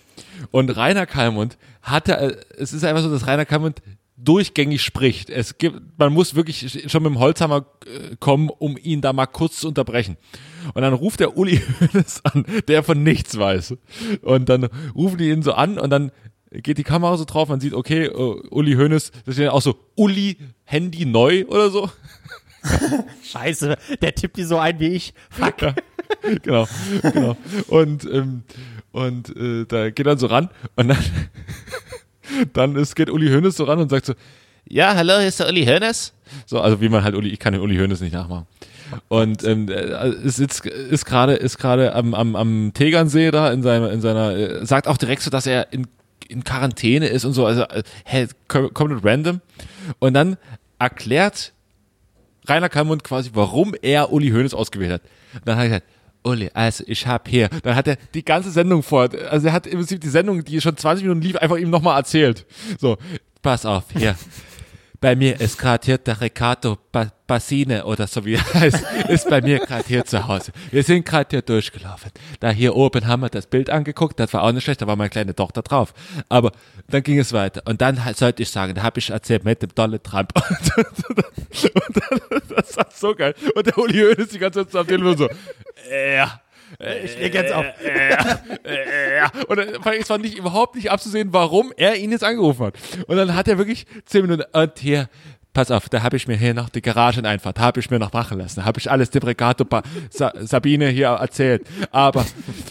Und 0.51 0.77
Rainer 0.77 1.07
Kallmund 1.07 1.57
hatte, 1.81 2.19
äh, 2.19 2.37
es 2.59 2.75
ist 2.75 2.85
einfach 2.85 3.03
so, 3.03 3.11
dass 3.11 3.27
Rainer 3.27 3.47
Kallmund 3.47 3.81
durchgängig 4.17 4.83
spricht. 4.83 5.31
Es 5.31 5.59
gibt, 5.59 5.81
man 5.99 6.13
muss 6.13 6.35
wirklich 6.35 6.91
schon 6.91 7.03
mit 7.03 7.13
dem 7.13 7.19
Holzhammer 7.19 7.67
äh, 7.87 8.17
kommen, 8.21 8.49
um 8.49 8.77
ihn 8.81 9.01
da 9.01 9.13
mal 9.13 9.27
kurz 9.27 9.59
zu 9.59 9.69
unterbrechen. 9.69 10.17
Und 10.73 10.83
dann 10.83 10.95
ruft 10.95 11.21
der 11.21 11.37
Uli 11.37 11.61
Hoeneß 11.81 12.25
an, 12.25 12.45
der 12.69 12.83
von 12.83 13.03
nichts 13.03 13.39
weiß. 13.39 13.75
Und 14.23 14.49
dann 14.49 14.69
rufen 14.95 15.19
die 15.19 15.31
ihn 15.31 15.43
so 15.43 15.53
an 15.53 15.79
und 15.79 15.91
dann 15.91 16.13
geht 16.53 16.79
die 16.79 16.85
Kamera 16.85 17.17
so 17.17 17.25
drauf, 17.25 17.49
man 17.49 17.59
sieht, 17.61 17.75
okay, 17.75 18.09
uh, 18.11 18.41
Uli 18.51 18.75
Hoeneß, 18.75 19.11
das 19.25 19.35
steht 19.35 19.47
dann 19.47 19.55
auch 19.55 19.63
so, 19.63 19.77
Uli, 19.97 20.39
Handy 20.65 21.05
neu 21.05 21.45
oder 21.47 21.71
so. 21.71 21.91
Scheiße, 23.25 23.77
der 24.01 24.15
tippt 24.15 24.37
die 24.37 24.45
so 24.45 24.59
ein 24.59 24.79
wie 24.79 24.89
ich. 24.89 25.15
Fuck. 25.31 25.75
genau, 26.43 26.69
genau. 27.03 27.37
Und, 27.69 28.05
ähm, 28.05 28.45
und 28.93 29.37
äh, 29.37 29.67
da 29.67 29.91
geht 29.91 30.07
dann 30.07 30.19
so 30.19 30.27
ran 30.27 30.49
und 30.77 30.89
dann 30.89 31.05
dann 32.53 32.77
ist, 32.77 32.95
geht 32.97 33.11
Uli 33.11 33.29
Hoeneß 33.29 33.57
so 33.57 33.65
ran 33.65 33.79
und 33.79 33.91
sagt 33.91 34.07
so, 34.07 34.15
ja, 34.67 34.95
hallo, 34.95 35.19
hier 35.19 35.29
ist 35.29 35.41
der 35.41 35.49
Uli 35.49 35.65
Hoeneß. 35.67 36.13
So, 36.47 36.61
also 36.61 36.81
wie 36.81 36.89
man 36.89 37.05
halt 37.05 37.15
Uli, 37.15 37.29
ich 37.29 37.39
kann 37.39 37.53
den 37.53 37.63
Uli 37.63 37.77
Hoeneß 37.77 38.01
nicht 38.01 38.15
nachmachen. 38.15 38.47
Und 39.09 39.45
ähm, 39.45 39.69
äh, 39.69 40.11
ist 40.25 40.39
jetzt 40.39 40.65
ist 40.67 41.05
gerade 41.07 41.35
ist 41.35 41.59
gerade 41.59 41.95
am, 41.95 42.15
am, 42.15 42.37
am 42.37 42.73
Tegernsee 42.75 43.31
da 43.31 43.51
in 43.53 43.63
seiner 43.63 43.91
in 43.91 44.01
seiner 44.01 44.37
äh, 44.37 44.67
sagt 44.67 44.89
auch 44.89 44.97
direkt 44.97 45.23
so, 45.23 45.31
dass 45.31 45.47
er 45.47 45.73
in, 45.73 45.87
in 46.29 46.45
Quarantäne 46.45 47.07
ist 47.09 47.25
und 47.25 47.33
so, 47.33 47.47
also 47.47 47.63
äh, 47.63 47.83
hä, 48.05 48.27
kom- 48.49 48.73
komplett 48.73 49.05
random. 49.05 49.41
Und 49.99 50.15
dann 50.15 50.37
erklärt 50.79 51.53
Rainer 52.47 52.69
Kallmund 52.69 53.05
quasi, 53.05 53.31
warum 53.35 53.75
er 53.81 54.13
Uli 54.13 54.31
Hoeneß 54.31 54.55
ausgewählt 54.55 54.93
hat. 54.93 55.03
Und 55.35 55.49
dann 55.49 55.57
hat 55.57 55.65
er 55.65 55.69
gesagt, 55.69 55.87
Uli, 56.25 56.51
also 56.55 56.85
ich 56.87 57.07
habe 57.07 57.31
hier, 57.31 57.49
dann 57.63 57.77
hat 57.77 57.87
er 57.87 57.97
die 58.15 58.25
ganze 58.25 58.51
Sendung 58.51 58.83
vor, 58.83 59.09
also 59.31 59.47
er 59.47 59.53
hat 59.53 59.67
im 59.67 59.79
Prinzip 59.79 60.01
die 60.01 60.09
Sendung, 60.09 60.43
die 60.43 60.61
schon 60.61 60.77
20 60.77 61.05
Minuten 61.05 61.21
lief, 61.21 61.37
einfach 61.37 61.57
ihm 61.57 61.71
nochmal 61.71 61.99
erzählt. 61.99 62.47
So, 62.81 62.97
pass 63.43 63.67
auf, 63.67 63.85
hier. 63.97 64.17
Bei 65.05 65.15
mir 65.15 65.39
ist 65.39 65.59
gerade 65.59 65.85
hier 65.85 65.99
der 65.99 66.19
Riccardo 66.19 66.79
ba 66.91 67.13
Bassine 67.27 67.85
oder 67.85 68.07
so 68.07 68.25
wie 68.25 68.37
er 68.37 68.55
heißt, 68.55 68.83
ist 69.09 69.29
bei 69.29 69.43
mir 69.43 69.59
gerade 69.59 69.85
hier 69.87 70.03
zu 70.07 70.27
Hause. 70.27 70.53
Wir 70.71 70.83
sind 70.83 71.05
gerade 71.05 71.29
hier 71.31 71.43
durchgelaufen. 71.43 72.11
Da 72.41 72.49
hier 72.49 72.75
oben 72.75 73.07
haben 73.07 73.21
wir 73.21 73.29
das 73.29 73.47
Bild 73.47 73.69
angeguckt, 73.69 74.19
das 74.19 74.33
war 74.33 74.43
auch 74.43 74.53
nicht 74.53 74.65
schlecht, 74.65 74.81
da 74.81 74.87
war 74.87 74.97
meine 74.97 75.11
kleine 75.11 75.35
Tochter 75.35 75.61
drauf. 75.61 75.93
Aber 76.31 76.53
dann 76.89 77.03
ging 77.03 77.19
es 77.19 77.35
weiter. 77.35 77.61
Und 77.67 77.83
dann 77.83 78.03
halt 78.03 78.17
sollte 78.17 78.43
ich 78.43 78.51
sagen, 78.51 78.75
da 78.75 78.83
habe 78.83 78.99
ich 78.99 79.11
erzählt 79.11 79.45
mit 79.45 79.61
dem 79.61 79.75
Donald 79.75 80.05
Trump. 80.05 80.33
Und 80.77 81.97
dann, 81.97 82.21
das 82.57 82.75
war 82.79 82.87
so 82.91 83.15
geil. 83.15 83.35
Und 83.55 83.67
der 83.67 83.77
Uli 83.77 84.01
Hoeneß 84.01 84.29
die 84.29 84.39
ganze 84.39 84.65
Zeit 84.65 84.73
so 84.73 84.79
am 84.79 84.87
Telefon 84.87 85.19
so, 85.19 85.29
ja. 85.91 86.41
Ich 87.05 87.19
leg 87.19 87.35
jetzt 87.35 87.53
auf. 87.53 87.65
Äh, 87.83 89.17
ja. 89.17 89.31
Und 89.49 89.57
dann, 89.57 89.69
es 90.01 90.11
war 90.11 90.19
nicht, 90.19 90.37
überhaupt 90.37 90.75
nicht 90.75 90.91
abzusehen, 90.91 91.33
warum 91.33 91.73
er 91.77 91.97
ihn 91.97 92.11
jetzt 92.11 92.25
angerufen 92.25 92.67
hat. 92.67 92.75
Und 93.07 93.17
dann 93.17 93.35
hat 93.35 93.49
er 93.49 93.59
wirklich 93.59 93.87
zehn 94.07 94.23
Minuten, 94.23 94.45
und 94.53 94.79
hier, 94.79 95.09
pass 95.55 95.71
auf, 95.71 95.89
da 95.89 96.03
habe 96.03 96.17
ich 96.17 96.27
mir 96.27 96.37
hier 96.37 96.53
noch 96.53 96.69
die 96.69 96.83
Garageneinfahrt, 96.83 97.59
habe 97.61 97.81
ich 97.81 97.89
mir 97.89 97.99
noch 98.01 98.13
machen 98.13 98.39
lassen, 98.39 98.65
habe 98.65 98.81
ich 98.81 98.91
alles 98.91 99.11
dem 99.11 99.23
Regato 99.23 99.65
Sa 100.11 100.33
Sabine 100.41 100.89
hier 100.89 101.09
erzählt. 101.09 101.67
Aber, 101.93 102.27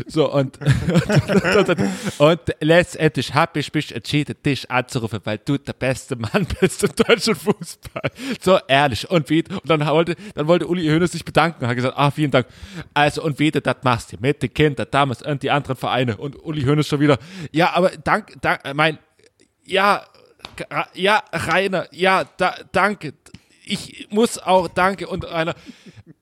so, 0.05 0.31
und, 0.31 0.59
und, 0.59 1.69
und, 1.69 2.19
und 2.19 2.39
letztendlich 2.59 3.33
habe 3.33 3.61
ich 3.61 3.73
mich 3.73 3.95
entschieden, 3.95 4.35
dich 4.45 4.69
anzurufen, 4.69 5.21
weil 5.23 5.39
du 5.39 5.57
der 5.57 5.73
beste 5.73 6.17
Mann 6.17 6.45
bist 6.59 6.83
im 6.83 6.91
deutschen 6.95 7.35
Fußball. 7.35 8.11
So 8.41 8.59
ehrlich. 8.67 9.09
Und 9.09 9.29
wie, 9.29 9.43
und 9.49 9.69
dann 9.69 9.85
wollte, 9.87 10.15
dann 10.35 10.47
wollte 10.47 10.67
Uli 10.67 10.85
Hoeneß 10.87 11.13
sich 11.13 11.23
bedanken, 11.23 11.65
hat 11.65 11.75
gesagt, 11.75 11.97
ah, 11.97 12.11
vielen 12.11 12.31
Dank. 12.31 12.47
Also, 12.93 13.23
und 13.23 13.39
wie 13.39 13.49
du 13.49 13.61
das 13.61 13.77
machst, 13.83 14.09
hier 14.09 14.19
mit 14.21 14.43
den 14.43 14.53
Kindern, 14.53 14.87
damals 14.91 15.21
und 15.21 15.41
die 15.41 15.51
anderen 15.51 15.77
Vereine. 15.77 16.17
Und 16.17 16.43
Uli 16.43 16.63
Hoeneß 16.63 16.87
schon 16.87 16.99
wieder, 16.99 17.17
ja, 17.51 17.73
aber 17.73 17.91
dank, 18.03 18.33
dank, 18.41 18.61
mein, 18.75 18.99
ja, 19.65 20.03
ja, 20.93 21.23
Rainer, 21.31 21.87
ja, 21.91 22.25
da, 22.37 22.55
danke. 22.71 23.13
Ich 23.65 24.07
muss 24.09 24.37
auch 24.37 24.67
danke 24.67 25.07
und 25.07 25.25
Rainer. 25.25 25.55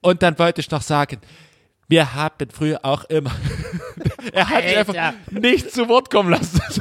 Und 0.01 0.21
dann 0.21 0.37
wollte 0.37 0.61
ich 0.61 0.69
noch 0.69 0.81
sagen, 0.81 1.21
wir 1.87 2.13
haben 2.13 2.49
früher 2.49 2.79
auch 2.83 3.03
immer. 3.05 3.31
er 4.33 4.49
hat 4.49 4.63
mich 4.63 4.77
einfach 4.77 5.13
nicht 5.31 5.71
zu 5.71 5.89
Wort 5.89 6.09
kommen 6.09 6.29
lassen. 6.29 6.61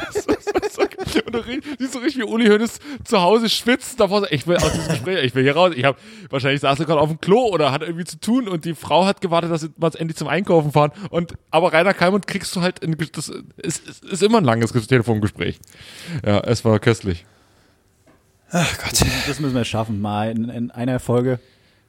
Und 1.27 1.35
du 1.35 1.43
siehst 1.79 1.93
so 1.93 1.99
richtig, 1.99 2.23
wie 2.23 2.27
Uli 2.27 2.47
Hoeneß 2.47 2.79
zu 3.05 3.21
Hause 3.21 3.49
schwitzt 3.49 3.99
davor. 4.01 4.27
Ich 4.31 4.47
will 4.47 4.57
aus 4.57 4.73
diesem 4.73 4.89
Gespräch, 4.89 5.25
ich 5.25 5.35
will 5.35 5.43
hier 5.43 5.55
raus. 5.55 5.73
Ich 5.77 5.85
habe 5.85 5.99
wahrscheinlich 6.29 6.61
saß 6.61 6.79
er 6.81 6.87
gerade 6.87 7.01
auf 7.01 7.09
dem 7.09 7.21
Klo 7.21 7.49
oder 7.49 7.73
hat 7.73 7.83
irgendwie 7.83 8.05
zu 8.05 8.19
tun 8.21 8.49
und 8.49 8.65
die 8.65 8.75
Frau 8.75 9.07
hat 9.07 9.21
gewartet, 9.21 9.51
dass 9.51 9.63
sie 9.63 9.71
mal 9.77 9.91
endlich 9.97 10.17
zum 10.17 10.29
Einkaufen 10.29 10.73
fahren. 10.73 10.93
Und 11.11 11.35
aber 11.51 11.73
Rainer 11.73 11.95
Kalmund 11.95 12.27
kriegst 12.27 12.55
du 12.55 12.61
halt, 12.61 12.79
in, 12.81 12.97
das 13.13 13.29
ist, 13.57 13.87
ist, 13.87 14.05
ist 14.05 14.23
immer 14.23 14.39
ein 14.39 14.45
langes 14.45 14.73
Telefongespräch. 14.73 15.59
Ja, 16.25 16.41
es 16.41 16.65
war 16.65 16.79
köstlich. 16.79 17.25
Ach 18.53 18.79
Gott. 18.79 19.01
Das 19.29 19.41
müssen 19.41 19.55
wir 19.55 19.65
schaffen, 19.65 20.01
mal 20.01 20.31
in, 20.31 20.49
in 20.49 20.71
einer 20.71 20.99
Folge. 21.01 21.39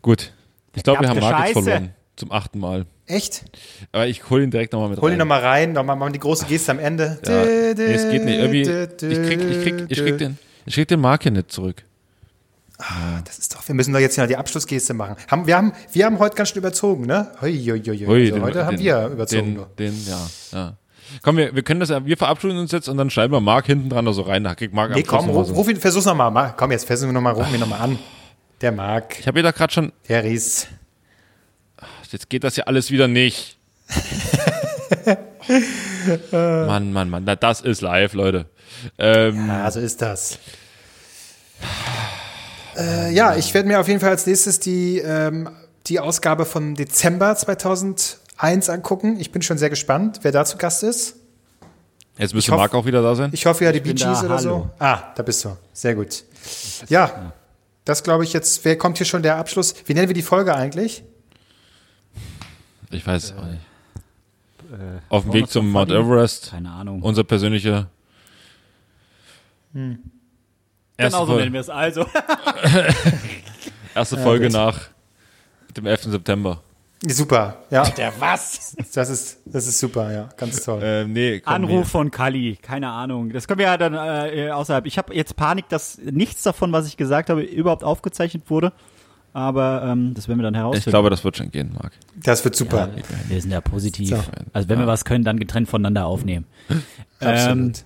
Gut. 0.01 0.31
Ich 0.75 0.83
glaube, 0.83 1.01
wir 1.01 1.09
haben 1.09 1.21
Scheiße. 1.21 1.53
verloren. 1.53 1.93
Zum 2.15 2.31
achten 2.31 2.59
Mal. 2.59 2.85
Echt? 3.07 3.45
Aber 3.91 4.07
ich 4.07 4.29
hole 4.29 4.43
ihn 4.43 4.51
direkt 4.51 4.73
nochmal 4.73 4.89
mit 4.89 4.99
Hol 5.01 5.09
rein. 5.09 5.15
ihn 5.15 5.19
nochmal 5.19 5.41
rein, 5.41 5.73
nochmal 5.73 5.95
machen 5.95 6.13
die 6.13 6.19
große 6.19 6.45
Geste 6.45 6.71
am 6.71 6.79
Ende. 6.79 7.19
Ja, 7.25 7.43
nee, 7.73 7.91
es 7.93 8.09
geht 8.09 8.23
nicht. 8.23 8.37
Irgendwie, 8.37 8.61
ich 8.61 8.67
krieg, 9.27 9.41
ich 9.49 9.61
krieg, 9.63 9.85
ich 9.89 9.97
krieg 9.97 10.17
den, 10.17 10.37
ich 10.65 10.73
krieg 10.75 10.87
den 10.87 10.99
Marc 11.01 11.23
hier 11.23 11.31
nicht 11.31 11.51
zurück. 11.51 11.83
Das 13.25 13.37
ist 13.37 13.53
doch, 13.53 13.67
wir 13.67 13.75
müssen 13.75 13.93
doch 13.93 13.99
jetzt 13.99 14.17
noch 14.17 14.25
die 14.27 14.37
Abschlussgeste 14.37 14.93
machen. 14.93 15.15
Haben, 15.29 15.45
wir, 15.45 15.55
haben, 15.55 15.71
wir 15.91 16.05
haben 16.05 16.17
heute 16.19 16.35
ganz 16.35 16.49
schön 16.49 16.57
überzogen, 16.59 17.05
ne? 17.05 17.31
Hui, 17.41 17.53
hui, 17.57 17.79
hui, 17.85 17.97
hui. 17.97 18.07
Ui, 18.07 18.21
also 18.23 18.33
den- 18.35 18.43
heute 18.43 18.65
haben 18.65 18.77
den- 18.77 18.85
wir 18.85 19.07
überzogen. 19.07 19.55
Den, 19.77 19.93
den, 19.93 20.07
ja, 20.07 20.29
ja. 20.53 20.77
Komm, 21.23 21.37
wir, 21.37 21.55
wir 21.55 21.63
können 21.63 21.79
das 21.79 21.89
ja, 21.89 22.05
wir 22.05 22.17
verabschieden 22.17 22.57
uns 22.57 22.71
jetzt 22.71 22.87
und 22.89 22.97
dann 22.97 23.09
schreiben 23.09 23.33
wir 23.33 23.39
Marc 23.41 23.65
hinten 23.65 23.89
dran 23.89 24.05
da 24.05 24.13
so 24.13 24.21
rein. 24.23 24.43
Da 24.43 24.55
kriegt 24.55 24.73
Marc 24.73 24.91
Nee, 24.91 25.03
komm, 25.03 25.29
ruf, 25.29 25.53
ruf 25.55 25.69
ihn, 25.69 25.77
versuch's 25.77 26.05
nochmal. 26.05 26.53
Komm, 26.57 26.71
jetzt 26.71 26.85
versuchen 26.85 27.09
wir 27.09 27.13
nochmal, 27.13 27.33
rufen 27.33 27.51
wir 27.51 27.59
nochmal 27.59 27.81
an. 27.81 27.99
Der 28.61 28.71
Marc, 28.71 29.19
Ich 29.19 29.27
habe 29.27 29.39
hier 29.39 29.43
da 29.43 29.51
gerade 29.51 29.73
schon, 29.73 29.91
der 30.07 30.23
Ries. 30.23 30.67
jetzt 32.11 32.29
geht 32.29 32.43
das 32.43 32.55
ja 32.55 32.65
alles 32.65 32.91
wieder 32.91 33.07
nicht. 33.07 33.57
Mann, 36.31 36.93
Mann, 36.93 37.09
Mann, 37.09 37.23
na, 37.25 37.35
das 37.35 37.61
ist 37.61 37.81
live, 37.81 38.13
Leute. 38.13 38.45
Ähm, 38.97 39.47
Ja, 39.47 39.69
so 39.71 39.79
ist 39.79 40.01
das. 40.01 40.39
Äh, 42.77 43.13
ja, 43.13 43.35
ich 43.35 43.53
werde 43.53 43.67
mir 43.67 43.79
auf 43.79 43.87
jeden 43.87 43.99
Fall 43.99 44.09
als 44.09 44.25
nächstes 44.25 44.59
die, 44.59 44.99
ähm, 44.99 45.49
die 45.87 45.99
Ausgabe 45.99 46.45
vom 46.45 46.75
Dezember 46.75 47.35
2001 48.41 48.69
angucken. 48.69 49.19
Ich 49.19 49.31
bin 49.31 49.41
schon 49.41 49.57
sehr 49.57 49.69
gespannt, 49.69 50.19
wer 50.23 50.31
da 50.31 50.43
zu 50.45 50.57
Gast 50.57 50.81
ist. 50.83 51.15
jetzt 52.17 52.33
müsste 52.33 52.51
Marc 52.51 52.73
auch 52.73 52.85
wieder 52.85 53.01
da 53.03 53.13
sein. 53.13 53.29
Ich 53.33 53.45
hoffe 53.45 53.63
ja, 53.63 53.71
die 53.71 53.79
Bee 53.79 53.93
Gees 53.93 54.23
oder 54.23 54.39
so. 54.39 54.49
hallo. 54.49 54.69
Ah, 54.79 55.13
da 55.15 55.21
bist 55.21 55.45
du. 55.45 55.55
Sehr 55.73 55.93
gut. 55.93 56.23
Ja, 56.89 57.33
das 57.85 58.01
glaube 58.03 58.23
ich 58.23 58.33
jetzt. 58.33 58.65
Wer 58.65 58.77
kommt 58.77 58.97
hier 58.97 59.05
schon 59.05 59.21
der 59.21 59.37
Abschluss? 59.37 59.75
Wie 59.85 59.93
nennen 59.93 60.07
wir 60.07 60.15
die 60.15 60.23
Folge 60.23 60.55
eigentlich? 60.55 61.03
Ich 62.89 63.05
weiß 63.05 63.35
auch 63.37 63.45
nicht. 63.45 63.61
Äh, 64.71 64.99
Auf 65.09 65.23
dem 65.23 65.33
Weg 65.33 65.49
zum 65.49 65.69
Mount? 65.69 65.91
Everest. 65.91 66.49
Keine 66.51 66.71
Ahnung. 66.71 67.01
Unser 67.01 67.23
persönlicher. 67.23 67.89
Erste, 69.73 69.99
Genau 70.97 71.25
so 71.25 71.37
nennen 71.37 71.53
Folge, 71.53 71.53
wir 71.53 71.59
es 71.59 71.69
also. 71.69 72.05
erste 73.95 74.17
Folge 74.17 74.49
nach 74.49 74.89
dem 75.77 75.85
11. 75.85 76.03
September. 76.03 76.61
Super, 77.07 77.57
ja. 77.71 77.83
Der 77.89 78.13
was? 78.19 78.75
Das 78.93 79.09
ist, 79.09 79.39
das 79.45 79.65
ist 79.65 79.79
super, 79.79 80.13
ja. 80.13 80.29
Ganz 80.37 80.63
toll. 80.63 80.83
Äh, 80.83 81.05
nee, 81.05 81.39
komm, 81.39 81.53
Anruf 81.53 81.87
von 81.87 82.11
Kali, 82.11 82.59
keine 82.61 82.89
Ahnung. 82.89 83.31
Das 83.31 83.47
können 83.47 83.57
wir 83.57 83.65
ja 83.65 83.77
dann 83.77 83.95
äh, 83.95 84.51
außerhalb. 84.51 84.85
Ich 84.85 84.99
habe 84.99 85.15
jetzt 85.15 85.35
Panik, 85.35 85.67
dass 85.69 85.97
nichts 85.97 86.43
davon, 86.43 86.71
was 86.71 86.87
ich 86.87 86.97
gesagt 86.97 87.31
habe, 87.31 87.41
überhaupt 87.41 87.83
aufgezeichnet 87.83 88.49
wurde. 88.49 88.71
Aber 89.33 89.83
ähm, 89.85 90.13
das 90.13 90.27
werden 90.27 90.39
wir 90.39 90.43
dann 90.43 90.53
hier. 90.53 90.61
Ich 90.61 90.65
herausfinden. 90.65 90.89
glaube, 90.91 91.09
das 91.09 91.23
wird 91.23 91.37
schon 91.37 91.49
gehen, 91.51 91.71
Marc. 91.73 91.93
Das 92.23 92.43
wird 92.43 92.55
super. 92.55 92.89
wir 93.27 93.41
sind 93.41 93.51
ja 93.51 93.61
positiv. 93.61 94.09
So. 94.09 94.23
Also 94.53 94.69
wenn 94.69 94.77
wir 94.77 94.87
was 94.87 95.05
können, 95.05 95.23
dann 95.23 95.39
getrennt 95.39 95.69
voneinander 95.69 96.05
aufnehmen. 96.05 96.45
Ähm, 96.69 96.77
Absolut. 97.19 97.85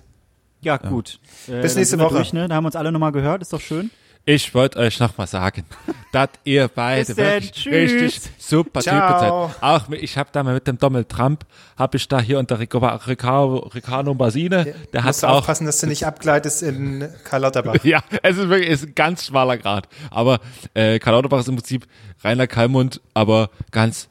ja, 0.60 0.76
gut. 0.76 1.20
Äh, 1.46 1.60
Bis 1.62 1.74
dann 1.74 1.80
nächste 1.80 1.98
Woche. 2.00 2.16
Durch, 2.16 2.32
ne? 2.32 2.48
Da 2.48 2.56
haben 2.56 2.64
wir 2.64 2.68
uns 2.68 2.76
alle 2.76 2.90
nochmal 2.90 3.12
gehört, 3.12 3.42
ist 3.42 3.52
doch 3.52 3.60
schön. 3.60 3.90
Ich 4.28 4.52
wollte 4.56 4.80
euch 4.80 4.98
noch 4.98 5.16
mal 5.16 5.28
sagen, 5.28 5.64
dass 6.10 6.30
ihr 6.42 6.66
beide 6.74 7.14
denn. 7.14 7.16
wirklich 7.16 7.52
Tschüss. 7.52 7.92
richtig 7.92 8.30
super 8.38 8.80
Ciao. 8.80 8.94
Typen 9.06 9.20
seid. 9.20 9.62
Auch 9.62 9.90
ich 9.92 10.18
habe 10.18 10.30
da 10.32 10.42
mal 10.42 10.54
mit 10.54 10.66
dem 10.66 10.78
Donald 10.78 11.08
Trump, 11.08 11.46
habe 11.78 11.96
ich 11.96 12.08
da 12.08 12.20
hier 12.20 12.40
unter 12.40 12.58
Ricardo 12.58 14.14
Basine, 14.14 14.74
der 14.92 15.04
hat 15.04 15.10
Musst 15.10 15.22
du 15.22 15.28
auch 15.28 15.38
aufpassen, 15.38 15.64
dass 15.64 15.78
du 15.78 15.86
nicht 15.86 16.04
abgleitest 16.04 16.64
in 16.64 17.08
Karl 17.22 17.42
Lauterbach. 17.42 17.76
Ja, 17.84 18.02
es 18.24 18.36
ist 18.36 18.48
wirklich 18.48 18.68
ist 18.68 18.82
ein 18.86 18.94
ganz 18.96 19.26
schmaler 19.26 19.58
Grad. 19.58 19.88
Aber 20.10 20.40
äh, 20.74 20.98
Karl 20.98 21.14
Lauterbach 21.14 21.38
ist 21.38 21.48
im 21.48 21.54
Prinzip 21.54 21.86
Rainer 22.24 22.48
Kallmund, 22.48 23.00
aber 23.14 23.50
ganz, 23.70 24.08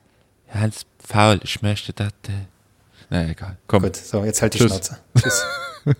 ganz 0.53 0.85
faul. 1.05 1.41
Ich 1.43 1.61
möchte 1.61 1.91
das. 1.91 2.07
Äh, 2.29 2.47
na 3.09 3.27
egal. 3.27 3.57
Komm. 3.67 3.83
Gut, 3.83 3.97
so, 3.97 4.23
jetzt 4.23 4.41
halt 4.41 4.53
die 4.53 4.59
Tschüss. 4.59 4.71
Schnauze. 4.71 4.97
Tschüss. 5.21 5.43